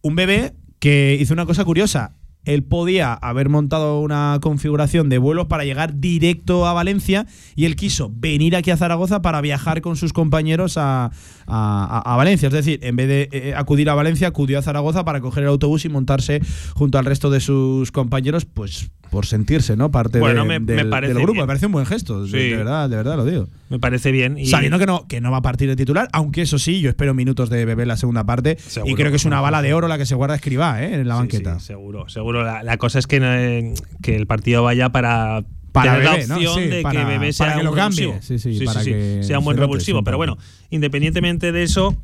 un 0.03 0.15
bebé 0.17 0.53
que 0.79 1.17
hizo 1.21 1.33
una 1.35 1.47
cosa 1.47 1.65
curiosa. 1.65 2.15
Él 2.45 2.63
podía 2.65 3.15
haber 3.15 3.49
montado 3.49 4.01
una 4.01 4.39
configuración 4.43 5.09
de 5.09 5.19
vuelos 5.19 5.47
para 5.47 5.65
llegar 5.65 6.01
directo 6.01 6.67
a 6.67 6.73
Valencia 6.73 7.27
y 7.55 7.67
él 7.67 7.77
quiso 7.77 8.11
venir 8.15 8.57
aquí 8.57 8.71
a 8.71 8.77
Zaragoza 8.77 9.23
para 9.23 9.41
viajar 9.41 9.81
con 9.81 9.97
sus 9.97 10.13
compañeros 10.13 10.77
a, 10.77 11.11
a- 11.47 12.17
Valencia. 12.17 12.49
Es 12.49 12.55
decir, 12.55 12.81
en 12.83 12.97
vez 12.97 13.09
de 13.09 13.29
eh, 13.33 13.55
acudir 13.57 13.89
a 13.91 13.95
Valencia, 13.95 14.29
acudió 14.29 14.59
a 14.59 14.63
Zaragoza 14.63 15.05
para 15.05 15.21
coger 15.21 15.45
el 15.45 15.51
autobús 15.51 15.85
y 15.85 15.89
montarse 15.89 16.41
junto 16.75 16.99
al 16.99 17.05
resto 17.05 17.31
de 17.31 17.41
sus 17.41 17.93
compañeros, 17.93 18.45
pues 18.45 18.91
por 19.13 19.27
sentirse, 19.27 19.77
¿no? 19.77 19.91
Parte 19.91 20.19
Bueno, 20.19 20.43
de- 20.43 20.49
me- 20.49 20.59
me 20.61 20.75
del, 20.75 20.89
parece 20.89 21.13
del 21.13 21.23
grupo. 21.23 21.35
bien. 21.35 21.43
Me 21.45 21.47
parece 21.47 21.67
un 21.67 21.73
buen 21.73 21.85
gesto. 21.87 22.25
de- 22.25 22.31
Sí. 22.31 22.49
De 22.51 22.57
verdad, 22.57 22.89
de 22.89 22.97
verdad 22.97 23.17
lo 23.17 23.25
digo. 23.27 23.49
Me 23.69 23.79
parece 23.79 24.11
bien. 24.11 24.39
Y 24.39 24.47
Sabiendo 24.47 24.79
que 24.79 24.87
no, 24.87 25.07
que 25.07 25.21
no 25.21 25.31
va 25.31 25.37
a 25.37 25.43
partir 25.43 25.69
de 25.69 25.77
titular, 25.77 26.09
aunque 26.13 26.41
eso 26.43 26.59
sí, 26.59 26.81
yo 26.81 26.89
espero 26.89 27.13
minutos 27.13 27.51
de 27.51 27.65
bebé 27.67 27.83
en 27.83 27.89
la 27.89 27.97
segunda 27.99 28.25
parte. 28.25 28.57
y 28.87 28.95
creo 28.95 29.11
que 29.11 29.17
es 29.17 29.25
una 29.27 29.41
bala 29.43 29.61
de 29.63 29.75
oro 29.75 29.87
la 29.87 29.99
que 29.99 30.07
se 30.07 30.15
guarda 30.15 30.35
Escribá, 30.35 30.83
¿eh? 30.83 30.95
En 30.95 31.07
la 31.07 31.17
banqueta. 31.17 31.61
sí, 31.61 31.67
seguro, 31.67 32.09
seguro. 32.09 32.43
La, 32.43 32.63
la 32.63 32.79
cosa 32.79 32.99
es 32.99 33.07
que, 33.07 33.19
eh, 33.23 33.75
que 34.03 34.17
el 34.17 34.27
partido 34.27 34.63
vaya 34.63 34.89
para, 34.91 35.45
Para 35.73 35.93
tener 35.95 36.09
Bebé, 36.11 36.23
la 36.23 36.27
¿no? 36.29 36.35
opción 36.37 36.55
Sí, 36.55 36.69
de 36.71 36.83
para- 36.83 37.01
que 37.01 37.07
Bebé 37.07 37.33
sea 37.35 37.47
para 37.47 37.55
que 37.55 37.61
un 37.61 37.67
lo 37.67 37.75
cambie. 37.77 38.19
Sí, 38.23 38.39
sí, 38.39 38.65
para 38.65 38.83
que 38.83 39.21
sea 39.23 39.39
un 39.39 39.45
buen 39.45 39.57
rote, 39.59 39.67
revulsivo. 39.67 40.03
Pero 40.05 40.17
bueno, 40.17 40.39
independientemente 40.71 41.53
de 41.53 41.63
eso, 41.63 41.95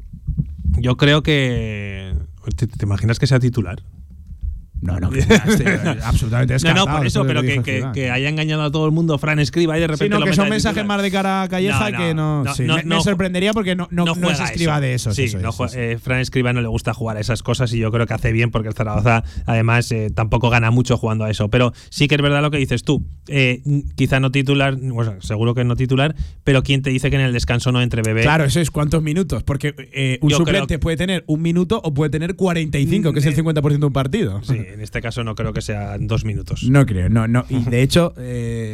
yo 0.78 0.96
creo 0.98 1.22
que. 1.22 2.12
¿Te, 2.56 2.66
te 2.66 2.84
imaginas 2.86 3.18
que 3.18 3.26
sea 3.26 3.38
titular? 3.40 3.82
No, 4.80 5.00
no, 5.00 5.10
que 5.10 5.18
esté 5.20 5.78
absolutamente 6.02 6.52
No, 6.52 6.54
descartado. 6.54 6.86
no, 6.86 6.96
por 6.96 7.06
eso, 7.06 7.24
pero 7.26 7.42
que, 7.42 8.10
haya 8.10 8.28
engañado 8.28 8.62
a 8.62 8.70
todo 8.70 8.86
el 8.86 8.92
mundo 8.92 9.18
Fran 9.18 9.38
Escriba 9.38 9.76
y 9.76 9.80
de 9.80 9.86
repente 9.88 10.04
Sí, 10.04 10.10
no, 10.10 10.20
lo 10.20 10.26
que 10.26 10.34
son 10.34 10.48
mensajes 10.48 10.84
más 10.84 11.02
de 11.02 11.10
cara 11.10 11.42
a 11.42 11.48
Calleja 11.48 11.90
No, 11.90 11.98
que 11.98 12.14
no. 12.14 12.44
no, 12.44 12.54
sí, 12.54 12.64
no, 12.64 12.76
me, 12.76 12.82
me 12.84 12.94
no. 12.96 13.00
sorprendería 13.02 13.52
porque 13.52 13.74
no, 13.74 13.88
no, 13.90 14.04
no 14.04 14.30
es 14.30 14.40
escriba 14.40 14.74
eso. 14.74 14.80
de 14.80 14.94
esos. 14.94 15.16
Sí, 15.16 15.24
eso 15.24 15.38
no 15.38 15.50
es, 15.64 15.74
eh, 15.74 15.98
Fran 16.00 16.20
Escriba 16.20 16.52
no 16.52 16.60
le 16.60 16.68
gusta 16.68 16.94
jugar 16.94 17.16
a 17.16 17.20
esas 17.20 17.42
cosas 17.42 17.72
y 17.72 17.78
yo 17.78 17.90
creo 17.90 18.06
que 18.06 18.14
hace 18.14 18.32
bien 18.32 18.50
porque 18.50 18.68
el 18.68 18.74
Zaragoza, 18.74 19.24
además, 19.46 19.90
eh, 19.92 20.10
tampoco 20.14 20.50
gana 20.50 20.70
mucho 20.70 20.96
jugando 20.96 21.24
a 21.24 21.30
eso. 21.30 21.48
Pero 21.48 21.72
sí 21.90 22.08
que 22.08 22.14
es 22.14 22.22
verdad 22.22 22.42
lo 22.42 22.50
que 22.50 22.58
dices 22.58 22.84
tú. 22.84 23.04
Eh, 23.26 23.62
quizá 23.96 24.20
no 24.20 24.30
titular, 24.30 24.76
bueno, 24.76 25.20
seguro 25.20 25.54
que 25.54 25.64
no 25.64 25.76
titular, 25.76 26.14
pero 26.44 26.62
¿quién 26.62 26.82
te 26.82 26.90
dice 26.90 27.10
que 27.10 27.16
en 27.16 27.22
el 27.22 27.32
descanso 27.32 27.72
no 27.72 27.82
entre 27.82 28.02
bebé? 28.02 28.22
Claro, 28.22 28.44
eso 28.44 28.60
es 28.60 28.70
cuántos 28.70 29.02
minutos. 29.02 29.42
Porque 29.42 29.74
eh, 29.92 30.18
un 30.22 30.30
Yo 30.30 30.36
creo 30.38 30.46
suplente 30.46 30.78
puede 30.78 30.96
tener 30.96 31.24
un 31.26 31.42
minuto 31.42 31.80
o 31.82 31.92
puede 31.92 32.10
tener 32.10 32.36
45, 32.36 33.12
que 33.12 33.18
es 33.18 33.26
el 33.26 33.36
50% 33.36 33.78
de 33.78 33.86
un 33.86 33.92
partido. 33.92 34.40
Sí, 34.42 34.58
en 34.72 34.80
este 34.80 35.00
caso 35.00 35.24
no 35.24 35.34
creo 35.34 35.52
que 35.52 35.62
sean 35.62 36.06
dos 36.06 36.24
minutos. 36.24 36.64
No 36.64 36.86
creo, 36.86 37.08
no, 37.08 37.26
no. 37.26 37.44
Y 37.48 37.64
de 37.64 37.82
hecho, 37.82 38.14
eh, 38.16 38.67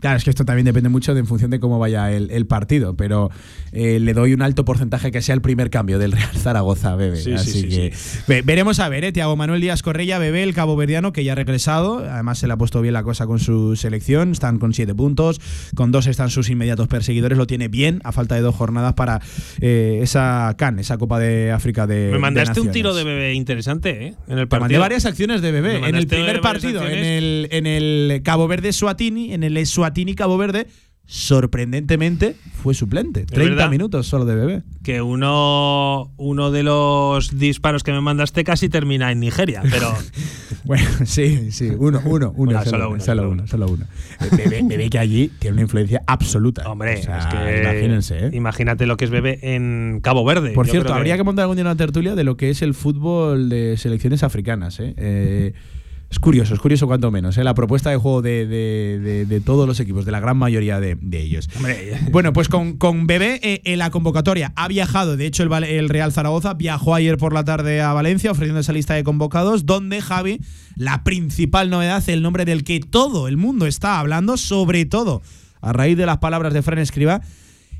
claro, 0.00 0.16
es 0.16 0.24
que 0.24 0.30
esto 0.30 0.44
también 0.44 0.64
depende 0.64 0.88
mucho 0.88 1.14
de 1.14 1.20
en 1.20 1.26
función 1.26 1.50
de 1.50 1.60
cómo 1.60 1.78
vaya 1.78 2.10
el, 2.12 2.30
el 2.30 2.46
partido, 2.46 2.94
pero 2.94 3.30
eh, 3.72 3.98
le 4.00 4.14
doy 4.14 4.32
un 4.34 4.42
alto 4.42 4.64
porcentaje 4.64 5.10
que 5.12 5.22
sea 5.22 5.34
el 5.34 5.40
primer 5.42 5.70
cambio 5.70 5.98
del 5.98 6.12
Real 6.12 6.34
Zaragoza, 6.36 6.96
Bebe. 6.96 7.16
Sí, 7.16 7.24
sí, 7.24 7.32
Así 7.34 7.60
sí, 7.62 7.68
que 7.68 7.92
ve- 8.26 8.42
veremos 8.42 8.80
a 8.80 8.88
ver, 8.88 9.04
eh, 9.04 9.12
Tiago 9.12 9.36
Manuel 9.36 9.60
Díaz 9.60 9.82
Correia, 9.82 10.18
Bebé, 10.18 10.42
el 10.42 10.54
cabo 10.54 10.76
verdiano, 10.76 11.12
que 11.12 11.24
ya 11.24 11.32
ha 11.32 11.34
regresado. 11.34 11.98
Además, 11.98 12.38
se 12.38 12.46
le 12.46 12.52
ha 12.52 12.56
puesto 12.56 12.80
bien 12.80 12.94
la 12.94 13.02
cosa 13.02 13.26
con 13.26 13.38
su 13.38 13.76
selección. 13.76 14.32
Están 14.32 14.58
con 14.58 14.72
siete 14.72 14.94
puntos, 14.94 15.40
con 15.74 15.92
dos 15.92 16.06
están 16.06 16.30
sus 16.30 16.48
inmediatos 16.50 16.88
perseguidores. 16.88 17.36
Lo 17.38 17.46
tiene 17.46 17.68
bien, 17.68 18.00
a 18.04 18.12
falta 18.12 18.34
de 18.34 18.40
dos 18.40 18.54
jornadas 18.54 18.94
para 18.94 19.20
eh, 19.60 20.00
esa 20.02 20.54
CAN, 20.58 20.78
esa 20.78 20.96
Copa 20.98 21.18
de 21.18 21.50
África 21.52 21.86
de. 21.86 22.10
Me 22.12 22.18
mandaste 22.18 22.54
de 22.54 22.60
un 22.60 22.70
tiro 22.72 22.94
de 22.94 23.04
bebé 23.04 23.34
interesante, 23.34 24.06
¿eh? 24.06 24.14
En 24.28 24.38
el 24.38 24.44
Te 24.44 24.46
partido. 24.46 24.60
mandé 24.60 24.78
varias 24.78 25.04
acciones 25.06 25.42
de 25.42 25.52
Me 25.52 25.60
bebé. 25.60 25.88
En 25.88 25.94
el 25.94 26.06
primer 26.06 26.40
partido, 26.40 26.86
en 26.86 26.98
el, 27.04 27.48
en 27.50 27.66
el 27.66 28.20
Cabo 28.24 28.48
Verde 28.48 28.72
Suatini, 28.72 29.32
en 29.34 29.42
el 29.44 29.49
Suatini 29.66 30.14
Cabo 30.14 30.36
Verde, 30.38 30.66
sorprendentemente 31.06 32.36
fue 32.62 32.74
suplente. 32.74 33.24
30 33.24 33.50
verdad. 33.54 33.70
minutos 33.70 34.06
solo 34.06 34.24
de 34.24 34.34
bebé. 34.36 34.62
que 34.82 35.02
uno, 35.02 36.12
uno 36.16 36.50
de 36.50 36.62
los 36.62 37.36
disparos 37.38 37.82
que 37.82 37.92
me 37.92 38.00
mandaste 38.00 38.44
casi 38.44 38.68
termina 38.68 39.10
en 39.12 39.20
Nigeria, 39.20 39.62
pero 39.70 39.92
Bueno, 40.64 40.84
sí, 41.06 41.50
sí, 41.52 41.70
uno, 41.76 42.00
uno, 42.04 42.32
uno, 42.36 42.52
Bueno, 42.52 42.64
solo, 42.64 42.70
solo 42.70 42.88
uno, 42.88 42.94
uno, 42.94 43.00
solo 43.04 43.28
uno, 43.30 43.46
solo 43.46 43.66
uno. 43.68 43.86
Eh, 44.20 44.36
Bebé, 44.36 44.60
bebé 44.62 44.90
que 44.90 44.98
allí 44.98 45.30
tiene 45.38 45.54
una 45.54 45.62
influencia 45.62 46.02
absoluta. 46.06 46.68
hombre, 46.70 46.98
O 47.00 47.02
sea, 47.02 47.18
es 47.18 47.26
que 47.26 47.60
imagínense, 47.62 48.26
¿eh? 48.26 48.30
imagínate 48.34 48.86
lo 48.86 48.96
que 48.96 49.06
es 49.06 49.10
bebé 49.10 49.38
en 49.42 50.00
Cabo 50.02 50.24
Verde. 50.24 50.52
Por 50.52 50.66
Yo 50.66 50.72
cierto, 50.72 50.92
habría 50.94 51.16
que 51.16 51.24
montar 51.24 51.44
algún 51.44 51.56
día 51.56 51.64
una 51.64 51.76
tertulia 51.76 52.14
de 52.14 52.24
lo 52.24 52.36
que 52.36 52.50
es 52.50 52.60
el 52.62 52.74
fútbol 52.74 53.48
de 53.48 53.76
selecciones 53.78 54.22
africanas. 54.22 54.78
¿eh? 54.80 54.94
Eh, 54.96 55.52
es 56.10 56.18
curioso, 56.18 56.54
es 56.54 56.60
curioso 56.60 56.86
cuanto 56.88 57.10
menos. 57.12 57.38
¿eh? 57.38 57.44
La 57.44 57.54
propuesta 57.54 57.88
de 57.90 57.96
juego 57.96 58.20
de, 58.20 58.44
de- 58.46 58.98
de- 58.98 59.24
de 59.26 59.40
todos 59.40 59.66
los 59.68 59.78
equipos, 59.78 60.04
de 60.04 60.10
la 60.10 60.18
gran 60.18 60.36
mayoría 60.36 60.80
de, 60.80 60.96
de 61.00 61.20
ellos. 61.22 61.48
Hombre, 61.56 61.98
Bueno, 62.10 62.32
pues 62.32 62.48
con, 62.48 62.76
con 62.78 63.06
Bebé 63.06 63.38
eh, 63.42 63.60
en 63.64 63.78
la 63.78 63.90
convocatoria 63.90 64.52
ha 64.56 64.66
viajado, 64.66 65.16
de 65.16 65.26
hecho 65.26 65.44
el 65.44 65.88
Real 65.88 66.12
Zaragoza 66.12 66.54
viajó 66.54 66.94
ayer 66.96 67.16
por 67.16 67.32
la 67.32 67.44
tarde 67.44 67.80
a 67.80 67.92
Valencia 67.92 68.32
ofreciendo 68.32 68.60
esa 68.60 68.72
lista 68.72 68.94
de 68.94 69.04
convocados, 69.04 69.66
donde 69.66 70.00
Javi, 70.02 70.40
la 70.74 71.04
principal 71.04 71.70
novedad, 71.70 72.02
el 72.08 72.22
nombre 72.22 72.44
del 72.44 72.64
que 72.64 72.80
todo 72.80 73.28
el 73.28 73.36
mundo 73.36 73.66
está 73.66 73.98
hablando, 74.00 74.36
sobre 74.36 74.84
todo 74.86 75.22
a 75.60 75.72
raíz 75.72 75.96
de 75.96 76.06
las 76.06 76.18
palabras 76.18 76.52
de 76.54 76.62
Fran 76.62 76.78
Escriba, 76.80 77.20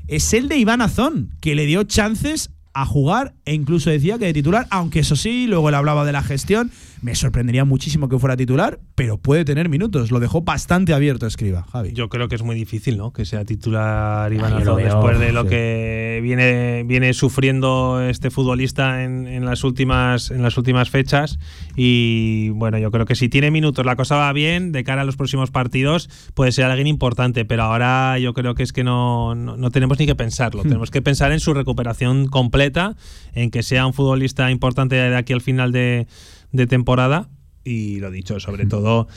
es 0.07 0.33
el 0.33 0.47
de 0.47 0.57
Iván 0.57 0.81
Azón, 0.81 1.31
que 1.41 1.53
le 1.55 1.65
dio 1.65 1.83
chances 1.83 2.51
a 2.73 2.85
jugar 2.85 3.33
e 3.43 3.53
incluso 3.53 3.89
decía 3.89 4.17
que 4.17 4.25
de 4.25 4.33
titular, 4.33 4.67
aunque 4.69 4.99
eso 4.99 5.17
sí, 5.17 5.45
luego 5.47 5.69
le 5.71 5.75
hablaba 5.77 6.05
de 6.05 6.13
la 6.13 6.23
gestión. 6.23 6.71
Me 7.01 7.15
sorprendería 7.15 7.65
muchísimo 7.65 8.09
que 8.09 8.19
fuera 8.19 8.37
titular, 8.37 8.79
pero 8.93 9.17
puede 9.17 9.43
tener 9.43 9.69
minutos. 9.69 10.11
Lo 10.11 10.19
dejó 10.19 10.41
bastante 10.41 10.93
abierto, 10.93 11.25
escriba, 11.25 11.65
Javi. 11.71 11.93
Yo 11.93 12.09
creo 12.09 12.27
que 12.27 12.35
es 12.35 12.43
muy 12.43 12.55
difícil, 12.55 12.95
¿no? 12.97 13.11
Que 13.11 13.25
sea 13.25 13.43
titular 13.43 14.31
Iván 14.31 14.53
Ah, 14.53 14.59
veo, 14.59 14.75
después 14.75 15.19
de 15.19 15.31
lo 15.31 15.43
sí. 15.43 15.49
que 15.49 16.19
viene, 16.21 16.83
viene 16.85 17.13
sufriendo 17.13 18.01
este 18.07 18.29
futbolista 18.29 19.03
en, 19.03 19.25
en 19.25 19.45
las 19.45 19.63
últimas, 19.63 20.29
en 20.29 20.43
las 20.43 20.57
últimas 20.57 20.91
fechas. 20.91 21.39
Y 21.75 22.49
bueno, 22.49 22.77
yo 22.77 22.91
creo 22.91 23.07
que 23.07 23.15
si 23.15 23.29
tiene 23.29 23.49
minutos, 23.49 23.83
la 23.83 23.95
cosa 23.95 24.17
va 24.17 24.31
bien, 24.31 24.71
de 24.71 24.83
cara 24.83 25.01
a 25.01 25.05
los 25.05 25.15
próximos 25.15 25.49
partidos, 25.49 26.07
puede 26.35 26.51
ser 26.51 26.65
alguien 26.65 26.85
importante, 26.85 27.45
pero 27.45 27.63
ahora 27.63 28.19
yo 28.19 28.35
creo 28.35 28.53
que 28.53 28.61
es 28.61 28.73
que 28.73 28.83
no, 28.83 29.33
no, 29.33 29.57
no 29.57 29.71
tenemos 29.71 29.97
ni 29.97 30.05
que 30.05 30.15
pensarlo. 30.15 30.61
Hmm. 30.61 30.67
Tenemos 30.67 30.91
que 30.91 31.01
pensar 31.01 31.31
en 31.31 31.39
su 31.39 31.55
recuperación 31.55 32.27
completa, 32.27 32.95
en 33.33 33.49
que 33.49 33.63
sea 33.63 33.87
un 33.87 33.93
futbolista 33.93 34.51
importante 34.51 34.95
de 34.95 35.15
aquí 35.15 35.33
al 35.33 35.41
final 35.41 35.71
de, 35.71 36.05
de 36.51 36.67
temporada. 36.67 37.29
Y 37.63 37.99
lo 37.99 38.09
dicho, 38.11 38.39
sobre 38.39 38.65
todo 38.65 39.07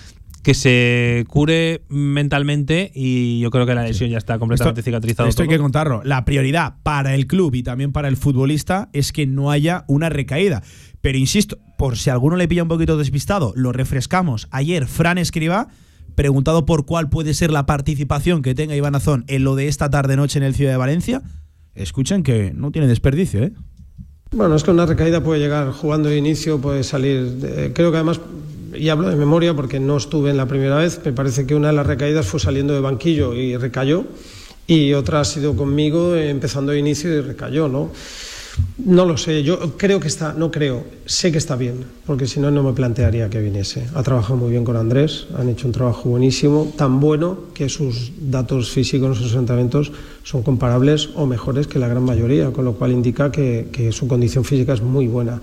que 0.42 0.52
se 0.52 1.24
cure 1.28 1.82
mentalmente 1.88 2.92
y 2.94 3.40
yo 3.40 3.50
creo 3.50 3.64
que 3.64 3.74
la 3.74 3.82
lesión 3.82 4.10
ya 4.10 4.18
está 4.18 4.38
completamente 4.38 4.80
Esto- 4.80 4.90
cicatrizada. 4.90 5.26
Esto 5.26 5.42
hay 5.42 5.48
que 5.48 5.58
contarlo. 5.58 6.02
La 6.04 6.26
prioridad 6.26 6.74
para 6.82 7.14
el 7.14 7.26
club 7.26 7.54
y 7.54 7.62
también 7.62 7.92
para 7.92 8.08
el 8.08 8.18
futbolista 8.18 8.90
es 8.92 9.10
que 9.12 9.26
no 9.26 9.50
haya 9.50 9.86
una 9.88 10.10
recaída. 10.10 10.62
Pero 11.00 11.16
insisto, 11.16 11.56
por 11.78 11.96
si 11.96 12.10
alguno 12.10 12.36
le 12.36 12.46
pilla 12.46 12.62
un 12.62 12.68
poquito 12.68 12.98
despistado, 12.98 13.54
lo 13.56 13.72
refrescamos. 13.72 14.46
Ayer, 14.50 14.86
Fran 14.86 15.16
Escriba, 15.16 15.68
preguntado 16.14 16.66
por 16.66 16.84
cuál 16.84 17.08
puede 17.08 17.32
ser 17.32 17.50
la 17.50 17.64
participación 17.64 18.42
que 18.42 18.54
tenga 18.54 18.76
Iván 18.76 18.94
Azón 18.96 19.24
en 19.28 19.44
lo 19.44 19.56
de 19.56 19.68
esta 19.68 19.88
tarde-noche 19.88 20.38
en 20.38 20.44
el 20.44 20.54
Ciudad 20.54 20.72
de 20.72 20.76
Valencia, 20.76 21.22
escuchen 21.74 22.22
que 22.22 22.52
no 22.54 22.70
tiene 22.70 22.86
desperdicio, 22.86 23.42
¿eh? 23.44 23.52
Bueno, 24.34 24.56
es 24.56 24.64
que 24.64 24.72
una 24.72 24.84
recaída 24.84 25.22
puede 25.22 25.38
llegar 25.38 25.70
jugando 25.70 26.08
de 26.08 26.16
inicio, 26.16 26.58
puede 26.58 26.82
salir. 26.82 27.70
creo 27.72 27.92
que 27.92 27.98
además, 27.98 28.20
y 28.74 28.88
hablo 28.88 29.08
de 29.08 29.14
memoria 29.14 29.54
porque 29.54 29.78
no 29.78 29.96
estuve 29.96 30.30
en 30.30 30.36
la 30.36 30.46
primera 30.46 30.74
vez, 30.74 31.00
me 31.04 31.12
parece 31.12 31.46
que 31.46 31.54
una 31.54 31.68
de 31.68 31.74
las 31.74 31.86
recaídas 31.86 32.26
fue 32.26 32.40
saliendo 32.40 32.74
de 32.74 32.80
banquillo 32.80 33.32
y 33.32 33.56
recayó, 33.56 34.04
y 34.66 34.92
otra 34.92 35.20
ha 35.20 35.24
sido 35.24 35.54
conmigo 35.54 36.16
empezando 36.16 36.72
de 36.72 36.80
inicio 36.80 37.16
y 37.16 37.20
recayó, 37.20 37.68
¿no? 37.68 37.92
No 38.78 39.04
lo 39.04 39.16
sé, 39.16 39.42
yo 39.42 39.76
creo 39.76 40.00
que 40.00 40.08
está, 40.08 40.32
no 40.32 40.50
creo, 40.50 40.84
sé 41.06 41.32
que 41.32 41.38
está 41.38 41.56
bien, 41.56 41.84
porque 42.06 42.26
si 42.26 42.40
no, 42.40 42.50
no 42.50 42.62
me 42.62 42.72
plantearía 42.72 43.30
que 43.30 43.40
viniese. 43.40 43.86
Ha 43.94 44.02
trabajado 44.02 44.36
muy 44.36 44.50
bien 44.50 44.64
con 44.64 44.76
Andrés, 44.76 45.26
han 45.36 45.48
hecho 45.48 45.66
un 45.66 45.72
trabajo 45.72 46.08
buenísimo, 46.08 46.72
tan 46.76 47.00
bueno 47.00 47.38
que 47.54 47.68
sus 47.68 48.12
datos 48.18 48.70
físicos, 48.70 49.18
sus 49.18 49.34
entrenamientos 49.34 49.92
son 50.22 50.42
comparables 50.42 51.10
o 51.14 51.26
mejores 51.26 51.66
que 51.66 51.78
la 51.78 51.88
gran 51.88 52.02
mayoría, 52.02 52.50
con 52.50 52.64
lo 52.64 52.74
cual 52.74 52.92
indica 52.92 53.32
que, 53.32 53.68
que 53.72 53.92
su 53.92 54.06
condición 54.06 54.44
física 54.44 54.74
es 54.74 54.82
muy 54.82 55.06
buena. 55.08 55.40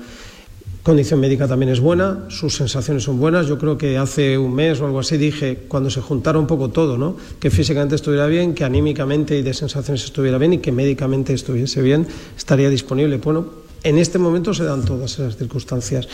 Condición 0.84 1.19
médica 1.19 1.47
también 1.47 1.71
es 1.71 1.79
buena, 1.79 2.25
sus 2.29 2.55
sensaciones 2.55 3.03
son 3.03 3.19
buenas. 3.19 3.45
Yo 3.45 3.59
creo 3.59 3.77
que 3.77 3.99
hace 3.99 4.36
un 4.39 4.55
mes 4.55 4.82
o 4.82 4.88
algo 4.88 4.99
así 4.99 5.15
dije, 5.15 5.65
cuando 5.67 5.91
se 5.91 6.01
juntara 6.01 6.39
un 6.39 6.47
poco 6.47 6.69
todo, 6.69 6.97
¿no? 6.97 7.17
que 7.39 7.51
físicamente 7.51 7.93
estuviera 7.93 8.25
bien, 8.25 8.55
que 8.55 8.63
anímicamente 8.63 9.38
y 9.38 9.43
de 9.43 9.53
sensaciones 9.53 10.03
estuviera 10.03 10.39
bien 10.39 10.53
y 10.53 10.57
que 10.57 10.71
médicamente 10.71 11.34
estuviese 11.34 11.84
bien, 11.84 12.07
estaría 12.36 12.67
disponible. 12.67 13.17
Bueno, 13.17 13.45
en 13.84 13.99
este 13.99 14.17
momento 14.17 14.55
se 14.55 14.63
dan 14.63 14.84
todas 14.84 15.13
esas 15.13 15.38
circunstancias. 15.38 16.07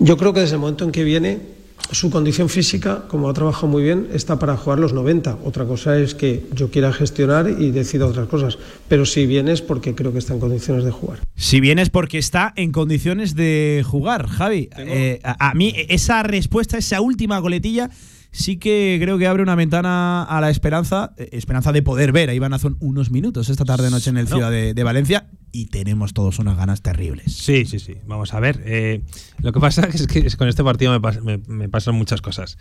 Yo 0.00 0.16
creo 0.16 0.32
que 0.32 0.40
desde 0.40 0.54
el 0.54 0.60
momento 0.60 0.84
en 0.84 0.90
que 0.90 1.04
viene 1.04 1.57
su 1.90 2.10
condición 2.10 2.48
física, 2.48 3.04
como 3.08 3.28
ha 3.28 3.34
trabajado 3.34 3.68
muy 3.68 3.82
bien, 3.82 4.08
está 4.12 4.38
para 4.38 4.56
jugar 4.56 4.78
los 4.78 4.92
90. 4.92 5.38
Otra 5.44 5.64
cosa 5.64 5.98
es 5.98 6.14
que 6.14 6.44
yo 6.52 6.70
quiera 6.70 6.92
gestionar 6.92 7.48
y 7.48 7.70
decida 7.70 8.06
otras 8.06 8.28
cosas. 8.28 8.58
Pero 8.88 9.06
si 9.06 9.26
viene 9.26 9.52
es 9.52 9.62
porque 9.62 9.94
creo 9.94 10.12
que 10.12 10.18
está 10.18 10.34
en 10.34 10.40
condiciones 10.40 10.84
de 10.84 10.90
jugar. 10.90 11.20
Si 11.36 11.60
bien 11.60 11.78
es 11.78 11.90
porque 11.90 12.18
está 12.18 12.52
en 12.56 12.72
condiciones 12.72 13.34
de 13.34 13.84
jugar, 13.86 14.26
Javi. 14.26 14.68
Eh, 14.76 15.20
a, 15.22 15.50
a 15.50 15.54
mí 15.54 15.72
esa 15.88 16.22
respuesta, 16.22 16.78
esa 16.78 17.00
última 17.00 17.40
coletilla, 17.40 17.90
sí 18.38 18.56
que 18.56 18.98
creo 19.02 19.18
que 19.18 19.26
abre 19.26 19.42
una 19.42 19.54
ventana 19.54 20.22
a 20.22 20.40
la 20.40 20.48
esperanza, 20.50 21.12
eh, 21.16 21.28
esperanza 21.32 21.72
de 21.72 21.82
poder 21.82 22.12
ver 22.12 22.30
a 22.30 22.34
Iván 22.34 22.54
Azón 22.54 22.76
unos 22.80 23.10
minutos 23.10 23.48
esta 23.48 23.64
tarde 23.64 23.90
noche 23.90 24.10
en 24.10 24.16
el 24.18 24.24
No. 24.28 24.36
Ciudad 24.36 24.50
de, 24.50 24.74
de 24.74 24.82
Valencia 24.84 25.28
y 25.50 25.66
tenemos 25.66 26.12
todos 26.14 26.38
unas 26.38 26.56
ganas 26.56 26.82
terribles. 26.82 27.32
Sí, 27.34 27.64
sí, 27.64 27.78
sí. 27.78 27.94
Vamos 28.06 28.34
a 28.34 28.40
ver. 28.40 28.62
eh, 28.64 29.02
lo 29.42 29.52
que 29.52 29.60
pasa 29.60 29.82
es 29.92 30.06
que 30.06 30.28
con 30.36 30.48
este 30.48 30.62
partido 30.62 30.92
me, 30.92 31.00
pas- 31.00 31.20
me- 31.22 31.38
me 31.46 31.68
pasan 31.68 31.94
muchas 31.94 32.20
cosas. 32.20 32.58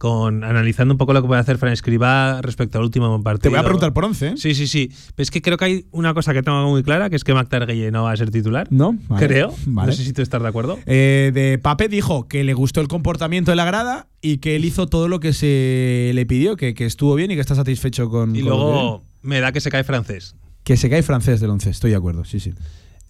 Con 0.00 0.44
analizando 0.44 0.94
un 0.94 0.96
poco 0.96 1.12
lo 1.12 1.20
que 1.20 1.28
puede 1.28 1.42
hacer 1.42 1.58
Fran 1.58 1.74
Escribá 1.74 2.40
respecto 2.40 2.78
al 2.78 2.84
último 2.84 3.22
partido. 3.22 3.42
Te 3.42 3.48
voy 3.50 3.58
a 3.58 3.62
preguntar 3.62 3.92
por 3.92 4.06
11. 4.06 4.28
¿eh? 4.28 4.32
Sí, 4.38 4.54
sí, 4.54 4.66
sí. 4.66 4.90
Pero 5.14 5.24
es 5.24 5.30
que 5.30 5.42
creo 5.42 5.58
que 5.58 5.64
hay 5.66 5.84
una 5.90 6.14
cosa 6.14 6.32
que 6.32 6.42
tengo 6.42 6.66
muy 6.70 6.82
clara, 6.82 7.10
que 7.10 7.16
es 7.16 7.22
que 7.22 7.34
Mac 7.34 7.50
Targuelle 7.50 7.90
no 7.90 8.04
va 8.04 8.12
a 8.12 8.16
ser 8.16 8.30
titular. 8.30 8.66
No, 8.70 8.96
Vale. 9.08 9.26
Creo. 9.26 9.54
Vale. 9.66 9.90
No 9.90 9.92
sé 9.92 10.02
si 10.02 10.14
tú 10.14 10.22
estás 10.22 10.40
de 10.40 10.48
acuerdo. 10.48 10.78
Eh, 10.86 11.32
de 11.34 11.58
Pape 11.58 11.88
dijo 11.88 12.28
que 12.28 12.44
le 12.44 12.54
gustó 12.54 12.80
el 12.80 12.88
comportamiento 12.88 13.50
de 13.52 13.56
la 13.56 13.66
grada 13.66 14.08
y 14.22 14.38
que 14.38 14.56
él 14.56 14.64
hizo 14.64 14.86
todo 14.86 15.06
lo 15.06 15.20
que 15.20 15.34
se 15.34 16.12
le 16.14 16.24
pidió, 16.24 16.56
que, 16.56 16.72
que 16.72 16.86
estuvo 16.86 17.14
bien 17.14 17.30
y 17.30 17.34
que 17.34 17.42
está 17.42 17.54
satisfecho 17.54 18.08
con. 18.08 18.34
Y 18.34 18.40
con 18.40 18.48
luego 18.48 19.04
me 19.20 19.40
da 19.40 19.52
que 19.52 19.60
se 19.60 19.70
cae 19.70 19.84
francés. 19.84 20.34
que, 20.64 20.78
se 20.78 20.88
cae 20.88 21.02
francés 21.02 21.40
del 21.40 21.50
11, 21.50 21.68
estoy 21.68 21.90
de 21.90 21.96
acuerdo, 21.96 22.24
sí, 22.24 22.40
sí. 22.40 22.54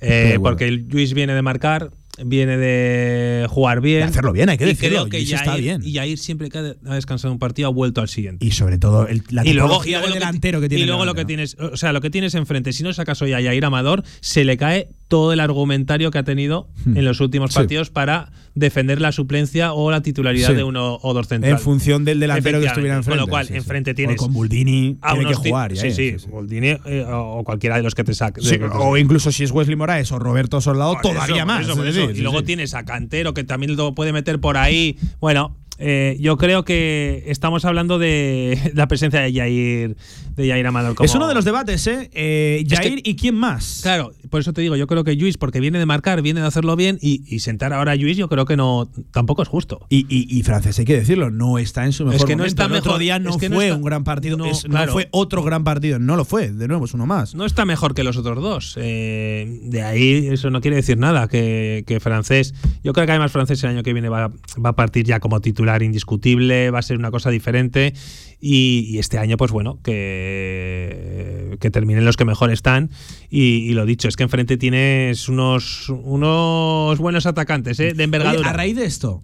Eh, 0.01 0.09
de 0.09 0.23
acuerdo. 0.35 0.43
porque 0.43 0.67
el 0.67 0.89
Luis 0.89 1.15
viene 1.15 1.35
de 1.35 1.43
marcar, 1.43 1.93
viene 2.25 2.57
de 2.57 3.47
jugar 3.49 3.81
bien. 3.81 4.01
De 4.01 4.05
hacerlo 4.05 4.33
bien, 4.33 4.49
hay 4.49 4.59
que 4.59 4.65
y 4.65 4.69
decirlo, 4.69 5.09
creo 5.09 5.11
que 5.11 5.17
Luis 5.19 5.31
Jair, 5.31 5.41
está 5.43 5.57
bien. 5.57 5.83
Y 5.85 6.17
siempre 6.17 6.49
que 6.49 6.59
ha 6.59 6.95
descansado 6.95 7.33
un 7.33 7.39
partido 7.39 7.69
ha 7.69 7.73
vuelto 7.73 8.01
al 8.01 8.09
siguiente. 8.09 8.45
Y 8.45 8.51
sobre 8.53 8.79
todo 8.79 9.07
el- 9.09 9.23
la 9.31 9.47
y 9.47 9.53
luego, 9.53 9.69
tipología 9.69 9.99
y 9.99 10.01
luego 10.01 10.07
de 10.07 10.09
lo 10.09 10.15
que- 10.15 10.19
delantero 10.21 10.61
que, 10.61 10.69
tiene. 10.69 10.85
y 10.85 10.87
luego 10.87 11.05
lo 11.05 11.15
que 11.15 11.25
tienes, 11.25 11.57
o 11.59 11.77
sea, 11.77 11.93
lo 11.93 12.01
que 12.01 12.11
tienes 12.11 12.35
enfrente, 12.35 12.73
si 12.73 12.83
no 12.83 12.93
sacas 12.93 13.21
hoy 13.23 13.33
a 13.33 13.41
Yair 13.41 13.65
Amador, 13.65 14.03
se 14.21 14.45
le 14.45 14.57
cae 14.57 14.89
todo 15.11 15.33
el 15.33 15.41
argumentario 15.41 16.11
que 16.13 16.19
ha 16.19 16.23
tenido 16.23 16.69
Hmm. 16.87 16.97
en 16.97 17.05
los 17.05 17.21
últimos 17.21 17.51
Sí. 17.51 17.57
partidos 17.57 17.91
para 17.91 18.31
defender 18.55 19.01
la 19.01 19.11
suplencia 19.13 19.73
o 19.73 19.91
la 19.91 20.01
titularidad 20.03 20.49
Sí. 20.51 20.55
de 20.55 20.63
uno 20.63 20.99
o 21.03 21.13
dos 21.15 21.27
centrales. 21.27 21.59
En 21.59 21.65
función 21.65 22.05
del 22.05 22.21
delantero 22.21 22.61
que 22.61 22.67
estuviera 22.67 22.97
enfrente. 22.97 23.19
Con 23.19 23.27
lo 23.27 23.31
cual, 23.31 23.47
sí, 23.47 23.55
enfrente 23.55 23.91
O 23.91 23.95
tienes. 23.95 24.17
con 24.17 24.33
Buldini 24.33 24.97
a 25.03 25.15
tiene 25.15 25.29
que 25.29 25.35
jugar. 25.35 25.73
ya, 25.73 25.81
sí, 25.83 25.89
eh, 25.89 26.17
sí, 26.19 26.27
Buldini 26.29 26.69
eh, 26.87 27.05
o 27.09 27.41
o 27.41 27.45
cualquiera 27.45 27.77
de 27.77 27.83
los 27.83 27.95
que 27.95 28.05
te 28.05 28.15
saque. 28.15 28.41
O 28.73 28.97
incluso 28.97 29.33
si 29.33 29.45
es 29.45 29.51
Wesley 29.51 29.77
Moraes 29.77 30.13
o 30.13 30.19
Roberto 30.19 30.61
Soldado, 30.61 30.93
Por 30.95 31.03
todavía 31.03 31.37
eso, 31.39 31.47
más. 31.47 31.69
eso, 31.69 31.85
eso. 31.85 32.11
Y 32.13 32.21
luego 32.21 32.43
tienes 32.45 32.75
a 32.75 32.85
Cantero, 32.85 33.35
que 33.35 33.43
también 33.45 33.77
lo 33.77 33.95
puede 33.95 34.13
meter 34.13 34.41
por 34.41 34.57
ahí. 34.57 34.97
Bueno, 35.21 35.57
eh, 35.81 36.17
yo 36.21 36.37
creo 36.37 36.65
que 36.65 37.25
estamos 37.27 37.65
hablando 37.65 37.99
de 37.99 38.59
la 38.75 38.87
presencia 38.87 39.21
de 39.21 39.33
Jair, 39.33 39.97
de 40.37 40.49
Jair 40.49 40.67
Amador. 40.67 40.95
como- 40.95 41.05
Es 41.05 41.15
uno 41.15 41.27
de 41.27 41.35
los 41.35 41.45
debates, 41.45 41.87
¿eh? 41.87 42.11
eh 42.13 42.63
Es 42.65 42.69
que- 42.69 42.77
Jair 42.77 43.01
y 43.05 43.17
quién 43.17 43.35
más. 43.35 43.81
Claro, 43.83 44.13
por 44.29 44.41
eso 44.41 44.53
te 44.53 44.61
digo, 44.61 44.77
yo 44.77 44.87
creo 44.87 45.03
que 45.05 45.15
Luis, 45.15 45.39
porque 45.39 45.59
viene 45.61 45.79
de 45.79 45.87
marcar, 45.87 46.23
viene 46.23 46.41
de 46.41 46.47
hacerlo 46.47 46.77
bien, 46.77 46.99
y, 47.01 47.23
y 47.27 47.41
sentar 47.41 47.73
ahora 47.73 47.93
a 47.93 47.97
Luis, 47.97 48.17
yo 48.17 48.29
creo 48.29 48.45
que 48.45 48.57
no 48.57 48.91
tampoco 49.11 49.43
es 49.43 49.49
justo. 49.49 49.87
Y, 49.89 50.07
y, 50.09 50.39
y 50.39 50.43
Francés, 50.43 50.79
hay 50.79 50.85
que 50.85 50.97
decirlo, 50.99 51.31
no 51.31 51.59
está 51.59 51.85
en 51.85 51.93
su 51.93 52.05
mejor 52.05 52.17
Es 52.21 52.25
que 52.25 52.33
no 52.37 52.43
momento. 52.43 52.63
está 52.63 52.65
El 52.67 52.73
otro 52.73 52.83
mejor- 52.93 53.01
día 53.01 53.19
no 53.19 53.31
es 53.31 53.37
que 53.39 53.49
no 53.49 53.57
fue 53.57 53.65
está- 53.67 53.77
un 53.77 53.83
gran 53.83 54.05
partido, 54.05 54.37
no, 54.37 54.47
es- 54.47 54.69
no 54.69 54.87
fue 54.89 55.09
otro 55.13 55.43
gran 55.43 55.65
partido, 55.65 55.99
no 55.99 56.17
lo 56.17 56.25
fue, 56.25 56.51
de 56.53 56.69
nuevo 56.69 56.85
es 56.85 56.95
uno 56.95 57.07
más. 57.07 57.35
No 57.35 57.47
está 57.47 57.65
mejor 57.65 57.95
que 57.95 58.05
los 58.05 58.17
otros 58.17 58.43
dos. 58.43 58.75
Eh, 58.79 59.61
de 59.65 59.83
ahí 59.83 60.29
eso 60.31 60.51
no 60.51 60.61
quiere 60.61 60.77
decir 60.77 60.99
nada, 60.99 61.29
que, 61.29 61.85
que 61.87 62.01
francés. 62.01 62.55
Yo 62.85 62.93
creo 62.93 63.07
que 63.07 63.13
además 63.13 63.33
francés 63.33 63.63
el 63.65 63.71
año 63.71 63.83
que 63.83 63.93
viene 63.93 64.09
va, 64.09 64.29
va 64.65 64.71
a 64.71 64.77
partir 64.77 65.07
ya 65.07 65.21
como 65.21 65.41
titular 65.41 65.70
indiscutible, 65.83 66.71
va 66.71 66.81
a 66.81 66.83
ser 66.83 66.99
una 66.99 67.11
cosa 67.11 67.31
diferente. 67.31 67.95
Y, 68.41 68.87
y 68.89 68.99
este 68.99 69.19
año, 69.19 69.37
pues 69.37 69.51
bueno, 69.51 69.79
que, 69.83 71.57
que 71.61 71.71
terminen 71.71 72.05
los 72.05 72.17
que 72.17 72.25
mejor 72.25 72.51
están. 72.51 72.91
Y, 73.29 73.69
y 73.69 73.75
lo 73.75 73.85
dicho, 73.85 74.09
es 74.09 74.17
que 74.17 74.23
enfrente 74.23 74.57
tienes 74.57 75.29
unos, 75.29 75.89
unos 75.91 76.99
buenos 76.99 77.27
atacantes, 77.27 77.79
¿eh? 77.81 77.93
de 77.95 78.05
envergadura. 78.05 78.41
Oye, 78.41 78.49
a 78.49 78.53
raíz 78.53 78.77
de 78.77 78.85
esto, 78.85 79.23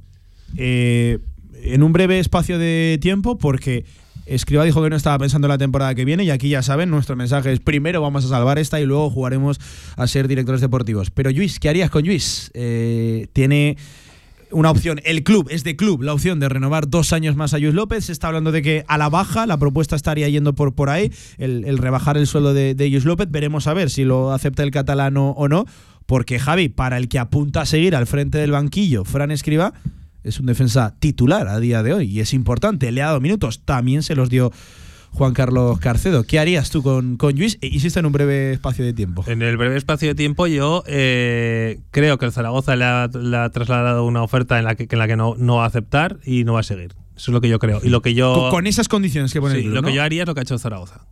eh, 0.57 1.19
en 1.63 1.83
un 1.83 1.93
breve 1.93 2.19
espacio 2.19 2.59
de 2.59 2.99
tiempo, 3.01 3.39
porque 3.39 3.85
Escriba 4.27 4.65
dijo 4.65 4.83
que 4.83 4.91
no 4.91 4.97
estaba 4.97 5.19
pensando 5.19 5.47
en 5.47 5.51
la 5.51 5.59
temporada 5.59 5.95
que 5.95 6.05
viene 6.05 6.25
y 6.25 6.31
aquí 6.31 6.49
ya 6.49 6.63
saben, 6.63 6.91
nuestro 6.91 7.15
mensaje 7.17 7.53
es 7.53 7.61
primero 7.61 8.01
vamos 8.03 8.25
a 8.25 8.29
salvar 8.29 8.59
esta 8.59 8.81
y 8.81 8.85
luego 8.85 9.09
jugaremos 9.09 9.59
a 9.97 10.07
ser 10.09 10.27
directores 10.27 10.61
deportivos. 10.61 11.11
Pero 11.11 11.31
Luis, 11.31 11.61
¿qué 11.61 11.69
harías 11.69 11.91
con 11.91 12.05
Luis? 12.05 12.51
Eh, 12.55 13.29
tiene 13.33 13.77
una 14.51 14.71
opción, 14.71 15.01
el 15.05 15.23
club, 15.23 15.49
es 15.51 15.65
de 15.65 15.77
club, 15.77 16.03
la 16.03 16.13
opción 16.13 16.41
de 16.41 16.49
renovar 16.49 16.89
dos 16.89 17.13
años 17.13 17.37
más 17.37 17.55
a 17.55 17.59
Luis 17.59 17.75
López. 17.75 18.07
Se 18.07 18.13
está 18.13 18.29
hablando 18.29 18.53
de 18.53 18.63
que 18.63 18.85
a 18.89 18.99
la 18.99 19.09
baja 19.09 19.47
la 19.47 19.59
propuesta 19.59 19.97
estaría 19.97 20.29
yendo 20.29 20.55
por, 20.55 20.75
por 20.75 20.91
ahí, 20.91 21.13
el, 21.39 21.79
rebajar 21.79 22.17
el 22.17 22.27
sueldo 22.27 22.55
de, 22.55 22.75
de 22.75 22.89
Luis 22.89 23.05
López. 23.05 23.31
Veremos 23.31 23.67
a 23.67 23.75
ver 23.75 23.91
si 23.91 24.05
lo 24.05 24.33
acepta 24.33 24.63
el 24.63 24.71
catalano 24.71 25.31
o 25.31 25.49
no. 25.49 25.67
Porque 26.07 26.39
Javi, 26.39 26.69
para 26.69 26.99
el 26.99 27.09
que 27.09 27.19
apunta 27.19 27.63
a 27.63 27.67
seguir 27.67 27.97
al 27.97 28.07
frente 28.07 28.39
del 28.39 28.53
banquillo, 28.53 29.05
Fran 29.05 29.33
Escriba, 29.33 29.75
es 30.23 30.41
un 30.41 30.47
defensa 30.47 30.95
titular 30.99 31.49
a 31.49 31.59
día 31.61 31.83
de 31.83 31.93
hoy 31.93 32.11
y 32.11 32.21
es 32.21 32.33
importante. 32.33 32.91
Le 32.93 33.03
ha 33.03 33.07
dado 33.07 33.21
minutos, 33.21 33.63
también 33.65 34.03
se 34.03 34.15
los 34.15 34.31
dio 34.31 34.53
Juan 35.17 35.33
Carlos 35.33 35.79
Carcedo. 35.79 36.25
¿Qué 36.25 36.39
harías 36.39 36.69
tú 36.71 36.83
con, 36.83 37.17
con 37.17 37.35
Luis? 37.37 37.57
E 37.63 37.69
Insisto 37.69 37.99
en 38.01 38.07
un 38.07 38.13
breve 38.13 38.53
espacio 38.53 38.85
de 38.85 38.93
tiempo. 38.93 39.25
En 39.27 39.41
el 39.41 39.57
breve 39.57 39.77
espacio 39.77 40.09
de 40.09 40.15
tiempo, 40.15 40.47
yo 40.47 40.85
eh, 40.87 41.81
creo 41.91 42.19
que 42.19 42.27
el 42.27 42.33
Zaragoza 42.33 42.77
le 42.77 42.85
ha, 42.85 43.09
le 43.09 43.37
ha 43.37 43.49
trasladado 43.49 44.05
una 44.05 44.23
oferta 44.23 44.59
en 44.59 44.67
la 44.67 44.75
que, 44.75 44.87
en 44.91 44.99
la 44.99 45.09
que 45.09 45.17
no, 45.17 45.35
no 45.39 45.57
va 45.57 45.65
a 45.65 45.69
aceptar 45.69 46.19
y 46.27 46.45
no 46.45 46.53
va 46.53 46.61
a 46.61 46.65
seguir. 46.65 46.93
Eso 47.17 47.31
es 47.31 47.35
lo 47.35 47.41
que 47.41 47.49
yo 47.49 47.59
creo. 47.59 47.81
Y 47.83 47.89
lo 47.89 48.03
que 48.03 48.13
yo. 48.13 48.35
Con, 48.35 48.51
con 48.51 48.67
esas 48.67 48.89
condiciones 48.89 49.33
que 49.33 49.41
pone 49.41 49.55
Sí, 49.55 49.61
el 49.61 49.65
club, 49.65 49.75
lo 49.77 49.83
¿no? 49.83 49.89
que 49.89 49.95
yo 49.95 50.03
haría 50.03 50.23
es 50.25 50.29
lo 50.29 50.35
que 50.35 50.41
ha 50.41 50.43
hecho 50.43 50.59
Zaragoza. 50.59 51.07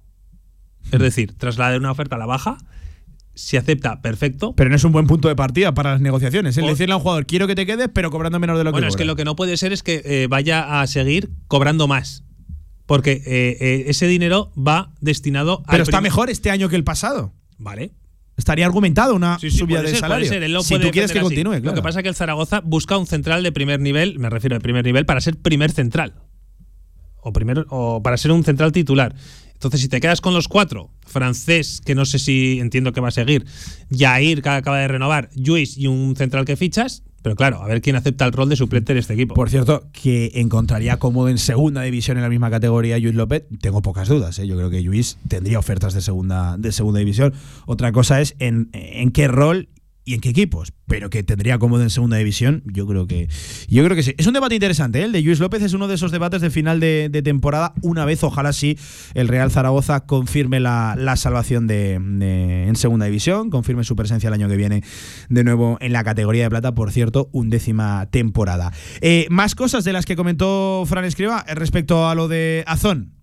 Es 0.93 1.01
decir, 1.01 1.33
trasladar 1.39 1.79
una 1.79 1.91
oferta 1.91 2.17
a 2.17 2.19
la 2.19 2.27
baja. 2.27 2.59
Si 3.33 3.57
acepta, 3.57 4.01
perfecto. 4.03 4.55
Pero 4.55 4.71
no 4.71 4.77
es 4.77 4.85
un 4.85 4.93
buen 4.93 5.07
punto 5.07 5.29
de 5.29 5.35
partida 5.35 5.73
para 5.73 5.93
las 5.93 6.01
negociaciones. 6.01 6.57
Es 6.57 6.65
decirle 6.65 6.93
a 6.93 6.97
un 6.99 7.03
jugador, 7.03 7.27
quiero 7.27 7.47
que 7.47 7.55
te 7.55 7.65
quedes, 7.67 7.89
pero 7.93 8.11
cobrando 8.11 8.39
menos 8.39 8.59
de 8.59 8.65
lo 8.65 8.71
Bueno, 8.71 8.87
que 8.87 8.91
es 8.91 8.97
que 8.97 9.05
lo 9.05 9.17
que 9.17 9.25
no 9.25 9.35
puede 9.35 9.57
ser 9.57 9.73
es 9.73 9.83
que 9.83 10.03
eh, 10.05 10.27
vaya 10.29 10.83
a 10.83 10.87
seguir 10.87 11.31
cobrando 11.49 11.89
más. 11.89 12.23
Porque 12.87 13.12
eh, 13.12 13.57
eh, 13.61 13.85
ese 13.89 14.07
dinero 14.07 14.53
va 14.57 14.93
destinado 15.01 15.62
Pero 15.66 15.76
al 15.76 15.80
está 15.82 16.01
mejor 16.01 16.28
este 16.30 16.51
año 16.51 16.68
que 16.68 16.76
el 16.76 16.85
pasado. 16.85 17.32
Vale. 17.59 17.93
Estaría 18.37 18.66
argumentado 18.66 19.14
una 19.14 19.39
Sí, 19.39 19.51
sí, 19.51 19.59
subida 19.59 19.80
de 19.80 19.95
salario. 19.95 20.28
ser, 20.28 20.43
él 20.43 20.53
lo 20.53 20.62
si 20.62 20.78
tú 20.78 20.91
quieres 20.91 21.12
que 21.12 21.20
así. 21.20 21.24
continúe, 21.24 21.53
claro. 21.53 21.64
Lo 21.66 21.74
que 21.74 21.82
pasa 21.82 22.01
es 22.01 22.03
que 22.03 22.09
el 22.09 22.14
Zaragoza 22.16 22.61
busca 22.61 22.99
un 22.99 23.07
central 23.07 23.43
de 23.43 23.53
primer 23.53 23.80
nivel, 23.80 24.18
me 24.18 24.28
refiero 24.28 24.57
de 24.57 24.61
primer 24.61 24.85
nivel, 24.85 25.07
para 25.07 25.20
ser 25.20 25.37
primer 25.37 25.70
central. 25.70 26.14
O, 27.20 27.32
primero, 27.32 27.64
o 27.70 28.03
para 28.03 28.16
ser 28.16 28.32
un 28.32 28.45
central 28.45 28.72
titular. 28.72 29.14
Entonces, 29.55 29.80
si 29.80 29.89
te 29.89 30.01
quedas 30.01 30.20
con 30.20 30.35
los 30.35 30.49
cuatro, 30.49 30.91
francés, 31.07 31.80
que 31.87 31.95
no 31.95 32.05
sé 32.05 32.18
si 32.18 32.59
entiendo 32.61 32.93
que 32.93 33.01
va 33.01 33.09
a 33.09 33.12
seguir, 33.12 33.47
Jair, 33.91 34.43
que 34.43 34.49
acaba 34.51 34.78
de 34.80 34.89
renovar, 34.89 35.30
Luis 35.37 35.78
y 35.78 35.87
un 35.87 36.16
central 36.16 36.45
que 36.45 36.57
fichas, 36.57 37.03
pero 37.25 37.37
claro, 37.37 37.62
a 37.62 37.66
ver 37.66 37.81
quién 37.81 37.97
acepta 37.97 38.27
el 38.27 38.33
rol 38.33 38.51
de 38.51 38.57
suplente 38.57 38.93
en 38.93 38.99
este 38.99 39.14
equipo. 39.14 39.35
Por 39.35 39.49
cierto, 39.49 39.89
que 39.93 40.33
encontraría 40.35 40.99
cómodo 40.99 41.31
en 41.31 41.39
segunda 41.39 41.81
división 41.81 42.18
en 42.18 42.22
la 42.22 42.29
misma 42.29 42.51
categoría 42.51 42.99
Luis 42.99 43.14
López, 43.14 43.45
tengo 43.62 43.81
pocas 43.81 44.09
dudas. 44.09 44.39
¿eh? 44.39 44.47
Yo 44.47 44.57
creo 44.57 44.68
que 44.68 44.83
Luis 44.83 45.16
tendría 45.27 45.59
ofertas 45.59 45.95
de 45.95 46.03
segunda, 46.03 46.59
de 46.59 46.70
segunda 46.70 46.99
división. 46.99 47.33
Otra 47.64 47.93
cosa 47.93 48.20
es 48.20 48.37
en, 48.41 48.68
en 48.75 49.11
qué 49.11 49.27
rol 49.27 49.70
y 50.05 50.15
en 50.15 50.21
qué 50.21 50.29
equipos, 50.31 50.73
pero 50.87 51.09
que 51.11 51.23
tendría 51.23 51.59
cómodo 51.59 51.83
en 51.83 51.91
segunda 51.91 52.17
división, 52.17 52.63
yo 52.67 52.87
creo 52.87 53.07
que 53.07 53.29
yo 53.69 53.85
creo 53.85 53.97
que 53.97 54.03
sí. 54.03 54.15
Es 54.19 54.27
un 54.27 54.35
debate 54.35 54.55
interesante, 54.55 55.01
¿eh? 55.01 55.05
el 55.05 55.13
de 55.13 55.23
Luis 55.23 55.41
López 55.41 55.63
es 55.63 55.73
uno 55.73 55.89
de 55.89 55.95
esos 55.95 56.13
debates 56.13 56.43
de 56.43 56.51
final 56.51 56.81
de, 56.81 57.09
temporada, 57.25 57.73
una 57.83 58.05
vez 58.05 58.23
ojalá 58.23 58.53
sí 58.53 58.79
el 59.15 59.29
Real 59.29 59.51
Zaragoza 59.51 60.07
confirme 60.07 60.61
la, 60.61 61.15
salvación 61.17 61.67
de, 61.67 61.99
de- 62.01 62.69
en 62.69 62.77
segunda 62.77 63.07
división, 63.07 63.51
confirme 63.51 63.85
su 63.85 63.97
presencia 63.97 64.29
el 64.29 64.35
año 64.35 64.49
que 64.49 64.57
viene 64.57 64.83
de 65.29 65.45
nuevo 65.45 65.79
en 65.81 65.93
la 65.93 66.05
categoría 66.05 66.45
de 66.45 66.51
plata, 66.51 66.75
por 66.75 66.93
cierto, 66.93 67.31
undécima 67.33 68.07
temporada. 68.11 68.73
Eh, 69.01 69.27
más 69.31 69.55
cosas 69.55 69.85
de 69.85 69.93
las 69.93 70.05
que 70.07 70.17
comentó 70.17 70.85
Fran 70.87 71.05
Escriba 71.05 71.45
eh, 71.49 71.55
respecto 71.55 72.09
a 72.09 72.15
lo 72.15 72.29
de 72.29 72.65
Azón 72.67 73.15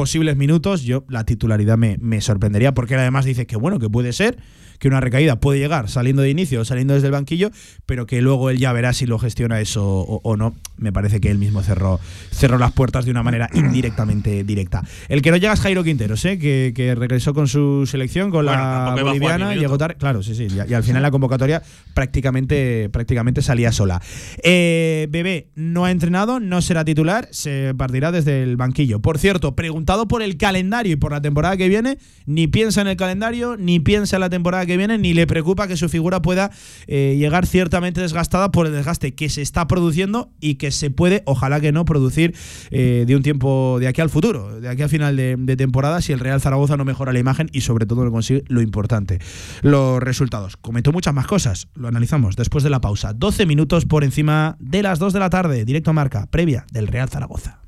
posibles 0.00 0.34
minutos, 0.34 0.82
yo 0.82 1.04
la 1.10 1.24
titularidad 1.24 1.76
me, 1.76 1.98
me 2.00 2.22
sorprendería, 2.22 2.72
porque 2.72 2.94
él 2.94 3.00
además 3.00 3.26
dice 3.26 3.46
que 3.46 3.56
bueno, 3.56 3.78
que 3.78 3.90
puede 3.90 4.14
ser, 4.14 4.38
que 4.80 4.88
una 4.88 4.98
recaída 4.98 5.38
puede 5.38 5.58
llegar 5.58 5.88
saliendo 5.88 6.22
de 6.22 6.30
inicio 6.30 6.62
o 6.62 6.64
saliendo 6.64 6.94
desde 6.94 7.08
el 7.08 7.12
banquillo, 7.12 7.50
pero 7.84 8.06
que 8.06 8.22
luego 8.22 8.48
él 8.48 8.58
ya 8.58 8.72
verá 8.72 8.94
si 8.94 9.04
lo 9.04 9.18
gestiona 9.18 9.60
eso 9.60 9.86
o, 9.86 10.20
o 10.24 10.36
no. 10.38 10.54
Me 10.78 10.90
parece 10.90 11.20
que 11.20 11.30
él 11.30 11.36
mismo 11.36 11.62
cerró, 11.62 12.00
cerró 12.32 12.56
las 12.56 12.72
puertas 12.72 13.04
de 13.04 13.10
una 13.10 13.22
manera 13.22 13.50
indirectamente 13.54 14.42
directa. 14.42 14.82
El 15.10 15.20
que 15.20 15.30
no 15.30 15.36
llega 15.36 15.52
es 15.52 15.60
Jairo 15.60 15.84
Quinteros, 15.84 16.24
¿eh? 16.24 16.38
que, 16.38 16.72
que 16.74 16.94
regresó 16.94 17.34
con 17.34 17.46
su 17.46 17.84
selección, 17.86 18.30
con 18.30 18.46
Bueno, 18.46 18.58
la 18.58 19.02
boliviana, 19.02 19.54
llegó 19.54 19.76
tarde. 19.76 19.96
Claro, 19.96 20.22
sí, 20.22 20.34
sí. 20.34 20.48
Y, 20.50 20.70
y 20.70 20.74
al 20.74 20.82
final 20.82 21.02
la 21.02 21.10
convocatoria 21.10 21.62
prácticamente, 21.92 22.88
prácticamente 22.88 23.42
salía 23.42 23.72
sola. 23.72 24.00
Eh, 24.42 25.08
Bebé 25.10 25.48
no 25.56 25.84
ha 25.84 25.90
entrenado, 25.90 26.40
no 26.40 26.62
será 26.62 26.86
titular, 26.86 27.28
se 27.32 27.74
partirá 27.74 28.12
desde 28.12 28.42
el 28.42 28.56
banquillo. 28.56 29.00
Por 29.00 29.18
cierto, 29.18 29.54
preguntaba 29.54 29.89
por 30.06 30.22
el 30.22 30.36
calendario 30.36 30.92
y 30.92 30.96
por 30.96 31.10
la 31.10 31.20
temporada 31.20 31.56
que 31.56 31.68
viene, 31.68 31.98
ni 32.26 32.46
piensa 32.46 32.80
en 32.80 32.86
el 32.86 32.96
calendario, 32.96 33.56
ni 33.56 33.80
piensa 33.80 34.16
en 34.16 34.20
la 34.20 34.30
temporada 34.30 34.64
que 34.64 34.76
viene, 34.76 34.98
ni 34.98 35.14
le 35.14 35.26
preocupa 35.26 35.66
que 35.66 35.76
su 35.76 35.88
figura 35.88 36.22
pueda 36.22 36.52
eh, 36.86 37.16
llegar 37.18 37.44
ciertamente 37.46 38.00
desgastada 38.00 38.52
por 38.52 38.66
el 38.66 38.72
desgaste 38.72 39.14
que 39.14 39.28
se 39.28 39.42
está 39.42 39.66
produciendo 39.66 40.30
y 40.40 40.54
que 40.54 40.70
se 40.70 40.90
puede, 40.90 41.22
ojalá 41.26 41.60
que 41.60 41.72
no, 41.72 41.84
producir 41.84 42.34
eh, 42.70 43.04
de 43.06 43.16
un 43.16 43.22
tiempo 43.22 43.78
de 43.80 43.88
aquí 43.88 44.00
al 44.00 44.10
futuro, 44.10 44.60
de 44.60 44.68
aquí 44.68 44.82
a 44.82 44.88
final 44.88 45.16
de, 45.16 45.34
de 45.36 45.56
temporada, 45.56 46.00
si 46.00 46.12
el 46.12 46.20
Real 46.20 46.40
Zaragoza 46.40 46.76
no 46.76 46.84
mejora 46.84 47.12
la 47.12 47.18
imagen 47.18 47.48
y 47.52 47.62
sobre 47.62 47.84
todo 47.84 48.04
no 48.04 48.12
consigue 48.12 48.44
lo 48.46 48.62
importante, 48.62 49.18
los 49.62 50.00
resultados. 50.00 50.56
Comentó 50.56 50.92
muchas 50.92 51.14
más 51.14 51.26
cosas, 51.26 51.68
lo 51.74 51.88
analizamos 51.88 52.36
después 52.36 52.62
de 52.62 52.70
la 52.70 52.80
pausa. 52.80 53.12
12 53.12 53.44
minutos 53.46 53.86
por 53.86 54.04
encima 54.04 54.56
de 54.60 54.82
las 54.82 55.00
2 55.00 55.12
de 55.12 55.18
la 55.18 55.30
tarde, 55.30 55.64
directo 55.64 55.90
a 55.90 55.94
marca, 55.94 56.26
previa 56.30 56.64
del 56.70 56.86
Real 56.86 57.08
Zaragoza. 57.08 57.59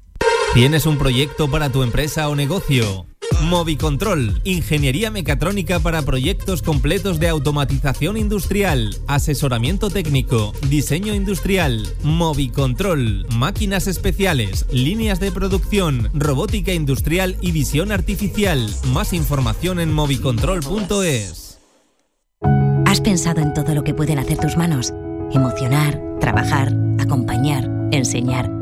¿Tienes 0.55 0.85
un 0.85 0.99
proyecto 0.99 1.51
para 1.51 1.71
tu 1.71 1.83
empresa 1.83 2.29
o 2.29 2.37
negocio? 2.37 3.07
Movicontrol, 3.45 4.43
ingeniería 4.45 5.11
mecatrónica 5.11 5.81
para 5.81 6.03
proyectos 6.03 6.61
completos 6.61 7.19
de 7.19 7.29
automatización 7.29 8.19
industrial, 8.19 8.95
asesoramiento 9.07 9.89
técnico, 9.89 10.53
diseño 10.69 11.15
industrial, 11.15 11.89
Movicontrol, 12.03 13.27
máquinas 13.31 13.87
especiales, 13.87 14.67
líneas 14.71 15.21
de 15.21 15.33
producción, 15.33 16.11
robótica 16.13 16.75
industrial 16.75 17.39
y 17.41 17.53
visión 17.53 17.91
artificial. 17.91 18.69
Más 18.93 19.15
información 19.15 19.81
en 19.81 19.91
movicontrol.es. 19.91 21.61
¿Has 22.85 23.01
pensado 23.01 23.41
en 23.41 23.55
todo 23.55 23.75
lo 23.75 23.85
que 23.85 23.95
pueden 23.95 24.19
hacer 24.19 24.37
tus 24.37 24.59
manos? 24.59 24.93
Emocionar, 25.33 25.99
trabajar, 26.21 26.77
acompañar, 26.99 27.71
enseñar. 27.91 28.62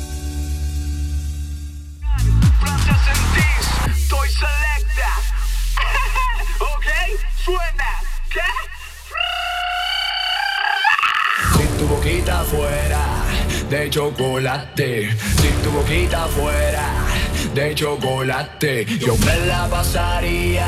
fuera 12.43 13.01
de 13.69 13.89
chocolate, 13.89 15.09
si 15.11 15.47
tu 15.63 15.71
boquita 15.71 16.27
fuera 16.27 16.89
de 17.53 17.73
chocolate, 17.75 18.85
yo 18.85 19.15
me 19.17 19.45
la 19.45 19.67
pasaría, 19.67 20.67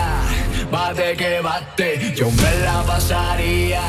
bate 0.72 1.16
que 1.16 1.42
bate, 1.42 2.14
yo 2.16 2.30
me 2.32 2.60
la 2.64 2.84
pasaría, 2.84 3.82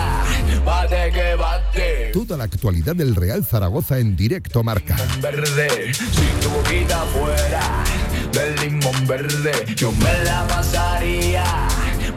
bate 0.65 1.11
que 1.13 1.35
bate. 1.37 2.11
Toda 2.13 2.37
la 2.37 2.45
actualidad 2.45 2.97
del 2.97 3.15
Real 3.15 3.45
Zaragoza 3.45 3.99
en 3.99 4.17
directo 4.17 4.63
marca. 4.63 4.97
Verde, 5.21 5.93
si 5.95 6.27
tu 6.41 6.51
boquita 6.51 7.01
fuera 7.15 7.85
del 8.33 8.57
limón 8.61 9.07
verde, 9.07 9.53
yo 9.77 9.93
me 9.93 10.25
la 10.25 10.47
pasaría, 10.47 11.45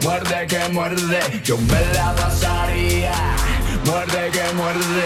muerde 0.02 0.46
que 0.48 0.68
muerde, 0.72 1.20
yo 1.44 1.56
me 1.58 1.94
la 1.94 2.14
pasaría, 2.14 3.12
muerde 3.88 4.30
que 4.30 4.54
muerde. 4.54 5.04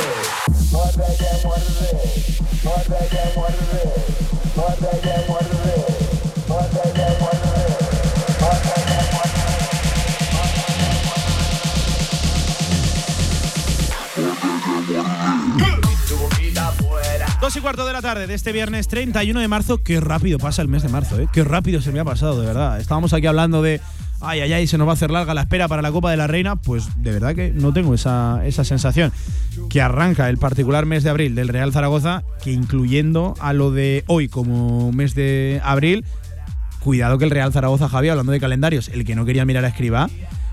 Muerde 0.72 1.06
que 1.18 1.30
muerde, 1.46 1.88
muerde 2.64 2.98
que 3.10 3.22
muerde, 3.36 3.82
muerde 4.56 4.90
que 5.02 5.16
muerde, 5.28 5.64
muerde 6.48 6.84
que 6.92 7.08
muerde. 7.20 7.52
Dos 17.40 17.56
y 17.56 17.60
cuarto 17.60 17.84
de 17.84 17.92
la 17.92 18.00
tarde 18.02 18.26
de 18.28 18.34
este 18.34 18.52
viernes 18.52 18.86
31 18.88 19.40
de 19.40 19.48
marzo. 19.48 19.82
Qué 19.82 20.00
rápido 20.00 20.38
pasa 20.38 20.62
el 20.62 20.68
mes 20.68 20.82
de 20.82 20.88
marzo, 20.88 21.20
¿eh? 21.20 21.28
Qué 21.32 21.42
rápido 21.44 21.80
se 21.80 21.90
me 21.90 21.98
ha 22.00 22.04
pasado, 22.04 22.40
de 22.40 22.46
verdad. 22.46 22.80
Estábamos 22.80 23.12
aquí 23.12 23.26
hablando 23.26 23.62
de. 23.62 23.80
Ay, 24.22 24.40
ay, 24.40 24.52
ay, 24.52 24.66
se 24.66 24.78
nos 24.78 24.86
va 24.86 24.92
a 24.92 24.94
hacer 24.94 25.10
larga 25.10 25.34
la 25.34 25.42
espera 25.42 25.68
para 25.68 25.82
la 25.82 25.90
Copa 25.90 26.10
de 26.10 26.16
la 26.16 26.26
Reina. 26.26 26.56
Pues 26.56 26.88
de 27.02 27.10
verdad 27.12 27.34
que 27.34 27.50
no 27.50 27.72
tengo 27.72 27.94
esa, 27.94 28.40
esa 28.46 28.64
sensación. 28.64 29.12
Que 29.68 29.80
arranca 29.80 30.30
el 30.30 30.38
particular 30.38 30.86
mes 30.86 31.02
de 31.02 31.10
abril 31.10 31.34
del 31.34 31.48
Real 31.48 31.72
Zaragoza, 31.72 32.22
que 32.42 32.52
incluyendo 32.52 33.34
a 33.40 33.52
lo 33.52 33.70
de 33.70 34.04
hoy 34.06 34.28
como 34.28 34.92
mes 34.92 35.14
de 35.14 35.60
abril, 35.64 36.04
cuidado 36.80 37.18
que 37.18 37.24
el 37.24 37.30
Real 37.30 37.52
Zaragoza, 37.52 37.88
Javi, 37.88 38.08
hablando 38.08 38.32
de 38.32 38.40
calendarios, 38.40 38.88
el 38.88 39.04
que 39.04 39.14
no 39.14 39.24
quería 39.24 39.44
mirar 39.44 39.64
a 39.64 39.68
escriba. 39.68 40.08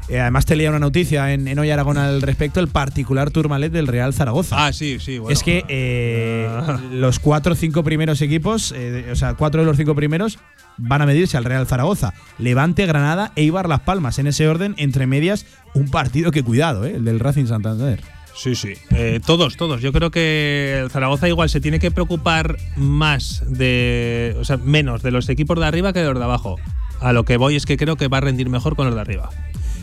eh, 0.09 0.19
además 0.19 0.45
te 0.45 0.55
leía 0.55 0.69
una 0.71 0.79
noticia 0.79 1.31
en, 1.33 1.47
en 1.47 1.59
Hoy 1.59 1.69
Aragón 1.69 1.97
al 1.97 2.21
respecto, 2.23 2.59
el 2.59 2.67
particular 2.67 3.29
Tourmalet 3.29 3.71
del 3.71 3.87
Real 3.87 4.13
Zaragoza. 4.13 4.65
Ah, 4.65 4.73
sí, 4.73 4.97
sí. 4.99 5.19
Bueno. 5.19 5.31
Es 5.31 5.43
que 5.43 5.63
eh, 5.67 6.49
los 6.91 7.19
cuatro 7.19 7.53
o 7.53 7.55
cinco 7.55 7.83
primeros 7.83 8.21
equipos, 8.21 8.73
eh, 8.75 9.09
o 9.11 9.15
sea, 9.15 9.35
cuatro 9.35 9.61
de 9.61 9.67
los 9.67 9.77
cinco 9.77 9.93
primeros 9.95 10.39
van 10.79 11.01
a 11.01 11.05
medirse 11.05 11.37
al 11.37 11.45
Real 11.45 11.67
Zaragoza. 11.67 12.13
Levante, 12.37 12.85
Granada 12.85 13.31
e 13.35 13.43
Ibar 13.43 13.69
Las 13.69 13.81
Palmas. 13.81 14.19
En 14.19 14.27
ese 14.27 14.47
orden, 14.47 14.75
entre 14.77 15.07
medias, 15.07 15.45
un 15.73 15.89
partido 15.89 16.31
que 16.31 16.43
cuidado, 16.43 16.85
eh, 16.85 16.95
el 16.95 17.05
del 17.05 17.19
Racing 17.19 17.45
Santander. 17.45 18.01
Sí, 18.35 18.55
sí. 18.55 18.73
Eh, 18.91 19.19
todos, 19.25 19.57
todos. 19.57 19.81
Yo 19.81 19.91
creo 19.91 20.11
que 20.11 20.79
el 20.81 20.89
Zaragoza 20.89 21.27
igual 21.27 21.49
se 21.49 21.59
tiene 21.59 21.79
que 21.79 21.91
preocupar 21.91 22.57
más 22.77 23.43
de. 23.47 24.35
O 24.39 24.45
sea, 24.45 24.55
menos 24.57 25.03
de 25.03 25.11
los 25.11 25.27
equipos 25.27 25.59
de 25.59 25.65
arriba 25.65 25.91
que 25.91 25.99
de 25.99 26.05
los 26.05 26.17
de 26.17 26.23
abajo. 26.23 26.55
A 27.01 27.11
lo 27.11 27.25
que 27.25 27.37
voy 27.37 27.57
es 27.57 27.65
que 27.65 27.75
creo 27.75 27.97
que 27.97 28.07
va 28.07 28.17
a 28.17 28.21
rendir 28.21 28.49
mejor 28.49 28.75
con 28.77 28.85
los 28.85 28.95
de 28.95 29.01
arriba. 29.01 29.29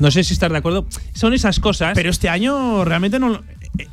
No 0.01 0.11
sé 0.11 0.25
si 0.25 0.33
estás 0.33 0.51
de 0.51 0.59
acuerdo. 0.59 0.87
Son 1.13 1.35
esas 1.35 1.61
cosas. 1.61 1.93
Pero 1.95 2.09
este 2.09 2.31
año 2.31 2.85
realmente 2.85 3.19
no. 3.19 3.43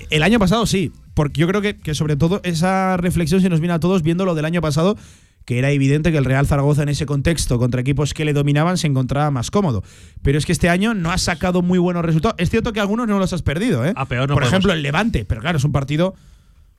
El 0.10 0.24
año 0.24 0.40
pasado 0.40 0.66
sí, 0.66 0.94
porque 1.14 1.42
yo 1.42 1.48
creo 1.48 1.62
que, 1.62 1.78
que 1.78 1.94
sobre 1.94 2.16
todo 2.16 2.40
esa 2.44 2.96
reflexión 2.96 3.42
se 3.42 3.50
nos 3.50 3.60
viene 3.60 3.74
a 3.74 3.80
todos 3.80 4.02
viendo 4.02 4.24
lo 4.24 4.34
del 4.34 4.46
año 4.46 4.62
pasado, 4.62 4.98
que 5.46 5.60
era 5.60 5.72
evidente 5.72 6.12
que 6.12 6.18
el 6.18 6.26
Real 6.26 6.48
Zaragoza 6.48 6.84
en 6.84 6.90
ese 6.90 7.06
contexto, 7.06 7.60
contra 7.60 7.82
equipos 7.82 8.14
que 8.14 8.26
le 8.26 8.34
dominaban, 8.34 8.78
se 8.78 8.88
encontraba 8.88 9.32
más 9.32 9.52
cómodo. 9.52 9.84
Pero 10.22 10.38
es 10.38 10.46
que 10.46 10.52
este 10.52 10.70
año 10.70 10.94
no 10.94 11.12
ha 11.12 11.18
sacado 11.18 11.62
muy 11.62 11.80
buenos 11.80 12.06
resultados. 12.06 12.36
Es 12.38 12.50
cierto 12.50 12.74
que 12.74 12.80
algunos 12.80 13.08
no 13.08 13.20
los 13.20 13.34
has 13.34 13.42
perdido, 13.42 13.86
¿eh? 13.86 13.94
A 13.96 14.06
peor 14.06 14.30
no 14.30 14.36
Por 14.36 14.44
podemos 14.44 14.50
ejemplo, 14.54 14.74
el 14.74 14.82
Levante, 14.82 15.26
pero 15.26 15.42
claro, 15.42 15.58
es 15.58 15.64
un 15.64 15.72
partido 15.72 16.16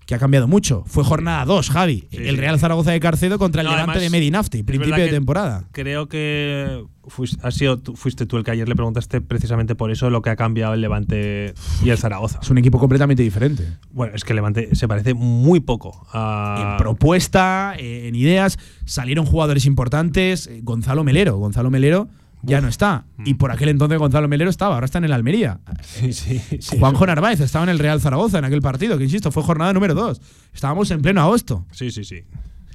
que 0.07 0.15
ha 0.15 0.19
cambiado 0.19 0.47
mucho. 0.49 0.85
Fue 0.87 1.03
jornada 1.05 1.45
2, 1.45 1.71
Javi. 1.71 2.09
el 2.13 2.37
Real 2.37 2.59
Zaragoza 2.59 2.91
de 2.93 3.01
Carcedo 3.01 3.39
contra 3.39 3.63
el 3.63 3.67
No, 3.67 3.73
Levante 3.73 3.93
además, 3.99 4.03
de 4.03 4.11
Medinafti, 4.19 4.63
principio 4.63 4.97
de 4.97 5.09
temporada. 5.09 5.65
Creo 5.73 6.09
que 6.09 6.85
fuis- 7.05 7.39
has 7.43 7.55
sido 7.55 7.81
fuiste 7.95 8.27
tú 8.27 8.37
el 8.37 8.45
que 8.45 8.51
ayer 8.51 8.69
le 8.69 8.75
preguntaste 8.77 9.21
precisamente 9.21 9.75
por 9.75 9.91
eso 9.91 10.11
lo 10.11 10.21
que 10.23 10.31
ha 10.31 10.37
cambiado 10.37 10.75
el 10.75 10.81
Levante 10.81 11.55
y 11.83 11.91
el 11.91 11.99
Zaragoza. 11.99 12.41
Es 12.43 12.51
un 12.51 12.59
equipo 12.59 12.79
completamente 12.79 13.23
diferente. 13.23 13.67
Bueno, 13.93 14.15
es 14.15 14.25
que 14.25 14.33
el 14.33 14.37
Levante 14.37 14.75
se 14.75 14.87
parece 14.89 15.15
muy 15.15 15.61
poco 15.61 16.07
a. 16.13 16.73
en 16.73 16.77
propuesta, 16.83 17.75
en 17.79 18.15
ideas. 18.15 18.59
Salieron 18.85 19.25
jugadores 19.27 19.67
importantes. 19.67 20.47
eh, 20.47 20.61
Gonzalo 20.63 21.05
Melero. 21.05 21.37
Gonzalo 21.39 21.71
Melero 21.71 22.09
ya 22.47 22.61
no 22.61 22.69
está. 22.69 23.05
Y 23.25 23.35
por 23.35 23.51
aquel 23.51 23.69
entonces 23.69 23.99
Gonzalo 23.99 24.29
Melero 24.29 24.51
estaba, 24.51 24.75
ahora 24.75 24.87
está 24.87 24.99
en 24.99 25.05
el 25.05 25.13
Almería. 25.13 25.61
Sí, 25.83 26.13
sí, 26.13 26.41
sí. 26.61 26.79
Juanjo 26.79 27.07
Narváez 27.07 27.41
estaba 27.41 27.65
en 27.65 27.71
el 27.71 27.79
Real 27.79 28.01
Zaragoza 28.01 28.39
en 28.39 28.45
aquel 28.45 28.63
partido, 28.63 28.99
que 28.99 29.05
insisto, 29.05 29.31
fue 29.33 29.43
jornada 29.43 29.73
número 29.73 29.95
2. 29.95 30.21
Estábamos 30.53 30.91
en 30.91 31.03
pleno 31.03 31.21
agosto. 31.21 31.67
Sí, 31.73 31.91
sí, 31.91 32.05
sí. 32.05 32.25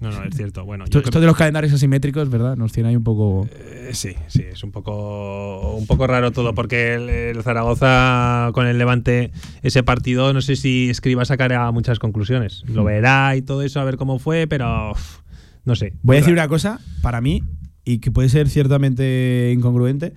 No, 0.01 0.11
no, 0.11 0.23
es 0.23 0.33
cierto. 0.33 0.63
Bueno, 0.63 0.85
Esto, 0.85 0.99
yo 0.99 1.05
esto 1.05 1.19
de 1.19 1.25
los 1.25 1.35
calendarios 1.35 1.73
asimétricos, 1.73 2.29
¿verdad? 2.29 2.55
Nos 2.55 2.71
tiene 2.71 2.89
ahí 2.89 2.95
un 2.95 3.03
poco. 3.03 3.49
Eh, 3.51 3.89
sí, 3.91 4.15
sí, 4.27 4.43
es 4.49 4.63
un 4.63 4.71
poco, 4.71 5.75
un 5.75 5.85
poco 5.87 6.07
raro 6.07 6.31
todo, 6.31 6.55
porque 6.55 6.93
el, 6.93 7.09
el 7.09 7.43
Zaragoza 7.43 8.51
con 8.53 8.65
el 8.65 8.77
Levante, 8.77 9.31
ese 9.61 9.83
partido, 9.83 10.31
no 10.31 10.41
sé 10.41 10.55
si 10.55 10.89
Escriba 10.89 11.25
sacará 11.25 11.69
muchas 11.71 11.99
conclusiones. 11.99 12.63
Lo 12.67 12.85
verá 12.85 13.35
y 13.35 13.41
todo 13.41 13.61
eso, 13.61 13.81
a 13.81 13.83
ver 13.83 13.97
cómo 13.97 14.19
fue, 14.19 14.47
pero 14.47 14.91
uf, 14.91 15.19
no 15.65 15.75
sé. 15.75 15.93
Voy 16.01 16.15
a 16.15 16.19
decir 16.19 16.33
una 16.33 16.47
cosa, 16.47 16.79
para 17.01 17.19
mí, 17.19 17.43
y 17.89 17.97
que 17.97 18.11
puede 18.11 18.29
ser 18.29 18.49
ciertamente 18.49 19.51
incongruente. 19.51 20.13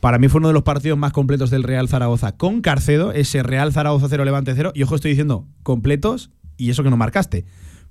Para 0.00 0.18
mí 0.18 0.26
fue 0.26 0.40
uno 0.40 0.48
de 0.48 0.54
los 0.54 0.64
partidos 0.64 0.98
más 0.98 1.12
completos 1.12 1.48
del 1.50 1.62
Real 1.62 1.88
Zaragoza 1.88 2.36
con 2.36 2.62
Carcedo, 2.62 3.12
ese 3.12 3.44
Real 3.44 3.72
Zaragoza 3.72 4.08
0 4.10 4.24
Levante 4.24 4.52
0. 4.56 4.72
Y 4.74 4.82
ojo, 4.82 4.96
estoy 4.96 5.12
diciendo 5.12 5.46
completos 5.62 6.32
y 6.56 6.70
eso 6.70 6.82
que 6.82 6.90
no 6.90 6.96
marcaste. 6.96 7.44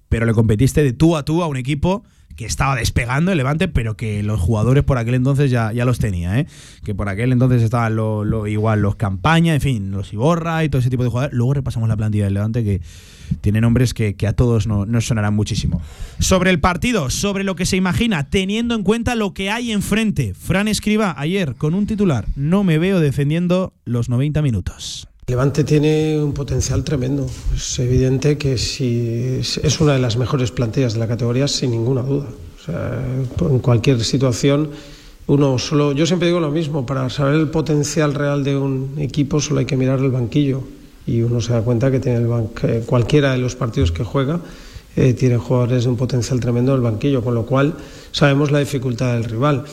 Pero 0.10 0.26
le 0.26 0.34
competiste 0.34 0.84
de 0.84 0.92
tú 0.92 1.16
a 1.16 1.24
tú 1.24 1.42
a 1.44 1.48
un 1.48 1.56
equipo 1.56 2.04
que 2.36 2.46
estaba 2.46 2.76
despegando 2.76 3.32
el 3.32 3.38
Levante, 3.38 3.68
pero 3.68 3.96
que 3.98 4.24
los 4.24 4.40
jugadores 4.40 4.84
por 4.84 4.98
aquel 4.98 5.14
entonces 5.16 5.52
ya, 5.52 5.72
ya 5.72 5.86
los 5.86 6.00
tenía, 6.00 6.40
¿eh? 6.40 6.48
Que 6.84 6.96
por 6.96 7.10
aquel 7.10 7.32
entonces 7.32 7.62
estaban 7.62 7.96
lo, 7.96 8.48
igual 8.48 8.82
los 8.82 8.96
Campaña, 8.96 9.54
en 9.54 9.62
fin, 9.62 9.92
los 9.92 10.14
Iborra 10.14 10.64
y 10.64 10.70
todo 10.70 10.80
ese 10.80 10.90
tipo 10.90 11.04
de 11.04 11.10
jugadores. 11.10 11.36
Luego 11.36 11.54
repasamos 11.54 11.90
la 11.90 11.98
plantilla 11.98 12.26
del 12.26 12.34
Levante 12.34 12.64
que 12.64 12.82
tiene 13.42 13.62
nombres 13.62 13.94
que, 13.94 14.16
que 14.16 14.28
a 14.28 14.34
todos 14.34 14.68
no- 14.68 14.86
nos 14.86 15.06
sonarán 15.08 15.34
muchísimo. 15.34 15.82
Sobre 16.20 16.50
el 16.52 16.60
partido, 16.60 17.10
sobre 17.10 17.44
lo 17.44 17.56
que 17.56 17.66
se 17.66 17.78
imagina, 17.78 18.30
teniendo 18.30 18.76
en 18.76 18.84
cuenta 18.84 19.16
lo 19.16 19.34
que 19.34 19.50
hay 19.50 19.72
enfrente. 19.72 20.34
Fran 20.34 20.68
escriba 20.68 21.16
ayer 21.18 21.56
con 21.56 21.74
un 21.74 21.86
titular, 21.88 22.26
no 22.36 22.64
me 22.64 22.78
veo 22.78 23.00
defendiendo 23.00 23.74
los 23.86 24.10
90 24.10 24.42
minutos. 24.42 25.08
Levante 25.28 25.64
tiene 25.64 26.22
un 26.22 26.34
potencial 26.34 26.84
tremendo. 26.84 27.26
Es 27.56 27.80
evidente 27.80 28.38
que 28.38 28.58
si 28.58 29.40
es 29.40 29.80
una 29.80 29.94
de 29.94 30.00
las 30.00 30.18
mejores 30.18 30.52
plantillas 30.52 30.94
de 30.94 31.00
la 31.00 31.08
categoría, 31.08 31.48
sin 31.48 31.72
ninguna 31.72 32.02
duda. 32.02 32.28
O 32.28 32.66
sea, 32.66 33.02
en 33.50 33.60
cualquier 33.60 34.04
situación, 34.04 34.72
uno 35.28 35.58
solo. 35.60 35.94
Yo 35.94 36.06
siempre 36.06 36.28
digo 36.28 36.42
lo 36.42 36.52
mismo: 36.52 36.86
para 36.86 37.10
saber 37.10 37.36
el 37.36 37.48
potencial 37.48 38.14
real 38.14 38.44
de 38.44 38.58
un 38.58 38.96
equipo, 38.98 39.40
solo 39.40 39.62
hay 39.62 39.66
que 39.66 39.78
mirar 39.78 40.00
el 40.00 40.12
banquillo. 40.12 40.62
Y 41.08 41.22
uno 41.22 41.40
se 41.40 41.54
da 41.54 41.62
cuenta 41.62 41.90
que 41.90 42.00
tiene 42.00 42.18
el 42.18 42.84
cualquiera 42.86 43.32
de 43.32 43.38
los 43.38 43.56
partidos 43.56 43.92
que 43.92 44.04
juega 44.04 44.42
eh, 44.96 45.14
tiene 45.14 45.38
jugadores 45.38 45.86
de 45.86 45.90
un 45.90 45.98
potencial 45.98 46.40
tremendo 46.40 46.72
en 46.72 46.78
el 46.78 46.84
banquillo, 46.84 47.24
con 47.24 47.34
lo 47.34 47.46
cual 47.46 47.74
sabemos 48.12 48.52
la 48.52 48.60
dificultad 48.60 49.14
del 49.14 49.24
rival. 49.24 49.64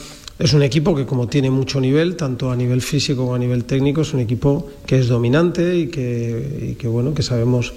Es 0.41 0.53
un 0.53 0.63
equipo 0.63 0.95
que 0.95 1.05
como 1.05 1.27
tiene 1.27 1.51
mucho 1.51 1.79
nivel, 1.79 2.15
tanto 2.15 2.49
a 2.49 2.55
nivel 2.55 2.81
físico 2.81 3.21
como 3.21 3.35
a 3.35 3.37
nivel 3.37 3.63
técnico, 3.63 4.01
es 4.01 4.11
un 4.15 4.21
equipo 4.21 4.65
que 4.87 4.97
es 4.97 5.07
dominante 5.07 5.77
y 5.77 5.85
que, 5.85 6.87
bueno, 6.87 7.13
que 7.13 7.21
sabemos 7.21 7.73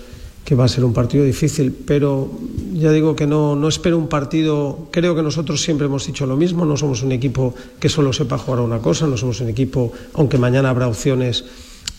que 0.47 0.55
va 0.55 0.65
a 0.65 0.69
ser 0.69 0.83
un 0.83 0.95
partido 0.95 1.27
difícil, 1.27 1.77
pero 1.85 2.31
ya 2.73 2.91
digo 2.91 3.15
que 3.15 3.27
no, 3.27 3.55
no 3.55 3.69
espero 3.69 3.99
un 3.99 4.09
partido, 4.09 4.89
creo 4.91 5.15
que 5.15 5.21
nosotros 5.21 5.61
siempre 5.61 5.89
hemos 5.89 6.07
dicho 6.07 6.25
lo 6.25 6.39
mismo, 6.39 6.65
no 6.65 6.79
somos 6.79 7.03
un 7.03 7.13
equipo 7.13 7.55
que 7.79 7.91
solo 7.91 8.15
sepa 8.15 8.39
jugar 8.39 8.61
a 8.61 8.63
una 8.63 8.79
cosa, 8.79 9.07
no 9.07 9.19
somos 9.19 9.43
un 9.43 9.51
equipo, 9.51 9.93
aunque 10.15 10.39
mañana 10.39 10.71
habrá 10.71 10.89
opciones 10.89 11.45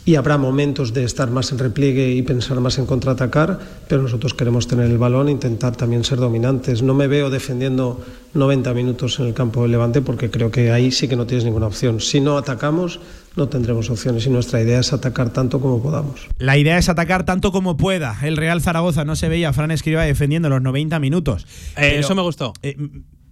y 0.07 0.15
habrá 0.15 0.37
momentos 0.37 0.93
de 0.93 1.03
estar 1.03 1.31
más 1.31 1.51
en 1.51 1.57
repliegue 1.57 2.11
y 2.11 2.21
pensar 2.21 2.59
más 2.59 2.77
en 2.77 2.85
contraatacar, 2.85 3.59
pero 3.87 4.03
nosotros 4.03 4.35
queremos 4.35 4.67
tener 4.67 4.85
el 4.91 4.99
balón 4.99 5.29
e 5.29 5.31
intentar 5.31 5.75
también 5.75 6.03
ser 6.03 6.19
dominantes. 6.19 6.83
No 6.83 6.93
me 6.93 7.07
veo 7.07 7.31
defendiendo 7.31 8.05
90 8.35 8.71
minutos 8.75 9.19
en 9.19 9.25
el 9.25 9.33
campo 9.33 9.63
del 9.63 9.71
Levante 9.71 10.01
porque 10.01 10.29
creo 10.29 10.51
que 10.51 10.71
ahí 10.71 10.91
sí 10.91 11.07
que 11.07 11.15
no 11.15 11.25
tienes 11.25 11.43
ninguna 11.43 11.65
opción. 11.65 11.99
Si 12.01 12.21
no 12.21 12.37
atacamos, 12.37 12.99
no 13.35 13.49
tendremos 13.49 13.89
opciones 13.89 14.25
y 14.27 14.29
nuestra 14.29 14.61
idea 14.61 14.79
es 14.79 14.93
atacar 14.93 15.31
tanto 15.33 15.59
como 15.59 15.81
podamos. 15.81 16.27
La 16.37 16.55
idea 16.57 16.77
es 16.77 16.87
atacar 16.87 17.25
tanto 17.25 17.51
como 17.51 17.75
pueda. 17.75 18.15
El 18.21 18.37
Real 18.37 18.61
Zaragoza 18.61 19.05
no 19.05 19.15
se 19.15 19.27
veía 19.27 19.49
a 19.49 19.53
Fran 19.53 19.71
Escriba 19.71 20.03
defendiendo 20.03 20.49
los 20.49 20.61
90 20.61 20.99
minutos. 20.99 21.47
Eh, 21.77 21.97
eso 21.99 22.13
me 22.13 22.21
gustó. 22.21 22.53
eh, 22.61 22.77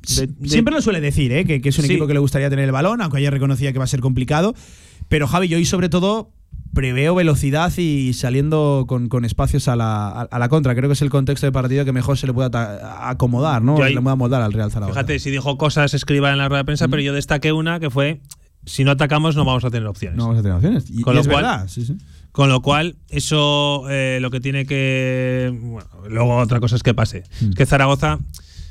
Siempre 0.02 0.74
lo 0.74 0.82
suele 0.82 1.00
decir, 1.02 1.32
¿eh? 1.32 1.46
que, 1.46 1.62
que 1.62 1.70
es 1.70 1.78
un 1.78 1.86
Sí. 1.86 1.92
equipo 1.92 2.08
que 2.08 2.14
le 2.14 2.20
gustaría 2.20 2.50
tener 2.50 2.66
el 2.66 2.72
balón, 2.72 3.02
aunque 3.02 3.20
ayer 3.20 3.32
reconocía 3.32 3.72
que 3.72 3.78
va 3.80 3.86
a 3.86 3.88
ser 3.88 4.02
complicado. 4.02 4.54
Pero 5.08 5.28
Javi, 5.28 5.48
yo 5.48 5.58
hoy 5.58 5.66
sobre 5.66 5.88
todo 5.88 6.32
preveo 6.74 7.16
velocidad 7.16 7.72
y 7.78 8.14
saliendo 8.14 8.86
con, 8.88 9.08
con 9.10 9.26
espacios 9.26 9.68
a 9.68 9.76
la, 9.76 10.08
a, 10.08 10.22
a 10.24 10.40
la 10.40 10.50
contra. 10.50 10.74
Creo 10.76 10.90
que 10.90 10.94
es 10.94 11.02
el 11.02 11.10
contexto 11.10 11.46
de 11.46 11.52
partido 11.52 11.86
que 11.86 11.92
mejor 11.92 12.18
se 12.18 12.28
le 12.28 12.34
pueda 12.34 12.48
ata- 12.48 13.10
acomodar, 13.10 13.62
¿no? 13.62 13.82
Ahí- 13.84 13.94
le 13.96 14.02
pueda 14.02 14.16
moldar 14.16 14.42
al 14.42 14.54
Real 14.54 14.72
Zaragoza. 14.72 15.00
Fíjate, 15.00 15.20
si 15.20 15.30
dijo 15.32 15.58
cosas 15.58 15.94
escriba 15.94 16.32
en 16.32 16.38
la 16.38 16.48
rueda 16.50 16.62
de 16.62 16.66
prensa, 16.66 16.88
pero 16.88 17.02
yo 17.02 17.14
destaqué 17.14 17.52
una 17.54 17.80
que 17.80 17.90
fue: 17.90 18.22
si 18.66 18.84
no 18.84 18.92
atacamos, 18.92 19.36
no 19.36 19.46
vamos 19.46 19.64
a 19.66 19.70
tener 19.70 19.88
opciones. 19.88 20.18
No 20.18 20.24
vamos 20.28 20.40
a 20.40 20.42
tener 20.42 20.56
opciones. 20.58 20.86
Y, 20.90 21.02
Con 21.02 21.14
y 21.14 21.16
lo 21.16 21.22
es 21.22 21.28
cual- 21.28 21.44
verdad, 21.44 21.68
sí, 21.68 21.86
sí. 21.86 21.96
Con 22.32 22.50
lo 22.50 22.64
cual, 22.64 22.96
eso 23.10 23.84
eh, 23.92 24.18
lo 24.20 24.32
que 24.32 24.40
tiene 24.40 24.66
que. 24.66 25.56
Bueno, 25.62 25.88
luego 26.10 26.38
otra 26.38 26.60
cosa 26.60 26.76
es 26.76 26.82
que 26.82 26.96
pase. 26.96 27.24
Mm. 27.42 27.50
Es 27.50 27.56
que 27.56 27.66
Zaragoza 27.68 28.18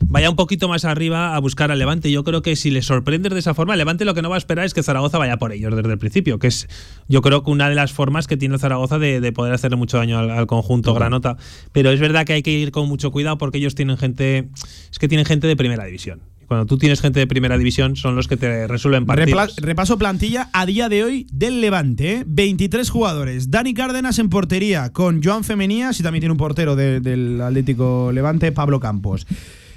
vaya 0.09 0.31
un 0.31 0.37
poquito 0.37 0.69
más 0.69 0.85
arriba 0.85 1.35
a 1.35 1.39
buscar 1.41 1.71
al 1.71 1.79
Levante. 1.79 2.11
Yo 2.11 2.25
creo 2.25 2.43
que 2.43 2.57
si 2.57 2.71
le 2.71 2.83
sorprendes 2.83 3.33
de 3.33 3.39
esa 3.39 3.55
forma, 3.55 3.75
el 3.75 3.79
Levante 3.79 4.05
lo 4.05 4.15
que 4.15 4.23
no 4.23 4.29
va 4.31 4.37
a 4.37 4.39
esperar 4.39 4.65
es 4.65 4.75
que 4.75 4.83
Zaragoza 4.83 5.19
vaya 5.19 5.37
por 5.39 5.53
ellos 5.53 5.75
desde 5.75 5.91
el 5.93 5.99
principio, 5.99 6.39
que 6.39 6.49
es 6.49 6.69
yo 7.09 7.23
creo 7.23 7.43
que 7.45 7.51
una 7.51 7.69
de 7.69 7.75
las 7.75 7.93
formas 7.93 8.27
que 8.27 8.37
tiene 8.37 8.59
Zaragoza 8.59 8.99
de, 8.99 9.21
de 9.21 9.33
poder 9.33 9.53
hacerle 9.55 9.77
mucho 9.77 9.97
daño 9.99 10.19
al, 10.19 10.31
al 10.31 10.47
conjunto 10.47 10.95
Granota. 10.95 11.37
Pero 11.73 11.91
es 11.91 12.01
verdad 12.01 12.25
que 12.27 12.35
hay 12.35 12.43
que 12.43 12.53
ir 12.53 12.71
con 12.73 12.89
mucho 12.89 13.11
cuidado 13.11 13.39
porque 13.39 13.59
ellos 13.59 13.75
tienen 13.75 13.97
gente. 13.97 14.49
Es 14.91 14.99
que 14.99 15.09
tienen 15.09 15.25
gente 15.27 15.47
de 15.47 15.57
primera 15.57 15.85
división. 15.85 16.21
Cuando 16.49 16.67
tú 16.67 16.77
tienes 16.77 17.01
gente 17.01 17.19
de 17.19 17.27
primera 17.27 17.57
división, 17.57 17.97
son 17.97 18.15
los 18.15 18.29
que 18.29 18.37
te 18.37 18.67
resuelven 18.67 19.07
partidos. 19.07 19.57
Repaso 19.57 19.97
plantilla 19.97 20.51
a 20.53 20.67
día 20.67 20.91
de 20.91 21.03
hoy 21.03 21.27
del 21.33 21.63
Levante. 21.63 22.13
¿eh? 22.17 22.25
23 22.27 22.91
jugadores. 22.91 23.51
Dani 23.51 23.73
Cárdenas 23.73 24.19
en 24.19 24.29
portería 24.29 24.93
con 24.93 25.23
Joan 25.23 25.45
Femenías 25.45 25.99
y 25.99 26.03
también 26.03 26.21
tiene 26.21 26.33
un 26.33 26.37
portero 26.39 26.77
de- 26.77 27.01
del 27.01 27.41
Atlético 27.41 28.11
Levante, 28.13 28.53
Pablo 28.53 28.81
Campos. 28.81 29.27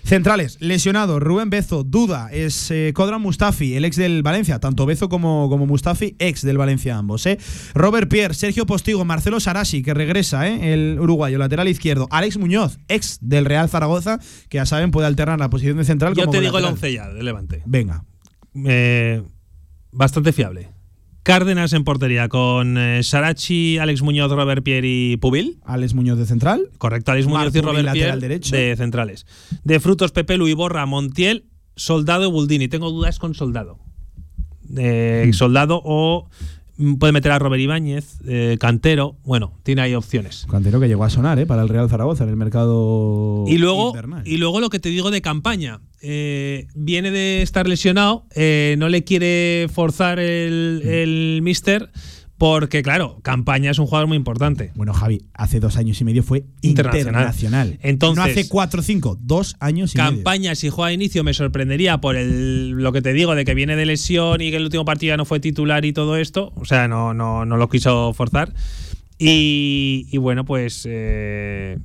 Centrales, 0.05 0.57
lesionado, 0.61 1.19
Rubén 1.19 1.49
Bezo, 1.49 1.83
duda, 1.83 2.29
es 2.31 2.69
eh, 2.69 2.91
Kodran 2.93 3.21
Mustafi, 3.21 3.73
el 3.73 3.85
ex 3.85 3.95
del 3.95 4.21
Valencia, 4.21 4.59
tanto 4.59 4.85
Bezo 4.85 5.09
como, 5.09 5.49
como 5.49 5.65
Mustafi, 5.65 6.15
ex 6.19 6.43
del 6.43 6.59
Valencia 6.59 6.95
ambos. 6.95 7.25
¿eh? 7.25 7.39
Robert 7.73 8.07
Pierre, 8.07 8.35
Sergio 8.35 8.67
Postigo, 8.67 9.03
Marcelo 9.03 9.39
Sarasi, 9.39 9.81
que 9.81 9.95
regresa, 9.95 10.47
¿eh? 10.47 10.73
el 10.73 10.99
uruguayo, 10.99 11.39
lateral 11.39 11.67
izquierdo. 11.67 12.07
Alex 12.11 12.37
Muñoz, 12.37 12.77
ex 12.87 13.17
del 13.19 13.45
Real 13.45 13.67
Zaragoza, 13.67 14.19
que 14.47 14.57
ya 14.57 14.67
saben 14.67 14.91
puede 14.91 15.07
alternar 15.07 15.39
la 15.39 15.49
posición 15.49 15.77
de 15.77 15.85
central. 15.85 16.13
Yo 16.13 16.25
como 16.25 16.33
te 16.33 16.41
digo 16.41 16.59
el 16.59 16.65
once 16.65 16.93
ya, 16.93 17.09
del 17.09 17.25
Levante. 17.25 17.63
Venga. 17.65 18.05
Eh, 18.63 19.23
bastante 19.91 20.33
fiable. 20.33 20.74
Cárdenas 21.25 21.73
en 21.73 21.83
portería 21.83 22.29
con 22.29 22.77
eh, 22.77 23.01
Sarachi, 23.01 23.79
Alex 23.79 24.03
Muñoz, 24.03 24.31
Robert 24.31 24.61
Pierre 24.63 24.87
y 24.87 25.17
Pubil. 25.17 25.57
Alex 25.65 25.95
Muñoz 25.95 26.19
de 26.19 26.27
central. 26.27 26.69
Correcto, 26.77 27.11
Alex 27.13 27.25
Muñoz 27.25 27.55
y 27.55 27.61
Robert 27.61 27.91
Pierre 27.93 28.19
derecho. 28.19 28.55
de 28.55 28.75
centrales. 28.75 29.25
De 29.63 29.79
frutos, 29.79 30.11
Pepe 30.11 30.37
Lu, 30.37 30.47
Iborra, 30.47 30.85
Montiel, 30.85 31.45
Soldado 31.75 32.27
y 32.27 32.31
Buldini. 32.31 32.67
Tengo 32.67 32.91
dudas 32.91 33.17
con 33.17 33.33
Soldado. 33.33 33.79
Eh, 34.77 35.27
Soldado 35.33 35.81
o 35.83 36.29
mm, 36.77 36.97
puede 36.97 37.11
meter 37.11 37.31
a 37.31 37.39
Robert 37.39 37.59
Ibáñez, 37.59 38.19
eh, 38.27 38.57
Cantero. 38.59 39.17
Bueno, 39.23 39.57
tiene 39.63 39.81
ahí 39.81 39.95
opciones. 39.95 40.45
Cantero 40.47 40.79
que 40.79 40.87
llegó 40.87 41.05
a 41.05 41.09
sonar 41.09 41.39
¿eh? 41.39 41.47
para 41.47 41.63
el 41.63 41.69
Real 41.69 41.89
Zaragoza 41.89 42.23
en 42.25 42.29
el 42.29 42.35
mercado 42.35 43.45
Y 43.47 43.57
luego, 43.57 43.87
invernal. 43.87 44.27
y 44.27 44.37
luego 44.37 44.59
lo 44.59 44.69
que 44.69 44.77
te 44.77 44.89
digo 44.89 45.09
de 45.09 45.23
campaña. 45.23 45.79
Eh, 46.07 46.67
viene 46.75 47.09
de 47.09 47.41
estar 47.41 47.67
lesionado, 47.67 48.27
eh, 48.35 48.75
no 48.77 48.89
le 48.89 49.03
quiere 49.03 49.67
forzar 49.73 50.19
el, 50.19 50.81
Mm. 50.83 50.87
el 50.87 51.39
mister, 51.41 51.89
porque 52.37 52.83
claro, 52.83 53.19
campaña 53.23 53.71
es 53.71 53.79
un 53.79 53.85
jugador 53.87 54.07
muy 54.07 54.17
importante. 54.17 54.71
Bueno, 54.75 54.93
Javi, 54.93 55.21
hace 55.33 55.59
dos 55.59 55.77
años 55.77 55.99
y 56.01 56.03
medio 56.03 56.21
fue 56.21 56.43
Internacional. 56.61 57.07
internacional. 57.21 57.79
Entonces- 57.81 58.17
no 58.17 58.23
hace 58.31 58.47
cuatro 58.49 58.81
o 58.81 58.83
cinco, 58.83 59.17
dos 59.19 59.55
años 59.59 59.95
y 59.95 59.97
medio. 59.97 60.11
Campaña, 60.11 60.53
si 60.53 60.69
juega 60.69 60.89
de 60.89 60.93
inicio, 60.95 61.23
me 61.23 61.33
sorprendería 61.33 61.99
por 62.01 62.15
el, 62.17 62.71
lo 62.71 62.91
que 62.91 63.01
te 63.01 63.13
digo, 63.13 63.33
de 63.35 63.45
que 63.45 63.55
viene 63.55 63.75
de 63.75 63.85
lesión 63.85 64.41
y 64.41 64.51
que 64.51 64.57
el 64.57 64.63
último 64.63 64.85
partido 64.85 65.13
ya 65.13 65.17
no 65.17 65.25
fue 65.25 65.39
titular 65.39 65.85
y 65.85 65.93
todo 65.93 66.17
esto. 66.17 66.51
O 66.55 66.65
sea, 66.65 66.87
no, 66.87 67.13
no, 67.15 67.45
no 67.45 67.57
lo 67.57 67.67
quiso 67.69 68.13
forzar. 68.13 68.53
Y, 69.17 70.07
y 70.11 70.17
bueno, 70.17 70.43
pues 70.45 70.85
eh, 70.89 71.77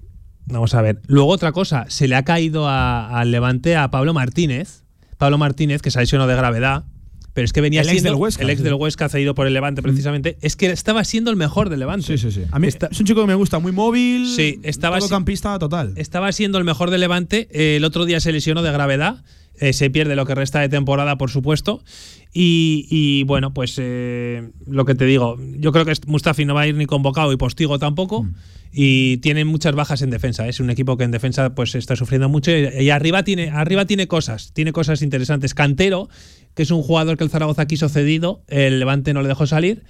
vamos 0.50 0.74
a 0.74 0.82
ver. 0.82 1.00
Luego 1.06 1.30
otra 1.30 1.52
cosa, 1.52 1.86
se 1.88 2.08
le 2.08 2.16
ha 2.16 2.24
caído 2.24 2.68
a- 2.68 3.18
al 3.20 3.30
Levante 3.30 3.76
a 3.76 3.90
Pablo 3.90 4.12
Martínez. 4.14 4.84
Pablo 5.18 5.38
Martínez, 5.38 5.82
que 5.82 5.90
se 5.90 5.98
ha 5.98 6.02
lesionado 6.02 6.28
de 6.30 6.36
gravedad. 6.36 6.84
Pero 7.32 7.44
es 7.44 7.52
que 7.52 7.60
venía 7.60 7.82
El 7.82 7.86
ex 7.86 7.92
siendo 7.92 8.10
del 8.10 8.20
Huesca, 8.20 8.42
el 8.42 8.50
ex 8.50 8.58
sí. 8.58 8.64
del 8.64 8.74
Huesca 8.74 9.08
cedido 9.08 9.36
por 9.36 9.46
el 9.46 9.54
Levante 9.54 9.82
precisamente. 9.82 10.36
Es 10.40 10.56
que 10.56 10.66
estaba 10.70 11.04
siendo 11.04 11.30
el 11.30 11.36
mejor 11.36 11.68
del 11.70 11.78
Levante. 11.78 12.06
Sí, 12.06 12.18
sí, 12.18 12.32
sí. 12.32 12.42
A 12.50 12.58
mí 12.58 12.66
es 12.66 12.76
un 12.98 13.06
chico 13.06 13.20
que 13.20 13.26
me 13.28 13.36
gusta, 13.36 13.60
muy 13.60 13.70
móvil. 13.70 14.26
Sí, 14.34 14.58
estaba 14.64 14.98
todo 14.98 15.06
si- 15.06 15.12
campista 15.14 15.56
total. 15.60 15.92
Estaba 15.96 16.32
siendo 16.32 16.58
el 16.58 16.64
mejor 16.64 16.90
del 16.90 17.00
Levante. 17.00 17.48
eh, 17.52 17.76
el 17.76 17.84
otro 17.84 18.04
día 18.04 18.18
se 18.18 18.32
lesionó 18.32 18.62
de 18.62 18.72
gravedad. 18.72 19.22
Eh, 19.60 19.72
se 19.72 19.90
pierde 19.90 20.16
lo 20.16 20.26
que 20.26 20.34
resta 20.34 20.60
de 20.60 20.68
temporada, 20.68 21.16
por 21.16 21.30
supuesto. 21.30 21.84
Y, 22.32 22.86
y, 22.90 23.24
bueno, 23.24 23.52
pues 23.52 23.76
eh, 23.78 24.50
lo 24.66 24.84
que 24.84 24.94
te 24.94 25.04
digo, 25.04 25.36
yo 25.58 25.72
creo 25.72 25.84
que 25.84 25.92
Mustafi 26.06 26.44
no 26.44 26.54
va 26.54 26.62
a 26.62 26.66
ir 26.66 26.74
ni 26.74 26.86
convocado 26.86 27.32
y 27.32 27.36
Postigo 27.36 27.78
tampoco. 27.78 28.26
Y 28.72 29.16
tiene 29.18 29.44
muchas 29.44 29.74
bajas 29.74 30.00
en 30.02 30.10
defensa. 30.10 30.48
Es 30.48 30.60
un 30.60 30.70
equipo 30.70 30.96
que 30.96 31.04
en 31.04 31.10
defensa 31.10 31.54
pues 31.54 31.74
está 31.74 31.96
sufriendo 31.96 32.28
mucho. 32.28 32.52
Y, 32.52 32.84
y 32.84 32.90
arriba 32.90 33.22
tiene, 33.22 33.50
arriba 33.50 33.84
tiene 33.84 34.06
cosas, 34.06 34.52
tiene 34.52 34.72
cosas 34.72 35.02
interesantes. 35.02 35.54
Cantero, 35.54 36.08
que 36.54 36.62
es 36.62 36.70
un 36.70 36.82
jugador 36.82 37.16
que 37.16 37.24
el 37.24 37.30
Zaragoza 37.30 37.66
quiso 37.66 37.88
cedido, 37.88 38.42
el 38.48 38.78
Levante 38.78 39.12
no 39.12 39.22
le 39.22 39.28
dejó 39.28 39.46
salir. 39.46 39.84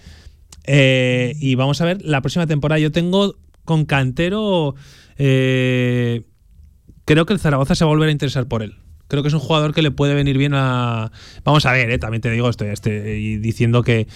Eh, 0.65 1.35
y 1.41 1.55
vamos 1.55 1.81
a 1.81 1.85
ver 1.85 2.03
la 2.03 2.23
próxima 2.23 2.47
temporada. 2.47 2.79
Yo 2.79 2.91
tengo 2.91 3.37
con 3.65 3.85
Cantero. 3.85 4.75
eh, 5.19 6.23
creo 7.05 7.27
que 7.27 7.35
el 7.35 7.39
Zaragoza 7.39 7.75
se 7.75 7.85
va 7.85 7.91
a 7.91 7.95
volver 7.95 8.09
a 8.09 8.13
interesar 8.13 8.49
por 8.49 8.63
él. 8.63 8.75
Creo 9.11 9.21
que 9.23 9.29
es 9.29 9.35
un 9.35 9.41
jugador 9.41 9.75
que 9.75 9.83
le 9.83 9.91
puede 9.91 10.15
venir 10.15 10.39
bien 10.39 10.53
a. 10.55 11.13
Vamos 11.45 11.67
a 11.67 11.73
ver, 11.73 11.91
eh, 11.91 11.99
también 11.99 12.23
te 12.23 12.31
digo, 12.31 12.49
estoy, 12.49 12.69
estoy 12.69 13.37
diciendo 13.39 13.83
que 13.83 14.07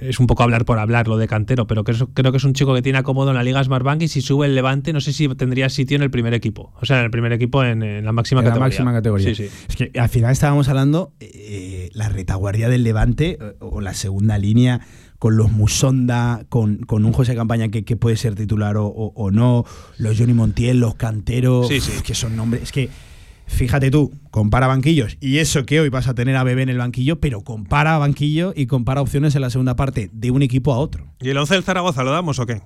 es 0.00 0.20
un 0.20 0.28
poco 0.28 0.44
hablar 0.44 0.64
por 0.64 0.78
hablar 0.78 1.08
lo 1.08 1.16
de 1.16 1.26
Cantero, 1.26 1.66
pero 1.66 1.82
creo 1.82 2.30
que 2.30 2.36
es 2.36 2.44
un 2.44 2.52
chico 2.52 2.72
que 2.72 2.82
tiene 2.82 2.98
acomodo 2.98 3.30
en 3.30 3.36
la 3.36 3.42
Liga 3.42 3.62
Smartbank 3.64 4.02
y 4.02 4.06
si 4.08 4.20
sube 4.20 4.46
el 4.46 4.54
Levante, 4.54 4.92
no 4.92 5.00
sé 5.00 5.12
si 5.12 5.26
tendría 5.34 5.68
sitio 5.70 5.96
en 5.96 6.02
el 6.04 6.10
primer 6.10 6.34
equipo. 6.34 6.72
O 6.80 6.86
sea, 6.86 7.00
en 7.00 7.06
el 7.06 7.10
primer 7.10 7.32
equipo 7.32 7.64
en, 7.64 7.82
en 7.82 8.04
la 8.04 8.12
máxima 8.12 8.42
En 8.42 8.44
la 8.44 8.50
categoría. 8.52 8.68
máxima 8.68 8.92
categoría. 8.92 9.34
Sí, 9.34 9.48
sí. 9.48 9.48
Es 9.68 9.74
que 9.74 9.98
al 9.98 10.08
final 10.08 10.30
estábamos 10.30 10.68
hablando 10.68 11.12
eh, 11.18 11.90
la 11.94 12.08
retaguardia 12.08 12.68
del 12.68 12.84
Levante 12.84 13.38
eh, 13.40 13.54
o 13.58 13.80
la 13.80 13.92
segunda 13.92 14.38
línea 14.38 14.80
con 15.18 15.36
los 15.36 15.50
Musonda, 15.50 16.44
con, 16.48 16.78
con 16.78 17.04
un 17.04 17.12
José 17.12 17.34
Campaña 17.34 17.68
que, 17.68 17.84
que 17.84 17.96
puede 17.96 18.16
ser 18.16 18.36
titular 18.36 18.76
o, 18.76 18.86
o- 18.86 19.12
o 19.16 19.30
no, 19.32 19.64
los 19.98 20.16
Johnny 20.16 20.32
Montiel, 20.34 20.78
los 20.78 20.94
Canteros, 20.94 21.66
Sí, 21.66 21.80
sí. 21.80 21.90
que 22.04 22.14
son 22.14 22.36
nombres. 22.36 22.62
Es 22.62 22.72
que 22.72 22.88
Fíjate 23.52 23.90
tú, 23.90 24.10
compara 24.30 24.66
banquillos 24.66 25.16
y 25.20 25.38
eso 25.38 25.64
que 25.66 25.78
hoy 25.80 25.88
vas 25.90 26.08
a 26.08 26.14
tener 26.14 26.36
a 26.36 26.42
Bebé 26.42 26.62
en 26.62 26.68
el 26.70 26.78
banquillo, 26.78 27.20
pero 27.20 27.42
compara 27.42 27.98
banquillo 27.98 28.52
y 28.56 28.66
compara 28.66 29.02
opciones 29.02 29.34
en 29.34 29.42
la 29.42 29.50
segunda 29.50 29.76
parte 29.76 30.08
de 30.12 30.30
un 30.30 30.42
equipo 30.42 30.72
a 30.72 30.78
otro. 30.78 31.06
¿Y 31.20 31.28
el 31.28 31.36
11 31.38 31.54
del 31.54 31.62
Zaragoza 31.62 32.02
lo 32.02 32.10
damos 32.12 32.38
o 32.38 32.46
qué? 32.46 32.62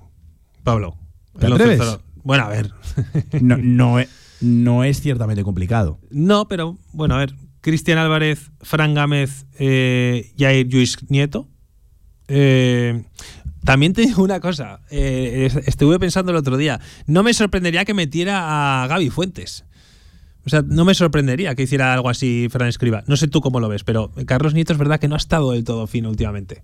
Pablo. 0.63 0.97
¿Te 1.37 1.45
El 1.47 1.51
11 1.53 1.63
del 1.63 1.71
atreves? 1.73 1.77
Zaragoza. 1.77 2.03
Bueno, 2.23 2.43
a 2.45 2.47
ver. 2.49 2.71
No, 3.41 3.57
no, 3.57 3.99
es, 3.99 4.09
no 4.41 4.83
es 4.85 5.01
ciertamente 5.01 5.43
complicado. 5.43 5.99
No, 6.09 6.47
pero 6.47 6.77
bueno, 6.93 7.15
a 7.15 7.19
ver. 7.19 7.33
Cristian 7.61 7.97
Álvarez, 7.97 8.51
Fran 8.61 8.93
Gámez, 8.93 9.45
eh, 9.59 10.31
Jair 10.37 10.67
Lluís 10.67 10.97
Nieto. 11.09 11.49
Eh, 12.29 13.03
también 13.65 13.93
te 13.93 14.01
digo 14.03 14.23
una 14.23 14.39
cosa. 14.39 14.81
eh, 14.89 15.47
es- 15.51 15.67
estuve 15.67 15.99
pensando 15.99 16.31
el 16.31 16.37
otro 16.37 16.55
día. 16.57 16.79
No 17.05 17.23
me 17.23 17.33
sorprendería 17.33 17.83
que 17.85 17.93
metiera 17.93 18.83
a 18.83 18.87
Gaby 18.87 19.09
Fuentes. 19.09 19.65
O 20.47 20.49
sea, 20.49 20.63
no 20.65 20.85
me 20.85 20.93
sorprendería 20.93 21.55
que 21.55 21.63
hiciera 21.63 21.93
algo 21.93 22.09
así 22.09 22.47
Fran 22.49 22.69
Escriba. 22.69 23.03
No 23.05 23.17
sé 23.17 23.27
tú 23.27 23.41
cómo 23.41 23.59
lo 23.59 23.67
ves, 23.67 23.83
pero 23.83 24.13
Carlos 24.25 24.53
Nieto 24.53 24.71
es 24.71 24.79
verdad 24.79 24.97
que 24.97 25.09
no 25.09 25.15
ha 25.15 25.17
estado 25.17 25.51
del 25.51 25.65
todo 25.65 25.87
fino 25.87 26.09
últimamente. 26.09 26.63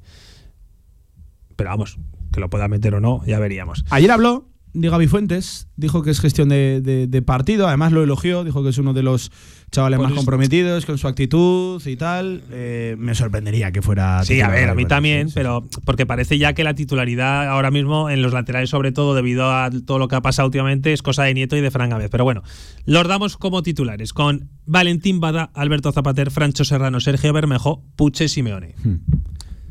Pero 1.57 1.69
vamos, 1.69 1.99
que 2.31 2.39
lo 2.39 2.49
pueda 2.49 2.69
meter 2.69 2.95
o 2.95 3.01
no, 3.01 3.21
ya 3.25 3.39
veríamos. 3.39 3.83
Ayer 3.89 4.09
habló 4.09 4.47
de 4.73 4.89
Gaby 4.89 5.07
Fuentes, 5.07 5.67
dijo 5.75 6.01
que 6.01 6.09
es 6.09 6.19
gestión 6.19 6.49
de, 6.49 6.81
de- 6.81 7.05
de 7.07 7.21
partido, 7.21 7.67
además 7.67 7.91
lo 7.91 8.01
elogió, 8.03 8.43
dijo 8.43 8.63
que 8.63 8.69
es 8.69 8.77
uno 8.79 8.93
de 8.93 9.03
los 9.03 9.31
chavales 9.71 9.97
Pues 9.97 10.09
más 10.09 10.17
comprometidos 10.17 10.85
con 10.85 10.97
su 10.97 11.07
actitud 11.07 11.81
y 11.85 11.95
tal. 11.95 12.41
Eh, 12.51 12.95
me 12.97 13.13
sorprendería 13.15 13.71
que 13.71 13.81
fuera. 13.81 14.23
Sí, 14.23 14.41
a 14.41 14.47
ver, 14.49 14.69
a 14.69 14.75
mí 14.75 14.85
también, 14.85 15.29
sí, 15.29 15.33
pero 15.35 15.63
porque 15.85 16.05
parece 16.05 16.37
ya 16.37 16.53
que 16.53 16.63
la 16.63 16.73
titularidad 16.73 17.47
ahora 17.49 17.69
mismo 17.71 18.09
en 18.09 18.21
los 18.21 18.33
laterales, 18.33 18.69
sobre 18.71 18.91
todo 18.91 19.13
debido 19.15 19.51
a 19.51 19.69
todo 19.85 19.99
lo 19.99 20.07
que 20.07 20.15
ha 20.15 20.21
pasado 20.21 20.47
últimamente, 20.47 20.91
es 20.93 21.01
cosa 21.01 21.23
de 21.23 21.33
Nieto 21.33 21.55
y 21.55 21.61
de 21.61 21.69
Fran 21.71 21.89
Gámez. 21.89 22.09
Pero 22.11 22.23
bueno, 22.23 22.41
los 22.85 23.07
damos 23.07 23.37
como 23.37 23.61
titulares 23.63 24.11
con 24.13 24.49
Valentín 24.65 25.19
Bada, 25.19 25.51
Alberto 25.53 25.91
Zapater, 25.91 26.31
Francho 26.31 26.65
Serrano, 26.65 26.99
Sergio 26.99 27.31
Bermejo, 27.33 27.83
Puche 27.95 28.27
Simeone. 28.27 28.75
Hmm. 28.83 28.95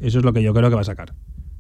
Eso 0.01 0.19
es 0.19 0.25
lo 0.25 0.33
que 0.33 0.43
yo 0.43 0.53
creo 0.55 0.69
que 0.69 0.75
va 0.75 0.81
a 0.83 0.85
sacar. 0.85 1.13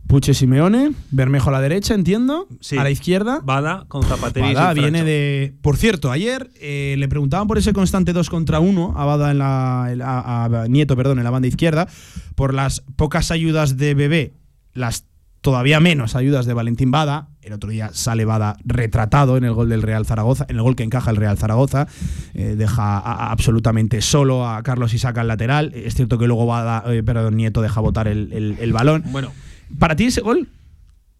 Puche 0.06 0.34
Simeone, 0.34 0.92
Bermejo 1.10 1.48
a 1.48 1.52
la 1.52 1.60
derecha, 1.62 1.94
entiendo. 1.94 2.46
Sí. 2.60 2.76
A 2.76 2.82
la 2.82 2.90
izquierda. 2.90 3.40
Bada 3.42 3.86
con 3.88 4.02
Zapater 4.02 4.44
y 4.44 4.54
Bada 4.54 4.74
viene 4.74 5.04
de. 5.04 5.54
Por 5.62 5.76
cierto, 5.78 6.10
ayer 6.10 6.50
eh, 6.60 6.96
le 6.98 7.08
preguntaban 7.08 7.48
por 7.48 7.56
ese 7.56 7.72
constante 7.72 8.12
2 8.12 8.28
contra 8.28 8.60
1 8.60 8.94
a 8.96 9.04
Bada 9.06 9.30
en 9.30 9.38
la. 9.38 9.84
a, 10.04 10.44
a 10.44 10.68
Nieto, 10.68 10.96
perdón, 10.96 11.18
en 11.18 11.24
la 11.24 11.30
banda 11.30 11.48
izquierda, 11.48 11.88
por 12.34 12.52
las 12.52 12.82
pocas 12.96 13.30
ayudas 13.30 13.78
de 13.78 13.94
Bebé, 13.94 14.34
las 14.74 15.06
todavía 15.40 15.80
menos 15.80 16.14
ayudas 16.14 16.44
de 16.46 16.52
Valentín 16.54 16.90
Bada. 16.90 17.28
El 17.40 17.54
otro 17.54 17.70
día 17.70 17.90
sale 17.94 18.24
Bada 18.26 18.56
retratado 18.64 19.36
en 19.38 19.44
el 19.44 19.52
gol 19.54 19.70
del 19.70 19.80
Real 19.82 20.04
Zaragoza, 20.04 20.44
en 20.48 20.56
el 20.56 20.62
gol 20.62 20.76
que 20.76 20.82
encaja 20.84 21.10
el 21.10 21.16
Real 21.16 21.38
Zaragoza. 21.38 21.88
Eh, 22.34 22.54
deja 22.58 22.98
a- 22.98 23.00
a- 23.00 23.32
absolutamente 23.32 24.02
solo 24.02 24.46
a 24.46 24.62
Carlos 24.62 24.92
Isaca 24.92 25.22
al 25.22 25.28
lateral. 25.28 25.72
Es 25.74 25.94
cierto 25.94 26.18
que 26.18 26.26
luego 26.26 26.44
Bada, 26.44 26.84
eh, 26.92 27.02
perdón, 27.02 27.36
Nieto 27.36 27.62
deja 27.62 27.80
botar 27.80 28.08
el, 28.08 28.30
el- 28.32 28.56
el 28.60 28.72
balón. 28.74 29.02
Bueno, 29.10 29.32
¿Para 29.78 29.96
ti 29.96 30.04
ese 30.04 30.20
gol? 30.20 30.48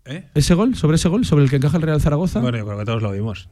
¿Eh? 0.05 0.25
¿Ese 0.35 0.55
gol? 0.55 0.75
¿Sobre 0.77 0.97
ese 0.97 1.09
gol? 1.09 1.25
¿Sobre 1.25 1.45
el 1.45 1.51
que 1.51 1.57
encaja 1.57 1.77
el 1.77 1.83
Real 1.83 2.01
Zaragoza? 2.01 2.41
bueno, 2.41 2.59
yo 2.59 2.65
creo 2.67 2.79
que 2.79 2.85
todos 2.85 3.03
lo 3.03 3.13
vimos. 3.13 3.49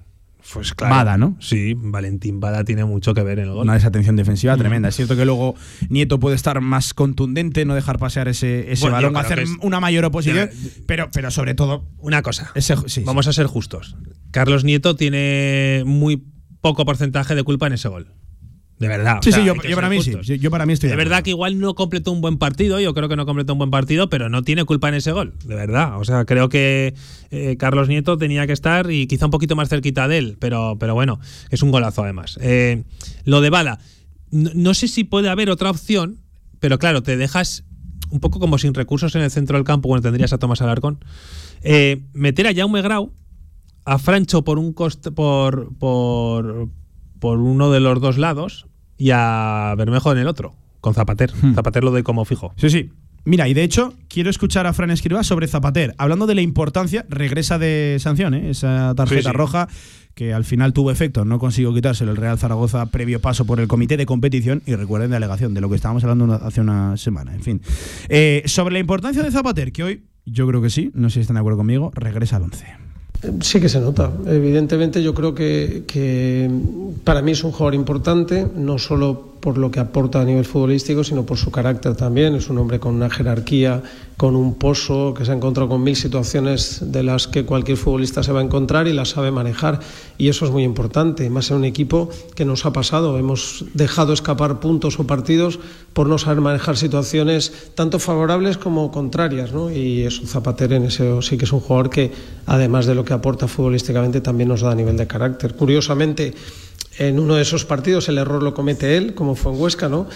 Pues 0.55 0.73
claro. 0.73 0.95
Bada, 0.95 1.19
¿no? 1.19 1.37
Sí, 1.39 1.75
Valentín 1.77 2.41
Bada 2.41 2.65
tiene 2.65 2.85
mucho 2.87 3.13
que 3.13 3.23
ver 3.23 3.39
en 3.41 3.45
el 3.49 3.53
gol. 3.53 3.65
Una 3.65 3.75
desatención 3.75 4.17
defensiva 4.17 4.57
tremenda. 4.57 4.89
Es 4.89 4.97
cierto 4.97 5.15
que 5.15 5.27
luego 5.27 5.55
Nieto 5.91 6.19
puede 6.19 6.35
estar 6.35 6.61
más 6.63 6.95
contundente, 6.95 7.67
no 7.67 7.75
dejar 7.75 7.99
pasear 7.99 8.27
ese, 8.27 8.73
ese 8.73 8.81
Bueno, 8.83 9.01
yo 9.01 9.09
balón, 9.13 9.25
hacer 9.25 9.39
es- 9.41 9.51
una 9.61 9.81
mayor 9.81 10.07
oposición, 10.07 10.49
pero, 10.87 11.11
pero 11.13 11.31
sobre 11.31 11.55
todo 11.55 11.85
Una 11.99 12.23
cosa. 12.23 12.51
ese, 12.55 12.75
sí, 12.87 13.03
Vamos 13.05 13.27
a 13.27 13.35
ser 13.35 13.47
justos. 13.47 13.97
Carlos 14.31 14.65
Nieto 14.65 14.97
tiene 14.97 15.83
muy 15.87 16.25
poco 16.63 16.87
porcentaje 16.87 17.35
de 17.35 17.43
culpa 17.43 17.67
en 17.67 17.75
ese 17.75 17.89
gol. 17.89 18.09
De 18.81 18.89
verdad. 18.89 19.19
o 19.19 19.23
Sí, 19.23 19.31
sea, 19.31 19.41
sí, 19.41 19.47
yo, 19.47 19.55
para 19.77 19.91
mí 19.91 20.03
sí. 20.03 20.39
Yo, 20.39 20.51
para 20.51 20.65
mí 20.65 20.73
estoy 20.73 20.89
De 20.89 20.97
de 20.97 20.97
verdad 20.97 21.23
que 21.23 21.29
igual 21.31 21.61
no 21.61 21.75
completó 21.75 22.13
un 22.13 22.23
buen 22.23 22.39
partido, 22.39 22.81
yo 22.81 22.95
creo 22.95 23.11
que 23.11 23.15
no 23.15 23.27
completó 23.27 23.53
un 23.53 23.59
buen 23.59 23.71
partido, 23.71 24.09
pero 24.09 24.31
no 24.31 24.43
tiene 24.43 24.65
culpa 24.65 24.89
en 24.89 24.95
ese 24.95 25.13
gol, 25.13 25.35
de 25.45 25.55
verdad. 25.55 26.01
O 26.01 26.05
sea, 26.05 26.25
creo 26.25 26.49
que 26.49 26.95
eh, 27.31 27.57
Carlos 27.59 27.89
Nieto 27.89 28.17
tenía 28.17 28.47
que 28.47 28.55
estar 28.55 28.91
y 28.91 29.07
quizá 29.07 29.27
un 29.27 29.33
poquito 29.33 29.55
más 29.55 29.69
cerquita 29.69 30.09
de 30.09 30.17
él, 30.17 30.37
pero, 30.41 30.79
pero 30.81 30.95
bueno, 30.95 31.21
es 31.51 31.63
un 31.63 31.71
golazo 31.71 32.03
además. 32.03 32.39
Eh, 32.41 32.85
lo 33.25 33.43
de 33.43 33.51
Bala, 33.51 33.81
no, 34.31 34.51
no 34.55 34.73
sé 34.73 34.89
si 34.89 35.05
puede 35.05 35.29
haber 35.29 35.51
otra 35.51 35.69
opción, 35.71 36.19
pero 36.59 36.79
claro, 36.79 37.03
te 37.03 37.19
dejas 37.19 37.65
un 38.09 38.21
poco 38.21 38.41
como 38.41 38.57
sin 38.57 38.73
recursos 38.73 39.15
en 39.15 39.21
el 39.21 39.31
centro 39.31 39.59
del 39.59 39.65
campo 39.65 39.91
cuando 39.91 40.09
tendrías 40.09 40.33
a 40.33 40.39
Tomás 40.39 40.63
Alarcón. 40.63 41.05
Eh, 41.61 42.01
meter 42.15 42.47
a 42.47 42.55
Jaume 42.55 42.81
Grau, 42.81 43.13
a 43.85 43.99
Francho 43.99 44.43
por 44.43 44.59
un 44.59 44.73
coste, 44.73 45.13
por, 45.13 45.77
por, 45.77 46.71
por 47.19 47.39
uno 47.41 47.71
de 47.71 47.81
los 47.81 48.01
dos 48.01 48.17
lados 48.17 48.69
y 49.01 49.11
a 49.13 49.75
Bermejo 49.77 50.13
en 50.13 50.19
el 50.19 50.29
otro, 50.29 50.55
con 50.81 50.95
Zapater. 50.95 51.33
Zapater 51.55 51.83
lo 51.83 51.91
doy 51.91 52.03
como 52.05 52.25
fijo. 52.25 52.53
Sí, 52.57 52.71
sí. 52.71 52.91
Mira, 53.25 53.49
y 53.49 53.55
de 53.55 53.63
hecho, 53.65 53.93
quiero 54.09 54.31
escuchar 54.31 54.67
a 54.67 54.73
Fran 54.73 54.91
Escribá 54.91 55.23
sobre 55.25 55.47
Zapater, 55.49 55.95
hablando 55.99 56.27
de 56.27 56.35
la 56.35 56.41
importancia, 56.41 57.05
regresa 57.11 57.59
de 57.59 57.97
sanción, 58.01 58.33
¿eh? 58.35 58.51
esa 58.51 58.95
tarjeta 58.95 59.23
Sí, 59.23 59.29
sí. 59.29 59.33
roja 59.37 59.69
que 60.15 60.33
al 60.35 60.45
final 60.45 60.73
tuvo 60.73 60.91
efecto, 60.91 61.25
no 61.25 61.39
consiguió 61.39 61.73
quitárselo 61.75 62.11
el 62.11 62.17
Real 62.17 62.39
Zaragoza 62.39 62.87
previo 62.87 63.21
paso 63.21 63.45
por 63.47 63.61
el 63.61 63.69
comité 63.69 63.97
de 63.97 64.07
competición 64.07 64.63
y 64.67 64.75
recuerden 64.75 65.11
de 65.11 65.17
alegación, 65.17 65.53
de 65.55 65.61
lo 65.61 65.69
que 65.69 65.77
estábamos 65.77 66.03
hablando 66.05 66.33
hace 66.35 66.61
una 66.61 66.97
semana, 66.97 67.35
en 67.35 67.43
fin. 67.43 67.63
Eh, 68.09 68.43
sobre 68.47 68.73
la 68.73 68.81
importancia 68.81 69.23
de 69.23 69.31
Zapater, 69.31 69.71
que 69.73 69.83
hoy, 69.85 70.03
yo 70.27 70.47
creo 70.47 70.61
que 70.63 70.71
sí, 70.71 70.91
no 70.95 71.11
sé 71.11 71.15
si 71.15 71.21
están 71.21 71.35
de 71.35 71.41
acuerdo 71.41 71.59
conmigo, 71.59 71.91
regresa 71.95 72.37
al 72.37 72.43
11. 72.45 72.67
Sí 73.41 73.61
que 73.61 73.69
se 73.69 73.81
nota. 73.81 74.11
Evidentemente 74.27 75.03
yo 75.03 75.13
creo 75.15 75.35
que, 75.35 75.85
que 75.87 76.51
para 77.05 77.23
mí 77.23 77.33
es 77.33 77.45
un 77.45 77.53
jugador 77.53 77.75
importante, 77.75 78.47
no 78.55 78.79
solo 78.79 79.30
por 79.41 79.59
lo 79.59 79.71
que 79.71 79.81
aporta 79.81 80.21
a 80.21 80.25
nivel 80.25 80.45
futbolístico, 80.45 81.03
sino 81.03 81.25
por 81.25 81.39
su 81.39 81.51
carácter 81.51 81.97
también. 81.97 82.35
Es 82.35 82.49
un 82.51 82.59
hombre 82.59 82.79
con 82.79 82.95
una 82.95 83.11
jerarquía, 83.11 83.83
con 84.17 84.37
un 84.37 84.55
pozo, 84.55 85.15
que 85.15 85.25
se 85.25 85.33
ha 85.33 85.35
encontrado 85.35 85.71
con 85.71 85.83
mil 85.83 85.97
situaciones 85.97 86.81
de 86.93 87.03
las 87.03 87.27
que 87.27 87.45
cualquier 87.45 87.79
futbolista 87.79 88.23
se 88.23 88.33
va 88.33 88.41
a 88.41 88.45
encontrar 88.45 88.87
y 88.87 88.93
las 88.93 89.11
sabe 89.11 89.31
manejar. 89.31 89.81
Y 90.19 90.29
eso 90.29 90.45
es 90.45 90.51
muy 90.51 90.63
importante, 90.63 91.29
más 91.31 91.51
en 91.51 91.57
un 91.57 91.65
equipo 91.65 92.11
que 92.35 92.45
nos 92.45 92.67
ha 92.67 92.73
pasado. 92.73 93.19
Hemos 93.19 93.65
dejado 93.73 94.13
escapar 94.13 94.61
puntos 94.61 95.01
o 95.01 95.07
partidos 95.07 95.59
por 95.95 96.07
no 96.07 96.19
saber 96.19 96.41
manejar 96.41 96.77
situaciones 96.77 97.71
tanto 97.75 97.99
favorables 97.99 98.59
como 98.59 98.91
contrarias. 98.91 99.53
¿no? 99.53 99.71
Y 99.71 100.03
eso, 100.03 100.27
Zapater 100.27 100.75
en 100.75 100.85
ese 100.85 101.23
sí 101.23 101.39
que 101.39 101.47
es 101.47 101.53
un 101.53 101.61
jugador 101.61 101.91
que, 101.91 102.13
además 102.47 102.87
de 102.87 102.95
lo 102.95 103.05
que 103.05 103.15
aporta 103.15 103.49
futbolísticamente, 103.49 104.21
también 104.21 104.49
nos 104.49 104.61
da 104.61 104.73
a 104.73 104.75
nivel 104.75 104.97
de 104.97 105.07
carácter. 105.07 105.55
Curiosamente, 105.55 106.35
en 107.01 107.19
uno 107.19 107.37
de 107.37 107.43
esos 107.43 107.65
partidos 107.65 108.11
el 108.11 108.19
error 108.19 108.43
lo 108.43 108.53
comete 108.53 108.99
él, 108.99 109.15
como 109.15 109.35
fue 109.35 109.53
en 109.53 109.61
Huesca, 109.61 109.89
¿no? 109.89 110.07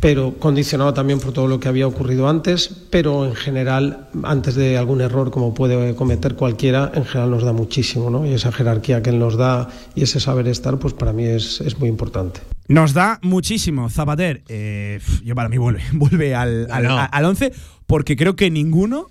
Pero 0.00 0.34
condicionado 0.38 0.92
también 0.94 1.20
por 1.20 1.32
todo 1.32 1.46
lo 1.48 1.58
que 1.60 1.68
había 1.68 1.86
ocurrido 1.86 2.28
antes, 2.28 2.68
pero 2.90 3.26
en 3.26 3.34
general, 3.34 4.08
antes 4.22 4.54
de 4.54 4.76
algún 4.76 5.00
error 5.00 5.30
como 5.30 5.54
puede 5.54 5.94
cometer 5.94 6.34
cualquiera, 6.34 6.92
en 6.94 7.04
general 7.04 7.30
nos 7.30 7.42
da 7.42 7.52
muchísimo, 7.52 8.10
¿no? 8.10 8.26
Y 8.26 8.32
esa 8.32 8.52
jerarquía 8.52 9.02
que 9.02 9.10
él 9.10 9.18
nos 9.18 9.36
da 9.36 9.68
y 9.94 10.02
ese 10.02 10.20
saber 10.20 10.48
estar, 10.48 10.78
pues 10.78 10.94
para 10.94 11.12
mí 11.12 11.24
es, 11.24 11.60
es 11.60 11.78
muy 11.78 11.88
importante. 11.88 12.40
Nos 12.68 12.92
da 12.94 13.18
muchísimo 13.22 13.88
Zapater. 13.88 14.42
Eh, 14.48 15.00
yo 15.24 15.34
para 15.34 15.48
mí 15.48 15.56
vuelve, 15.56 15.82
vuelve 15.92 16.34
al, 16.34 16.68
al, 16.70 16.84
No. 16.84 16.98
al 17.10 17.24
11 17.24 17.52
porque 17.86 18.16
creo 18.16 18.34
que 18.36 18.50
ninguno 18.50 19.06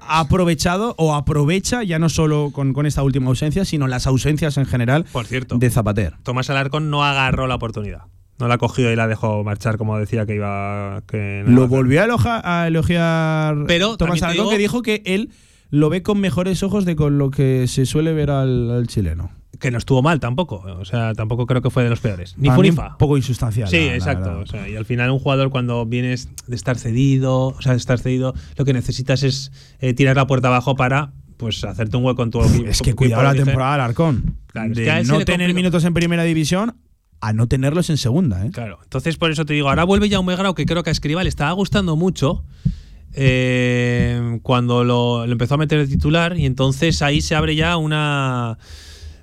ha 0.00 0.20
aprovechado 0.20 0.94
o 0.98 1.14
aprovecha 1.14 1.82
ya 1.82 1.98
no 1.98 2.08
solo 2.08 2.50
con, 2.52 2.72
con 2.72 2.86
esta 2.86 3.02
última 3.02 3.28
ausencia, 3.28 3.64
sino 3.64 3.86
las 3.88 4.06
ausencias 4.06 4.56
en 4.56 4.66
general 4.66 5.04
Por 5.12 5.26
cierto, 5.26 5.58
de 5.58 5.70
Zapater. 5.70 6.14
Tomás 6.22 6.50
Alarcón 6.50 6.90
no 6.90 7.04
agarró 7.04 7.46
la 7.46 7.54
oportunidad. 7.56 8.02
No 8.38 8.48
la 8.48 8.58
cogió 8.58 8.92
y 8.92 8.96
la 8.96 9.06
dejó 9.06 9.42
marchar 9.44 9.78
como 9.78 9.98
decía 9.98 10.26
que 10.26 10.34
iba. 10.34 11.02
Que 11.06 11.42
no 11.46 11.60
Lo 11.62 11.68
volvió 11.68 12.02
a, 12.02 12.04
eloja- 12.04 12.40
a 12.44 12.66
elogiar 12.66 13.64
Pero 13.66 13.96
Tomás 13.96 14.22
Alarcón, 14.22 14.44
digo- 14.44 14.50
que 14.50 14.58
dijo 14.58 14.82
que 14.82 15.02
él 15.06 15.30
lo 15.70 15.88
ve 15.90 16.02
con 16.02 16.20
mejores 16.20 16.62
ojos 16.62 16.84
de 16.84 16.96
con 16.96 17.18
lo 17.18 17.30
que 17.30 17.66
se 17.66 17.86
suele 17.86 18.12
ver 18.12 18.30
al, 18.30 18.70
al 18.70 18.86
chileno. 18.86 19.30
Que 19.58 19.70
no 19.70 19.78
estuvo 19.78 20.02
mal 20.02 20.20
tampoco. 20.20 20.56
O 20.78 20.84
sea, 20.84 21.14
tampoco 21.14 21.46
creo 21.46 21.62
que 21.62 21.70
fue 21.70 21.82
de 21.82 21.88
los 21.88 22.00
peores. 22.00 22.34
Ni 22.36 22.50
Funifa. 22.50 22.90
un 22.90 22.98
poco 22.98 23.16
insustancial. 23.16 23.68
Sí, 23.68 23.78
la- 23.78 23.86
la 23.86 23.94
exacto. 23.96 24.38
O 24.40 24.46
sea, 24.46 24.68
y 24.68 24.76
al 24.76 24.84
final 24.84 25.10
un 25.10 25.18
jugador 25.18 25.48
cuando 25.48 25.86
vienes 25.86 26.28
de 26.46 26.54
estar 26.56 26.76
cedido, 26.78 27.46
o 27.48 27.62
sea, 27.62 27.72
de 27.72 27.78
estar 27.78 27.98
cedido, 27.98 28.34
lo 28.56 28.64
que 28.66 28.74
necesitas 28.74 29.22
es 29.22 29.50
eh, 29.80 29.94
tirar 29.94 30.14
la 30.16 30.26
puerta 30.26 30.48
abajo 30.48 30.76
para 30.76 31.12
pues 31.38 31.64
hacerte 31.64 31.96
un 31.96 32.04
hueco 32.04 32.22
en 32.22 32.30
tu 32.30 32.42
equipo. 32.42 32.68
Es 32.68 32.82
que 32.82 32.92
cuidado 32.94 33.22
la 33.22 33.34
temporada 33.34 33.72
del 33.72 33.80
Arcón. 33.80 34.36
Claro, 34.48 34.72
es 34.72 34.76
de 34.78 34.84
que 34.84 34.90
a 34.90 35.00
él 35.00 35.06
se 35.06 35.12
no 35.12 35.18
tener 35.20 35.48
complica. 35.48 35.54
minutos 35.56 35.84
en 35.84 35.94
primera 35.94 36.22
división 36.24 36.76
a 37.20 37.32
no 37.32 37.46
tenerlos 37.46 37.90
en 37.90 37.96
segunda. 37.96 38.44
¿eh? 38.44 38.50
Claro. 38.52 38.78
Entonces, 38.82 39.16
por 39.16 39.30
eso 39.30 39.44
te 39.44 39.54
digo, 39.54 39.68
ahora 39.68 39.84
vuelve 39.84 40.10
Jaume 40.10 40.36
Grau, 40.36 40.54
que 40.54 40.66
creo 40.66 40.82
que 40.82 40.90
a 40.90 40.92
Escribá 40.92 41.22
le 41.22 41.28
estaba 41.28 41.52
gustando 41.52 41.96
mucho. 41.96 42.44
eh, 43.14 44.40
cuando 44.42 44.84
lo, 44.84 45.24
empezó 45.24 45.54
a 45.54 45.58
meter 45.58 45.78
de 45.78 45.86
titular, 45.86 46.36
y 46.38 46.44
entonces 46.44 47.00
ahí 47.02 47.20
se 47.22 47.34
abre 47.34 47.56
ya 47.56 47.76
una 47.76 48.58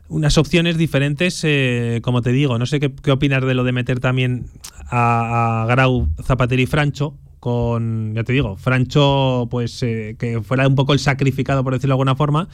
unas 0.10 0.38
opciones 0.38 0.78
diferentes, 0.78 1.42
eh, 1.44 2.00
como 2.04 2.22
te 2.22 2.32
digo. 2.32 2.60
No 2.60 2.66
sé 2.66 2.80
qué, 2.80 2.94
qué 2.94 3.12
opinas 3.12 3.44
de 3.44 3.54
lo 3.54 3.64
de 3.64 3.72
meter 3.72 4.00
también 4.00 4.46
a, 4.90 5.64
a 5.64 5.66
Grau, 5.66 6.08
Zapater 6.24 6.60
y 6.60 6.66
Francho 6.66 7.18
con, 7.44 8.14
ya 8.16 8.24
te 8.24 8.32
digo, 8.32 8.56
Francho, 8.56 9.50
pues 9.52 9.84
eh, 9.84 10.16
que 10.18 10.42
fuera 10.42 10.66
un 10.66 10.76
poco 10.76 10.94
el 10.94 11.00
sacrificado, 11.00 11.62
por 11.62 11.74
decirlo 11.74 11.92
de 11.92 11.96
alguna 11.96 12.16
forma, 12.16 12.48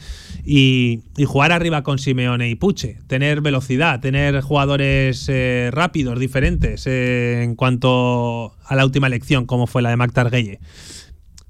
y, 0.44 1.04
y 1.16 1.26
jugar 1.26 1.52
arriba 1.52 1.84
con 1.84 2.00
Simeone 2.00 2.50
y 2.50 2.56
Puche, 2.56 2.98
tener 3.06 3.40
velocidad, 3.40 4.00
tener 4.00 4.40
jugadores 4.40 5.28
eh, 5.28 5.70
rápidos, 5.72 6.18
diferentes 6.18 6.88
eh, 6.88 7.44
en 7.44 7.54
cuanto 7.54 8.56
a 8.64 8.74
la 8.74 8.84
última 8.84 9.06
elección, 9.06 9.46
como 9.46 9.68
fue 9.68 9.80
la 9.80 9.90
de 9.90 9.96
Mactar 9.96 10.28
Gueye. 10.28 10.58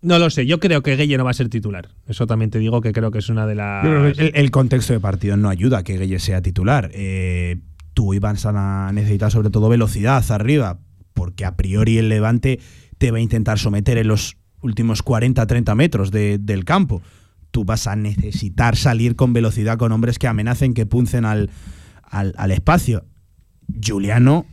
No 0.03 0.19
lo 0.19 0.29
sé, 0.29 0.45
yo 0.45 0.61
creo 0.61 0.83
que 0.83 0.97
Gueye 0.97 1.17
no 1.17 1.25
va 1.25 1.31
a 1.31 1.35
ser 1.35 1.49
titular. 1.49 1.89
Eso 2.09 2.27
también 2.27 2.51
te 2.51 2.59
digo 2.59 2.83
que 2.83 2.93
creo 2.93 3.11
que 3.11 3.21
es 3.21 3.31
una 3.31 3.47
de 3.47 3.55
las. 3.55 4.19
El, 4.19 4.51
contexto 4.51 4.93
de 4.93 5.01
partido 5.01 5.39
no 5.39 5.49
ayuda 5.49 5.79
a 5.79 5.83
que 5.83 5.97
Gueye 5.97 6.19
sea 6.19 6.43
titular. 6.43 6.91
Tú 7.95 8.13
ibas 8.13 8.45
a 8.45 8.91
necesitar 8.93 9.31
sobre 9.31 9.49
todo 9.49 9.71
velocidad 9.71 10.23
arriba, 10.31 10.79
porque 11.15 11.47
a 11.47 11.57
priori 11.57 11.97
el 11.97 12.11
Levante 12.11 12.61
te 13.01 13.11
va 13.11 13.17
a 13.17 13.21
intentar 13.23 13.59
someter 13.59 13.97
en 13.97 14.09
los 14.09 14.37
últimos 14.61 15.03
40-30 15.03 15.75
metros 15.75 16.11
de- 16.11 16.37
del 16.39 16.67
campo. 16.67 17.01
Tú 17.51 17.65
vas 17.65 17.87
a 17.87 17.97
necesitar 17.97 18.77
salir 18.77 19.17
con 19.17 19.33
velocidad 19.33 19.79
con 19.79 19.91
hombres 19.91 20.19
que 20.19 20.29
amenacen, 20.29 20.75
que 20.75 20.85
puncen 20.85 21.25
al, 21.25 21.49
al, 22.03 22.35
al 22.37 22.51
espacio. 22.51 23.07
Juliano 23.83 24.45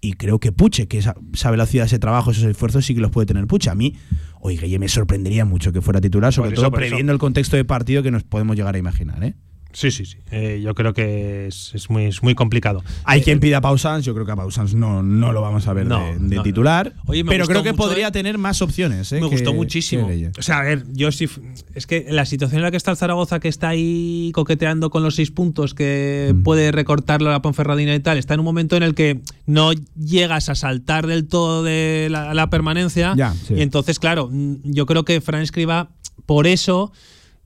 y 0.00 0.14
creo 0.14 0.38
que 0.40 0.50
Puche, 0.50 0.88
que 0.88 0.96
esa, 0.96 1.14
esa 1.34 1.50
velocidad, 1.50 1.84
ese 1.84 1.98
trabajo, 1.98 2.30
esos 2.30 2.44
esfuerzos 2.44 2.86
sí 2.86 2.94
que 2.94 3.02
los 3.02 3.10
puede 3.10 3.26
tener 3.26 3.46
Puche. 3.46 3.68
A 3.68 3.74
mí, 3.74 3.96
Guille, 4.42 4.78
me 4.78 4.88
sorprendería 4.88 5.44
mucho 5.44 5.70
que 5.70 5.82
fuera 5.82 6.00
titular, 6.00 6.32
sobre 6.32 6.52
eso, 6.52 6.62
todo 6.62 6.66
eso. 6.68 6.72
previendo 6.72 7.12
el 7.12 7.18
contexto 7.18 7.56
de 7.56 7.66
partido 7.66 8.02
que 8.02 8.10
nos 8.10 8.22
podemos 8.22 8.56
llegar 8.56 8.74
a 8.74 8.78
imaginar. 8.78 9.22
¿eh? 9.22 9.34
Sí, 9.72 9.90
sí, 9.92 10.04
sí. 10.04 10.16
Eh, 10.32 10.60
yo 10.64 10.74
creo 10.74 10.92
que 10.94 11.46
es, 11.46 11.70
es 11.74 11.88
muy, 11.90 12.06
es 12.06 12.22
muy 12.22 12.34
complicado. 12.34 12.82
Hay 13.04 13.22
quien 13.22 13.38
pida 13.38 13.58
a 13.58 13.60
Pausans, 13.60 14.04
yo 14.04 14.14
creo 14.14 14.26
que 14.26 14.32
a 14.32 14.36
Pausans 14.36 14.74
no, 14.74 15.02
no 15.02 15.32
lo 15.32 15.40
vamos 15.42 15.68
a 15.68 15.72
ver 15.72 15.86
No, 15.86 16.00
de, 16.04 16.18
de 16.18 16.36
no, 16.36 16.42
titular, 16.42 16.92
no. 16.96 17.02
Oye, 17.06 17.22
me 17.24 17.30
pero 17.30 17.46
creo 17.46 17.62
que 17.62 17.70
mucho, 17.72 17.84
podría 17.84 18.08
eh. 18.08 18.12
tener 18.12 18.36
más 18.36 18.62
opciones. 18.62 19.12
¿eh? 19.12 19.16
Me 19.16 19.28
que- 19.28 19.36
gustó 19.36 19.54
muchísimo. 19.54 20.10
O 20.38 20.42
sea, 20.42 20.58
a 20.58 20.62
ver, 20.62 20.84
yo 20.92 21.12
sí. 21.12 21.28
Es 21.74 21.86
que 21.86 22.06
la 22.10 22.24
situación 22.26 22.58
en 22.58 22.62
la 22.64 22.70
que 22.70 22.76
está 22.76 22.90
el 22.90 22.96
Zaragoza, 22.96 23.38
que 23.40 23.48
está 23.48 23.68
ahí 23.68 24.32
coqueteando 24.34 24.90
con 24.90 25.02
los 25.02 25.14
seis 25.14 25.30
puntos, 25.30 25.74
que 25.74 26.32
Mm. 26.34 26.42
puede 26.42 26.72
recortarlo 26.72 27.28
a 27.28 27.32
la 27.32 27.42
Ponferradina 27.42 27.94
y 27.94 28.00
tal, 28.00 28.18
está 28.18 28.34
en 28.34 28.40
un 28.40 28.46
momento 28.46 28.76
en 28.76 28.82
el 28.82 28.94
que 28.94 29.20
no 29.46 29.72
llegas 29.96 30.48
a 30.48 30.54
saltar 30.54 31.06
del 31.06 31.28
todo 31.28 31.62
de 31.62 32.08
la, 32.10 32.34
la 32.34 32.50
permanencia. 32.50 33.14
Ya, 33.16 33.34
sí. 33.34 33.54
Y 33.54 33.60
entonces, 33.62 33.98
claro, 33.98 34.30
yo 34.64 34.86
creo 34.86 35.04
que 35.04 35.20
Fran 35.20 35.42
Escriba, 35.42 35.90
por 36.26 36.46
eso. 36.46 36.92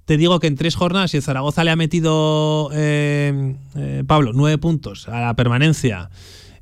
Te 0.05 0.16
digo 0.16 0.39
que 0.39 0.47
en 0.48 0.56
tres 0.56 0.74
jornadas, 0.76 1.10
si 1.12 1.16
el 1.16 1.22
Zaragoza 1.22 1.64
le 1.64 1.70
ha 1.70 1.76
metido, 1.76 2.70
eh, 2.74 3.56
eh, 3.74 4.05
Pablo, 4.06 4.32
nueve 4.35 4.59
puntos 4.59 5.09
a 5.09 5.20
la 5.20 5.35
permanencia 5.35 6.10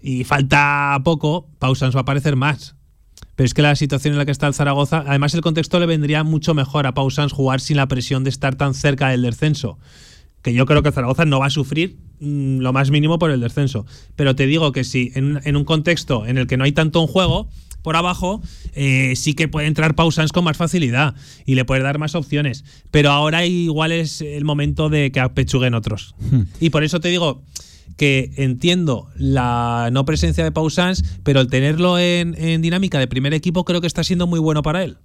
y 0.01 0.24
falta 0.24 0.98
poco, 1.05 1.48
Pausans 1.59 1.94
va 1.94 2.01
a 2.01 2.02
aparecer 2.02 2.36
más. 2.36 2.77
Pero 3.35 3.47
es 3.47 3.55
que 3.55 3.62
la 3.62 3.74
situación 3.77 4.14
en 4.14 4.19
la 4.19 4.27
que 4.27 4.31
está 4.31 4.47
el 4.47 4.55
Zaragoza, 4.55 5.05
además 5.06 5.35
el 5.35 5.40
contexto 5.40 5.81
le 5.81 5.86
vendría 5.86 6.23
mucho 6.23 6.55
mejor 6.55 6.86
a 6.86 6.94
Pausans 6.94 7.32
jugar 7.32 7.60
sin 7.60 7.78
la 7.78 7.89
presión 7.89 8.23
de 8.24 8.31
estar 8.31 8.55
tan 8.55 8.74
cerca 8.74 9.09
del 9.09 9.23
descenso. 9.23 9.78
Que 10.43 10.52
yo 10.55 10.66
creo 10.66 10.82
que 10.82 10.89
el 10.89 10.94
Zaragoza 10.94 11.24
no 11.24 11.40
va 11.40 11.47
a 11.47 11.51
sufrir 11.51 11.97
mm, 12.20 12.59
lo 12.59 12.73
más 12.73 12.90
mínimo 12.90 13.19
por 13.19 13.31
el 13.31 13.40
descenso. 13.40 13.86
Pero 14.16 14.36
te 14.36 14.47
digo 14.47 14.70
que 14.73 14.85
si 14.85 15.10
en, 15.14 15.36
un- 15.44 15.56
un 15.56 15.64
contexto 15.64 16.27
en 16.27 16.36
el 16.39 16.47
que 16.47 16.56
no 16.56 16.64
hay 16.64 16.73
tanto 16.73 17.01
en 17.01 17.06
juego, 17.09 17.48
por 17.82 17.96
abajo, 17.96 18.40
eh, 18.74 19.14
sí 19.16 19.34
que 19.34 19.48
puede 19.48 19.66
entrar 19.66 19.94
Pausans 19.94 20.32
con 20.32 20.44
más 20.44 20.56
facilidad 20.56 21.14
y 21.44 21.54
le 21.54 21.64
puede 21.64 21.82
dar 21.82 21.98
más 21.98 22.14
opciones. 22.14 22.64
Pero 22.90 23.10
ahora 23.10 23.44
igual 23.44 23.92
es 23.92 24.20
el 24.20 24.44
momento 24.44 24.88
de 24.88 25.10
que 25.12 25.20
apechuguen 25.20 25.74
otros. 25.74 26.14
Y 26.60 26.70
por 26.70 26.84
eso 26.84 27.00
te 27.00 27.09
digo 27.09 27.42
que 27.97 28.32
entiendo 28.36 29.09
la 29.16 29.90
no 29.93 30.05
presencia 30.05 30.44
de 30.44 30.52
Pausans, 30.52 31.05
pero 31.23 31.40
el 31.40 31.48
tenerlo 31.48 31.98
en, 31.98 32.35
en 32.39 32.62
dinámica 32.62 32.98
de 32.98 33.06
primer 33.06 33.35
equipo 33.35 33.64
creo 33.64 33.81
que 33.81 33.86
está 33.86 34.02
siendo 34.05 34.27
muy 34.27 34.40
bueno 34.40 34.62
para 34.62 34.82
él. 34.82 34.97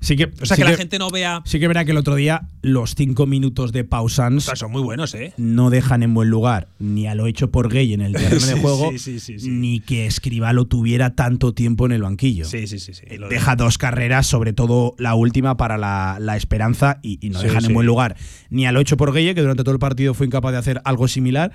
Sí 0.00 0.16
que, 0.16 0.24
O 0.40 0.46
sea, 0.46 0.56
sí 0.56 0.62
que, 0.62 0.70
la 0.70 0.76
gente 0.76 0.98
no 0.98 1.10
vea. 1.10 1.42
Sí 1.44 1.58
que 1.58 1.66
verá 1.68 1.84
que 1.84 1.90
el 1.92 1.96
otro 1.96 2.14
día 2.14 2.48
los 2.62 2.94
cinco 2.94 3.26
minutos 3.26 3.72
de 3.72 3.84
Pausans 3.84 4.44
son 4.54 4.70
muy 4.70 4.82
buenos, 4.82 5.14
¿eh? 5.14 5.32
no 5.36 5.70
dejan 5.70 6.02
en 6.02 6.14
buen 6.14 6.28
lugar 6.30 6.68
ni 6.78 7.06
a 7.08 7.14
lo 7.14 7.26
hecho 7.26 7.50
por 7.50 7.68
Gay 7.72 7.92
en 7.94 8.00
el 8.02 8.12
terreno 8.12 8.40
Sí, 8.40 8.54
de 8.54 8.60
juego, 8.60 8.90
sí, 8.92 8.98
sí, 8.98 9.20
sí, 9.20 9.38
sí. 9.40 9.48
ni 9.50 9.80
que 9.80 10.06
Escribalo 10.06 10.66
tuviera 10.66 11.14
tanto 11.14 11.52
tiempo 11.54 11.86
en 11.86 11.92
el 11.92 12.02
banquillo. 12.02 12.44
Sí, 12.44 12.66
sí, 12.66 12.78
sí. 12.78 12.94
sí. 12.94 13.04
Lo 13.16 13.28
de- 13.28 13.34
Deja 13.34 13.56
dos 13.56 13.78
carreras, 13.78 14.26
sobre 14.26 14.52
todo 14.52 14.94
la 14.98 15.14
última 15.14 15.56
para 15.56 15.76
la, 15.78 16.18
la 16.20 16.36
esperanza, 16.36 16.98
y, 17.02 17.18
y 17.26 17.30
no 17.30 17.40
dejan 17.42 17.64
en 17.64 17.74
buen 17.74 17.86
lugar 17.86 18.16
ni 18.50 18.66
a 18.66 18.72
lo 18.72 18.80
hecho 18.80 18.96
por 18.96 19.12
Gueye, 19.12 19.34
que 19.34 19.40
durante 19.40 19.64
todo 19.64 19.72
el 19.74 19.78
partido 19.80 20.12
fue 20.14 20.26
incapaz 20.26 20.52
de 20.52 20.58
hacer 20.58 20.82
algo 20.84 21.08
similar, 21.08 21.52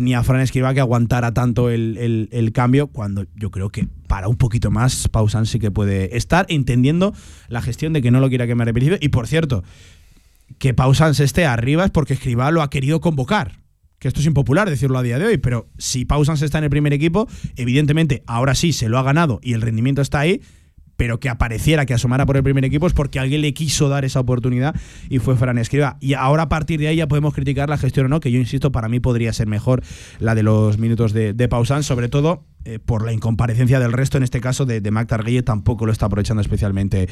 ni 0.00 0.14
a 0.14 0.22
Fran 0.24 0.40
Escriba, 0.40 0.72
que 0.74 0.80
aguantara 0.80 1.32
tanto 1.34 1.68
el, 1.70 1.96
el- 1.98 2.28
el 2.32 2.52
cambio, 2.52 2.88
cuando 2.88 3.26
yo 3.36 3.50
creo 3.50 3.68
que 3.68 3.86
para 4.08 4.28
un 4.28 4.36
poquito 4.36 4.70
más, 4.70 5.08
Pausan 5.08 5.46
sí 5.46 5.58
que 5.58 5.70
puede 5.70 6.16
estar, 6.16 6.46
entendiendo 6.48 7.14
la 7.48 7.62
gestión 7.62 7.92
de 7.92 8.02
que 8.02 8.10
no 8.10 8.18
lo 8.20 8.28
quiera 8.28 8.46
quemar 8.46 8.66
de 8.66 8.72
principio. 8.72 8.98
Y 9.00 9.10
por 9.10 9.26
cierto, 9.26 9.62
que 10.58 10.74
Pausans 10.74 11.20
esté 11.20 11.44
arriba 11.46 11.84
es 11.84 11.90
porque 11.90 12.14
Escribá 12.14 12.50
lo 12.50 12.62
ha 12.62 12.70
querido 12.70 13.00
convocar. 13.00 13.60
Que 13.98 14.08
esto 14.08 14.20
es 14.20 14.26
impopular 14.26 14.68
decirlo 14.70 14.98
a 14.98 15.02
día 15.02 15.18
de 15.18 15.26
hoy, 15.26 15.36
pero 15.36 15.68
si 15.76 16.06
Pausans 16.06 16.40
está 16.40 16.56
en 16.58 16.64
el 16.64 16.70
primer 16.70 16.94
equipo, 16.94 17.28
evidentemente 17.56 18.22
ahora 18.26 18.54
sí 18.54 18.72
se 18.72 18.88
lo 18.88 18.98
ha 18.98 19.02
ganado 19.02 19.40
y 19.42 19.52
el 19.52 19.60
rendimiento 19.60 20.00
está 20.00 20.20
ahí, 20.20 20.40
pero 21.00 21.18
que 21.18 21.30
apareciera, 21.30 21.86
que 21.86 21.94
asomara 21.94 22.26
por 22.26 22.36
el 22.36 22.42
primer 22.42 22.62
equipo 22.62 22.86
es 22.86 22.92
porque 22.92 23.18
alguien 23.18 23.40
le 23.40 23.54
quiso 23.54 23.88
dar 23.88 24.04
esa 24.04 24.20
oportunidad 24.20 24.76
y 25.08 25.18
fue 25.18 25.34
Fran 25.34 25.56
Escriba. 25.56 25.96
Y 25.98 26.12
ahora 26.12 26.42
a 26.42 26.48
partir 26.50 26.78
de 26.78 26.88
ahí 26.88 26.96
ya 26.96 27.08
podemos 27.08 27.32
criticar 27.32 27.70
la 27.70 27.78
gestión 27.78 28.04
o 28.04 28.08
no, 28.10 28.20
que 28.20 28.30
yo 28.30 28.38
insisto, 28.38 28.70
para 28.70 28.90
mí 28.90 29.00
podría 29.00 29.32
ser 29.32 29.46
mejor 29.46 29.82
la 30.18 30.34
de 30.34 30.42
los 30.42 30.76
minutos 30.76 31.14
de, 31.14 31.32
de 31.32 31.48
sobre 31.80 32.10
todo 32.10 32.44
eh, 32.66 32.78
por 32.78 33.02
la 33.02 33.14
incomparecencia 33.14 33.80
del 33.80 33.94
resto, 33.94 34.18
en 34.18 34.24
este 34.24 34.42
caso 34.42 34.66
de, 34.66 34.82
Mac 34.90 35.08
Targuille, 35.08 35.42
tampoco 35.42 35.86
lo 35.86 35.92
está 35.92 36.04
aprovechando 36.04 36.42
especialmente 36.42 37.08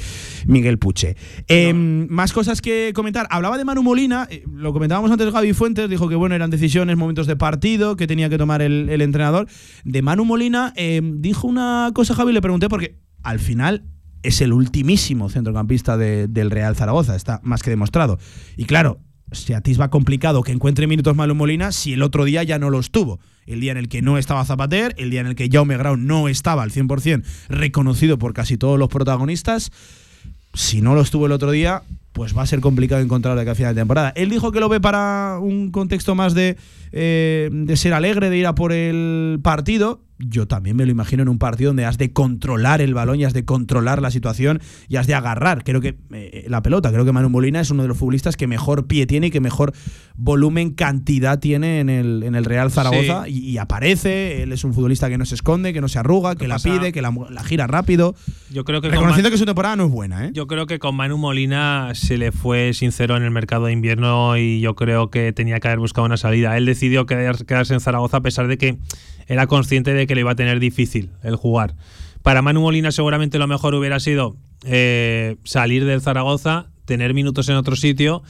Miguel 0.46 0.78
Puche. 0.78 1.16
Eh, 1.48 1.72
Más 1.72 2.34
cosas 2.34 2.60
que 2.60 2.92
comentar. 2.94 3.26
Hablaba 3.30 3.56
de 3.56 3.64
Manu 3.64 3.82
Molina, 3.82 4.28
eh, 4.30 4.44
lo 4.52 4.74
comentábamos 4.74 5.10
antes 5.10 5.32
Gaby 5.32 5.54
Fuentes, 5.54 5.88
dijo 5.88 6.10
que 6.10 6.14
bueno, 6.14 6.34
eran 6.34 6.50
decisiones, 6.50 6.98
momentos 6.98 7.26
de 7.26 7.36
partido 7.36 7.96
que 7.96 8.06
tenía 8.06 8.28
que 8.28 8.36
tomar 8.36 8.60
el, 8.60 9.00
entrenador. 9.00 9.48
De 9.84 10.02
Manu 10.02 10.26
Molina 10.26 10.74
eh, 10.76 11.00
dijo 11.02 11.46
una 11.46 11.90
cosa, 11.94 12.14
Javi, 12.14 12.34
le 12.34 12.42
pregunté 12.42 12.68
porque 12.68 13.07
al 13.28 13.38
final 13.38 13.84
es 14.22 14.40
el 14.40 14.52
ultimísimo 14.52 15.28
centrocampista 15.28 15.96
de- 15.96 16.26
del 16.28 16.50
Real 16.50 16.74
Zaragoza, 16.76 17.14
está 17.14 17.40
más 17.44 17.62
que 17.62 17.70
demostrado. 17.70 18.18
Y 18.56 18.64
claro, 18.64 18.98
se 19.32 19.54
atisba 19.54 19.90
complicado 19.90 20.42
que 20.42 20.52
encuentre 20.52 20.86
minutos 20.86 21.14
Manu 21.14 21.34
Molina 21.34 21.70
si 21.72 21.92
el 21.92 22.02
otro 22.02 22.24
día 22.24 22.42
ya 22.42 22.58
no 22.58 22.70
los 22.70 22.90
tuvo. 22.90 23.20
El 23.46 23.60
día 23.60 23.72
en 23.72 23.78
el 23.78 23.88
que 23.88 24.02
no 24.02 24.18
estaba 24.18 24.44
Zapater, 24.44 24.94
el 24.98 25.10
día 25.10 25.20
en 25.20 25.26
el 25.26 25.34
que 25.34 25.48
Jaume 25.50 25.76
Grau 25.76 25.96
no 25.96 26.28
estaba 26.28 26.62
al 26.62 26.70
100% 26.70 27.22
reconocido 27.48 28.18
por 28.18 28.32
casi 28.32 28.56
todos 28.56 28.78
los 28.78 28.88
protagonistas. 28.88 29.70
Si 30.54 30.80
no 30.80 30.94
lo 30.94 31.02
estuvo 31.02 31.26
el 31.26 31.32
otro 31.32 31.50
día, 31.50 31.82
pues 32.12 32.36
va 32.36 32.42
a 32.42 32.46
ser 32.46 32.60
complicado 32.60 33.00
encontrarlo 33.02 33.42
de 33.44 33.50
a 33.50 33.54
final 33.54 33.74
de 33.74 33.80
temporada. 33.82 34.12
Él 34.16 34.30
dijo 34.30 34.50
que 34.50 34.60
lo 34.60 34.68
ve 34.68 34.80
para 34.80 35.38
un 35.40 35.70
contexto 35.70 36.14
más 36.14 36.34
de, 36.34 36.56
eh, 36.92 37.50
de 37.52 37.76
ser 37.76 37.92
alegre, 37.92 38.30
de 38.30 38.38
ir 38.38 38.46
a 38.46 38.54
por 38.54 38.72
el 38.72 39.38
partido. 39.42 40.02
Yo 40.20 40.46
también 40.48 40.76
me 40.76 40.84
lo 40.84 40.90
imagino 40.90 41.22
en 41.22 41.28
un 41.28 41.38
partido 41.38 41.68
donde 41.70 41.84
has 41.84 41.96
de 41.96 42.12
controlar 42.12 42.80
el 42.80 42.92
balón 42.92 43.20
y 43.20 43.24
has 43.24 43.34
de 43.34 43.44
controlar 43.44 44.02
la 44.02 44.10
situación 44.10 44.60
y 44.88 44.96
has 44.96 45.06
de 45.06 45.14
agarrar, 45.14 45.62
creo 45.62 45.80
que 45.80 45.96
eh, 46.12 46.44
la 46.48 46.60
pelota. 46.60 46.90
Creo 46.90 47.04
que 47.04 47.12
Manu 47.12 47.28
Molina 47.30 47.60
es 47.60 47.70
uno 47.70 47.82
de 47.82 47.88
los 47.88 47.96
futbolistas 47.96 48.36
que 48.36 48.46
mejor 48.48 48.86
pie 48.88 49.06
tiene 49.06 49.28
y 49.28 49.30
que 49.30 49.40
mejor 49.40 49.72
volumen, 50.16 50.70
cantidad 50.70 51.38
tiene 51.38 51.78
en 51.80 51.88
el, 51.88 52.22
en 52.24 52.34
el 52.34 52.44
Real 52.44 52.70
Zaragoza 52.72 53.28
y, 53.28 53.38
y 53.38 53.58
aparece. 53.58 54.42
Él 54.42 54.52
es 54.52 54.64
un 54.64 54.74
futbolista 54.74 55.08
que 55.08 55.18
no 55.18 55.24
se 55.24 55.36
esconde, 55.36 55.72
que 55.72 55.80
no 55.80 55.86
se 55.88 55.98
arruga, 56.00 56.34
que 56.34 56.48
la 56.48 56.56
pasa- 56.56 56.68
pide, 56.70 56.90
que 56.92 57.00
la, 57.02 57.14
la 57.30 57.44
gira 57.44 57.66
rápido. 57.68 58.14
Yo 58.50 58.64
creo 58.64 58.80
que 58.80 58.88
con 58.88 58.94
Reconociendo 58.96 59.28
Man- 59.28 59.32
que 59.32 59.38
su 59.38 59.46
temporada 59.46 59.76
no 59.76 59.84
es 59.86 59.90
buena, 59.92 60.26
¿eh? 60.26 60.30
Yo 60.34 60.46
creo 60.48 60.66
que 60.66 60.78
con 60.80 60.96
Manu 60.96 61.16
Molina 61.18 61.92
se 61.94 62.18
le 62.18 62.32
fue 62.32 62.72
sincero 62.74 63.16
en 63.16 63.22
el 63.22 63.30
mercado 63.30 63.66
de 63.66 63.72
invierno 63.72 64.36
y 64.36 64.60
yo 64.60 64.74
creo 64.74 65.10
que 65.10 65.32
tenía 65.32 65.60
que 65.60 65.68
haber 65.68 65.78
buscado 65.78 66.06
una 66.06 66.16
salida. 66.16 66.56
Él 66.56 66.66
decidió 66.66 67.06
quedar- 67.06 67.44
quedarse 67.46 67.74
en 67.74 67.80
Zaragoza 67.80 68.16
a 68.16 68.22
pesar 68.22 68.48
de 68.48 68.58
que 68.58 68.78
era 69.28 69.46
consciente 69.46 69.94
de 69.94 70.06
que 70.06 70.14
le 70.14 70.22
iba 70.22 70.32
a 70.32 70.36
tener 70.36 70.58
difícil 70.58 71.10
el 71.22 71.36
jugar. 71.36 71.76
Para 72.22 72.42
Manu 72.42 72.62
Molina 72.62 72.90
seguramente 72.90 73.38
lo 73.38 73.46
mejor 73.46 73.74
hubiera 73.74 74.00
sido 74.00 74.36
eh, 74.64 75.36
salir 75.44 75.84
del 75.84 76.00
Zaragoza, 76.00 76.70
tener 76.84 77.14
minutos 77.14 77.48
en 77.48 77.56
otro 77.56 77.76
sitio 77.76 78.22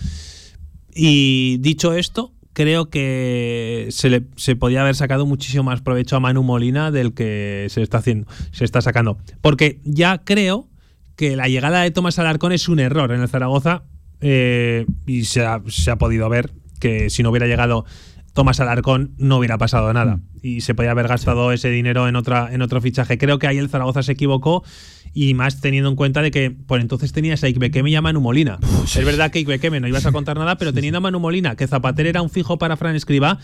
y 0.95 1.59
dicho 1.61 1.95
esto, 1.95 2.35
creo 2.53 2.91
que 2.91 3.87
se 3.91 4.11
le 4.11 4.25
se 4.37 4.57
podía 4.57 4.83
haber 4.83 4.97
sacado 4.97 5.25
muchísimo 5.27 5.63
más 5.63 5.81
provecho 5.81 6.17
a 6.17 6.21
Manu 6.21 6.43
Molina 6.43 6.91
del 6.91 7.15
que 7.15 7.69
se 7.71 7.83
está 7.83 7.99
haciendo, 7.99 8.27
se 8.51 8.65
está 8.65 8.83
sacando. 8.83 9.19
Porque 9.41 9.81
ya 9.85 10.25
creo 10.25 10.69
que 11.15 11.37
la 11.37 11.49
llegada 11.49 11.83
de 11.83 11.91
Tomás 11.93 12.19
Alarcón 12.19 12.53
es 12.53 12.69
un 12.69 12.81
error 12.81 13.13
en 13.13 13.21
el 13.21 13.29
Zaragoza 13.29 13.85
eh, 14.21 14.87
y 15.07 15.25
se 15.25 15.47
ha, 15.47 15.63
se 15.69 15.91
ha 15.91 15.97
podido 15.97 16.29
ver 16.29 16.53
que 16.81 17.11
si 17.11 17.23
no 17.23 17.31
hubiera 17.31 17.47
llegado 17.47 17.85
Tomás 18.33 18.61
Alarcón 18.61 19.15
no 19.19 19.39
hubiera 19.39 19.59
pasado 19.59 19.93
nada 19.93 20.21
y 20.43 20.61
se 20.61 20.75
podía 20.75 20.93
haber 20.93 21.09
gastado 21.09 21.53
ese 21.53 21.71
dinero 21.71 22.09
en 22.09 22.17
otra 22.17 22.53
en 22.53 22.63
otro 22.63 22.81
fichaje. 22.81 23.19
Creo 23.19 23.39
que 23.39 23.47
ahí 23.47 23.59
el 23.59 23.69
Zaragoza 23.69 24.03
se 24.03 24.13
equivocó 24.13 24.65
y 25.13 25.35
más 25.35 25.61
teniendo 25.61 25.89
en 25.89 25.97
cuenta 25.97 26.23
de 26.23 26.31
que 26.31 26.51
por 26.51 26.81
entonces 26.81 27.13
tenías 27.13 27.43
a 27.43 27.49
Ikbekeme 27.49 27.91
y 27.91 27.97
a 27.97 28.03
Manu 28.03 28.21
Molina. 28.21 28.59
Es 28.85 29.05
verdad 29.05 29.31
que 29.31 29.41
Ikbekeme 29.41 29.81
no 29.81 29.89
ibas 29.89 30.07
a 30.07 30.13
contar 30.13 30.39
nada, 30.39 30.57
pero 30.57 30.73
teniendo 30.73 30.99
a 30.99 31.01
Manu 31.01 31.21
Molina, 31.21 31.57
que 31.57 31.67
Zapater 31.67 32.07
era 32.07 32.23
un 32.23 32.31
fijo 32.31 32.59
para 32.59 32.77
Fran 32.77 32.95
Escriba, 32.95 33.39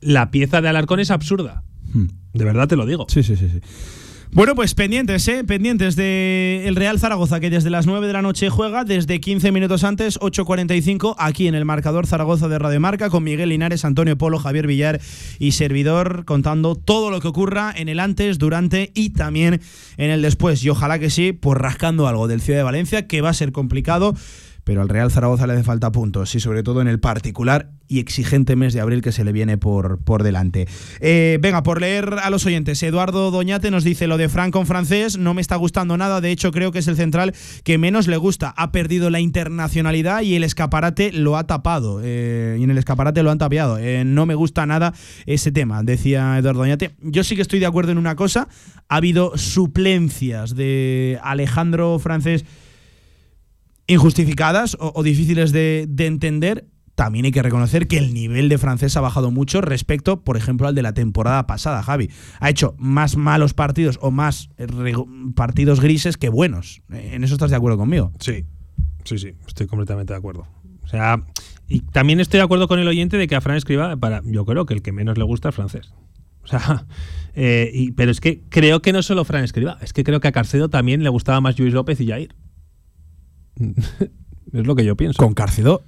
la 0.00 0.30
pieza 0.30 0.60
de 0.60 0.68
Alarcón 0.68 1.00
es 1.00 1.10
absurda. 1.10 1.64
De 2.32 2.44
verdad 2.44 2.68
te 2.68 2.76
lo 2.76 2.84
digo. 2.86 3.06
Sí, 3.08 3.22
sí, 3.22 3.36
sí, 3.36 3.48
sí. 3.48 3.60
Bueno, 4.36 4.54
pues 4.54 4.74
pendientes, 4.74 5.26
¿eh? 5.28 5.44
Pendientes 5.44 5.96
de 5.96 6.64
el 6.66 6.76
Real 6.76 7.00
Zaragoza, 7.00 7.40
que 7.40 7.48
desde 7.48 7.70
las 7.70 7.86
9 7.86 8.06
de 8.06 8.12
la 8.12 8.20
noche 8.20 8.50
juega, 8.50 8.84
desde 8.84 9.18
15 9.18 9.50
minutos 9.50 9.82
antes, 9.82 10.20
8.45, 10.20 11.14
aquí 11.16 11.48
en 11.48 11.54
el 11.54 11.64
marcador 11.64 12.06
Zaragoza 12.06 12.46
de 12.46 12.58
Radio 12.58 12.78
Marca, 12.78 13.08
con 13.08 13.24
Miguel 13.24 13.48
Linares, 13.48 13.86
Antonio 13.86 14.18
Polo, 14.18 14.38
Javier 14.38 14.66
Villar 14.66 15.00
y 15.38 15.52
servidor, 15.52 16.26
contando 16.26 16.74
todo 16.74 17.10
lo 17.10 17.22
que 17.22 17.28
ocurra 17.28 17.72
en 17.74 17.88
el 17.88 17.98
antes, 17.98 18.36
durante 18.36 18.92
y 18.94 19.08
también 19.14 19.62
en 19.96 20.10
el 20.10 20.20
después. 20.20 20.62
Y 20.62 20.68
ojalá 20.68 20.98
que 20.98 21.08
sí, 21.08 21.32
pues 21.32 21.58
rascando 21.58 22.06
algo 22.06 22.28
del 22.28 22.42
Ciudad 22.42 22.58
de 22.58 22.64
Valencia, 22.64 23.06
que 23.06 23.22
va 23.22 23.30
a 23.30 23.32
ser 23.32 23.52
complicado 23.52 24.14
pero 24.66 24.82
al 24.82 24.88
Real 24.88 25.12
Zaragoza 25.12 25.46
le 25.46 25.52
hace 25.52 25.62
falta 25.62 25.92
puntos 25.92 26.34
y 26.34 26.40
sobre 26.40 26.64
todo 26.64 26.82
en 26.82 26.88
el 26.88 26.98
particular 26.98 27.70
y 27.86 28.00
exigente 28.00 28.56
mes 28.56 28.74
de 28.74 28.80
abril 28.80 29.00
que 29.00 29.12
se 29.12 29.22
le 29.22 29.30
viene 29.30 29.58
por, 29.58 30.02
por 30.02 30.24
delante. 30.24 30.66
Eh, 30.98 31.38
venga, 31.40 31.62
por 31.62 31.80
leer 31.80 32.16
a 32.20 32.30
los 32.30 32.44
oyentes, 32.46 32.82
Eduardo 32.82 33.30
Doñate 33.30 33.70
nos 33.70 33.84
dice 33.84 34.08
lo 34.08 34.18
de 34.18 34.28
Frank 34.28 34.52
con 34.52 34.66
francés, 34.66 35.18
no 35.18 35.34
me 35.34 35.40
está 35.40 35.54
gustando 35.54 35.96
nada, 35.96 36.20
de 36.20 36.32
hecho 36.32 36.50
creo 36.50 36.72
que 36.72 36.80
es 36.80 36.88
el 36.88 36.96
central 36.96 37.32
que 37.62 37.78
menos 37.78 38.08
le 38.08 38.16
gusta, 38.16 38.52
ha 38.56 38.72
perdido 38.72 39.08
la 39.08 39.20
internacionalidad 39.20 40.22
y 40.22 40.34
el 40.34 40.42
escaparate 40.42 41.12
lo 41.12 41.36
ha 41.36 41.46
tapado, 41.46 42.00
eh, 42.02 42.56
y 42.58 42.64
en 42.64 42.70
el 42.72 42.78
escaparate 42.78 43.22
lo 43.22 43.30
han 43.30 43.38
tapiado, 43.38 43.78
eh, 43.78 44.02
no 44.04 44.26
me 44.26 44.34
gusta 44.34 44.66
nada 44.66 44.94
ese 45.26 45.52
tema, 45.52 45.84
decía 45.84 46.36
Eduardo 46.38 46.62
Doñate. 46.62 46.96
Yo 47.02 47.22
sí 47.22 47.36
que 47.36 47.42
estoy 47.42 47.60
de 47.60 47.66
acuerdo 47.66 47.92
en 47.92 47.98
una 47.98 48.16
cosa, 48.16 48.48
ha 48.88 48.96
habido 48.96 49.38
suplencias 49.38 50.56
de 50.56 51.20
Alejandro 51.22 52.00
Francés 52.00 52.44
injustificadas 53.86 54.76
o, 54.80 55.02
difíciles 55.02 55.52
de, 55.52 55.86
de, 55.88 56.06
entender, 56.06 56.66
también 56.96 57.26
hay 57.26 57.30
que 57.30 57.42
reconocer 57.42 57.86
que 57.86 57.98
el 57.98 58.14
nivel 58.14 58.48
de 58.48 58.58
francés 58.58 58.96
ha 58.96 59.00
bajado 59.00 59.30
mucho 59.30 59.60
respecto, 59.60 60.24
por 60.24 60.36
ejemplo, 60.36 60.66
al 60.66 60.74
de 60.74 60.82
la 60.82 60.94
temporada 60.94 61.46
pasada, 61.46 61.82
Javi. 61.82 62.10
Ha 62.40 62.50
hecho 62.50 62.74
más 62.78 63.16
malos 63.16 63.54
partidos 63.54 63.98
o 64.00 64.10
más 64.10 64.48
partidos 65.34 65.80
grises 65.80 66.16
que 66.16 66.28
buenos. 66.30 66.82
¿En 66.90 67.22
eso 67.22 67.34
estás 67.34 67.50
de 67.50 67.56
acuerdo 67.56 67.78
conmigo? 67.78 68.12
Sí, 68.18 68.44
sí, 69.04 69.18
sí, 69.18 69.34
estoy 69.46 69.66
completamente 69.66 70.14
de 70.14 70.18
acuerdo. 70.18 70.46
O 70.82 70.88
sea, 70.88 71.20
y 71.68 71.80
también 71.80 72.20
estoy 72.20 72.38
de 72.38 72.44
acuerdo 72.44 72.68
con 72.68 72.78
el 72.78 72.88
oyente 72.88 73.16
de 73.16 73.26
que 73.26 73.36
a 73.36 73.40
Fran 73.40 73.56
escriba, 73.56 73.96
para, 73.96 74.22
yo 74.24 74.44
creo 74.44 74.66
que 74.66 74.74
el 74.74 74.82
que 74.82 74.92
menos 74.92 75.18
le 75.18 75.24
gusta 75.24 75.50
es 75.50 75.54
francés. 75.54 75.92
O 76.44 76.46
sea, 76.46 76.86
eh, 77.34 77.70
y, 77.74 77.92
pero 77.92 78.10
es 78.10 78.20
que 78.20 78.42
creo 78.48 78.80
que 78.80 78.92
no 78.92 79.02
solo 79.02 79.24
Fran 79.24 79.44
escriba, 79.44 79.78
es 79.82 79.92
que 79.92 80.04
creo 80.04 80.20
que 80.20 80.28
a 80.28 80.32
Carcedo 80.32 80.70
también 80.70 81.02
le 81.02 81.08
gustaba 81.08 81.40
más 81.40 81.58
Luis 81.58 81.74
López 81.74 82.00
y 82.00 82.08
Jair. 82.08 82.34
Es 83.58 84.66
lo 84.66 84.74
que 84.76 84.84
yo 84.84 84.96
pienso. 84.96 85.22
Con 85.22 85.34
Carcedo. 85.34 85.82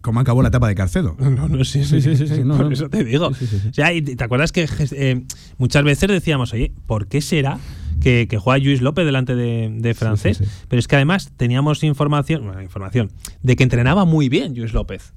¿Cómo 0.00 0.20
acabó 0.20 0.40
la 0.40 0.48
etapa 0.48 0.66
de 0.68 0.74
Carcedo? 0.74 1.14
No, 1.18 1.48
no, 1.48 1.64
sí, 1.64 1.84
sí, 1.84 2.00
sí, 2.00 2.16
sí, 2.16 2.26
sí 2.26 2.40
no, 2.42 2.56
por 2.56 2.66
no. 2.66 2.72
eso 2.72 2.88
te 2.88 3.04
digo. 3.04 3.34
Sí, 3.34 3.46
o 3.70 3.74
sea, 3.74 3.92
y 3.92 4.00
te 4.00 4.24
acuerdas 4.24 4.50
que 4.50 4.66
eh, 4.92 5.24
muchas 5.58 5.84
veces 5.84 6.08
decíamos, 6.08 6.54
oye, 6.54 6.72
¿por 6.86 7.06
qué 7.06 7.20
será 7.20 7.58
que, 8.00 8.28
que 8.28 8.38
juega 8.38 8.64
Luis 8.64 8.80
López 8.80 9.04
delante 9.04 9.34
de, 9.34 9.70
de 9.70 9.94
francés? 9.94 10.42
Pero 10.68 10.80
es 10.80 10.88
que 10.88 10.96
además 10.96 11.32
teníamos 11.36 11.82
información, 11.84 12.46
bueno, 12.46 12.62
información, 12.62 13.12
de 13.42 13.56
que 13.56 13.62
entrenaba 13.62 14.06
muy 14.06 14.30
bien 14.30 14.54
Luis 14.56 14.72
López. 14.72 15.12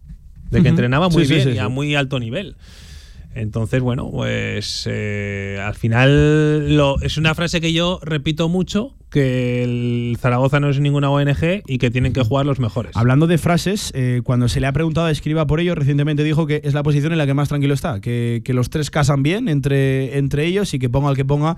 De 0.52 0.57
que 0.57 0.64
uh 0.64 0.66
-huh. 0.66 0.70
entrenaba 0.70 1.07
muy 1.10 1.26
bien 1.26 1.53
y 1.53 1.57
a 1.60 1.70
muy 1.70 1.95
alto 1.95 2.20
nivel. 2.20 2.57
Entonces, 3.36 3.82
bueno, 3.82 4.10
pues 4.11 4.86
eh, 4.90 5.64
al 5.64 5.76
final 5.76 6.76
lo, 6.76 6.99
es 7.02 7.18
una 7.18 7.36
frase 7.36 7.61
que 7.61 7.72
yo 7.72 7.99
repito 8.03 8.49
mucho, 8.49 8.98
que 9.10 9.64
el 9.64 10.18
Zaragoza 10.19 10.60
no 10.60 10.69
es 10.69 10.80
ninguna 10.80 11.10
ONG 11.10 11.64
y 11.65 11.77
que 11.77 11.91
tienen 11.91 12.14
que 12.14 12.23
jugar 12.23 12.45
los 12.45 12.60
mejores. 12.60 12.95
Hablando 12.95 13.27
de 13.27 13.38
frases, 13.38 13.91
eh, 13.95 14.22
cuando 14.23 14.48
se 14.48 14.60
le 14.60 14.68
ha 14.68 14.73
preguntado 14.73 15.07
a 15.07 15.11
Escriba 15.11 15.48
por 15.48 15.60
ello, 15.60 15.76
recientemente 15.76 16.23
dijo 16.23 16.45
que 16.45 16.61
es 16.64 16.73
la 16.73 16.84
posición 16.84 17.11
en 17.11 17.18
la 17.18 17.26
que 17.26 17.34
más 17.34 17.49
tranquilo 17.49 17.73
está, 17.73 17.99
que, 18.02 18.41
que 18.44 18.53
los 18.53 18.69
tres 18.69 18.91
casan 18.91 19.23
bien 19.23 19.49
entre, 19.49 20.18
entre 20.18 20.45
ellos 20.45 20.73
y 20.73 20.80
que 20.80 20.90
ponga 20.90 21.10
el 21.10 21.15
que 21.15 21.26
ponga 21.26 21.57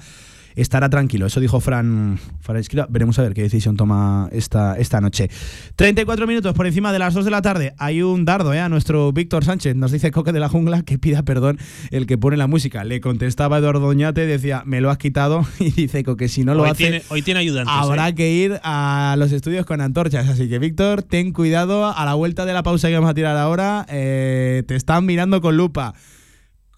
estará 0.55 0.89
tranquilo. 0.89 1.25
Eso 1.25 1.39
dijo 1.39 1.59
Fran, 1.59 2.19
Fran 2.39 2.57
Escriba. 2.57 2.87
Veremos 2.89 3.17
a 3.19 3.23
ver 3.23 3.33
qué 3.33 3.41
decisión 3.41 3.77
toma 3.77 4.29
esta, 4.31 4.77
esta 4.77 5.01
noche. 5.01 5.29
34 5.75 6.27
minutos 6.27 6.53
por 6.53 6.67
encima 6.67 6.91
de 6.91 6.99
las 6.99 7.13
2 7.13 7.25
de 7.25 7.31
la 7.31 7.41
tarde. 7.41 7.73
Hay 7.77 8.01
un 8.01 8.25
dardo 8.25 8.53
¿eh? 8.53 8.59
a 8.59 8.69
nuestro 8.69 9.11
Víctor 9.11 9.45
Sánchez. 9.45 9.75
Nos 9.75 9.91
dice 9.91 10.11
Coque 10.11 10.31
de 10.31 10.39
la 10.39 10.49
Jungla 10.49 10.83
que 10.83 10.97
pida 10.97 11.23
perdón 11.23 11.57
el 11.91 12.05
que 12.05 12.17
pone 12.17 12.37
la 12.37 12.47
música. 12.47 12.83
Le 12.83 13.01
contestaba 13.01 13.57
Eduardo 13.57 13.81
Doñate, 13.81 14.25
decía, 14.25 14.63
me 14.65 14.81
lo 14.81 14.89
has 14.89 14.97
quitado. 14.97 15.45
Y 15.61 15.69
dice 15.69 16.03
que 16.03 16.27
si 16.27 16.43
no 16.43 16.55
lo 16.55 16.63
hoy 16.63 16.69
hace, 16.71 16.83
tiene, 16.83 17.03
hoy 17.09 17.21
tiene 17.21 17.39
ayudantes. 17.39 17.73
Habrá 17.75 18.09
¿eh? 18.09 18.15
que 18.15 18.31
ir 18.31 18.59
a 18.63 19.15
los 19.17 19.31
estudios 19.31 19.65
con 19.65 19.79
antorchas. 19.79 20.27
Así 20.27 20.49
que, 20.49 20.59
Víctor, 20.59 21.03
ten 21.03 21.31
cuidado. 21.33 21.85
A 21.95 22.05
la 22.05 22.15
vuelta 22.15 22.45
de 22.45 22.53
la 22.53 22.63
pausa 22.63 22.87
que 22.87 22.95
vamos 22.95 23.11
a 23.11 23.13
tirar 23.13 23.37
ahora, 23.37 23.85
eh, 23.89 24.63
te 24.67 24.75
están 24.75 25.05
mirando 25.05 25.39
con 25.39 25.55
lupa 25.55 25.93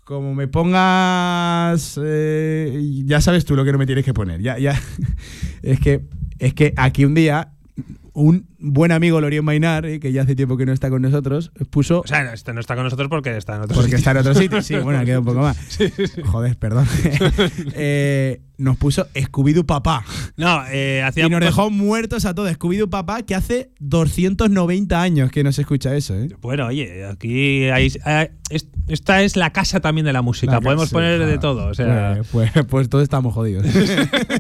como 0.04 0.36
me 0.36 0.48
pongas 0.48 2.00
eh, 2.04 3.02
ya 3.06 3.22
sabes 3.22 3.46
tú 3.46 3.56
lo 3.56 3.64
que 3.64 3.72
no 3.72 3.78
me 3.78 3.86
tienes 3.86 4.06
que 4.06 4.14
poner. 4.14 4.42
Ya 4.42 4.58
ya. 4.58 4.80
Es 5.62 5.80
que 5.80 6.06
es 6.40 6.54
que 6.54 6.74
aquí 6.76 7.06
un 7.06 7.14
día 7.14 7.54
un 8.12 8.53
buen 8.64 8.94
amigo 8.94 9.20
Lorión 9.20 9.44
Mainar, 9.44 9.86
eh, 9.86 10.00
que 10.00 10.12
ya 10.14 10.22
hace 10.22 10.36
tiempo 10.36 10.56
que 10.56 10.66
no 10.66 10.72
está 10.72 10.90
con 10.90 11.02
nosotros, 11.02 11.52
puso. 11.70 12.00
O 12.00 12.08
sea, 12.08 12.34
este 12.34 12.54
no 12.54 12.62
está 12.62 12.76
con 12.76 12.86
nosotros 12.86 13.10
porque 13.10 13.36
está 13.36 13.56
en 13.56 13.64
otro 13.64 13.76
porque 13.76 13.98
sitio. 13.98 13.98
está 13.98 14.12
en 14.12 14.18
otro 14.18 14.34
sitio. 14.34 14.62
Sí, 14.62 14.76
bueno, 14.78 15.04
queda 15.06 15.20
un 15.20 15.26
poco 15.26 15.42
más. 15.42 15.58
Sí, 15.74 15.90
sí. 15.90 16.22
Joder, 16.24 16.56
perdón. 16.58 16.88
eh, 17.74 18.42
nos 18.58 18.78
puso 18.78 19.08
Scooby-Doo 19.14 19.66
Papá. 19.66 20.06
No, 20.38 20.64
eh, 20.72 21.02
hacía 21.04 21.26
Y 21.26 21.30
nos 21.30 21.42
dejó 21.42 21.70
muertos 21.70 22.26
a 22.26 22.34
todos. 22.34 22.52
Scooby-Doo 22.54 22.90
Papá, 22.90 23.24
que 23.24 23.36
hace 23.36 23.72
290 23.80 25.02
años 25.02 25.32
que 25.32 25.44
no 25.44 25.52
se 25.52 25.62
escucha 25.62 25.96
eso, 25.96 26.16
¿eh? 26.16 26.30
Bueno, 26.40 26.68
oye, 26.68 27.06
aquí 27.06 27.66
hay, 27.66 27.92
esta 28.88 29.22
es 29.22 29.36
la 29.38 29.52
casa 29.52 29.80
también 29.80 30.06
de 30.06 30.14
la 30.14 30.22
música. 30.22 30.54
La 30.54 30.62
Podemos 30.62 30.86
casa, 30.86 30.96
poner 30.96 31.26
de 31.26 31.38
todo. 31.38 31.68
O 31.68 31.74
sea. 31.74 32.22
Pues, 32.32 32.52
pues, 32.52 32.66
pues 32.66 32.90
todos 32.90 33.04
estamos 33.04 33.34
jodidos. 33.34 33.66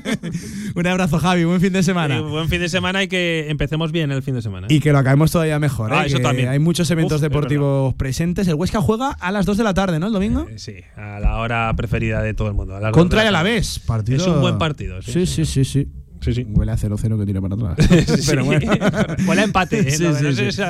un 0.75 0.87
abrazo, 0.87 1.17
Javi. 1.17 1.45
Buen 1.45 1.61
fin 1.61 1.73
de 1.73 1.81
semana. 1.81 2.17
Sí, 2.17 2.23
buen 2.23 2.49
fin 2.49 2.59
de 2.59 2.69
semana 2.69 3.03
y 3.03 3.07
que 3.07 3.47
empecemos 3.49 3.91
bien 3.91 4.11
el 4.15 4.23
fin 4.23 4.35
de 4.35 4.41
semana. 4.41 4.67
Y 4.69 4.79
que 4.79 4.91
lo 4.91 4.97
acabemos 4.97 5.31
todavía 5.31 5.59
mejor. 5.59 5.93
Ah, 5.93 6.03
¿eh? 6.03 6.07
eso 6.07 6.17
que 6.17 6.23
también. 6.23 6.49
Hay 6.49 6.59
muchos 6.59 6.89
eventos 6.91 7.17
Uf, 7.17 7.21
deportivos 7.21 7.93
presentes. 7.95 8.47
El 8.47 8.55
Huesca 8.55 8.81
juega 8.81 9.11
a 9.11 9.31
las 9.31 9.45
2 9.45 9.57
de 9.57 9.63
la 9.63 9.73
tarde, 9.73 9.99
¿no? 9.99 10.07
El 10.07 10.13
domingo. 10.13 10.47
Eh, 10.49 10.59
sí, 10.59 10.75
a 10.95 11.19
la 11.19 11.37
hora 11.37 11.73
preferida 11.75 12.21
de 12.21 12.33
todo 12.33 12.47
el 12.47 12.53
mundo. 12.53 12.79
Contra 12.91 13.23
y 13.23 13.27
a 13.27 13.31
la 13.31 13.43
vez. 13.43 13.79
Partido. 13.79 14.17
Es 14.17 14.27
un 14.27 14.41
buen 14.41 14.57
partido. 14.57 15.01
Sí, 15.01 15.25
sí, 15.25 15.45
sí. 15.45 15.45
sí, 15.45 15.65
sí. 15.65 15.91
Sí, 16.23 16.33
sí. 16.33 16.47
Huele 16.49 16.71
a 16.71 16.77
0-0 16.77 17.19
que 17.19 17.25
tira 17.25 17.41
para 17.41 17.55
atrás. 17.55 17.89
sí. 18.07 18.27
Pero 18.29 18.45
bueno. 18.45 18.71
Huele 19.27 19.41
a 19.41 19.43
empate. 19.43 19.79
¿eh? 19.79 19.97
No, 19.99 20.13
sé, 20.13 20.63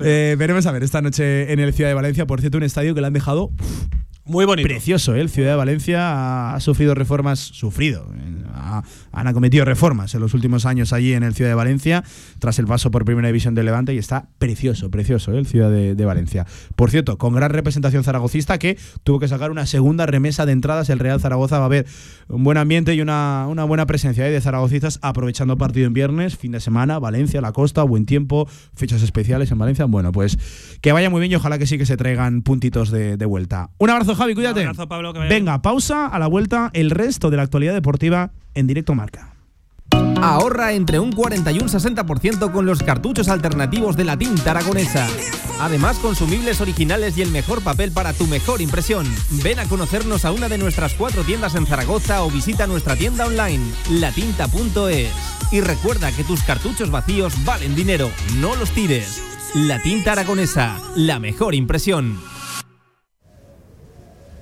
eh, 0.00 0.36
veremos 0.38 0.66
a 0.66 0.72
ver 0.72 0.82
esta 0.82 1.00
noche 1.00 1.50
en 1.50 1.60
el 1.60 1.72
Ciudad 1.72 1.88
de 1.88 1.94
Valencia. 1.94 2.26
Por 2.26 2.40
cierto, 2.40 2.58
un 2.58 2.64
estadio 2.64 2.94
que 2.94 3.00
le 3.00 3.06
han 3.06 3.14
dejado 3.14 3.50
muy 4.28 4.44
bonito. 4.44 4.68
Precioso, 4.68 5.14
¿eh? 5.14 5.20
El 5.20 5.30
Ciudad 5.30 5.50
de 5.50 5.56
Valencia 5.56 6.54
ha, 6.54 6.60
sufrido 6.60 6.94
reformas, 6.94 7.38
sufrido, 7.38 8.06
ha, 8.54 8.82
han 9.12 9.26
acometido 9.26 9.64
reformas 9.64 10.14
en 10.14 10.20
los 10.20 10.34
últimos 10.34 10.66
años 10.66 10.92
allí 10.92 11.14
en 11.14 11.22
el 11.22 11.34
Ciudad 11.34 11.50
de 11.50 11.54
Valencia, 11.54 12.04
tras 12.38 12.58
el 12.58 12.66
paso 12.66 12.90
por 12.90 13.04
Primera 13.04 13.28
División 13.28 13.54
del 13.54 13.64
Levante, 13.64 13.94
y 13.94 13.98
está 13.98 14.28
precioso, 14.38 14.90
precioso 14.90 15.32
¿eh? 15.32 15.38
el 15.38 15.46
Ciudad 15.46 15.70
de, 15.70 15.94
de, 15.94 16.04
Valencia. 16.04 16.46
Por 16.76 16.90
cierto, 16.90 17.18
con 17.18 17.34
gran 17.34 17.50
representación 17.50 18.04
zaragocista 18.04 18.58
que 18.58 18.78
tuvo 19.02 19.18
que 19.18 19.28
sacar 19.28 19.50
una 19.50 19.66
segunda 19.66 20.06
remesa 20.06 20.46
de 20.46 20.52
entradas. 20.52 20.90
El 20.90 20.98
Real 20.98 21.20
Zaragoza 21.20 21.58
va 21.58 21.64
a 21.64 21.66
haber 21.66 21.86
un 22.28 22.44
buen 22.44 22.58
ambiente 22.58 22.94
y 22.94 23.00
una, 23.00 23.46
una 23.48 23.64
buena 23.64 23.86
presencia 23.86 24.26
¿eh? 24.26 24.30
de 24.30 24.40
zaragocistas, 24.40 24.98
aprovechando 25.02 25.56
partido 25.56 25.86
en 25.86 25.94
viernes, 25.94 26.36
fin 26.36 26.52
de 26.52 26.60
semana, 26.60 26.98
Valencia, 26.98 27.40
la 27.40 27.52
costa, 27.52 27.82
buen 27.82 28.04
tiempo, 28.04 28.48
fechas 28.74 29.02
especiales 29.02 29.50
en 29.50 29.58
Valencia. 29.58 29.86
Bueno, 29.86 30.12
pues 30.12 30.38
que 30.80 30.92
vaya 30.92 31.08
muy 31.08 31.20
bien 31.20 31.32
y 31.32 31.36
ojalá 31.36 31.58
que 31.58 31.66
sí 31.66 31.78
que 31.78 31.86
se 31.86 31.96
traigan 31.96 32.42
puntitos 32.42 32.90
de, 32.90 33.16
de 33.16 33.26
vuelta. 33.26 33.70
Un 33.78 33.90
abrazo, 33.90 34.17
Javi, 34.18 34.34
cuídate. 34.34 34.60
Un 34.60 34.66
abrazo, 34.66 34.88
Pablo, 34.88 35.12
que 35.12 35.20
Venga, 35.20 35.62
pausa, 35.62 36.06
a 36.06 36.18
la 36.18 36.26
vuelta, 36.26 36.70
el 36.72 36.90
resto 36.90 37.30
de 37.30 37.36
la 37.36 37.44
actualidad 37.44 37.72
deportiva 37.72 38.32
en 38.54 38.66
directo 38.66 38.94
marca. 38.94 39.34
Ahorra 40.20 40.72
entre 40.72 40.98
un 40.98 41.12
40 41.12 41.52
y 41.52 41.58
un 41.60 41.68
60% 41.68 42.50
con 42.50 42.66
los 42.66 42.82
cartuchos 42.82 43.28
alternativos 43.28 43.96
de 43.96 44.04
la 44.04 44.16
tinta 44.16 44.50
aragonesa. 44.50 45.06
Además, 45.60 45.98
consumibles 45.98 46.60
originales 46.60 47.16
y 47.16 47.22
el 47.22 47.30
mejor 47.30 47.62
papel 47.62 47.92
para 47.92 48.12
tu 48.12 48.26
mejor 48.26 48.60
impresión. 48.60 49.06
Ven 49.44 49.60
a 49.60 49.66
conocernos 49.66 50.24
a 50.24 50.32
una 50.32 50.48
de 50.48 50.58
nuestras 50.58 50.94
cuatro 50.94 51.22
tiendas 51.22 51.54
en 51.54 51.66
Zaragoza 51.66 52.24
o 52.24 52.30
visita 52.30 52.66
nuestra 52.66 52.96
tienda 52.96 53.26
online, 53.26 53.64
latinta.es. 53.90 55.12
Y 55.52 55.60
recuerda 55.60 56.10
que 56.10 56.24
tus 56.24 56.42
cartuchos 56.42 56.90
vacíos 56.90 57.32
valen 57.44 57.76
dinero, 57.76 58.10
no 58.38 58.56
los 58.56 58.72
tires. 58.72 59.22
La 59.54 59.80
tinta 59.80 60.12
aragonesa, 60.12 60.80
la 60.96 61.20
mejor 61.20 61.54
impresión. 61.54 62.18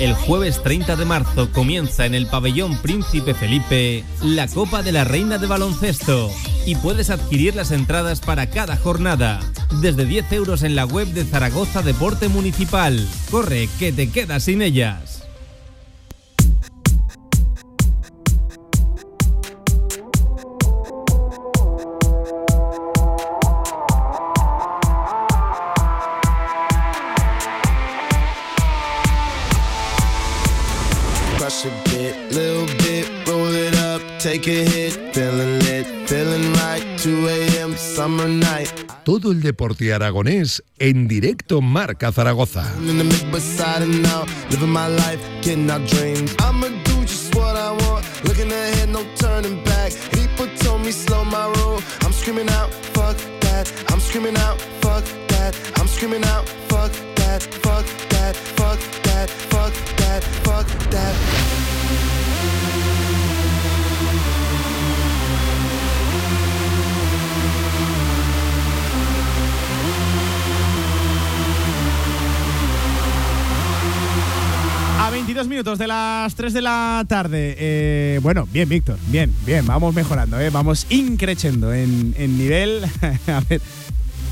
El 0.00 0.12
jueves 0.12 0.62
30 0.62 0.96
de 0.96 1.04
marzo 1.06 1.50
comienza 1.52 2.04
en 2.04 2.14
el 2.14 2.26
pabellón 2.26 2.76
Príncipe 2.82 3.32
Felipe 3.32 4.04
la 4.22 4.46
Copa 4.46 4.82
de 4.82 4.92
la 4.92 5.04
Reina 5.04 5.38
de 5.38 5.46
Baloncesto. 5.46 6.30
y 6.66 6.74
puedes 6.74 7.10
adquirir 7.10 7.54
las 7.54 7.70
entradas 7.70 8.20
para 8.20 8.50
cada 8.50 8.76
jornada. 8.76 9.40
Desde 9.80 10.04
10 10.04 10.32
euros 10.32 10.62
en 10.62 10.76
la 10.76 10.84
web 10.84 11.08
de 11.08 11.24
Zaragoza 11.24 11.80
Deporte 11.80 12.28
Municipal. 12.28 13.08
Corre, 13.30 13.68
que 13.78 13.92
te 13.92 14.10
quedas 14.10 14.44
sin 14.44 14.60
ellas. 14.62 15.25
Todo 39.06 39.30
el 39.30 39.40
deporte 39.40 39.94
aragonés 39.94 40.64
en 40.80 41.06
directo 41.06 41.60
Marca 41.60 42.10
Zaragoza. 42.10 42.64
A 74.98 75.10
22 75.10 75.46
minutos 75.46 75.78
de 75.78 75.86
las 75.86 76.34
3 76.34 76.52
de 76.52 76.62
la 76.62 77.04
tarde. 77.06 77.54
Eh, 77.58 78.18
bueno, 78.22 78.48
bien, 78.50 78.68
Víctor. 78.68 78.98
Bien, 79.08 79.32
bien. 79.44 79.66
Vamos 79.66 79.94
mejorando, 79.94 80.40
¿eh? 80.40 80.50
Vamos 80.50 80.86
increciendo 80.90 81.72
en, 81.72 82.14
en 82.18 82.38
nivel. 82.38 82.84
A 83.28 83.40
ver. 83.48 83.60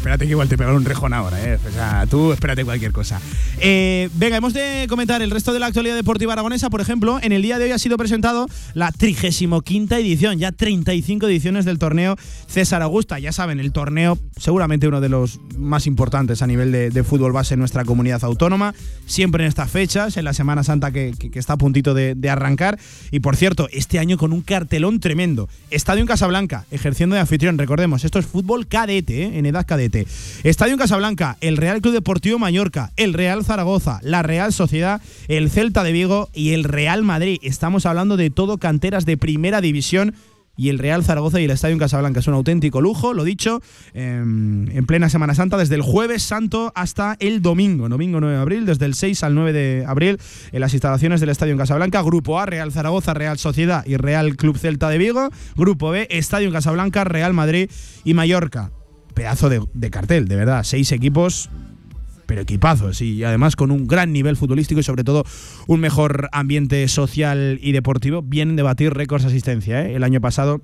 Espérate 0.04 0.26
que 0.26 0.32
igual 0.32 0.50
te 0.50 0.58
pegan 0.58 0.74
un 0.74 0.84
rejón 0.84 1.14
ahora, 1.14 1.42
¿eh? 1.42 1.58
O 1.66 1.72
sea, 1.72 2.06
tú 2.06 2.30
espérate 2.34 2.62
cualquier 2.62 2.92
cosa. 2.92 3.22
Eh, 3.58 4.10
venga, 4.12 4.36
hemos 4.36 4.52
de 4.52 4.84
comentar 4.86 5.22
el 5.22 5.30
resto 5.30 5.54
de 5.54 5.60
la 5.60 5.64
actualidad 5.64 5.94
deportiva 5.94 6.34
aragonesa. 6.34 6.68
Por 6.68 6.82
ejemplo, 6.82 7.18
en 7.22 7.32
el 7.32 7.40
día 7.40 7.58
de 7.58 7.64
hoy 7.64 7.70
ha 7.70 7.78
sido 7.78 7.96
presentado 7.96 8.46
la 8.74 8.92
35 8.92 9.64
edición, 9.94 10.38
ya 10.38 10.52
35 10.52 11.26
ediciones 11.26 11.64
del 11.64 11.78
torneo 11.78 12.16
César 12.48 12.82
Augusta. 12.82 13.18
Ya 13.18 13.32
saben, 13.32 13.60
el 13.60 13.72
torneo 13.72 14.18
seguramente 14.36 14.86
uno 14.86 15.00
de 15.00 15.08
los 15.08 15.40
más 15.56 15.86
importantes 15.86 16.42
a 16.42 16.46
nivel 16.46 16.70
de, 16.70 17.02
fútbol 17.02 17.32
base 17.32 17.54
en 17.54 17.60
nuestra 17.60 17.86
comunidad 17.86 18.22
autónoma. 18.24 18.74
Siempre 19.06 19.44
en 19.44 19.48
estas 19.48 19.70
fechas, 19.70 20.18
en 20.18 20.24
la 20.26 20.34
Semana 20.34 20.64
Santa 20.64 20.92
que, 20.92 21.14
está 21.32 21.54
a 21.54 21.56
puntito 21.56 21.94
de, 21.94 22.14
de 22.14 22.28
arrancar. 22.28 22.78
Y 23.10 23.20
por 23.20 23.36
cierto, 23.36 23.70
este 23.72 23.98
año 23.98 24.18
con 24.18 24.34
un 24.34 24.42
cartelón 24.42 25.00
tremendo. 25.00 25.48
Estadio 25.70 26.02
en 26.02 26.08
Casablanca, 26.08 26.66
ejerciendo 26.70 27.14
de 27.14 27.22
anfitrión. 27.22 27.56
Recordemos, 27.56 28.04
esto 28.04 28.18
es 28.18 28.26
fútbol 28.26 28.66
cadete, 28.66 29.22
¿eh? 29.22 29.38
en 29.38 29.46
edad 29.46 29.64
cadete. 29.66 29.93
Estadio 30.42 30.72
en 30.72 30.78
Casablanca, 30.78 31.36
el 31.40 31.56
Real 31.56 31.80
Club 31.80 31.94
Deportivo 31.94 32.38
Mallorca, 32.38 32.92
el 32.96 33.14
Real 33.14 33.44
Zaragoza, 33.44 34.00
la 34.02 34.22
Real 34.22 34.52
Sociedad, 34.52 35.00
el 35.28 35.50
Celta 35.50 35.82
de 35.84 35.92
Vigo 35.92 36.28
y 36.34 36.52
el 36.52 36.64
Real 36.64 37.02
Madrid. 37.02 37.38
Estamos 37.42 37.86
hablando 37.86 38.16
de 38.16 38.30
todo 38.30 38.58
canteras 38.58 39.06
de 39.06 39.16
primera 39.16 39.60
división 39.60 40.14
y 40.56 40.68
el 40.68 40.78
Real 40.78 41.04
Zaragoza 41.04 41.40
y 41.40 41.44
el 41.44 41.50
Estadio 41.50 41.72
en 41.72 41.78
Casablanca. 41.78 42.20
Es 42.20 42.28
un 42.28 42.34
auténtico 42.34 42.80
lujo, 42.80 43.12
lo 43.14 43.24
dicho, 43.24 43.60
em, 43.92 44.70
en 44.70 44.86
plena 44.86 45.08
Semana 45.08 45.34
Santa, 45.34 45.56
desde 45.56 45.74
el 45.74 45.82
jueves 45.82 46.22
santo 46.22 46.72
hasta 46.74 47.16
el 47.20 47.42
domingo, 47.42 47.88
domingo 47.88 48.20
9 48.20 48.36
de 48.36 48.40
abril, 48.40 48.66
desde 48.66 48.86
el 48.86 48.94
6 48.94 49.22
al 49.22 49.34
9 49.34 49.52
de 49.52 49.84
abril, 49.86 50.18
en 50.52 50.60
las 50.60 50.72
instalaciones 50.72 51.20
del 51.20 51.30
Estadio 51.30 51.52
en 51.52 51.58
Casablanca. 51.58 52.02
Grupo 52.02 52.38
A, 52.38 52.46
Real 52.46 52.72
Zaragoza, 52.72 53.14
Real 53.14 53.38
Sociedad 53.38 53.84
y 53.86 53.96
Real 53.96 54.36
Club 54.36 54.58
Celta 54.58 54.88
de 54.88 54.98
Vigo. 54.98 55.30
Grupo 55.56 55.90
B, 55.90 56.06
Estadio 56.10 56.46
en 56.46 56.52
Casablanca, 56.52 57.04
Real 57.04 57.32
Madrid 57.32 57.70
y 58.04 58.14
Mallorca. 58.14 58.70
Pedazo 59.14 59.48
de, 59.48 59.90
cartel, 59.90 60.28
de 60.28 60.36
verdad. 60.36 60.62
Seis 60.64 60.92
equipos 60.92 61.50
pero 62.26 62.40
equipazos 62.40 63.02
y 63.02 63.22
además 63.22 63.54
con 63.54 63.70
un 63.70 63.86
gran 63.86 64.10
nivel 64.10 64.36
futbolístico 64.38 64.80
y 64.80 64.82
sobre 64.82 65.04
todo 65.04 65.24
un 65.66 65.80
mejor 65.80 66.30
ambiente 66.32 66.88
social 66.88 67.58
y 67.60 67.72
deportivo. 67.72 68.22
Vienen 68.22 68.56
de 68.56 68.62
batir 68.62 68.94
récords 68.94 69.24
de 69.24 69.28
asistencia. 69.28 69.86
¿eh? 69.86 69.94
El 69.94 70.04
año 70.04 70.22
pasado 70.22 70.62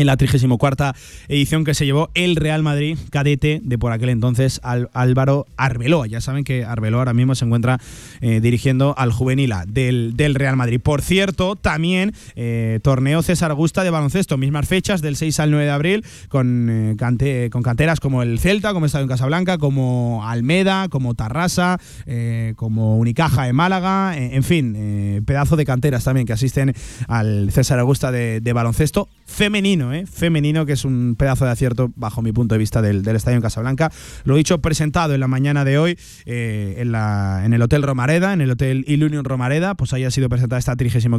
en 0.00 0.06
la 0.06 0.16
34 0.16 0.92
edición 1.28 1.64
que 1.64 1.74
se 1.74 1.84
llevó 1.84 2.10
el 2.14 2.36
Real 2.36 2.62
Madrid 2.62 2.96
cadete 3.10 3.60
de 3.62 3.78
por 3.78 3.92
aquel 3.92 4.08
entonces 4.08 4.60
Al- 4.62 4.88
Álvaro 4.92 5.46
Arbeloa. 5.56 6.06
Ya 6.06 6.20
saben 6.20 6.44
que 6.44 6.64
Arbeloa 6.64 7.00
ahora 7.02 7.12
mismo 7.14 7.34
se 7.34 7.44
encuentra 7.44 7.78
eh, 8.20 8.40
dirigiendo 8.40 8.94
al 8.98 9.12
juvenil 9.12 9.52
del, 9.66 10.14
del 10.16 10.34
Real 10.34 10.56
Madrid. 10.56 10.80
Por 10.80 11.02
cierto, 11.02 11.56
también 11.56 12.12
eh, 12.36 12.80
torneo 12.82 13.22
César 13.22 13.50
Augusta 13.50 13.84
de 13.84 13.90
baloncesto, 13.90 14.36
mismas 14.36 14.66
fechas 14.68 15.02
del 15.02 15.16
6 15.16 15.40
al 15.40 15.50
9 15.50 15.64
de 15.64 15.70
abril 15.70 16.04
con, 16.28 16.68
eh, 16.70 16.96
cante- 16.96 17.50
con 17.50 17.62
canteras 17.62 18.00
como 18.00 18.22
el 18.22 18.38
Celta, 18.38 18.72
como 18.72 18.86
Estadio 18.86 19.04
en 19.04 19.08
Casablanca, 19.08 19.58
como 19.58 20.22
Almeda, 20.26 20.88
como 20.88 21.14
Tarrasa, 21.14 21.78
como 22.56 22.98
Unicaja 22.98 23.48
en 23.48 23.56
Málaga, 23.56 24.16
en 24.16 24.42
fin, 24.42 25.22
pedazo 25.26 25.56
de 25.56 25.64
canteras 25.64 26.04
también 26.04 26.26
que 26.26 26.32
asisten 26.32 26.74
al 27.08 27.50
César 27.52 27.78
Augusta 27.78 28.10
de, 28.12 28.40
de 28.40 28.52
baloncesto 28.52 29.08
femenino, 29.26 29.89
¿eh? 29.92 30.06
femenino, 30.06 30.66
que 30.66 30.72
es 30.72 30.84
un 30.84 31.16
pedazo 31.18 31.44
de 31.44 31.50
acierto 31.50 31.92
bajo 31.96 32.22
mi 32.22 32.32
punto 32.32 32.54
de 32.54 32.58
vista 32.58 32.82
del, 32.82 33.02
del 33.02 33.16
Estadio 33.16 33.36
en 33.36 33.42
Casablanca. 33.42 33.90
Lo 34.24 34.36
dicho, 34.36 34.60
presentado 34.60 35.14
en 35.14 35.20
la 35.20 35.28
mañana 35.28 35.64
de 35.64 35.78
hoy 35.78 35.98
eh, 36.26 36.76
en, 36.78 36.92
la, 36.92 37.42
en 37.44 37.52
el 37.52 37.62
Hotel 37.62 37.82
Romareda, 37.82 38.32
en 38.32 38.40
el 38.40 38.50
Hotel 38.50 38.84
Ilunion 38.86 39.24
Romareda, 39.24 39.74
pues 39.74 39.92
ahí 39.92 40.04
ha 40.04 40.10
sido 40.10 40.28
presentada 40.28 40.58
esta 40.58 40.76
35 40.76 41.18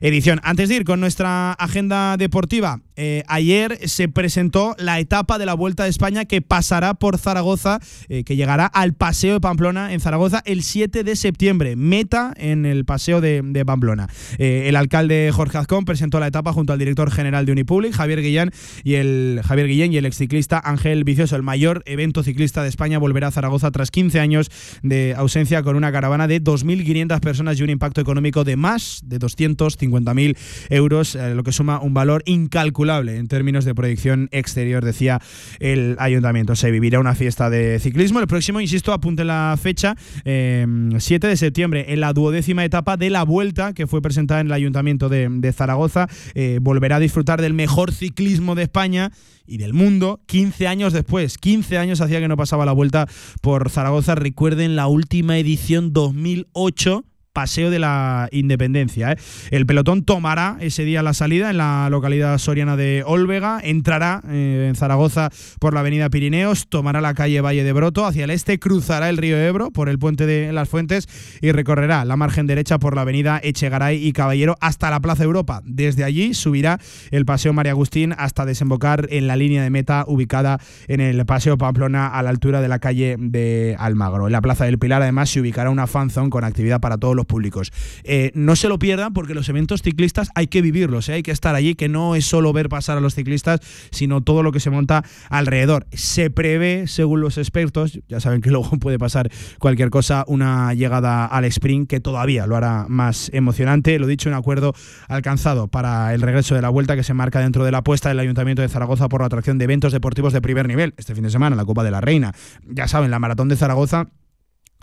edición. 0.00 0.40
Antes 0.42 0.68
de 0.68 0.76
ir 0.76 0.84
con 0.84 1.00
nuestra 1.00 1.52
agenda 1.52 2.16
deportiva, 2.16 2.80
eh, 2.96 3.22
ayer 3.28 3.78
se 3.88 4.08
presentó 4.08 4.74
la 4.78 4.98
etapa 5.00 5.38
de 5.38 5.46
la 5.46 5.54
Vuelta 5.54 5.84
de 5.84 5.90
España 5.90 6.24
que 6.24 6.42
pasará 6.42 6.94
por 6.94 7.18
Zaragoza, 7.18 7.80
que 8.08 8.36
llegará 8.36 8.66
al 8.66 8.94
Paseo 8.94 9.34
de 9.34 9.40
Pamplona 9.40 9.92
en 9.92 10.00
Zaragoza 10.00 10.42
el 10.44 10.62
7 10.62 11.04
de 11.04 11.16
septiembre. 11.16 11.76
Meta 11.76 12.32
en 12.36 12.66
el 12.66 12.84
Paseo 12.84 13.20
de, 13.20 13.42
de 13.42 13.64
Pamplona. 13.64 14.08
El 14.38 14.76
alcalde 14.76 15.30
Jorge 15.32 15.58
Azcón 15.58 15.84
presentó 15.84 16.20
la 16.20 16.26
etapa 16.26 16.52
junto 16.52 16.72
al 16.72 16.78
director 16.78 17.10
general 17.10 17.46
de 17.46 17.52
Unipublic, 17.52 17.91
Javier 17.92 18.22
Guillén, 18.22 18.50
y 18.84 18.94
el 18.94 19.40
Javier 19.44 19.68
Guillén 19.68 19.92
y 19.92 19.96
el 19.96 20.06
exciclista 20.06 20.60
Ángel 20.64 21.04
Vicioso. 21.04 21.36
El 21.36 21.42
mayor 21.42 21.82
evento 21.86 22.22
ciclista 22.22 22.62
de 22.62 22.68
España 22.68 22.98
volverá 22.98 23.28
a 23.28 23.30
Zaragoza 23.30 23.70
tras 23.70 23.90
15 23.90 24.20
años 24.20 24.50
de 24.82 25.14
ausencia 25.16 25.62
con 25.62 25.76
una 25.76 25.92
caravana 25.92 26.26
de 26.26 26.42
2.500 26.42 27.20
personas 27.20 27.58
y 27.58 27.62
un 27.62 27.70
impacto 27.70 28.00
económico 28.00 28.44
de 28.44 28.56
más 28.56 29.00
de 29.04 29.18
250.000 29.18 30.36
euros, 30.70 31.14
eh, 31.14 31.34
lo 31.34 31.42
que 31.42 31.52
suma 31.52 31.80
un 31.80 31.94
valor 31.94 32.22
incalculable 32.26 33.16
en 33.16 33.28
términos 33.28 33.64
de 33.64 33.74
proyección 33.74 34.28
exterior, 34.32 34.84
decía 34.84 35.20
el 35.60 35.96
ayuntamiento. 35.98 36.56
Se 36.56 36.70
vivirá 36.70 37.00
una 37.00 37.14
fiesta 37.14 37.50
de 37.50 37.78
ciclismo. 37.78 38.20
El 38.20 38.26
próximo, 38.26 38.60
insisto, 38.60 38.92
apunte 38.92 39.24
la 39.24 39.58
fecha, 39.60 39.96
eh, 40.24 40.66
7 40.98 41.26
de 41.26 41.36
septiembre, 41.36 41.86
en 41.88 42.00
la 42.00 42.12
duodécima 42.12 42.64
etapa 42.64 42.96
de 42.96 43.10
la 43.10 43.24
vuelta 43.24 43.72
que 43.72 43.86
fue 43.86 44.02
presentada 44.02 44.40
en 44.40 44.46
el 44.48 44.52
ayuntamiento 44.52 45.08
de, 45.08 45.28
de 45.30 45.52
Zaragoza. 45.52 46.08
Eh, 46.34 46.58
volverá 46.60 46.96
a 46.96 47.00
disfrutar 47.00 47.40
del 47.40 47.54
mejor 47.54 47.71
ciclismo 47.92 48.54
de 48.54 48.64
España 48.64 49.12
y 49.46 49.58
del 49.58 49.74
mundo 49.74 50.20
15 50.26 50.66
años 50.66 50.92
después. 50.92 51.38
15 51.38 51.78
años 51.78 52.00
hacía 52.00 52.20
que 52.20 52.28
no 52.28 52.36
pasaba 52.36 52.66
la 52.66 52.72
vuelta 52.72 53.08
por 53.40 53.70
Zaragoza. 53.70 54.14
Recuerden 54.14 54.76
la 54.76 54.86
última 54.86 55.38
edición 55.38 55.92
2008 55.92 57.04
Paseo 57.32 57.70
de 57.70 57.78
la 57.78 58.28
Independencia. 58.32 59.12
¿eh? 59.12 59.16
El 59.50 59.66
pelotón 59.66 60.04
tomará 60.04 60.56
ese 60.60 60.84
día 60.84 61.02
la 61.02 61.14
salida 61.14 61.50
en 61.50 61.58
la 61.58 61.88
localidad 61.90 62.36
soriana 62.38 62.76
de 62.76 63.02
Olvega, 63.06 63.60
entrará 63.62 64.22
eh, 64.28 64.66
en 64.68 64.74
Zaragoza 64.74 65.30
por 65.58 65.74
la 65.74 65.80
avenida 65.80 66.10
Pirineos, 66.10 66.68
tomará 66.68 67.00
la 67.00 67.14
calle 67.14 67.40
Valle 67.40 67.64
de 67.64 67.72
Broto 67.72 68.06
hacia 68.06 68.24
el 68.24 68.30
este, 68.30 68.58
cruzará 68.58 69.08
el 69.08 69.16
río 69.16 69.36
Ebro 69.38 69.70
por 69.70 69.88
el 69.88 69.98
puente 69.98 70.26
de 70.26 70.52
las 70.52 70.68
Fuentes 70.68 71.08
y 71.40 71.52
recorrerá 71.52 72.04
la 72.04 72.16
margen 72.16 72.46
derecha 72.46 72.78
por 72.78 72.94
la 72.94 73.02
avenida 73.02 73.40
Echegaray 73.42 74.04
y 74.04 74.12
Caballero 74.12 74.56
hasta 74.60 74.90
la 74.90 75.00
Plaza 75.00 75.24
Europa. 75.24 75.62
Desde 75.64 76.04
allí 76.04 76.34
subirá 76.34 76.78
el 77.10 77.24
Paseo 77.24 77.52
María 77.52 77.72
Agustín 77.72 78.14
hasta 78.16 78.44
desembocar 78.44 79.08
en 79.10 79.26
la 79.26 79.36
línea 79.36 79.62
de 79.62 79.70
meta 79.70 80.04
ubicada 80.06 80.58
en 80.88 81.00
el 81.00 81.24
Paseo 81.26 81.58
Pamplona 81.58 82.08
a 82.08 82.22
la 82.22 82.30
altura 82.30 82.60
de 82.60 82.68
la 82.68 82.78
calle 82.78 83.16
de 83.18 83.76
Almagro. 83.78 84.26
En 84.26 84.32
la 84.32 84.40
Plaza 84.40 84.64
del 84.64 84.78
Pilar 84.78 85.02
además 85.02 85.30
se 85.30 85.40
ubicará 85.40 85.70
una 85.70 85.86
fanzone 85.86 86.30
con 86.30 86.44
actividad 86.44 86.80
para 86.80 86.98
todos 86.98 87.16
los 87.16 87.21
públicos. 87.24 87.72
Eh, 88.04 88.30
no 88.34 88.56
se 88.56 88.68
lo 88.68 88.78
pierdan 88.78 89.12
porque 89.12 89.34
los 89.34 89.48
eventos 89.48 89.82
ciclistas 89.82 90.30
hay 90.34 90.46
que 90.46 90.62
vivirlos, 90.62 91.08
¿eh? 91.08 91.14
hay 91.14 91.22
que 91.22 91.30
estar 91.30 91.54
allí, 91.54 91.74
que 91.74 91.88
no 91.88 92.14
es 92.14 92.26
solo 92.26 92.52
ver 92.52 92.68
pasar 92.68 92.98
a 92.98 93.00
los 93.00 93.14
ciclistas, 93.14 93.60
sino 93.90 94.20
todo 94.20 94.42
lo 94.42 94.52
que 94.52 94.60
se 94.60 94.70
monta 94.70 95.04
alrededor. 95.28 95.86
Se 95.92 96.30
prevé, 96.30 96.86
según 96.86 97.20
los 97.20 97.38
expertos, 97.38 98.00
ya 98.08 98.20
saben 98.20 98.40
que 98.40 98.50
luego 98.52 98.70
puede 98.78 98.98
pasar 98.98 99.30
cualquier 99.58 99.90
cosa, 99.90 100.24
una 100.26 100.74
llegada 100.74 101.26
al 101.26 101.44
sprint 101.44 101.88
que 101.88 102.00
todavía 102.00 102.46
lo 102.46 102.56
hará 102.56 102.86
más 102.88 103.30
emocionante. 103.32 103.98
Lo 103.98 104.06
dicho, 104.06 104.28
un 104.28 104.34
acuerdo 104.34 104.74
alcanzado 105.08 105.68
para 105.68 106.14
el 106.14 106.22
regreso 106.22 106.54
de 106.54 106.62
la 106.62 106.68
vuelta 106.68 106.96
que 106.96 107.02
se 107.02 107.14
marca 107.14 107.40
dentro 107.40 107.64
de 107.64 107.70
la 107.70 107.78
apuesta 107.78 108.08
del 108.08 108.18
Ayuntamiento 108.18 108.62
de 108.62 108.68
Zaragoza 108.68 109.08
por 109.08 109.20
la 109.20 109.26
atracción 109.26 109.58
de 109.58 109.64
eventos 109.64 109.92
deportivos 109.92 110.32
de 110.32 110.40
primer 110.40 110.68
nivel. 110.68 110.94
Este 110.96 111.14
fin 111.14 111.24
de 111.24 111.30
semana, 111.30 111.56
la 111.56 111.64
Copa 111.64 111.84
de 111.84 111.90
la 111.90 112.00
Reina. 112.00 112.32
Ya 112.66 112.88
saben, 112.88 113.10
la 113.10 113.18
Maratón 113.18 113.48
de 113.48 113.56
Zaragoza 113.56 114.08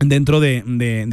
dentro 0.01 0.39
de, 0.39 0.63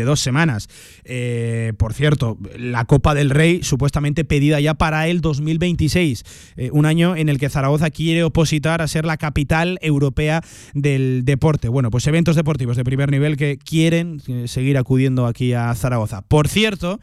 dos 0.05 0.21
semanas. 0.21 0.69
Eh, 1.05 1.73
por 1.79 1.95
cierto, 1.95 2.39
la 2.57 2.85
Copa 2.85 3.15
del 3.15 3.31
Rey 3.31 3.63
supuestamente 3.63 4.25
pedida 4.25 4.61
ya 4.61 4.75
para 4.75 5.09
el 5.09 5.21
2026, 5.21 6.25
eh, 6.57 6.71
un 6.73 6.87
año 6.87 7.17
en 7.17 7.29
el 7.29 7.39
que 7.39 7.49
Zaragoza 7.49 7.91
quiere 7.91 8.25
opositar 8.25 8.83
a 8.83 8.89
ser 8.89 9.05
la 9.05 9.17
capital 9.17 9.79
europea 9.83 10.43
del 10.75 11.23
deporte. 11.25 11.69
Bueno, 11.69 11.91
pues 11.91 12.07
eventos 12.07 12.37
deportivos 12.37 12.77
de 12.77 12.85
primer 12.85 13.11
nivel 13.11 13.37
que 13.37 13.59
quieren 13.59 14.23
eh, 14.29 14.49
seguir 14.49 14.79
acudiendo 14.79 15.27
aquí 15.27 15.53
a 15.53 15.75
Zaragoza. 15.75 16.23
Por 16.23 16.49
cierto, 16.49 17.01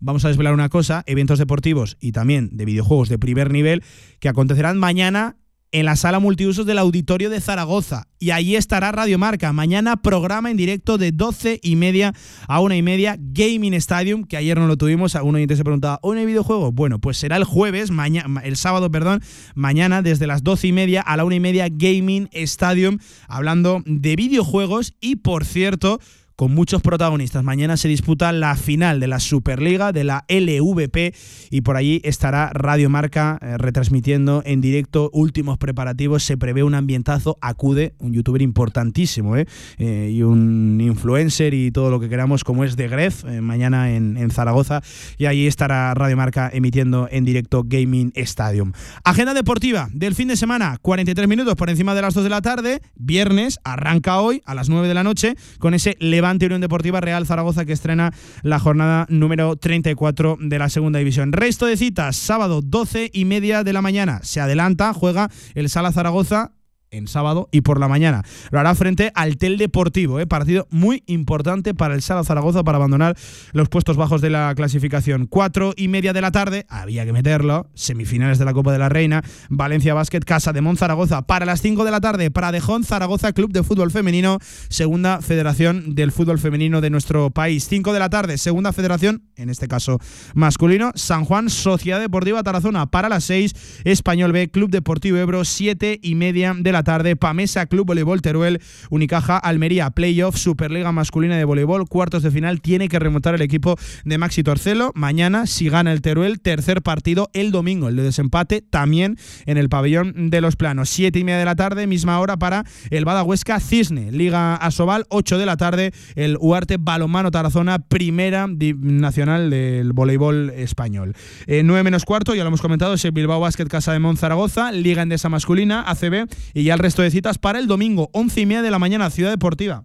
vamos 0.00 0.24
a 0.24 0.28
desvelar 0.28 0.54
una 0.54 0.68
cosa, 0.68 1.02
eventos 1.06 1.38
deportivos 1.38 1.96
y 2.00 2.12
también 2.12 2.50
de 2.52 2.64
videojuegos 2.64 3.08
de 3.08 3.18
primer 3.18 3.50
nivel 3.50 3.82
que 4.20 4.28
acontecerán 4.28 4.78
mañana 4.78 5.36
en 5.76 5.84
la 5.84 5.94
sala 5.94 6.20
multiusos 6.20 6.64
del 6.64 6.78
Auditorio 6.78 7.28
de 7.28 7.38
Zaragoza. 7.38 8.08
Y 8.18 8.30
allí 8.30 8.56
estará 8.56 8.92
Radio 8.92 9.18
Marca. 9.18 9.52
Mañana 9.52 9.98
programa 9.98 10.50
en 10.50 10.56
directo 10.56 10.96
de 10.96 11.12
12 11.12 11.60
y 11.62 11.76
media 11.76 12.14
a 12.48 12.60
una 12.60 12.76
y 12.76 12.82
media 12.82 13.18
Gaming 13.18 13.74
Stadium, 13.74 14.24
que 14.24 14.38
ayer 14.38 14.58
no 14.58 14.68
lo 14.68 14.78
tuvimos. 14.78 15.16
Algún 15.16 15.34
oyente 15.34 15.54
se 15.54 15.64
preguntaba, 15.64 15.98
¿hoy 16.00 16.14
no 16.14 16.20
hay 16.20 16.26
videojuego? 16.26 16.72
Bueno, 16.72 16.98
pues 16.98 17.18
será 17.18 17.36
el 17.36 17.44
jueves, 17.44 17.90
mañana, 17.90 18.40
el 18.42 18.56
sábado, 18.56 18.90
perdón, 18.90 19.20
mañana 19.54 20.00
desde 20.00 20.26
las 20.26 20.42
12 20.42 20.68
y 20.68 20.72
media 20.72 21.02
a 21.02 21.14
la 21.18 21.24
una 21.24 21.34
y 21.34 21.40
media 21.40 21.68
Gaming 21.70 22.30
Stadium, 22.32 22.96
hablando 23.28 23.82
de 23.84 24.16
videojuegos 24.16 24.94
y, 25.02 25.16
por 25.16 25.44
cierto, 25.44 26.00
con 26.36 26.54
muchos 26.54 26.82
protagonistas. 26.82 27.42
Mañana 27.42 27.78
se 27.78 27.88
disputa 27.88 28.30
la 28.30 28.54
final 28.56 29.00
de 29.00 29.06
la 29.06 29.20
Superliga, 29.20 29.92
de 29.92 30.04
la 30.04 30.26
LVP, 30.28 31.14
y 31.50 31.62
por 31.62 31.76
allí 31.76 32.00
estará 32.04 32.50
Radio 32.52 32.90
Marca 32.90 33.38
eh, 33.40 33.56
retransmitiendo 33.56 34.42
en 34.44 34.60
directo 34.60 35.10
últimos 35.14 35.56
preparativos. 35.56 36.22
Se 36.22 36.36
prevé 36.36 36.62
un 36.62 36.74
ambientazo. 36.74 37.38
Acude 37.40 37.94
un 37.98 38.12
youtuber 38.12 38.42
importantísimo 38.42 39.36
¿eh? 39.36 39.46
Eh, 39.78 40.10
y 40.12 40.22
un 40.22 40.78
influencer 40.80 41.54
y 41.54 41.70
todo 41.70 41.90
lo 41.90 42.00
que 42.00 42.08
queramos, 42.08 42.44
como 42.44 42.64
es 42.64 42.76
de 42.76 42.88
Gref, 42.88 43.24
eh, 43.24 43.40
mañana 43.40 43.90
en, 43.94 44.30
Zaragoza. 44.30 44.82
Y 45.16 45.26
allí 45.26 45.46
estará 45.46 45.94
Radio 45.94 46.16
Marca 46.16 46.50
emitiendo 46.52 47.08
en 47.10 47.24
directo 47.24 47.62
Gaming 47.64 48.12
Stadium. 48.14 48.72
Agenda 49.04 49.32
deportiva 49.32 49.88
del 49.92 50.14
fin 50.14 50.28
de 50.28 50.36
semana, 50.36 50.78
43 50.82 51.28
minutos 51.28 51.54
por 51.54 51.70
encima 51.70 51.94
de 51.94 52.02
las 52.02 52.12
2 52.12 52.24
de 52.24 52.30
la 52.30 52.42
tarde. 52.42 52.82
Viernes 52.96 53.58
arranca 53.64 54.20
hoy 54.20 54.42
a 54.44 54.54
las 54.54 54.68
9 54.68 54.88
de 54.88 54.94
la 54.94 55.04
noche 55.04 55.36
con 55.58 55.72
ese 55.72 55.96
Levante 56.00 56.25
Unión 56.34 56.60
Deportiva 56.60 57.00
Real 57.00 57.26
Zaragoza 57.26 57.64
que 57.64 57.72
estrena 57.72 58.12
la 58.42 58.58
jornada 58.58 59.06
número 59.08 59.56
34 59.56 60.38
de 60.40 60.58
la 60.58 60.68
segunda 60.68 60.98
división. 60.98 61.32
Resto 61.32 61.66
de 61.66 61.76
citas, 61.76 62.16
sábado 62.16 62.60
12 62.62 63.10
y 63.12 63.24
media 63.24 63.62
de 63.62 63.72
la 63.72 63.82
mañana. 63.82 64.20
Se 64.22 64.40
adelanta, 64.40 64.92
juega 64.92 65.30
el 65.54 65.70
Sala 65.70 65.92
Zaragoza 65.92 66.55
en 66.90 67.08
sábado 67.08 67.48
y 67.52 67.62
por 67.62 67.80
la 67.80 67.88
mañana. 67.88 68.22
Lo 68.50 68.60
hará 68.60 68.74
frente 68.74 69.12
al 69.14 69.36
Tel 69.36 69.58
Deportivo, 69.58 70.20
¿eh? 70.20 70.26
partido 70.26 70.66
muy 70.70 71.02
importante 71.06 71.74
para 71.74 71.94
el 71.94 72.02
Sala 72.02 72.24
Zaragoza 72.24 72.64
para 72.64 72.76
abandonar 72.76 73.16
los 73.52 73.68
puestos 73.68 73.96
bajos 73.96 74.20
de 74.20 74.30
la 74.30 74.54
clasificación. 74.54 75.26
Cuatro 75.26 75.72
y 75.76 75.88
media 75.88 76.12
de 76.12 76.20
la 76.20 76.30
tarde, 76.30 76.66
había 76.68 77.04
que 77.04 77.12
meterlo, 77.12 77.68
semifinales 77.74 78.38
de 78.38 78.44
la 78.44 78.52
Copa 78.52 78.72
de 78.72 78.78
la 78.78 78.88
Reina, 78.88 79.22
Valencia 79.48 79.94
Basket, 79.94 80.20
Casa 80.20 80.52
de 80.52 80.60
Mon 80.60 80.76
Zaragoza. 80.76 81.22
Para 81.22 81.46
las 81.46 81.60
5 81.60 81.84
de 81.84 81.90
la 81.90 82.00
tarde, 82.00 82.30
Pradejón 82.30 82.84
Zaragoza 82.84 83.32
Club 83.32 83.52
de 83.52 83.62
Fútbol 83.62 83.90
Femenino, 83.90 84.38
segunda 84.68 85.20
federación 85.20 85.94
del 85.94 86.12
fútbol 86.12 86.38
femenino 86.38 86.80
de 86.80 86.90
nuestro 86.90 87.30
país. 87.30 87.66
5 87.68 87.92
de 87.92 87.98
la 87.98 88.10
tarde, 88.10 88.38
segunda 88.38 88.72
federación, 88.72 89.22
en 89.36 89.50
este 89.50 89.68
caso 89.68 89.98
masculino, 90.34 90.92
San 90.94 91.24
Juan 91.24 91.50
Sociedad 91.50 92.00
Deportiva 92.00 92.42
Tarazona. 92.42 92.86
Para 92.86 93.08
las 93.08 93.24
6, 93.24 93.82
Español 93.84 94.32
B, 94.32 94.50
Club 94.50 94.70
Deportivo 94.70 95.18
Ebro, 95.18 95.44
7 95.44 96.00
y 96.02 96.14
media 96.14 96.54
de 96.56 96.72
la 96.72 96.75
tarde, 96.82 97.16
Pamesa 97.16 97.66
Club 97.66 97.86
Voleibol 97.86 98.22
Teruel, 98.22 98.60
Unicaja 98.90 99.38
Almería, 99.38 99.90
Playoff, 99.90 100.36
Superliga 100.36 100.92
Masculina 100.92 101.36
de 101.36 101.44
Voleibol, 101.44 101.88
cuartos 101.88 102.22
de 102.22 102.30
final, 102.30 102.60
tiene 102.60 102.88
que 102.88 102.98
remontar 102.98 103.34
el 103.34 103.42
equipo 103.42 103.76
de 104.04 104.18
Maxi 104.18 104.42
Torcelo. 104.42 104.92
Mañana, 104.94 105.46
si 105.46 105.68
gana 105.68 105.92
el 105.92 106.02
Teruel, 106.02 106.40
tercer 106.40 106.82
partido 106.82 107.28
el 107.32 107.50
domingo, 107.50 107.88
el 107.88 107.96
de 107.96 108.02
desempate, 108.02 108.62
también 108.62 109.16
en 109.46 109.58
el 109.58 109.68
pabellón 109.68 110.30
de 110.30 110.40
los 110.40 110.56
planos. 110.56 110.88
7 110.90 111.18
y 111.18 111.24
media 111.24 111.38
de 111.38 111.44
la 111.44 111.56
tarde, 111.56 111.86
misma 111.86 112.18
hora 112.20 112.36
para 112.36 112.64
el 112.90 113.04
Bada 113.04 113.22
Huesca 113.22 113.60
Cisne, 113.60 114.12
Liga 114.12 114.56
Asobal, 114.56 115.04
8 115.08 115.38
de 115.38 115.46
la 115.46 115.56
tarde, 115.56 115.92
el 116.14 116.36
Uarte 116.40 116.76
Balomano 116.78 117.30
Tarazona, 117.30 117.78
primera 117.78 118.46
nacional 118.48 119.50
del 119.50 119.92
voleibol 119.92 120.50
español. 120.50 121.14
Eh, 121.46 121.62
9 121.64 121.82
menos 121.82 122.04
cuarto, 122.04 122.34
ya 122.34 122.42
lo 122.42 122.48
hemos 122.48 122.62
comentado, 122.62 122.94
es 122.94 123.04
el 123.04 123.12
Bilbao 123.12 123.40
Basket 123.40 123.66
Casa 123.66 123.92
de 123.92 123.98
Mon 123.98 124.16
Zaragoza, 124.16 124.72
Liga 124.72 125.02
Endesa 125.02 125.28
Masculina, 125.28 125.84
ACB, 125.86 126.28
y 126.54 126.65
ya 126.66 126.74
el 126.74 126.80
resto 126.80 127.02
de 127.02 127.10
citas 127.10 127.38
para 127.38 127.58
el 127.58 127.66
domingo, 127.66 128.10
11 128.12 128.40
y 128.40 128.46
media 128.46 128.62
de 128.62 128.70
la 128.70 128.78
mañana, 128.78 129.10
Ciudad 129.10 129.30
Deportiva. 129.30 129.84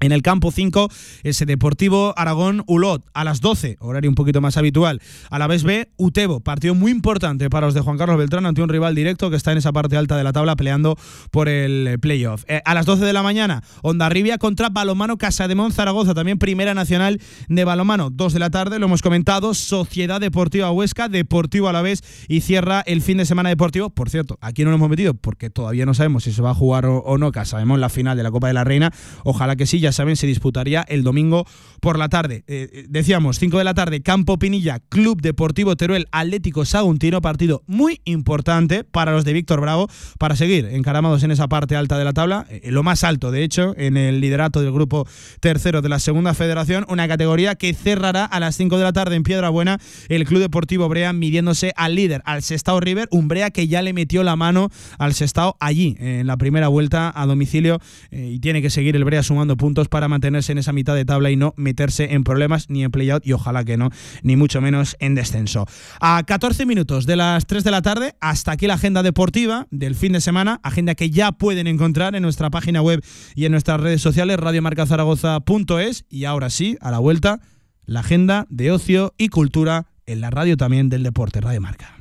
En 0.00 0.12
el 0.12 0.20
campo 0.20 0.50
5, 0.50 0.90
ese 1.22 1.46
Deportivo 1.46 2.12
Aragón 2.18 2.62
Ulot 2.66 3.02
a 3.14 3.24
las 3.24 3.40
12, 3.40 3.78
horario 3.80 4.10
un 4.10 4.14
poquito 4.14 4.42
más 4.42 4.58
habitual. 4.58 5.00
A 5.30 5.38
la 5.38 5.46
vez 5.46 5.62
B, 5.62 5.88
Utebo, 5.96 6.40
partido 6.40 6.74
muy 6.74 6.92
importante 6.92 7.48
para 7.48 7.66
los 7.66 7.72
de 7.72 7.80
Juan 7.80 7.96
Carlos 7.96 8.18
Beltrán 8.18 8.44
ante 8.44 8.60
un 8.60 8.68
rival 8.68 8.94
directo 8.94 9.30
que 9.30 9.36
está 9.36 9.52
en 9.52 9.58
esa 9.58 9.72
parte 9.72 9.96
alta 9.96 10.18
de 10.18 10.22
la 10.22 10.34
tabla 10.34 10.54
peleando 10.54 10.98
por 11.30 11.48
el 11.48 11.98
playoff. 11.98 12.44
Eh, 12.46 12.60
a 12.66 12.74
las 12.74 12.84
12 12.84 13.06
de 13.06 13.14
la 13.14 13.22
mañana, 13.22 13.62
Ondarribia 13.80 14.36
contra 14.36 14.68
Balomano 14.68 15.16
Casademón 15.16 15.72
Zaragoza, 15.72 16.12
también 16.12 16.38
Primera 16.38 16.74
Nacional 16.74 17.18
de 17.48 17.64
Balomano. 17.64 18.10
2 18.10 18.34
de 18.34 18.38
la 18.38 18.50
tarde, 18.50 18.78
lo 18.78 18.84
hemos 18.86 19.00
comentado, 19.00 19.54
Sociedad 19.54 20.20
Deportiva 20.20 20.70
Huesca, 20.72 21.08
Deportivo 21.08 21.70
a 21.70 21.72
la 21.72 21.80
vez 21.80 22.02
y 22.28 22.42
cierra 22.42 22.82
el 22.82 23.00
fin 23.00 23.16
de 23.16 23.24
semana 23.24 23.48
deportivo. 23.48 23.88
Por 23.88 24.10
cierto, 24.10 24.36
aquí 24.42 24.62
no 24.62 24.68
lo 24.68 24.76
hemos 24.76 24.90
metido 24.90 25.14
porque 25.14 25.48
todavía 25.48 25.86
no 25.86 25.94
sabemos 25.94 26.24
si 26.24 26.32
se 26.32 26.42
va 26.42 26.50
a 26.50 26.54
jugar 26.54 26.84
o, 26.84 26.98
o 26.98 27.16
no 27.16 27.32
Casademón 27.32 27.80
la 27.80 27.88
final 27.88 28.14
de 28.14 28.24
la 28.24 28.30
Copa 28.30 28.48
de 28.48 28.52
la 28.52 28.64
Reina. 28.64 28.92
Ojalá 29.24 29.56
que 29.56 29.64
sí, 29.64 29.75
ya 29.80 29.92
saben, 29.92 30.16
se 30.16 30.26
disputaría 30.26 30.82
el 30.82 31.02
domingo 31.02 31.46
por 31.80 31.98
la 31.98 32.08
tarde. 32.08 32.44
Eh, 32.46 32.68
eh, 32.72 32.86
decíamos, 32.88 33.38
5 33.38 33.58
de 33.58 33.64
la 33.64 33.74
tarde, 33.74 34.02
Campo 34.02 34.38
Pinilla, 34.38 34.80
Club 34.88 35.20
Deportivo 35.20 35.76
Teruel, 35.76 36.06
Atlético 36.10 36.64
Saguntino, 36.64 37.20
partido 37.20 37.62
muy 37.66 38.00
importante 38.04 38.84
para 38.84 39.12
los 39.12 39.24
de 39.24 39.32
Víctor 39.32 39.60
Bravo 39.60 39.88
para 40.18 40.36
seguir 40.36 40.66
encaramados 40.66 41.22
en 41.22 41.30
esa 41.30 41.48
parte 41.48 41.76
alta 41.76 41.98
de 41.98 42.04
la 42.04 42.12
tabla, 42.12 42.46
eh, 42.50 42.70
lo 42.70 42.82
más 42.82 43.04
alto, 43.04 43.30
de 43.30 43.44
hecho, 43.44 43.74
en 43.76 43.96
el 43.96 44.20
liderato 44.20 44.62
del 44.62 44.72
grupo 44.72 45.06
tercero 45.40 45.82
de 45.82 45.88
la 45.88 45.98
segunda 45.98 46.34
federación, 46.34 46.86
una 46.88 47.08
categoría 47.08 47.54
que 47.54 47.72
cerrará 47.74 48.24
a 48.24 48.40
las 48.40 48.56
5 48.56 48.78
de 48.78 48.84
la 48.84 48.92
tarde 48.92 49.16
en 49.16 49.22
Piedra 49.22 49.48
Buena 49.48 49.78
el 50.08 50.24
Club 50.24 50.40
Deportivo 50.40 50.88
Brea 50.88 51.12
midiéndose 51.12 51.72
al 51.76 51.94
líder, 51.94 52.22
al 52.24 52.42
Sestao 52.42 52.80
River, 52.80 53.08
un 53.10 53.28
Brea 53.28 53.50
que 53.50 53.68
ya 53.68 53.82
le 53.82 53.92
metió 53.92 54.22
la 54.22 54.36
mano 54.36 54.70
al 54.98 55.14
Sestao 55.14 55.56
allí, 55.60 55.96
en 55.98 56.26
la 56.26 56.36
primera 56.36 56.68
vuelta 56.68 57.12
a 57.14 57.26
domicilio, 57.26 57.80
y 58.10 58.38
tiene 58.40 58.62
que 58.62 58.70
seguir 58.70 58.96
el 58.96 59.04
Brea 59.04 59.22
sumando 59.22 59.56
puntos 59.56 59.65
para 59.88 60.08
mantenerse 60.08 60.52
en 60.52 60.58
esa 60.58 60.72
mitad 60.72 60.94
de 60.94 61.04
tabla 61.04 61.30
y 61.30 61.36
no 61.36 61.54
meterse 61.56 62.14
en 62.14 62.24
problemas 62.24 62.70
ni 62.70 62.84
en 62.84 62.90
playout 62.90 63.26
y 63.26 63.32
ojalá 63.32 63.64
que 63.64 63.76
no, 63.76 63.90
ni 64.22 64.36
mucho 64.36 64.60
menos 64.60 64.96
en 65.00 65.14
descenso. 65.14 65.66
A 66.00 66.22
14 66.24 66.66
minutos 66.66 67.06
de 67.06 67.16
las 67.16 67.46
3 67.46 67.64
de 67.64 67.70
la 67.70 67.82
tarde, 67.82 68.14
hasta 68.20 68.52
aquí 68.52 68.66
la 68.66 68.74
agenda 68.74 69.02
deportiva 69.02 69.66
del 69.70 69.94
fin 69.94 70.12
de 70.12 70.20
semana, 70.20 70.60
agenda 70.62 70.94
que 70.94 71.10
ya 71.10 71.32
pueden 71.32 71.66
encontrar 71.66 72.14
en 72.14 72.22
nuestra 72.22 72.50
página 72.50 72.82
web 72.82 73.02
y 73.34 73.44
en 73.44 73.52
nuestras 73.52 73.80
redes 73.80 74.02
sociales, 74.02 74.38
radiomarcazaragoza.es 74.38 76.04
y 76.08 76.24
ahora 76.24 76.50
sí, 76.50 76.76
a 76.80 76.90
la 76.90 76.98
vuelta, 76.98 77.40
la 77.84 78.00
agenda 78.00 78.46
de 78.50 78.72
ocio 78.72 79.14
y 79.18 79.28
cultura 79.28 79.86
en 80.06 80.20
la 80.20 80.30
radio 80.30 80.56
también 80.56 80.88
del 80.88 81.02
deporte, 81.02 81.40
Radio 81.40 81.60
Marca. 81.60 81.96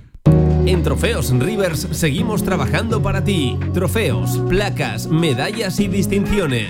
En 0.65 0.81
Trofeos 0.81 1.29
Rivers 1.29 1.87
seguimos 1.91 2.43
trabajando 2.43 3.01
para 3.03 3.23
ti. 3.23 3.55
Trofeos, 3.73 4.39
placas, 4.49 5.05
medallas 5.07 5.79
y 5.79 5.87
distinciones. 5.87 6.69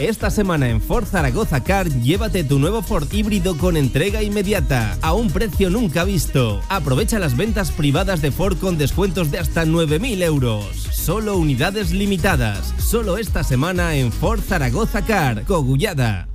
Esta 0.00 0.30
semana 0.30 0.70
en 0.70 0.80
Ford 0.80 1.04
Zaragoza 1.04 1.62
Car, 1.62 1.90
llévate 1.90 2.42
tu 2.42 2.58
nuevo 2.58 2.80
Ford 2.80 3.06
híbrido 3.12 3.58
con 3.58 3.76
entrega 3.76 4.22
inmediata, 4.22 4.96
a 5.02 5.12
un 5.12 5.30
precio 5.30 5.68
nunca 5.68 6.04
visto. 6.04 6.62
Aprovecha 6.70 7.18
las 7.18 7.36
ventas 7.36 7.70
privadas 7.70 8.22
de 8.22 8.32
Ford 8.32 8.56
con 8.56 8.78
descuentos 8.78 9.30
de 9.30 9.38
hasta 9.38 9.66
9.000 9.66 10.22
euros. 10.22 10.64
Solo 10.90 11.36
unidades 11.36 11.90
limitadas. 11.90 12.74
Solo 12.78 13.18
esta 13.18 13.44
semana 13.44 13.94
en 13.94 14.10
Ford 14.10 14.40
Zaragoza 14.40 15.04
Car, 15.04 15.44
Cogullada. 15.44 16.28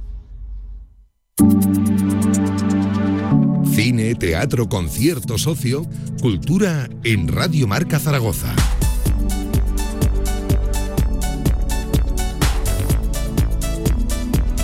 Cine, 3.74 4.14
teatro, 4.14 4.70
concierto, 4.70 5.40
socio, 5.40 5.88
cultura 6.22 6.88
en 7.04 7.28
Radio 7.28 7.68
Marca 7.68 7.98
Zaragoza. 7.98 8.54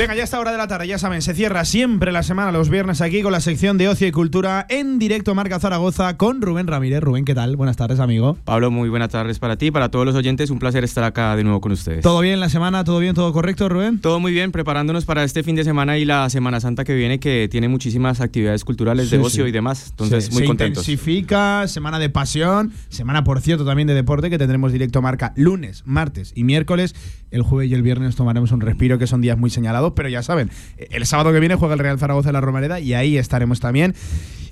Venga, 0.01 0.15
ya 0.15 0.23
está 0.23 0.39
hora 0.39 0.51
de 0.51 0.57
la 0.57 0.67
tarde, 0.67 0.87
ya 0.87 0.97
saben, 0.97 1.21
se 1.21 1.35
cierra 1.35 1.63
siempre 1.63 2.11
la 2.11 2.23
semana 2.23 2.51
los 2.51 2.69
viernes 2.69 3.01
aquí 3.01 3.21
con 3.21 3.31
la 3.31 3.39
sección 3.39 3.77
de 3.77 3.87
ocio 3.87 4.07
y 4.07 4.11
cultura 4.11 4.65
en 4.67 4.97
directo 4.97 5.35
Marca 5.35 5.59
Zaragoza 5.59 6.17
con 6.17 6.41
Rubén 6.41 6.65
Ramírez. 6.65 7.01
Rubén, 7.01 7.23
¿qué 7.23 7.35
tal? 7.35 7.55
Buenas 7.55 7.77
tardes, 7.77 7.99
amigo. 7.99 8.35
Pablo, 8.43 8.71
muy 8.71 8.89
buenas 8.89 9.09
tardes 9.09 9.37
para 9.37 9.57
ti, 9.57 9.69
para 9.69 9.89
todos 9.89 10.07
los 10.07 10.15
oyentes. 10.15 10.49
Un 10.49 10.57
placer 10.57 10.83
estar 10.83 11.03
acá 11.03 11.35
de 11.35 11.43
nuevo 11.43 11.61
con 11.61 11.71
ustedes. 11.71 12.01
¿Todo 12.01 12.19
bien 12.21 12.39
la 12.39 12.49
semana? 12.49 12.83
¿Todo 12.83 12.97
bien? 12.97 13.13
¿Todo 13.13 13.31
correcto, 13.31 13.69
Rubén? 13.69 14.01
Todo 14.01 14.19
muy 14.19 14.31
bien, 14.31 14.51
preparándonos 14.51 15.05
para 15.05 15.23
este 15.23 15.43
fin 15.43 15.55
de 15.55 15.63
semana 15.63 15.99
y 15.99 16.05
la 16.05 16.27
Semana 16.31 16.59
Santa 16.59 16.83
que 16.83 16.95
viene, 16.95 17.19
que 17.19 17.47
tiene 17.51 17.67
muchísimas 17.67 18.21
actividades 18.21 18.65
culturales 18.65 19.11
de 19.11 19.19
ocio 19.19 19.43
sí. 19.43 19.49
y 19.49 19.51
demás. 19.51 19.89
Entonces, 19.91 20.25
Sí, 20.25 20.31
muy 20.31 20.41
se 20.41 20.47
contentos. 20.47 20.89
intensifica, 20.89 21.67
semana 21.67 21.99
de 21.99 22.09
pasión, 22.09 22.73
semana, 22.89 23.23
por 23.23 23.39
cierto, 23.39 23.65
también 23.65 23.87
de 23.87 23.93
deporte, 23.93 24.31
que 24.31 24.39
tendremos 24.39 24.71
directo 24.71 24.99
marca 25.03 25.31
lunes, 25.35 25.83
martes 25.85 26.33
y 26.35 26.43
miércoles. 26.43 26.95
El 27.31 27.41
jueves 27.41 27.71
y 27.71 27.73
el 27.73 27.81
viernes 27.81 28.15
tomaremos 28.15 28.51
un 28.51 28.61
respiro, 28.61 28.99
que 28.99 29.07
son 29.07 29.21
días 29.21 29.37
muy 29.37 29.49
señalados, 29.49 29.93
pero 29.95 30.09
ya 30.09 30.21
saben, 30.21 30.51
el 30.77 31.05
sábado 31.05 31.31
que 31.31 31.39
viene 31.39 31.55
juega 31.55 31.73
el 31.73 31.79
Real 31.79 31.97
Zaragoza 31.97 32.29
en 32.29 32.33
la 32.33 32.41
Romareda 32.41 32.79
y 32.79 32.93
ahí 32.93 33.17
estaremos 33.17 33.59
también. 33.59 33.95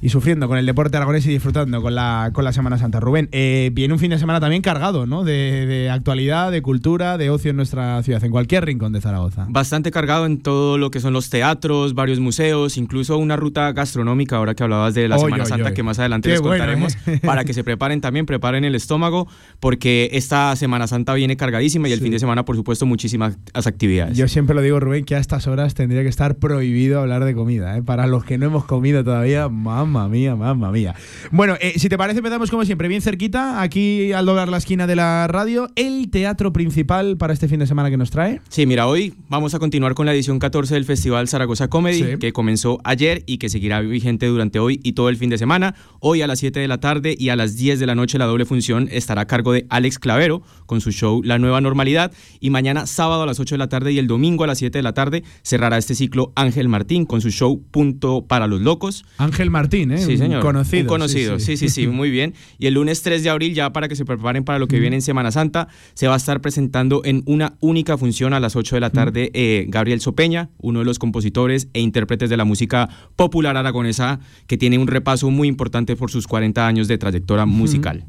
Y 0.01 0.07
sufriendo 0.07 0.47
con 0.47 0.57
el 0.57 0.65
deporte 0.65 0.95
aragonés 0.95 1.25
y 1.25 1.29
disfrutando 1.29 1.81
con 1.81 1.93
la, 1.93 2.29
con 2.31 2.45
la 2.45 2.53
Semana 2.53 2.77
Santa. 2.77 3.01
Rubén, 3.01 3.27
eh, 3.33 3.69
viene 3.73 3.93
un 3.93 3.99
fin 3.99 4.09
de 4.11 4.17
semana 4.17 4.39
también 4.39 4.61
cargado, 4.61 5.05
¿no? 5.05 5.25
De, 5.25 5.65
de 5.65 5.89
actualidad, 5.89 6.53
de 6.53 6.61
cultura, 6.61 7.17
de 7.17 7.29
ocio 7.29 7.49
en 7.49 7.57
nuestra 7.57 8.01
ciudad, 8.01 8.23
en 8.23 8.31
cualquier 8.31 8.63
rincón 8.63 8.93
de 8.93 9.01
Zaragoza. 9.01 9.45
Bastante 9.49 9.91
cargado 9.91 10.25
en 10.25 10.39
todo 10.39 10.77
lo 10.77 10.89
que 10.89 11.01
son 11.01 11.11
los 11.11 11.29
teatros, 11.29 11.95
varios 11.95 12.21
museos, 12.21 12.77
incluso 12.77 13.17
una 13.17 13.35
ruta 13.35 13.73
gastronómica, 13.73 14.37
ahora 14.37 14.55
que 14.55 14.63
hablabas 14.63 14.93
de 14.93 15.09
la 15.09 15.17
Oy, 15.17 15.23
Semana 15.23 15.43
oy, 15.43 15.49
Santa, 15.49 15.67
oy. 15.67 15.73
que 15.73 15.83
más 15.83 15.99
adelante 15.99 16.29
Qué 16.29 16.33
les 16.35 16.41
bueno, 16.41 16.63
contaremos, 16.63 16.95
¿eh? 17.05 17.19
para 17.25 17.43
que 17.43 17.53
se 17.53 17.65
preparen 17.65 17.99
también, 17.99 18.25
preparen 18.25 18.63
el 18.63 18.75
estómago, 18.75 19.27
porque 19.59 20.11
esta 20.13 20.55
Semana 20.55 20.87
Santa 20.87 21.13
viene 21.13 21.35
cargadísima 21.35 21.89
y 21.89 21.91
el 21.91 21.99
fin 21.99 22.11
de 22.11 22.19
semana, 22.19 22.45
por 22.45 22.55
supuesto, 22.55 22.68
muchísimas 22.85 23.37
actividades. 23.53 24.17
Yo 24.17 24.27
siempre 24.27 24.55
lo 24.55 24.61
digo, 24.61 24.79
Rubén, 24.79 25.05
que 25.05 25.15
a 25.15 25.19
estas 25.19 25.47
horas 25.47 25.73
tendría 25.73 26.01
que 26.03 26.09
estar 26.09 26.37
prohibido 26.37 26.99
hablar 26.99 27.25
de 27.25 27.33
comida. 27.33 27.77
¿eh? 27.77 27.83
Para 27.83 28.07
los 28.07 28.23
que 28.23 28.37
no 28.37 28.45
hemos 28.45 28.65
comido 28.65 29.03
todavía, 29.03 29.49
mamma 29.49 30.07
mía, 30.07 30.35
mamma 30.35 30.71
mía. 30.71 30.95
Bueno, 31.31 31.55
eh, 31.61 31.73
si 31.77 31.89
te 31.89 31.97
parece, 31.97 32.19
empezamos 32.19 32.49
como 32.49 32.65
siempre, 32.65 32.87
bien 32.87 33.01
cerquita, 33.01 33.61
aquí 33.61 34.11
al 34.13 34.25
doblar 34.25 34.49
la 34.49 34.57
esquina 34.57 34.87
de 34.87 34.95
la 34.95 35.27
radio, 35.27 35.69
el 35.75 36.09
teatro 36.09 36.53
principal 36.53 37.17
para 37.17 37.33
este 37.33 37.47
fin 37.47 37.59
de 37.59 37.67
semana 37.67 37.89
que 37.89 37.97
nos 37.97 38.11
trae. 38.11 38.41
Sí, 38.49 38.65
mira, 38.65 38.87
hoy 38.87 39.13
vamos 39.29 39.53
a 39.53 39.59
continuar 39.59 39.93
con 39.93 40.05
la 40.05 40.13
edición 40.13 40.39
14 40.39 40.73
del 40.73 40.85
Festival 40.85 41.27
Zaragoza 41.27 41.67
Comedy, 41.67 41.99
Sí. 41.99 42.17
que 42.19 42.31
comenzó 42.33 42.79
ayer 42.83 43.23
y 43.25 43.37
que 43.37 43.49
seguirá 43.49 43.81
vigente 43.81 44.25
durante 44.27 44.59
hoy 44.59 44.79
y 44.83 44.93
todo 44.93 45.09
el 45.09 45.17
fin 45.17 45.29
de 45.29 45.37
semana. 45.37 45.75
Hoy 45.99 46.21
a 46.21 46.27
las 46.27 46.39
7 46.39 46.59
de 46.59 46.67
la 46.67 46.79
tarde 46.79 47.15
y 47.17 47.29
a 47.29 47.35
las 47.35 47.55
10 47.57 47.79
de 47.79 47.85
la 47.85 47.95
noche 47.95 48.17
la 48.17 48.25
doble 48.25 48.45
función 48.45 48.87
estará 48.91 49.21
a 49.21 49.25
cargo 49.27 49.51
de 49.53 49.65
Alex 49.69 49.99
Clavero 49.99 50.41
con 50.65 50.81
su 50.81 50.91
show 50.91 51.21
La 51.23 51.37
Nueva 51.39 51.61
Normalidad. 51.61 52.11
Y 52.39 52.49
mañana 52.59 52.85
sábado 52.87 53.23
a 53.23 53.25
las 53.25 53.39
8 53.39 53.55
de 53.55 53.57
la 53.59 53.69
tarde 53.69 53.93
y 53.93 53.99
el 53.99 54.07
domingo 54.07 54.43
a 54.43 54.47
las 54.47 54.57
7 54.57 54.77
de 54.77 54.83
la 54.83 54.91
tarde 54.93 55.23
cerrará 55.43 55.77
este 55.77 55.95
ciclo 55.95 56.33
Ángel 56.35 56.67
Martín 56.67 57.05
con 57.05 57.21
su 57.21 57.31
show 57.31 57.63
Punto 57.71 58.25
para 58.27 58.47
los 58.47 58.59
Locos. 58.59 59.05
Ángel 59.17 59.49
Martín, 59.49 59.93
¿eh? 59.93 59.97
Sí, 59.99 60.11
Un 60.11 60.17
señor. 60.17 60.41
conocido. 60.41 60.81
Un 60.81 60.87
conocido, 60.89 61.39
sí, 61.39 61.45
sí, 61.45 61.57
sí. 61.57 61.69
sí, 61.69 61.83
sí, 61.83 61.87
muy 61.87 62.11
bien. 62.11 62.33
Y 62.57 62.67
el 62.67 62.73
lunes 62.73 63.01
3 63.01 63.23
de 63.23 63.29
abril, 63.29 63.53
ya 63.53 63.71
para 63.71 63.87
que 63.87 63.95
se 63.95 64.03
preparen 64.03 64.43
para 64.43 64.59
lo 64.59 64.67
que 64.67 64.77
viene 64.77 64.97
en 64.97 65.01
Semana 65.01 65.31
Santa, 65.31 65.69
se 65.93 66.09
va 66.09 66.15
a 66.15 66.17
estar 66.17 66.41
presentando 66.41 67.01
en 67.05 67.23
una 67.27 67.53
única 67.61 67.97
función 67.97 68.33
a 68.33 68.41
las 68.41 68.57
8 68.57 68.75
de 68.75 68.81
la 68.81 68.89
tarde 68.89 69.31
eh, 69.33 69.63
Gabriel 69.69 70.01
Sopeña, 70.01 70.49
uno 70.57 70.79
de 70.79 70.85
los 70.85 70.99
compositores 70.99 71.69
e 71.71 71.79
intérpretes 71.79 72.29
de 72.29 72.35
la 72.35 72.43
música 72.43 72.89
popular 73.15 73.55
aragonesa, 73.55 74.19
que 74.47 74.57
tiene 74.57 74.77
un 74.77 74.87
repaso 74.87 75.29
muy 75.29 75.47
importante 75.47 75.95
por 75.95 76.11
sus 76.11 76.27
40 76.27 76.67
años 76.67 76.89
de 76.89 76.97
trayectoria 76.97 77.45
musical. 77.45 78.03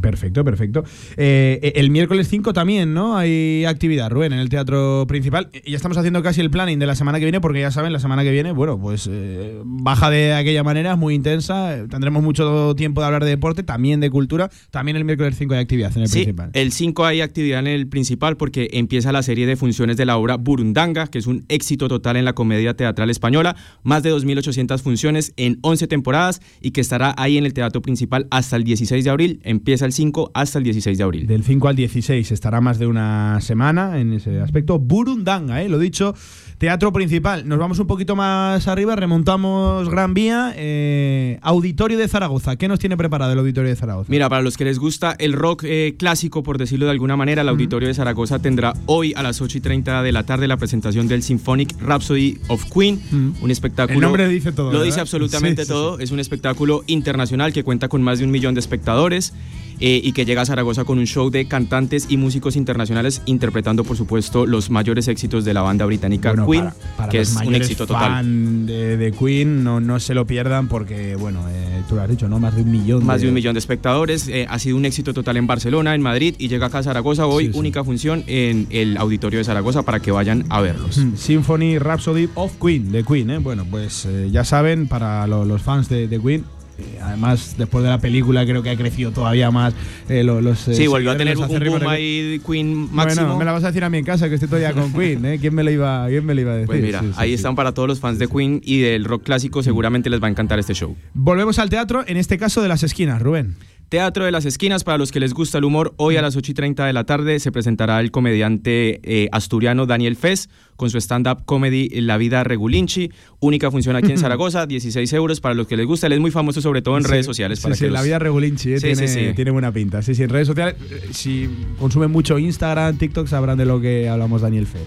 Perfecto, 0.00 0.44
perfecto. 0.44 0.84
Eh, 1.16 1.72
el 1.76 1.90
miércoles 1.90 2.28
5 2.28 2.52
también, 2.52 2.94
¿no? 2.94 3.16
Hay 3.16 3.64
actividad, 3.64 4.10
Rubén, 4.10 4.32
en 4.32 4.38
el 4.38 4.48
teatro 4.48 5.04
principal. 5.06 5.48
Ya 5.66 5.76
estamos 5.76 5.96
haciendo 5.96 6.22
casi 6.22 6.40
el 6.40 6.50
planning 6.50 6.78
de 6.78 6.86
la 6.86 6.94
semana 6.94 7.18
que 7.18 7.24
viene, 7.24 7.40
porque 7.40 7.60
ya 7.60 7.70
saben, 7.70 7.92
la 7.92 8.00
semana 8.00 8.22
que 8.24 8.30
viene, 8.30 8.52
bueno, 8.52 8.78
pues 8.80 9.08
eh, 9.10 9.60
baja 9.64 10.10
de 10.10 10.34
aquella 10.34 10.62
manera, 10.62 10.92
es 10.92 10.98
muy 10.98 11.14
intensa. 11.14 11.76
eh, 11.76 11.86
Tendremos 11.88 12.22
mucho 12.22 12.74
tiempo 12.76 13.00
de 13.00 13.06
hablar 13.06 13.24
de 13.24 13.30
deporte, 13.30 13.62
también 13.62 14.00
de 14.00 14.10
cultura. 14.10 14.50
También 14.70 14.96
el 14.96 15.04
miércoles 15.04 15.36
5 15.38 15.54
hay 15.54 15.60
actividad 15.60 15.92
en 15.96 16.02
el 16.02 16.08
Sí, 16.08 16.14
principal. 16.24 16.50
el 16.52 16.72
5 16.72 17.04
hay 17.04 17.20
actividad 17.20 17.60
en 17.60 17.66
el 17.68 17.86
principal 17.86 18.36
porque 18.36 18.68
empieza 18.72 19.12
la 19.12 19.22
serie 19.22 19.46
de 19.46 19.56
funciones 19.56 19.96
de 19.96 20.06
la 20.06 20.16
obra 20.16 20.36
Burundanga, 20.36 21.06
que 21.06 21.18
es 21.18 21.26
un 21.26 21.44
éxito 21.48 21.88
total 21.88 22.16
en 22.16 22.24
la 22.24 22.32
comedia 22.34 22.74
teatral 22.74 23.10
española, 23.10 23.56
más 23.82 24.02
de 24.02 24.12
2.800 24.12 24.80
funciones 24.82 25.32
en 25.36 25.58
11 25.62 25.86
temporadas 25.86 26.40
y 26.60 26.72
que 26.72 26.80
estará 26.80 27.14
ahí 27.16 27.38
en 27.38 27.46
el 27.46 27.52
teatro 27.54 27.80
principal 27.82 28.26
hasta 28.30 28.56
el 28.56 28.64
16 28.64 29.04
de 29.04 29.10
abril, 29.10 29.40
empieza 29.44 29.83
el 29.86 29.92
5 29.92 30.30
hasta 30.34 30.58
el 30.58 30.64
16 30.64 30.98
de 30.98 31.04
abril. 31.04 31.26
Del 31.26 31.44
5 31.44 31.68
al 31.68 31.76
16 31.76 32.32
estará 32.32 32.60
más 32.60 32.78
de 32.78 32.86
una 32.86 33.40
semana 33.40 34.00
en 34.00 34.12
ese 34.12 34.40
aspecto. 34.40 34.78
Burundanga, 34.78 35.62
¿eh? 35.62 35.68
lo 35.68 35.78
dicho, 35.78 36.14
teatro 36.58 36.92
principal. 36.92 37.46
Nos 37.48 37.58
vamos 37.58 37.78
un 37.78 37.86
poquito 37.86 38.16
más 38.16 38.68
arriba, 38.68 38.96
remontamos 38.96 39.88
Gran 39.88 40.14
Vía, 40.14 40.52
eh, 40.56 41.38
Auditorio 41.42 41.98
de 41.98 42.08
Zaragoza. 42.08 42.56
¿Qué 42.56 42.68
nos 42.68 42.78
tiene 42.78 42.96
preparado 42.96 43.32
el 43.32 43.38
Auditorio 43.38 43.70
de 43.70 43.76
Zaragoza? 43.76 44.10
Mira, 44.10 44.28
para 44.28 44.42
los 44.42 44.56
que 44.56 44.64
les 44.64 44.78
gusta 44.78 45.14
el 45.18 45.32
rock 45.32 45.64
eh, 45.64 45.94
clásico, 45.98 46.42
por 46.42 46.58
decirlo 46.58 46.86
de 46.86 46.92
alguna 46.92 47.16
manera, 47.16 47.42
el 47.42 47.48
Auditorio 47.48 47.88
de 47.88 47.94
Zaragoza 47.94 48.38
tendrá 48.38 48.74
hoy 48.86 49.12
a 49.16 49.22
las 49.22 49.40
8 49.40 49.58
y 49.58 49.60
30 49.60 50.02
de 50.02 50.12
la 50.12 50.24
tarde 50.24 50.48
la 50.48 50.56
presentación 50.56 51.08
del 51.08 51.22
Symphonic 51.22 51.80
Rhapsody 51.80 52.38
of 52.48 52.64
Queen, 52.72 53.00
un 53.40 53.50
espectáculo. 53.50 53.98
El 53.98 54.02
nombre 54.02 54.28
dice 54.28 54.52
todo, 54.52 54.66
Lo 54.66 54.78
¿verdad? 54.78 54.84
dice 54.86 55.00
absolutamente 55.00 55.62
Sí, 55.62 55.66
sí, 55.66 55.72
todo. 55.72 55.98
Es 55.98 56.10
un 56.10 56.20
espectáculo 56.20 56.82
internacional 56.86 57.52
que 57.52 57.64
cuenta 57.64 57.88
con 57.88 58.02
más 58.02 58.18
de 58.18 58.24
un 58.24 58.30
millón 58.30 58.54
de 58.54 58.60
espectadores. 58.60 59.32
Eh, 59.80 60.00
y 60.02 60.12
que 60.12 60.24
llega 60.24 60.42
a 60.42 60.46
Zaragoza 60.46 60.84
con 60.84 60.98
un 60.98 61.06
show 61.06 61.30
de 61.30 61.46
cantantes 61.46 62.06
y 62.08 62.16
músicos 62.16 62.56
internacionales 62.56 63.22
interpretando, 63.26 63.84
por 63.84 63.96
supuesto, 63.96 64.46
los 64.46 64.70
mayores 64.70 65.08
éxitos 65.08 65.44
de 65.44 65.54
la 65.54 65.62
banda 65.62 65.84
británica 65.86 66.30
Bueno, 66.32 66.46
Queen, 66.50 66.64
para, 66.64 66.74
para 66.96 67.08
que 67.10 67.18
los 67.18 67.28
es 67.40 67.46
un 67.46 67.54
éxito 67.54 67.86
total. 67.86 68.10
fan 68.12 68.66
de, 68.66 68.96
de 68.96 69.12
Queen, 69.12 69.64
no, 69.64 69.80
no 69.80 69.98
se 70.00 70.14
lo 70.14 70.26
pierdan 70.26 70.68
porque, 70.68 71.16
bueno, 71.16 71.40
eh, 71.48 71.82
tú 71.88 71.94
lo 71.96 72.02
has 72.02 72.08
dicho, 72.08 72.28
¿no? 72.28 72.38
Más 72.38 72.54
de 72.56 72.62
un 72.62 72.70
millón. 72.70 73.04
Más 73.04 73.20
de 73.20 73.28
un 73.28 73.34
millón 73.34 73.54
de 73.54 73.58
espectadores. 73.58 74.28
eh, 74.28 74.46
ha 74.48 74.58
sido 74.58 74.76
un 74.76 74.84
éxito 74.84 75.12
total 75.14 75.36
en 75.36 75.46
Barcelona, 75.46 75.94
en 75.94 76.02
Madrid 76.02 76.34
y 76.38 76.48
llega 76.48 76.66
acá 76.66 76.78
a 76.78 76.82
Zaragoza 76.82 77.26
hoy, 77.26 77.46
Sí, 77.46 77.52
sí. 77.52 77.58
única 77.58 77.84
función 77.84 78.24
en 78.26 78.66
el 78.70 78.96
auditorio 78.96 79.38
de 79.38 79.44
Zaragoza 79.44 79.82
para 79.82 80.00
que 80.00 80.10
vayan 80.10 80.44
a 80.48 80.60
verlos. 80.60 80.98
Mm, 80.98 81.16
Symphony 81.16 81.78
Rhapsody 81.78 82.28
of 82.34 82.52
Queen, 82.60 82.92
de 82.92 83.04
Queen, 83.04 83.30
¿eh? 83.30 83.38
Bueno, 83.38 83.64
pues 83.70 84.08
ya 84.30 84.44
saben, 84.44 84.86
para 84.88 85.26
lo- 85.26 85.44
los 85.44 85.62
fans 85.62 85.88
de, 85.88 86.08
de 86.08 86.20
Queen, 86.20 86.44
eh, 86.78 86.98
además, 87.02 87.54
después 87.58 87.84
de 87.84 87.90
la 87.90 87.98
película, 87.98 88.44
creo 88.44 88.62
que 88.62 88.70
ha 88.70 88.76
crecido 88.76 89.10
todavía 89.12 89.50
más 89.50 89.74
eh, 90.08 90.24
lo- 90.24 90.40
los. 90.40 90.66
eh, 90.68 90.74
Sí, 90.74 90.86
volvió 90.86 91.10
a 91.12 91.16
tener 91.16 91.36
un 91.38 91.48
boom 91.48 91.86
ahí 91.88 92.40
Queen 92.46 92.88
máximo. 92.92 93.22
Bueno, 93.26 93.38
me 93.38 93.44
la 93.44 93.52
vas 93.52 93.64
a 93.64 93.68
decir 93.68 93.84
a 93.84 93.90
mí 93.90 93.98
en 93.98 94.04
casa 94.04 94.28
que 94.28 94.34
estoy 94.34 94.48
todavía 94.48 94.72
con 94.72 94.92
Queen, 94.98 95.24
¿eh? 95.24 95.38
¿Quién 95.40 95.54
me 95.54 95.62
lo 95.64 95.70
iba, 95.70 96.06
quién 96.08 96.24
me 96.26 96.34
lo 96.34 96.40
iba 96.40 96.52
a 96.52 96.54
decir? 96.54 96.66
Pues 96.66 96.82
mira, 96.82 97.00
Sí, 97.00 97.10
ahí 97.16 97.28
sí. 97.30 97.34
están 97.34 97.54
para 97.54 97.72
todos 97.72 97.88
los 97.88 98.00
fans 98.00 98.18
de 98.18 98.26
Queen 98.28 98.60
y 98.64 98.80
del 98.80 99.04
rock 99.04 99.22
clásico, 99.24 99.62
seguramente 99.62 100.10
les 100.10 100.22
va 100.22 100.26
a 100.26 100.30
encantar 100.30 100.58
este 100.58 100.74
show. 100.74 100.96
Volvemos 101.14 101.58
al 101.58 101.70
teatro, 101.70 102.04
en 102.06 102.16
este 102.16 102.38
caso 102.38 102.62
de 102.62 102.68
las 102.68 102.82
esquinas, 102.82 103.22
Rubén. 103.22 103.56
Teatro 103.90 104.24
de 104.24 104.32
las 104.32 104.44
Esquinas, 104.46 104.82
para 104.82 104.98
los 104.98 105.12
que 105.12 105.20
les 105.20 105.34
gusta 105.34 105.58
el 105.58 105.64
humor, 105.64 105.94
hoy 105.98 106.16
a 106.16 106.22
las 106.22 106.34
8 106.34 106.50
y 106.50 106.54
30 106.54 106.86
de 106.86 106.92
la 106.94 107.04
tarde 107.04 107.38
se 107.38 107.52
presentará 107.52 108.00
el 108.00 108.10
comediante 108.10 108.98
eh, 109.04 109.28
asturiano 109.30 109.86
Daniel 109.86 110.16
Fez 110.16 110.48
con 110.76 110.90
su 110.90 110.98
stand-up 110.98 111.44
comedy 111.44 111.88
La 112.00 112.16
Vida 112.16 112.44
Regulinchi, 112.44 113.10
única 113.40 113.70
función 113.70 113.96
aquí 113.96 114.10
en 114.12 114.18
Zaragoza, 114.24 114.66
16 114.66 115.12
euros 115.12 115.40
para 115.40 115.54
los 115.54 115.66
que 115.66 115.76
les 115.76 115.86
gusta, 115.86 116.06
él 116.06 116.14
es 116.14 116.20
muy 116.20 116.30
famoso 116.30 116.60
sobre 116.60 116.82
todo 116.82 116.96
en 116.98 117.04
Sí, 117.04 117.10
redes 117.10 117.26
sociales. 117.26 117.58
Sí, 117.58 117.62
para 117.64 117.74
sí, 117.74 117.84
que 117.84 117.90
la 117.90 118.00
los- 118.00 118.06
vida 118.06 118.18
regulinchi, 118.18 118.72
¿eh? 118.72 118.78
Sí, 118.80 118.86
tiene, 118.92 119.08
sí, 119.08 119.20
sí. 119.28 119.32
tiene 119.34 119.50
buena 119.50 119.72
pinta. 119.72 120.02
Sí, 120.02 120.14
sí, 120.14 120.22
en 120.22 120.28
redes 120.30 120.46
sociales, 120.48 120.74
eh, 120.90 121.08
si 121.12 121.48
consumen 121.78 122.10
mucho 122.10 122.38
Instagram, 122.38 122.96
TikTok, 122.98 123.26
sabrán 123.26 123.58
de 123.58 123.64
lo 123.66 123.80
que 123.80 124.08
hablamos 124.08 124.42
Daniel 124.42 124.66
Fe. 124.66 124.80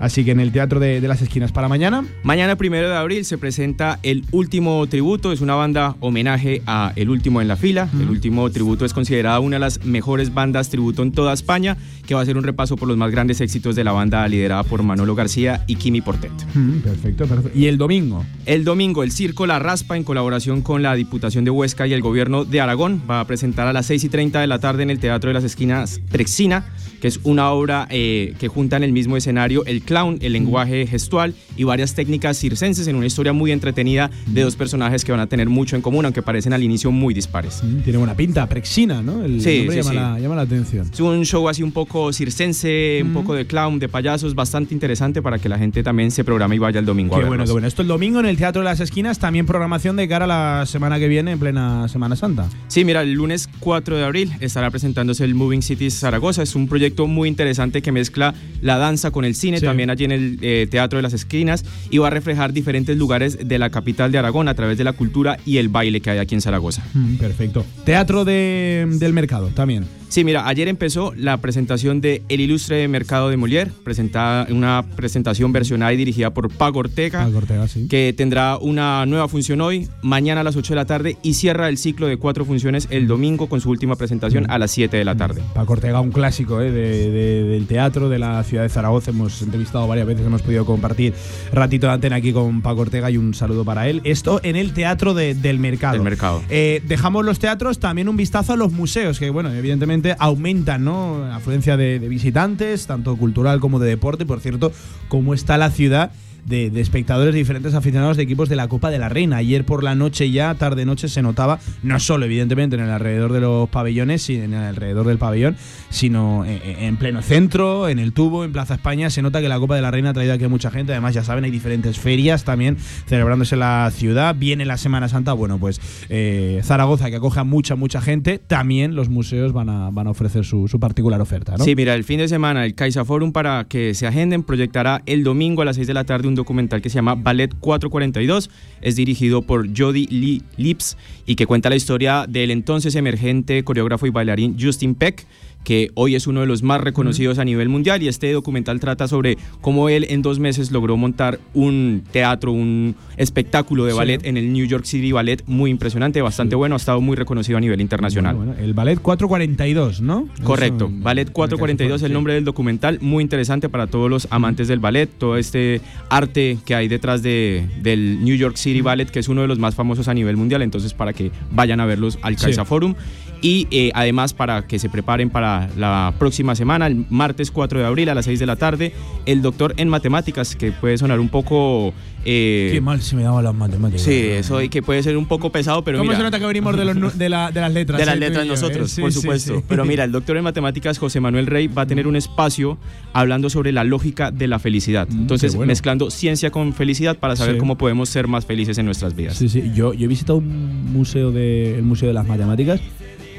Así 0.00 0.24
que 0.24 0.32
en 0.32 0.40
el 0.40 0.50
Teatro 0.50 0.80
de, 0.80 1.00
de 1.00 1.06
las 1.06 1.22
Esquinas 1.22 1.52
para 1.52 1.68
mañana. 1.68 2.04
Mañana, 2.24 2.56
primero 2.56 2.88
de 2.88 2.96
abril, 2.96 3.24
se 3.24 3.38
presenta 3.38 4.00
El 4.02 4.24
Último 4.32 4.84
Tributo. 4.88 5.30
Es 5.30 5.40
una 5.40 5.54
banda 5.54 5.94
homenaje 6.00 6.60
a 6.66 6.92
El 6.96 7.08
Último 7.08 7.40
en 7.40 7.46
la 7.46 7.54
Fila. 7.56 7.88
El 8.00 8.10
Último 8.10 8.50
Tributo 8.50 8.84
es 8.84 8.92
considerada 8.94 9.38
una 9.38 9.56
de 9.56 9.60
las 9.60 9.84
mejores 9.84 10.34
bandas 10.34 10.70
tributo 10.70 11.02
en 11.04 11.12
toda 11.12 11.32
España, 11.32 11.76
que 12.04 12.16
va 12.16 12.20
a 12.22 12.24
ser 12.24 12.36
un 12.36 12.42
repaso 12.42 12.76
por 12.76 12.88
los 12.88 12.96
más 12.96 13.12
grandes 13.12 13.40
éxitos 13.40 13.76
de 13.76 13.84
la 13.84 13.92
banda 13.92 14.26
liderada 14.26 14.64
por 14.64 14.82
Manolo 14.82 15.14
García. 15.14 15.31
García 15.32 15.64
y 15.66 15.76
Kimi 15.76 16.02
Portet. 16.02 16.30
Mm, 16.54 16.80
perfecto, 16.80 17.26
perfecto. 17.26 17.58
¿Y 17.58 17.64
el 17.66 17.78
domingo? 17.78 18.22
El 18.44 18.64
domingo, 18.64 19.02
el 19.02 19.12
Circo 19.12 19.46
La 19.46 19.58
Raspa, 19.58 19.96
en 19.96 20.04
colaboración 20.04 20.60
con 20.60 20.82
la 20.82 20.94
Diputación 20.94 21.44
de 21.46 21.50
Huesca 21.50 21.86
y 21.86 21.94
el 21.94 22.02
Gobierno 22.02 22.44
de 22.44 22.60
Aragón, 22.60 23.00
va 23.10 23.20
a 23.20 23.26
presentar 23.26 23.66
a 23.66 23.72
las 23.72 23.86
6 23.86 24.04
y 24.04 24.08
30 24.10 24.40
de 24.42 24.46
la 24.46 24.58
tarde 24.58 24.82
en 24.82 24.90
el 24.90 24.98
Teatro 24.98 25.28
de 25.30 25.34
las 25.34 25.44
Esquinas 25.44 26.00
Prexina, 26.10 26.66
que 27.00 27.08
es 27.08 27.18
una 27.22 27.50
obra 27.50 27.86
eh, 27.90 28.34
que 28.38 28.48
junta 28.48 28.76
en 28.76 28.82
el 28.82 28.92
mismo 28.92 29.16
escenario 29.16 29.64
el 29.64 29.80
clown, 29.82 30.18
el 30.20 30.34
lenguaje 30.34 30.86
gestual 30.86 31.34
y 31.56 31.64
varias 31.64 31.94
técnicas 31.94 32.36
circenses 32.38 32.86
en 32.86 32.96
una 32.96 33.06
historia 33.06 33.32
muy 33.32 33.52
entretenida 33.52 34.10
de 34.26 34.42
dos 34.42 34.54
personajes 34.56 35.02
que 35.04 35.12
van 35.12 35.20
a 35.20 35.28
tener 35.28 35.48
mucho 35.48 35.76
en 35.76 35.82
común, 35.82 36.04
aunque 36.04 36.20
parecen 36.22 36.52
al 36.52 36.62
inicio 36.62 36.90
muy 36.92 37.14
dispares. 37.14 37.62
Mm, 37.64 37.78
Tiene 37.84 37.98
buena 37.98 38.14
pinta, 38.14 38.46
Prexina, 38.48 39.00
¿no? 39.02 39.24
El 39.24 39.40
Sí, 39.40 39.60
nombre 39.60 39.82
sí, 39.82 39.88
llama, 39.88 39.90
sí. 39.90 39.96
La, 39.96 40.18
llama 40.20 40.36
la 40.36 40.42
atención. 40.42 40.90
Es 40.92 41.00
un 41.00 41.24
show 41.24 41.48
así 41.48 41.62
un 41.62 41.72
poco 41.72 42.12
circense, 42.12 43.00
un 43.02 43.12
poco 43.14 43.34
de 43.34 43.46
clown, 43.46 43.78
de 43.78 43.88
payasos, 43.88 44.34
bastante 44.34 44.74
interesante 44.74 45.21
para 45.22 45.38
que 45.38 45.48
la 45.48 45.58
gente 45.58 45.82
también 45.82 46.10
se 46.10 46.24
programe 46.24 46.56
y 46.56 46.58
vaya 46.58 46.80
el 46.80 46.86
domingo 46.86 47.16
Qué 47.18 47.24
bueno, 47.24 47.44
qué 47.44 47.52
bueno. 47.52 47.66
Esto 47.66 47.82
el 47.82 47.88
domingo 47.88 48.20
en 48.20 48.26
el 48.26 48.36
Teatro 48.36 48.60
de 48.62 48.64
las 48.66 48.80
Esquinas, 48.80 49.18
también 49.18 49.46
programación 49.46 49.96
de 49.96 50.08
cara 50.08 50.24
a 50.24 50.28
la 50.60 50.66
semana 50.66 50.98
que 50.98 51.08
viene, 51.08 51.32
en 51.32 51.38
plena 51.38 51.88
Semana 51.88 52.16
Santa. 52.16 52.48
Sí, 52.68 52.84
mira, 52.84 53.02
el 53.02 53.12
lunes 53.12 53.48
4 53.60 53.96
de 53.96 54.04
abril 54.04 54.32
estará 54.40 54.70
presentándose 54.70 55.24
el 55.24 55.34
Moving 55.34 55.62
Cities 55.62 55.98
Zaragoza. 56.00 56.42
Es 56.42 56.54
un 56.54 56.68
proyecto 56.68 57.06
muy 57.06 57.28
interesante 57.28 57.82
que 57.82 57.92
mezcla 57.92 58.34
la 58.60 58.78
danza 58.78 59.10
con 59.10 59.24
el 59.24 59.34
cine, 59.34 59.58
Sí. 59.60 59.64
también 59.66 59.90
allí 59.90 60.04
en 60.04 60.12
el 60.12 60.38
eh, 60.42 60.66
Teatro 60.70 60.98
de 60.98 61.02
las 61.02 61.12
Esquinas, 61.12 61.64
y 61.90 61.98
va 61.98 62.08
a 62.08 62.10
reflejar 62.10 62.52
diferentes 62.52 62.96
lugares 62.96 63.38
de 63.46 63.58
la 63.58 63.70
capital 63.70 64.10
de 64.12 64.18
Aragón 64.18 64.48
a 64.48 64.54
través 64.54 64.78
de 64.78 64.84
la 64.84 64.92
cultura 64.92 65.38
y 65.46 65.58
el 65.58 65.68
baile 65.68 66.00
que 66.00 66.10
hay 66.10 66.18
aquí 66.18 66.34
en 66.34 66.40
Zaragoza. 66.40 66.82
Mm, 66.94 67.16
perfecto. 67.16 67.64
Teatro 67.84 68.24
de- 68.24 68.86
del 68.88 69.12
Mercado, 69.12 69.48
también. 69.48 69.84
Sí, 70.12 70.24
mira, 70.24 70.46
ayer 70.46 70.68
empezó 70.68 71.14
la 71.16 71.38
presentación 71.38 72.02
de 72.02 72.20
El 72.28 72.40
Ilustre 72.42 72.86
Mercado 72.86 73.30
de 73.30 73.38
Molière, 73.38 73.70
presentada, 73.82 74.46
una 74.50 74.84
presentación 74.94 75.52
versionada 75.54 75.90
y 75.94 75.96
dirigida 75.96 76.34
por 76.34 76.50
Pago 76.52 76.80
Ortega, 76.80 77.24
Paco 77.24 77.38
Ortega, 77.38 77.66
sí. 77.66 77.88
que 77.88 78.12
tendrá 78.14 78.58
una 78.58 79.06
nueva 79.06 79.26
función 79.28 79.62
hoy, 79.62 79.88
mañana 80.02 80.42
a 80.42 80.44
las 80.44 80.54
8 80.54 80.74
de 80.74 80.76
la 80.76 80.84
tarde 80.84 81.16
y 81.22 81.32
cierra 81.32 81.70
el 81.70 81.78
ciclo 81.78 82.08
de 82.08 82.18
cuatro 82.18 82.44
funciones 82.44 82.88
el 82.90 83.06
domingo 83.06 83.48
con 83.48 83.62
su 83.62 83.70
última 83.70 83.96
presentación 83.96 84.50
a 84.50 84.58
las 84.58 84.70
7 84.72 84.98
de 84.98 85.04
la 85.06 85.16
tarde. 85.16 85.40
Paco 85.54 85.72
Ortega, 85.72 85.98
un 86.02 86.12
clásico 86.12 86.60
¿eh? 86.60 86.70
de- 86.70 87.10
de- 87.10 87.44
del 87.44 87.66
teatro 87.66 88.10
de 88.10 88.18
la 88.18 88.44
ciudad 88.44 88.64
de 88.64 88.68
Zaragoza. 88.68 89.12
Hemos 89.12 89.40
entrevistado 89.40 89.88
varias 89.88 90.06
veces, 90.06 90.26
hemos 90.26 90.42
podido 90.42 90.66
compartir 90.66 91.14
ratito 91.54 91.86
de 91.86 91.94
antena 91.94 92.16
aquí 92.16 92.34
con 92.34 92.60
Paco 92.60 92.82
Ortega 92.82 93.10
y 93.10 93.16
un 93.16 93.32
saludo 93.32 93.64
para 93.64 93.88
él. 93.88 94.02
Esto 94.04 94.40
en 94.42 94.56
el 94.56 94.74
Teatro 94.74 95.14
de- 95.14 95.34
del 95.34 95.58
Mercado. 95.58 95.94
Del 95.94 96.02
mercado. 96.02 96.42
Eh, 96.50 96.82
dejamos 96.86 97.24
los 97.24 97.38
teatros, 97.38 97.78
también 97.78 98.10
un 98.10 98.18
vistazo 98.18 98.52
a 98.52 98.56
los 98.56 98.72
museos, 98.72 99.18
que 99.18 99.30
bueno, 99.30 99.50
evidentemente 99.50 100.01
aumentan, 100.18 100.84
¿no? 100.84 101.20
La 101.20 101.36
afluencia 101.36 101.76
de, 101.76 101.98
de 101.98 102.08
visitantes, 102.08 102.86
tanto 102.86 103.16
cultural 103.16 103.60
como 103.60 103.78
de 103.78 103.88
deporte. 103.88 104.26
Por 104.26 104.40
cierto, 104.40 104.72
cómo 105.08 105.34
está 105.34 105.56
la 105.56 105.70
ciudad. 105.70 106.10
De, 106.44 106.70
de 106.70 106.80
espectadores 106.80 107.34
diferentes 107.34 107.74
aficionados 107.74 108.16
de 108.16 108.24
equipos 108.24 108.48
de 108.48 108.56
la 108.56 108.68
Copa 108.68 108.90
de 108.90 108.98
la 108.98 109.08
Reina. 109.08 109.36
Ayer 109.36 109.64
por 109.64 109.84
la 109.84 109.94
noche 109.94 110.30
ya, 110.30 110.54
tarde 110.54 110.84
noche, 110.84 111.08
se 111.08 111.22
notaba, 111.22 111.60
no 111.82 112.00
solo 112.00 112.24
evidentemente 112.24 112.76
en 112.76 112.82
el 112.82 112.90
alrededor 112.90 113.32
de 113.32 113.40
los 113.40 113.68
pabellones, 113.68 114.22
sino 114.22 114.44
en 114.44 114.54
el 114.54 114.64
alrededor 114.64 115.06
del 115.06 115.18
pabellón, 115.18 115.56
sino 115.90 116.44
en, 116.44 116.60
en 116.64 116.96
pleno 116.96 117.22
centro, 117.22 117.88
en 117.88 117.98
el 117.98 118.12
tubo, 118.12 118.44
en 118.44 118.52
Plaza 118.52 118.74
España. 118.74 119.10
Se 119.10 119.22
nota 119.22 119.40
que 119.40 119.48
la 119.48 119.58
Copa 119.58 119.76
de 119.76 119.82
la 119.82 119.90
Reina 119.90 120.10
ha 120.10 120.12
traído 120.12 120.34
aquí 120.34 120.44
a 120.44 120.48
mucha 120.48 120.70
gente. 120.70 120.92
Además, 120.92 121.14
ya 121.14 121.24
saben, 121.24 121.44
hay 121.44 121.50
diferentes 121.50 121.98
ferias 121.98 122.44
también 122.44 122.76
celebrándose 123.06 123.54
en 123.54 123.60
la 123.60 123.90
ciudad. 123.92 124.34
Viene 124.36 124.64
la 124.64 124.76
Semana 124.76 125.08
Santa. 125.08 125.32
Bueno, 125.32 125.58
pues 125.58 125.80
eh, 126.08 126.60
Zaragoza, 126.64 127.10
que 127.10 127.16
acoge 127.16 127.40
a 127.40 127.44
mucha, 127.44 127.76
mucha 127.76 128.00
gente. 128.00 128.38
También 128.38 128.94
los 128.94 129.08
museos 129.08 129.52
van 129.52 129.68
a, 129.68 129.90
van 129.90 130.06
a 130.06 130.10
ofrecer 130.10 130.44
su, 130.44 130.68
su 130.68 130.80
particular 130.80 131.20
oferta, 131.20 131.56
¿no? 131.56 131.64
Sí, 131.64 131.74
mira, 131.76 131.94
el 131.94 132.04
fin 132.04 132.18
de 132.18 132.28
semana 132.28 132.64
el 132.64 132.74
Caixa 132.74 133.04
Forum 133.04 133.32
para 133.32 133.64
que 133.64 133.94
se 133.94 134.06
agenden 134.06 134.42
proyectará 134.42 135.02
el 135.06 135.24
domingo 135.24 135.62
a 135.62 135.64
las 135.64 135.76
6 135.76 135.86
de 135.86 135.94
la 135.94 136.04
tarde 136.04 136.28
un 136.32 136.36
documental 136.36 136.82
que 136.82 136.90
se 136.90 136.96
llama 136.96 137.14
Ballet 137.14 137.54
442. 137.60 138.50
Es 138.80 138.96
dirigido 138.96 139.42
por 139.42 139.68
Jody 139.76 140.06
Lee 140.06 140.42
Lips 140.56 140.96
y 141.26 141.36
que 141.36 141.46
cuenta 141.46 141.70
la 141.70 141.76
historia 141.76 142.26
del 142.28 142.50
entonces 142.50 142.94
emergente 142.94 143.62
coreógrafo 143.62 144.06
y 144.06 144.10
bailarín 144.10 144.56
Justin 144.60 144.94
Peck 144.94 145.26
que 145.64 145.90
hoy 145.94 146.14
es 146.14 146.26
uno 146.26 146.40
de 146.40 146.46
los 146.46 146.62
más 146.62 146.80
reconocidos 146.80 147.38
a 147.38 147.44
nivel 147.44 147.68
mundial 147.68 148.02
y 148.02 148.08
este 148.08 148.32
documental 148.32 148.80
trata 148.80 149.06
sobre 149.08 149.38
cómo 149.60 149.88
él 149.88 150.06
en 150.08 150.22
dos 150.22 150.38
meses 150.38 150.70
logró 150.72 150.96
montar 150.96 151.38
un 151.54 152.02
teatro, 152.10 152.52
un 152.52 152.94
espectáculo 153.16 153.84
de 153.84 153.92
Sí. 153.92 153.96
ballet 153.98 154.26
en 154.26 154.36
el 154.36 154.52
New 154.52 154.66
York 154.66 154.84
City 154.84 155.12
Ballet 155.12 155.42
muy 155.46 155.70
impresionante, 155.70 156.20
bastante 156.22 156.54
bueno, 156.56 156.74
ha 156.74 156.78
estado 156.78 157.00
muy 157.00 157.16
reconocido 157.16 157.58
a 157.58 157.60
nivel 157.60 157.80
internacional. 157.80 158.36
Bueno, 158.36 158.54
el 158.58 158.74
ballet 158.74 158.98
442, 159.00 160.00
¿no? 160.00 160.28
Correcto, 160.42 160.86
Eso, 160.86 160.94
Ballet 161.02 161.30
442 161.30 161.96
es 162.00 162.02
el 162.04 162.08
sí. 162.10 162.14
nombre 162.14 162.34
del 162.34 162.44
documental, 162.44 162.98
muy 163.00 163.22
interesante 163.22 163.68
para 163.68 163.86
todos 163.86 164.10
los 164.10 164.26
amantes 164.30 164.68
del 164.68 164.80
ballet, 164.80 165.08
todo 165.08 165.36
este 165.36 165.80
arte 166.08 166.58
que 166.64 166.74
hay 166.74 166.88
detrás 166.88 167.22
de, 167.22 167.66
del 167.82 168.24
New 168.24 168.36
York 168.36 168.56
City 168.56 168.80
Ballet, 168.80 169.06
que 169.10 169.18
es 169.20 169.28
uno 169.28 169.42
de 169.42 169.48
los 169.48 169.58
más 169.58 169.74
famosos 169.74 170.08
a 170.08 170.14
nivel 170.14 170.36
mundial, 170.36 170.62
entonces 170.62 170.94
para 170.94 171.12
que 171.12 171.30
vayan 171.50 171.80
a 171.80 171.86
verlos 171.86 172.18
al. 172.22 172.36
Caixa 172.36 172.64
Forum 172.64 172.94
y 173.42 173.66
eh, 173.72 173.90
además 173.94 174.32
para 174.32 174.66
que 174.66 174.78
se 174.78 174.88
preparen 174.88 175.28
para 175.28 175.68
la 175.76 176.14
próxima 176.18 176.54
semana, 176.54 176.86
el 176.86 177.04
martes 177.10 177.50
4 177.50 177.80
de 177.80 177.84
abril 177.86 178.08
a 178.08 178.14
las 178.14 178.24
6 178.24 178.38
de 178.38 178.46
la 178.46 178.56
tarde, 178.56 178.92
el 179.26 179.42
doctor 179.42 179.74
en 179.76 179.88
matemáticas, 179.88 180.54
que 180.56 180.70
puede 180.72 180.96
sonar 180.96 181.18
un 181.20 181.28
poco... 181.28 181.92
eh, 182.24 182.70
Qué 182.72 182.80
mal 182.80 183.02
se 183.02 183.16
me 183.16 183.24
daban 183.24 183.42
las 183.44 183.54
matemáticas. 183.54 184.02
Sí, 184.02 184.12
eso 184.14 184.62
y 184.62 184.68
que 184.68 184.80
puede 184.80 185.02
ser 185.02 185.16
un 185.16 185.26
poco 185.26 185.50
pesado, 185.50 185.82
pero 185.82 185.98
¿Cómo 185.98 186.08
mira, 186.10 186.18
se 186.18 186.22
nota 186.24 186.38
que 186.38 186.46
venimos 186.46 186.76
de, 186.76 186.84
los 186.84 187.18
de, 187.18 187.28
la- 187.28 187.50
de 187.50 187.60
las 187.60 187.72
letras? 187.72 187.98
de 187.98 188.06
las 188.06 188.18
letras 188.18 188.46
nosotros, 188.46 188.90
eh? 188.92 188.94
Sí, 188.94 189.00
por 189.00 189.12
supuesto. 189.12 189.56
sí. 189.58 189.64
Pero 189.68 189.84
mira, 189.84 190.04
el 190.04 190.12
doctor 190.12 190.36
en 190.36 190.44
matemáticas 190.44 190.98
José 190.98 191.18
Manuel 191.20 191.46
Rey 191.46 191.66
va 191.66 191.82
a 191.82 191.86
tener 191.86 192.06
un 192.06 192.14
espacio 192.14 192.78
hablando 193.12 193.50
sobre 193.50 193.72
la 193.72 193.82
lógica 193.82 194.30
de 194.30 194.46
la 194.46 194.60
felicidad. 194.60 195.08
Entonces, 195.10 195.54
Mm, 195.54 195.56
bueno. 195.56 195.70
mezclando 195.70 196.10
ciencia 196.10 196.50
con 196.52 196.72
felicidad 196.74 197.18
para 197.18 197.34
saber 197.34 197.58
cómo 197.58 197.76
podemos 197.76 198.08
ser 198.08 198.28
más 198.28 198.46
felices 198.46 198.78
en 198.78 198.86
nuestras 198.86 199.16
vidas. 199.16 199.36
Sí, 199.36 199.48
sí. 199.48 199.72
Yo, 199.74 199.92
yo 199.94 200.04
he 200.04 200.08
visitado 200.08 200.38
un 200.38 200.92
museo 200.92 201.32
de, 201.32 201.74
el 201.74 201.82
Museo 201.82 202.06
de 202.08 202.14
las 202.14 202.26
Matemáticas 202.28 202.80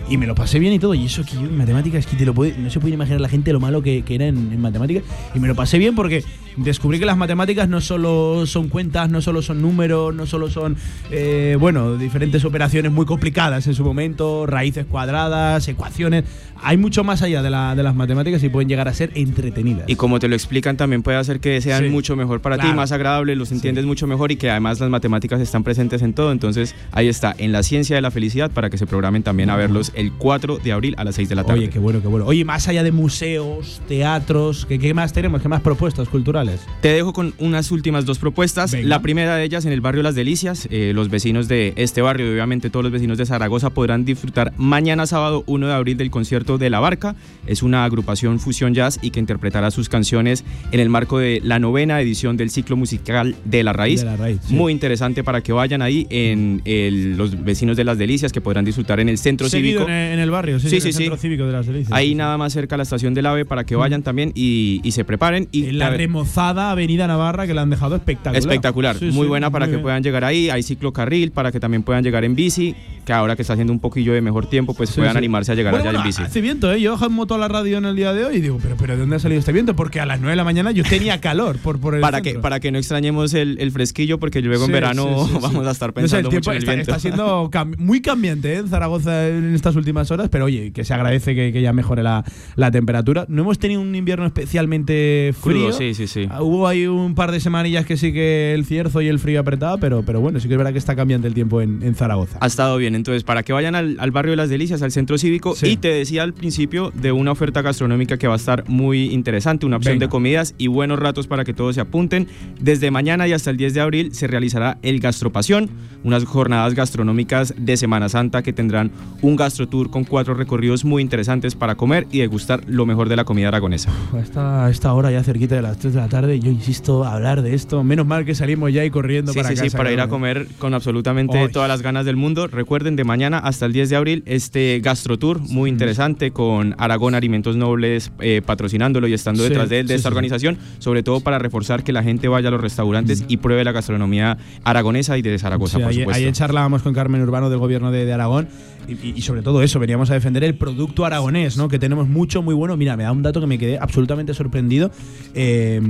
y 0.09 0.17
me 0.17 0.27
lo 0.27 0.35
pasé 0.35 0.59
bien 0.59 0.73
y 0.73 0.79
todo. 0.79 0.93
Y 0.93 1.05
eso 1.05 1.23
que 1.23 1.33
yo 1.33 1.41
en 1.41 1.57
matemáticas, 1.57 2.05
que 2.05 2.15
te 2.15 2.25
lo 2.25 2.33
puede, 2.33 2.57
no 2.57 2.69
se 2.69 2.79
puede 2.79 2.93
imaginar 2.93 3.21
la 3.21 3.29
gente 3.29 3.53
lo 3.53 3.59
malo 3.59 3.81
que, 3.81 4.03
que 4.03 4.15
era 4.15 4.27
en, 4.27 4.51
en 4.51 4.61
matemáticas. 4.61 5.03
Y 5.33 5.39
me 5.39 5.47
lo 5.47 5.55
pasé 5.55 5.77
bien 5.77 5.95
porque 5.95 6.23
descubrí 6.57 6.99
que 6.99 7.05
las 7.05 7.17
matemáticas 7.17 7.67
no 7.67 7.81
solo 7.81 8.45
son 8.45 8.69
cuentas, 8.69 9.09
no 9.09 9.21
solo 9.21 9.41
son 9.41 9.61
números, 9.61 10.13
no 10.13 10.25
solo 10.25 10.49
son, 10.49 10.77
eh, 11.11 11.57
bueno, 11.59 11.97
diferentes 11.97 12.45
operaciones 12.45 12.91
muy 12.91 13.05
complicadas 13.05 13.67
en 13.67 13.73
su 13.73 13.83
momento, 13.83 14.45
raíces 14.45 14.85
cuadradas, 14.85 15.67
ecuaciones. 15.67 16.25
Hay 16.63 16.77
mucho 16.77 17.03
más 17.03 17.21
allá 17.21 17.41
de, 17.41 17.49
la- 17.49 17.75
de 17.75 17.83
las 17.83 17.95
matemáticas 17.95 18.43
y 18.43 18.49
pueden 18.49 18.69
llegar 18.69 18.87
a 18.87 18.93
ser 18.93 19.11
entretenidas. 19.15 19.89
Y 19.89 19.95
como 19.95 20.19
te 20.19 20.27
lo 20.27 20.35
explican, 20.35 20.77
también 20.77 21.03
puede 21.03 21.17
hacer 21.17 21.39
que 21.39 21.59
sean 21.61 21.83
Sí. 21.85 21.89
mucho 21.89 22.15
mejor 22.15 22.41
para 22.41 22.57
ti, 22.57 22.67
más 22.73 22.91
agradables, 22.91 23.37
los 23.37 23.51
entiendes 23.51 23.85
mucho 23.85 24.07
mejor 24.07 24.31
y 24.31 24.35
que 24.37 24.49
además 24.49 24.79
las 24.79 24.89
matemáticas 24.89 25.41
están 25.41 25.63
presentes 25.63 26.01
en 26.01 26.13
todo. 26.13 26.31
Entonces, 26.31 26.75
ahí 26.91 27.07
está, 27.07 27.35
en 27.37 27.51
la 27.51 27.63
ciencia 27.63 27.95
de 27.95 28.01
la 28.01 28.11
felicidad, 28.11 28.51
para 28.51 28.69
que 28.69 28.77
se 28.77 28.85
programen 28.87 29.23
también 29.23 29.49
a 29.49 29.55
verlos 29.55 29.91
el 29.95 30.11
4 30.13 30.57
de 30.63 30.71
abril 30.71 30.95
a 30.97 31.03
las 31.03 31.15
6 31.15 31.29
de 31.29 31.35
la 31.35 31.43
tarde. 31.43 31.59
Oye, 31.59 31.69
qué 31.69 31.79
bueno, 31.79 32.01
qué 32.01 32.07
bueno. 32.07 32.25
Oye, 32.25 32.45
más 32.45 32.67
allá 32.67 32.83
de 32.83 32.91
museos, 32.91 33.81
teatros, 33.87 34.65
¿qué, 34.65 34.79
qué 34.79 34.93
más 34.93 35.13
tenemos? 35.13 35.41
¿Qué 35.41 35.47
más 35.49 35.61
propuestas 35.61 36.09
culturales? 36.09 36.61
Te 36.81 36.89
dejo 36.89 37.13
con 37.13 37.33
unas 37.39 37.71
últimas 37.71 38.05
dos 38.05 38.19
propuestas. 38.19 38.71
Venga. 38.71 38.87
La 38.87 39.01
primera 39.01 39.35
de 39.35 39.43
ellas 39.43 39.65
en 39.65 39.71
el 39.71 39.81
barrio 39.81 40.03
Las 40.03 40.15
Delicias. 40.15 40.67
Eh, 40.71 40.91
los 40.95 41.09
vecinos 41.09 41.47
de 41.47 41.73
este 41.75 42.01
barrio, 42.01 42.27
y 42.27 42.31
obviamente 42.33 42.69
todos 42.69 42.83
los 42.83 42.91
vecinos 42.91 43.17
de 43.17 43.25
Zaragoza, 43.25 43.69
podrán 43.71 44.05
disfrutar 44.05 44.53
mañana 44.57 45.05
sábado 45.07 45.43
1 45.47 45.67
de 45.67 45.73
abril 45.73 45.97
del 45.97 46.09
concierto 46.11 46.52
de 46.57 46.69
La 46.69 46.79
Barca. 46.79 47.15
Es 47.47 47.63
una 47.63 47.83
agrupación 47.85 48.39
fusión 48.39 48.73
jazz 48.73 48.99
y 49.01 49.11
que 49.11 49.19
interpretará 49.19 49.69
sus 49.71 49.89
canciones 49.89 50.43
en 50.71 50.79
el 50.79 50.89
marco 50.89 51.19
de 51.19 51.41
la 51.43 51.59
novena 51.59 51.99
edición 52.01 52.37
del 52.37 52.49
ciclo 52.49 52.75
musical 52.77 53.35
de 53.45 53.63
La 53.63 53.73
Raíz. 53.73 53.99
De 54.01 54.05
La 54.05 54.15
Raíz, 54.17 54.39
sí. 54.47 54.53
Muy 54.53 54.71
interesante 54.71 55.23
para 55.23 55.41
que 55.41 55.51
vayan 55.53 55.81
ahí 55.81 56.07
en 56.09 56.61
el- 56.65 57.17
los 57.17 57.43
vecinos 57.43 57.75
de 57.77 57.83
Las 57.83 57.97
Delicias 57.97 58.31
que 58.31 58.41
podrán 58.41 58.65
disfrutar 58.65 58.99
en 58.99 59.09
el 59.09 59.17
centro 59.17 59.49
Seguido 59.49 59.81
cívico. 59.81 59.89
en 59.91 59.95
el, 59.97 60.13
en 60.13 60.19
el 60.19 60.31
barrio, 60.31 60.59
sí, 60.59 60.69
Sí, 60.69 60.75
en 60.75 60.81
sí, 60.81 60.87
el 60.89 60.93
sí. 60.93 60.97
centro 60.99 61.17
cívico 61.17 61.45
de 61.45 61.51
las 61.51 61.65
delicias. 61.67 61.91
Ahí 61.91 62.15
nada 62.15 62.37
más 62.37 62.53
cerca 62.53 62.75
a 62.75 62.77
la 62.77 62.83
estación 62.83 63.13
del 63.13 63.25
AVE 63.25 63.45
para 63.45 63.65
que 63.65 63.75
vayan 63.75 64.03
también 64.03 64.31
y, 64.35 64.79
y 64.83 64.91
se 64.91 65.03
preparen. 65.03 65.47
Y 65.51 65.65
En 65.65 65.77
la 65.79 65.89
remozada 65.89 66.71
Avenida 66.71 67.07
Navarra 67.07 67.45
que 67.47 67.53
la 67.53 67.61
han 67.63 67.69
dejado 67.69 67.95
espectacular. 67.95 68.37
Espectacular, 68.37 69.01
muy 69.11 69.27
buena 69.27 69.49
para 69.51 69.65
muy 69.65 69.71
que 69.71 69.75
bien. 69.77 69.83
puedan 69.83 70.03
llegar 70.03 70.23
ahí. 70.23 70.49
Hay 70.49 70.63
ciclocarril 70.63 71.31
para 71.31 71.51
que 71.51 71.59
también 71.59 71.83
puedan 71.83 72.03
llegar 72.03 72.23
en 72.23 72.35
bici, 72.35 72.75
que 73.05 73.13
ahora 73.13 73.35
que 73.35 73.41
está 73.41 73.53
haciendo 73.53 73.73
un 73.73 73.79
poquillo 73.79 74.13
de 74.13 74.21
mejor 74.21 74.49
tiempo, 74.49 74.73
pues 74.73 74.91
puedan 74.91 75.17
animarse 75.17 75.51
a 75.51 75.55
llegar 75.55 75.73
Bueno, 75.73 75.89
allá 75.89 75.97
bueno, 75.97 76.09
en 76.09 76.25
bici. 76.25 76.31
Viento, 76.43 76.71
¿eh? 76.71 76.79
Yo 76.81 76.91
bajo 76.91 77.05
en 77.07 77.13
moto 77.13 77.35
a 77.35 77.37
la 77.37 77.47
radio 77.47 77.77
en 77.77 77.85
el 77.85 77.95
día 77.95 78.13
de 78.13 78.25
hoy 78.25 78.35
y 78.37 78.41
digo, 78.41 78.59
pero, 78.61 78.75
pero 78.77 78.93
¿de 78.93 78.99
dónde 78.99 79.15
ha 79.15 79.19
salido 79.19 79.39
este 79.39 79.51
viento? 79.51 79.75
Porque 79.75 79.99
a 79.99 80.05
las 80.05 80.19
9 80.19 80.31
de 80.31 80.35
la 80.35 80.43
mañana 80.43 80.71
yo 80.71 80.83
tenía 80.83 81.19
calor 81.21 81.57
por, 81.57 81.79
por 81.79 81.95
el 81.95 82.01
Para 82.01 82.21
que, 82.21 82.35
para 82.39 82.59
que 82.59 82.71
no 82.71 82.77
extrañemos 82.77 83.33
el, 83.33 83.57
el 83.59 83.71
fresquillo, 83.71 84.19
porque 84.19 84.41
luego 84.41 84.65
en 84.65 84.71
verano 84.73 85.03
sí, 85.25 85.29
sí, 85.29 85.31
sí. 85.35 85.39
vamos 85.41 85.65
a 85.65 85.71
estar 85.71 85.89
No 85.89 85.93
sé, 85.93 86.01
pensando 86.01 86.27
el 86.27 86.31
tiempo 86.31 86.49
mucho 86.49 86.51
en 86.51 86.55
el 86.57 86.63
está, 86.63 86.71
viento. 86.73 86.91
está 86.91 86.99
siendo 86.99 87.49
cam- 87.51 87.77
muy 87.77 88.01
cambiante 88.01 88.53
¿eh? 88.53 88.57
en 88.57 88.67
Zaragoza 88.67 89.29
en 89.29 89.55
estas 89.55 89.75
últimas 89.75 90.11
horas, 90.11 90.29
pero 90.29 90.45
oye, 90.45 90.71
que 90.73 90.83
se 90.83 90.93
agradece 90.93 91.33
que, 91.33 91.53
que 91.53 91.61
ya 91.61 91.71
mejore 91.73 92.03
la, 92.03 92.25
la 92.55 92.69
temperatura. 92.71 93.25
No 93.29 93.43
hemos 93.43 93.57
tenido 93.57 93.79
un 93.81 93.95
invierno 93.95 94.25
especialmente 94.25 95.33
frío. 95.39 95.67
Crudo, 95.67 95.71
sí, 95.77 95.93
sí, 95.93 96.07
sí. 96.07 96.27
Ah, 96.29 96.41
Hubo 96.43 96.67
ahí 96.67 96.87
un 96.87 97.15
par 97.15 97.31
de 97.31 97.39
semanillas 97.39 97.85
que 97.85 97.95
sí 97.97 98.11
que 98.11 98.53
el 98.53 98.65
cierzo 98.65 99.01
y 99.01 99.07
el 99.07 99.19
frío 99.19 99.39
apretaba, 99.39 99.77
pero, 99.77 100.03
pero 100.03 100.19
bueno, 100.19 100.39
sí 100.39 100.47
que 100.47 100.55
es 100.55 100.57
verdad 100.57 100.71
que 100.73 100.79
está 100.79 100.95
cambiante 100.95 101.27
el 101.27 101.33
tiempo 101.33 101.61
en, 101.61 101.83
en 101.83 101.95
Zaragoza. 101.95 102.37
Ha 102.41 102.47
estado 102.47 102.77
bien, 102.77 102.95
entonces 102.95 103.23
para 103.23 103.43
que 103.43 103.53
vayan 103.53 103.75
al, 103.75 103.97
al 103.99 104.11
barrio 104.11 104.31
de 104.31 104.37
las 104.37 104.49
Delicias, 104.49 104.81
al 104.81 104.91
centro 104.91 105.17
cívico, 105.17 105.55
y 105.61 105.77
te 105.77 105.89
decía 105.89 106.22
al 106.23 106.33
principio 106.33 106.91
de 106.95 107.11
una 107.11 107.31
oferta 107.31 107.61
gastronómica 107.61 108.17
que 108.17 108.27
va 108.27 108.33
a 108.33 108.37
estar 108.37 108.63
muy 108.67 109.11
interesante, 109.13 109.65
una 109.65 109.77
opción 109.77 109.95
Venga. 109.95 110.07
de 110.07 110.09
comidas 110.09 110.55
y 110.57 110.67
buenos 110.67 110.99
ratos 110.99 111.27
para 111.27 111.43
que 111.43 111.53
todos 111.53 111.75
se 111.75 111.81
apunten. 111.81 112.27
Desde 112.59 112.91
mañana 112.91 113.27
y 113.27 113.33
hasta 113.33 113.49
el 113.49 113.57
10 113.57 113.73
de 113.73 113.81
abril 113.81 114.13
se 114.13 114.27
realizará 114.27 114.77
el 114.81 114.99
Gastropasión, 114.99 115.69
unas 116.03 116.25
jornadas 116.25 116.73
gastronómicas 116.73 117.53
de 117.57 117.77
Semana 117.77 118.09
Santa 118.09 118.41
que 118.43 118.53
tendrán 118.53 118.91
un 119.21 119.35
gastrotour 119.35 119.89
con 119.89 120.03
cuatro 120.03 120.33
recorridos 120.33 120.85
muy 120.85 121.01
interesantes 121.01 121.55
para 121.55 121.75
comer 121.75 122.07
y 122.11 122.19
degustar 122.19 122.61
lo 122.67 122.85
mejor 122.85 123.09
de 123.09 123.15
la 123.15 123.25
comida 123.25 123.49
aragonesa. 123.49 123.91
A 124.13 124.19
esta, 124.19 124.69
esta 124.69 124.93
hora 124.93 125.11
ya 125.11 125.23
cerquita 125.23 125.55
de 125.55 125.61
las 125.61 125.77
3 125.77 125.93
de 125.93 125.99
la 125.99 126.09
tarde, 126.09 126.39
yo 126.39 126.49
insisto, 126.51 127.03
hablar 127.03 127.41
de 127.41 127.53
esto. 127.53 127.83
Menos 127.83 128.05
mal 128.05 128.25
que 128.25 128.35
salimos 128.35 128.71
ya 128.73 128.83
y 128.85 128.89
corriendo 128.89 129.31
Sí, 129.33 129.39
para 129.39 129.49
sí, 129.49 129.55
sí, 129.55 129.63
casa. 129.63 129.77
para 129.77 129.91
ir 129.91 129.99
a 130.01 130.07
comer 130.07 130.47
con 130.59 130.73
absolutamente 130.73 131.37
Ay. 131.37 131.51
todas 131.51 131.67
las 131.69 131.81
ganas 131.81 132.05
del 132.05 132.15
mundo. 132.15 132.47
Recuerden, 132.47 132.95
de 132.95 133.03
mañana 133.03 133.37
hasta 133.39 133.65
el 133.65 133.73
10 133.73 133.89
de 133.89 133.95
abril, 133.95 134.23
este 134.25 134.79
gastrotour 134.83 135.39
muy 135.39 135.69
interesante 135.69 136.12
con 136.31 136.75
Aragón 136.77 137.15
Alimentos 137.15 137.55
Nobles 137.55 138.11
eh, 138.19 138.41
patrocinándolo 138.45 139.07
y 139.07 139.13
estando 139.13 139.43
Sí, 139.43 139.49
detrás 139.49 139.69
de 139.69 139.79
él, 139.79 139.87
de 139.87 139.93
sí, 139.93 139.97
esta 139.97 140.09
sí. 140.09 140.13
organización, 140.13 140.57
sobre 140.79 141.03
todo 141.03 141.21
para 141.21 141.39
reforzar 141.39 141.83
que 141.83 141.91
la 141.93 142.03
gente 142.03 142.27
vaya 142.27 142.47
a 142.49 142.51
los 142.51 142.61
restaurantes 142.61 143.25
y 143.27 143.37
pruebe 143.37 143.63
la 143.63 143.71
gastronomía 143.71 144.37
aragonesa 144.63 145.17
y 145.17 145.21
de 145.21 145.37
Zaragoza, 145.39 145.79
por 145.79 145.87
ayer, 145.89 146.03
supuesto. 146.03 146.17
ayer 146.21 146.33
charlábamos 146.33 146.81
con 146.83 146.93
Carmen 146.93 147.21
Urbano 147.21 147.49
del 147.49 147.59
gobierno 147.59 147.91
de, 147.91 148.05
de 148.05 148.13
Aragón 148.13 148.47
y, 148.87 148.93
y- 148.93 149.13
y 149.15 149.21
sobre 149.21 149.41
todo 149.41 149.61
eso, 149.63 149.79
veníamos 149.79 150.09
a 150.11 150.13
defender 150.13 150.43
el 150.43 150.55
producto 150.55 151.05
aragonés, 151.05 151.55
¿no? 151.57 151.67
Que 151.69 151.79
tenemos 151.79 152.07
mucho, 152.09 152.41
muy 152.41 152.53
bueno. 152.53 152.75
Mira, 152.75 152.97
me 152.97 153.03
da 153.03 153.11
un 153.13 153.21
dato 153.23 153.39
que 153.39 153.47
me 153.47 153.57
quedé 153.57 153.77
absolutamente 153.79 154.33
sorprendido. 154.33 154.91
Eh, 155.33 155.81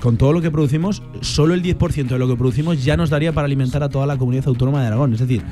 con 0.00 0.16
todo 0.16 0.32
lo 0.32 0.40
que 0.42 0.50
producimos, 0.50 1.02
solo 1.20 1.54
el 1.54 1.62
10% 1.62 2.08
de 2.08 2.18
lo 2.18 2.28
que 2.28 2.36
producimos 2.36 2.84
ya 2.84 2.96
nos 2.96 3.10
daría 3.10 3.32
para 3.32 3.46
alimentar 3.46 3.82
a 3.82 3.88
toda 3.88 4.06
la 4.06 4.16
comunidad 4.16 4.48
autónoma 4.48 4.80
de 4.80 4.86
Aragón. 4.88 5.12
Es 5.14 5.20
decir, 5.20 5.42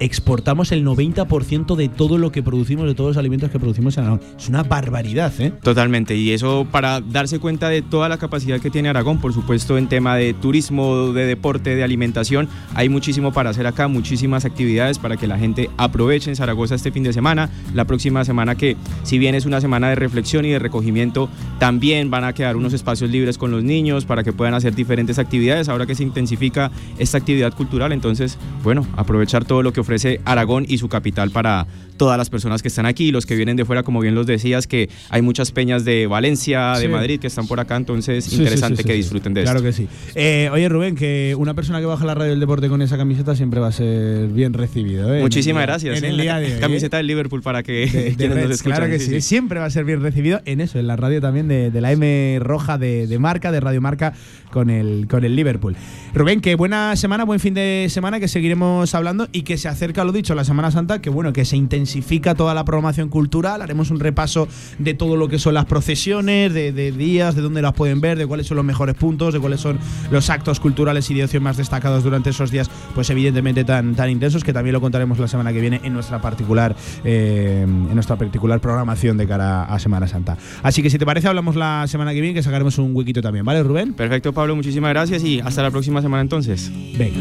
exportamos 0.00 0.72
el 0.72 0.84
90% 0.84 1.76
de 1.76 1.88
todo 1.88 2.18
lo 2.18 2.32
que 2.32 2.42
producimos, 2.42 2.86
de 2.86 2.94
todos 2.94 3.10
los 3.10 3.16
alimentos 3.16 3.50
que 3.50 3.58
producimos 3.58 3.96
en 3.96 4.04
Aragón. 4.04 4.20
Es 4.36 4.48
una 4.48 4.62
barbaridad, 4.62 5.32
¿eh? 5.40 5.52
Totalmente, 5.62 6.16
y 6.16 6.32
eso 6.32 6.66
para 6.70 7.00
darse 7.00 7.38
cuenta 7.38 7.68
de 7.68 7.82
toda 7.82 8.08
la 8.08 8.18
capacidad 8.18 8.60
que 8.60 8.70
tiene 8.70 8.88
Aragón, 8.88 9.18
por 9.18 9.32
supuesto 9.32 9.78
en 9.78 9.88
tema 9.88 10.16
de 10.16 10.34
turismo, 10.34 11.12
de 11.12 11.26
deporte, 11.26 11.74
de 11.74 11.84
alimentación, 11.84 12.48
hay 12.74 12.88
muchísimo 12.88 13.32
para 13.32 13.50
hacer 13.50 13.66
acá, 13.66 13.88
muchísimas 13.88 14.44
actividades 14.44 14.98
para 14.98 15.16
que 15.16 15.26
la 15.26 15.38
gente 15.38 15.70
aproveche 15.76 16.30
en 16.30 16.36
Zaragoza 16.36 16.74
este 16.74 16.92
fin 16.92 17.02
de 17.02 17.12
semana, 17.12 17.50
la 17.74 17.84
próxima 17.84 18.24
semana 18.24 18.54
que 18.54 18.76
si 19.02 19.18
bien 19.18 19.34
es 19.34 19.46
una 19.46 19.60
semana 19.60 19.88
de 19.88 19.94
reflexión 19.94 20.44
y 20.44 20.50
de 20.50 20.58
recogimiento, 20.58 21.28
también 21.58 22.10
van 22.10 22.24
a 22.24 22.32
quedar 22.32 22.56
unos 22.56 22.72
espacios 22.72 23.10
libres 23.10 23.38
con 23.38 23.50
los 23.50 23.62
niños 23.62 24.04
para 24.04 24.22
que 24.22 24.32
puedan 24.32 24.54
hacer 24.54 24.74
diferentes 24.74 25.18
actividades, 25.18 25.68
ahora 25.68 25.86
que 25.86 25.94
se 25.94 26.02
intensifica 26.02 26.70
esta 26.98 27.18
actividad 27.18 27.54
cultural, 27.54 27.92
entonces, 27.92 28.38
bueno, 28.62 28.86
aprovechar 28.96 29.44
todo 29.44 29.62
lo 29.62 29.72
que 29.72 29.80
ofrece 29.86 30.20
Aragón 30.24 30.66
y 30.68 30.78
su 30.78 30.88
capital 30.88 31.30
para 31.30 31.66
todas 31.96 32.18
las 32.18 32.28
personas 32.28 32.60
que 32.60 32.68
están 32.68 32.84
aquí 32.84 33.06
y 33.06 33.10
los 33.12 33.24
que 33.24 33.36
vienen 33.36 33.56
de 33.56 33.64
fuera, 33.64 33.82
como 33.82 34.00
bien 34.00 34.14
los 34.14 34.26
decías, 34.26 34.66
que 34.66 34.90
hay 35.08 35.22
muchas 35.22 35.50
peñas 35.50 35.82
de 35.86 36.06
Valencia, 36.06 36.72
de 36.74 36.82
Sí. 36.82 36.88
Madrid 36.88 37.18
que 37.20 37.26
están 37.28 37.46
por 37.46 37.58
acá, 37.58 37.76
entonces 37.76 38.22
Sí, 38.24 38.36
interesante 38.36 38.82
sí, 38.82 38.84
que 38.88 38.92
disfruten 38.92 39.32
de 39.32 39.44
Claro 39.44 39.60
esto. 39.60 39.66
que 39.68 39.72
sí. 39.72 39.88
Eh, 40.14 40.50
oye, 40.52 40.68
Rubén, 40.68 40.94
que 40.94 41.34
una 41.38 41.54
persona 41.54 41.80
que 41.80 41.86
baja 41.86 42.04
la 42.04 42.14
radio 42.14 42.32
del 42.32 42.40
deporte 42.40 42.68
con 42.68 42.82
esa 42.82 42.98
camiseta 42.98 43.34
siempre 43.34 43.60
va 43.60 43.68
a 43.68 43.72
ser 43.72 44.28
bien 44.28 44.52
recibido. 44.52 45.14
¿eh? 45.14 45.22
Muchísimas 45.22 45.62
En 45.62 45.66
gracias. 45.68 45.98
En 45.98 46.04
eh, 46.04 46.08
el 46.08 46.18
día 46.18 46.38
de 46.38 46.46
hoy, 46.46 46.52
¿eh? 46.52 46.58
Camiseta 46.60 46.98
del 46.98 47.06
Liverpool 47.06 47.40
para 47.40 47.62
que 47.62 47.86
de, 47.86 48.14
de 48.14 48.28
nos 48.28 48.36
Reds, 48.36 48.50
escuchan. 48.56 48.76
claro 48.78 48.90
que 48.92 48.98
sí, 49.00 49.20
siempre 49.22 49.58
va 49.60 49.64
a 49.66 49.70
ser 49.70 49.86
bien 49.86 50.02
recibido 50.02 50.42
en 50.44 50.60
eso, 50.60 50.78
en 50.78 50.88
la 50.88 50.96
radio 50.96 51.22
también 51.22 51.48
de, 51.48 51.70
de 51.70 51.80
la 51.80 51.92
M 51.92 52.38
roja 52.40 52.76
de, 52.76 53.06
de 53.06 53.18
marca, 53.18 53.50
de 53.52 53.60
Radio 53.60 53.80
Marca 53.80 54.12
con 54.50 54.68
el, 54.68 55.06
con 55.08 55.24
el 55.24 55.34
Liverpool. 55.34 55.76
Rubén, 56.12 56.42
que 56.42 56.56
buena 56.56 56.94
semana, 56.96 57.24
buen 57.24 57.40
fin 57.40 57.54
de 57.54 57.86
semana, 57.88 58.20
que 58.20 58.28
seguiremos 58.28 58.94
hablando 58.94 59.28
y 59.32 59.42
que 59.42 59.56
se 59.56 59.68
acerca, 59.76 60.04
lo 60.04 60.12
dicho, 60.12 60.34
la 60.34 60.44
Semana 60.44 60.70
Santa, 60.70 61.00
que 61.00 61.10
bueno, 61.10 61.32
que 61.32 61.44
se 61.44 61.56
intensifica 61.56 62.34
toda 62.34 62.54
la 62.54 62.64
programación 62.64 63.08
cultural, 63.08 63.60
haremos 63.60 63.90
un 63.90 64.00
repaso 64.00 64.48
de 64.78 64.94
todo 64.94 65.16
lo 65.16 65.28
que 65.28 65.38
son 65.38 65.54
las 65.54 65.66
procesiones, 65.66 66.52
de, 66.52 66.72
de 66.72 66.92
días, 66.92 67.34
de 67.34 67.42
dónde 67.42 67.60
las 67.62 67.74
pueden 67.74 68.00
ver, 68.00 68.16
de 68.18 68.26
cuáles 68.26 68.46
son 68.46 68.56
los 68.56 68.64
mejores 68.64 68.94
puntos, 68.94 69.34
de 69.34 69.40
cuáles 69.40 69.60
son 69.60 69.78
los 70.10 70.30
actos 70.30 70.60
culturales 70.60 71.10
y 71.10 71.14
de 71.14 71.24
ocio 71.24 71.40
más 71.40 71.56
destacados 71.56 72.02
durante 72.02 72.30
esos 72.30 72.50
días, 72.50 72.70
pues 72.94 73.10
evidentemente 73.10 73.64
tan, 73.64 73.94
tan 73.94 74.10
intensos, 74.10 74.42
que 74.42 74.52
también 74.52 74.72
lo 74.72 74.80
contaremos 74.80 75.18
la 75.18 75.28
semana 75.28 75.52
que 75.52 75.60
viene 75.60 75.80
en 75.84 75.92
nuestra 75.92 76.20
particular, 76.20 76.74
eh, 77.04 77.62
en 77.62 77.94
nuestra 77.94 78.16
particular 78.16 78.60
programación 78.60 79.16
de 79.16 79.26
cara 79.26 79.64
a 79.64 79.78
Semana 79.78 80.08
Santa. 80.08 80.38
Así 80.62 80.82
que 80.82 80.88
si 80.90 80.98
te 80.98 81.04
parece, 81.04 81.28
hablamos 81.28 81.54
la 81.54 81.86
semana 81.86 82.12
que 82.14 82.20
viene, 82.20 82.34
que 82.34 82.42
sacaremos 82.42 82.78
un 82.78 82.96
huequito 82.96 83.20
también, 83.20 83.44
¿vale, 83.44 83.62
Rubén? 83.62 83.92
Perfecto, 83.92 84.32
Pablo, 84.32 84.56
muchísimas 84.56 84.90
gracias 84.90 85.22
y 85.22 85.40
hasta 85.40 85.62
la 85.62 85.70
próxima 85.70 86.00
semana 86.00 86.22
entonces. 86.22 86.72
Venga. 86.96 87.20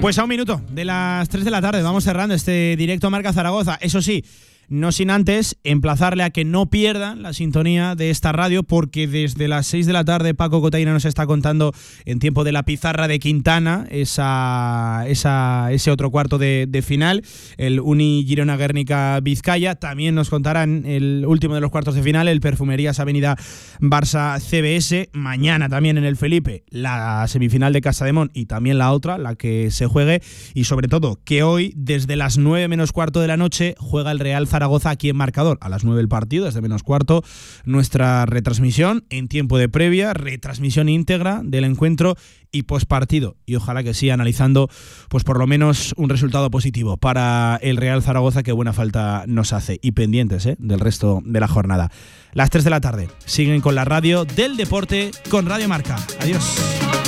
Pues 0.00 0.18
a 0.18 0.22
un 0.22 0.30
minuto 0.30 0.62
de 0.70 0.86
las 0.86 1.28
3 1.28 1.44
de 1.44 1.50
la 1.50 1.60
tarde 1.60 1.82
vamos 1.82 2.04
cerrando 2.04 2.34
este 2.34 2.74
directo 2.76 3.10
Marca 3.10 3.34
Zaragoza. 3.34 3.76
Eso 3.82 4.00
sí, 4.00 4.24
no 4.68 4.92
sin 4.92 5.10
antes 5.10 5.56
emplazarle 5.64 6.22
a 6.22 6.30
que 6.30 6.44
no 6.44 6.70
pierdan 6.70 7.22
la 7.22 7.32
sintonía 7.32 7.94
de 7.94 8.10
esta 8.10 8.32
radio 8.32 8.62
porque 8.62 9.06
desde 9.08 9.48
las 9.48 9.66
6 9.66 9.86
de 9.86 9.92
la 9.92 10.04
tarde 10.04 10.34
Paco 10.34 10.60
Cotaina 10.60 10.92
nos 10.92 11.04
está 11.04 11.26
contando 11.26 11.72
en 12.04 12.18
tiempo 12.18 12.44
de 12.44 12.52
la 12.52 12.62
pizarra 12.64 13.08
de 13.08 13.18
Quintana 13.18 13.86
esa, 13.90 15.04
esa- 15.06 15.72
ese 15.72 15.90
otro 15.90 16.10
cuarto 16.10 16.38
de, 16.38 16.82
final, 16.86 17.22
el 17.56 17.80
Uni 17.80 18.24
Girona 18.26 18.56
Guernica 18.56 19.18
Vizcaya. 19.20 19.74
También 19.74 20.14
nos 20.14 20.30
contarán 20.30 20.84
el 20.86 21.24
último 21.26 21.54
de 21.54 21.60
los 21.60 21.70
cuartos 21.70 21.94
de 21.94 22.02
final, 22.02 22.28
el 22.28 22.40
Perfumerías 22.40 23.00
Avenida 23.00 23.36
Barça 23.80 24.38
CBS. 24.40 25.08
Mañana 25.12 25.68
también 25.68 25.98
en 25.98 26.04
el 26.04 26.16
Felipe 26.16 26.64
la 26.70 27.26
semifinal 27.28 27.72
de 27.72 27.80
Casa 27.80 28.04
de 28.04 28.12
Mon 28.12 28.30
y 28.34 28.46
también 28.46 28.78
la 28.78 28.92
otra, 28.92 29.18
la 29.18 29.34
que 29.34 29.70
se 29.70 29.86
juegue. 29.86 30.22
Y 30.54 30.64
sobre 30.64 30.88
todo 30.88 31.18
que 31.24 31.42
hoy 31.42 31.72
desde 31.76 32.16
las 32.16 32.38
9 32.38 32.68
menos 32.68 32.92
cuarto 32.92 33.20
de 33.20 33.26
la 33.28 33.36
noche 33.36 33.74
juega 33.78 34.12
el 34.12 34.18
Real 34.18 34.46
Zaragoza 34.58 34.90
aquí 34.90 35.08
en 35.08 35.16
marcador. 35.16 35.56
A 35.60 35.68
las 35.68 35.84
9 35.84 36.00
el 36.00 36.08
partido, 36.08 36.46
desde 36.46 36.60
menos 36.60 36.82
cuarto, 36.82 37.22
nuestra 37.64 38.26
retransmisión 38.26 39.04
en 39.08 39.28
tiempo 39.28 39.56
de 39.56 39.68
previa, 39.68 40.14
retransmisión 40.14 40.88
íntegra 40.88 41.42
del 41.44 41.62
encuentro 41.62 42.16
y 42.50 42.64
postpartido. 42.64 43.36
Y 43.46 43.54
ojalá 43.54 43.84
que 43.84 43.94
sí, 43.94 44.10
analizando 44.10 44.68
pues 45.08 45.22
por 45.22 45.38
lo 45.38 45.46
menos 45.46 45.94
un 45.96 46.08
resultado 46.08 46.50
positivo 46.50 46.96
para 46.96 47.60
el 47.62 47.76
Real 47.76 48.02
Zaragoza 48.02 48.42
que 48.42 48.50
buena 48.50 48.72
falta 48.72 49.22
nos 49.28 49.52
hace. 49.52 49.78
Y 49.80 49.92
pendientes 49.92 50.44
¿eh? 50.46 50.56
del 50.58 50.80
resto 50.80 51.20
de 51.24 51.38
la 51.38 51.46
jornada. 51.46 51.92
Las 52.32 52.50
3 52.50 52.64
de 52.64 52.70
la 52.70 52.80
tarde 52.80 53.08
siguen 53.26 53.60
con 53.60 53.76
la 53.76 53.84
radio 53.84 54.24
del 54.24 54.56
deporte 54.56 55.12
con 55.30 55.46
Radio 55.46 55.68
Marca. 55.68 55.96
Adiós. 56.20 57.07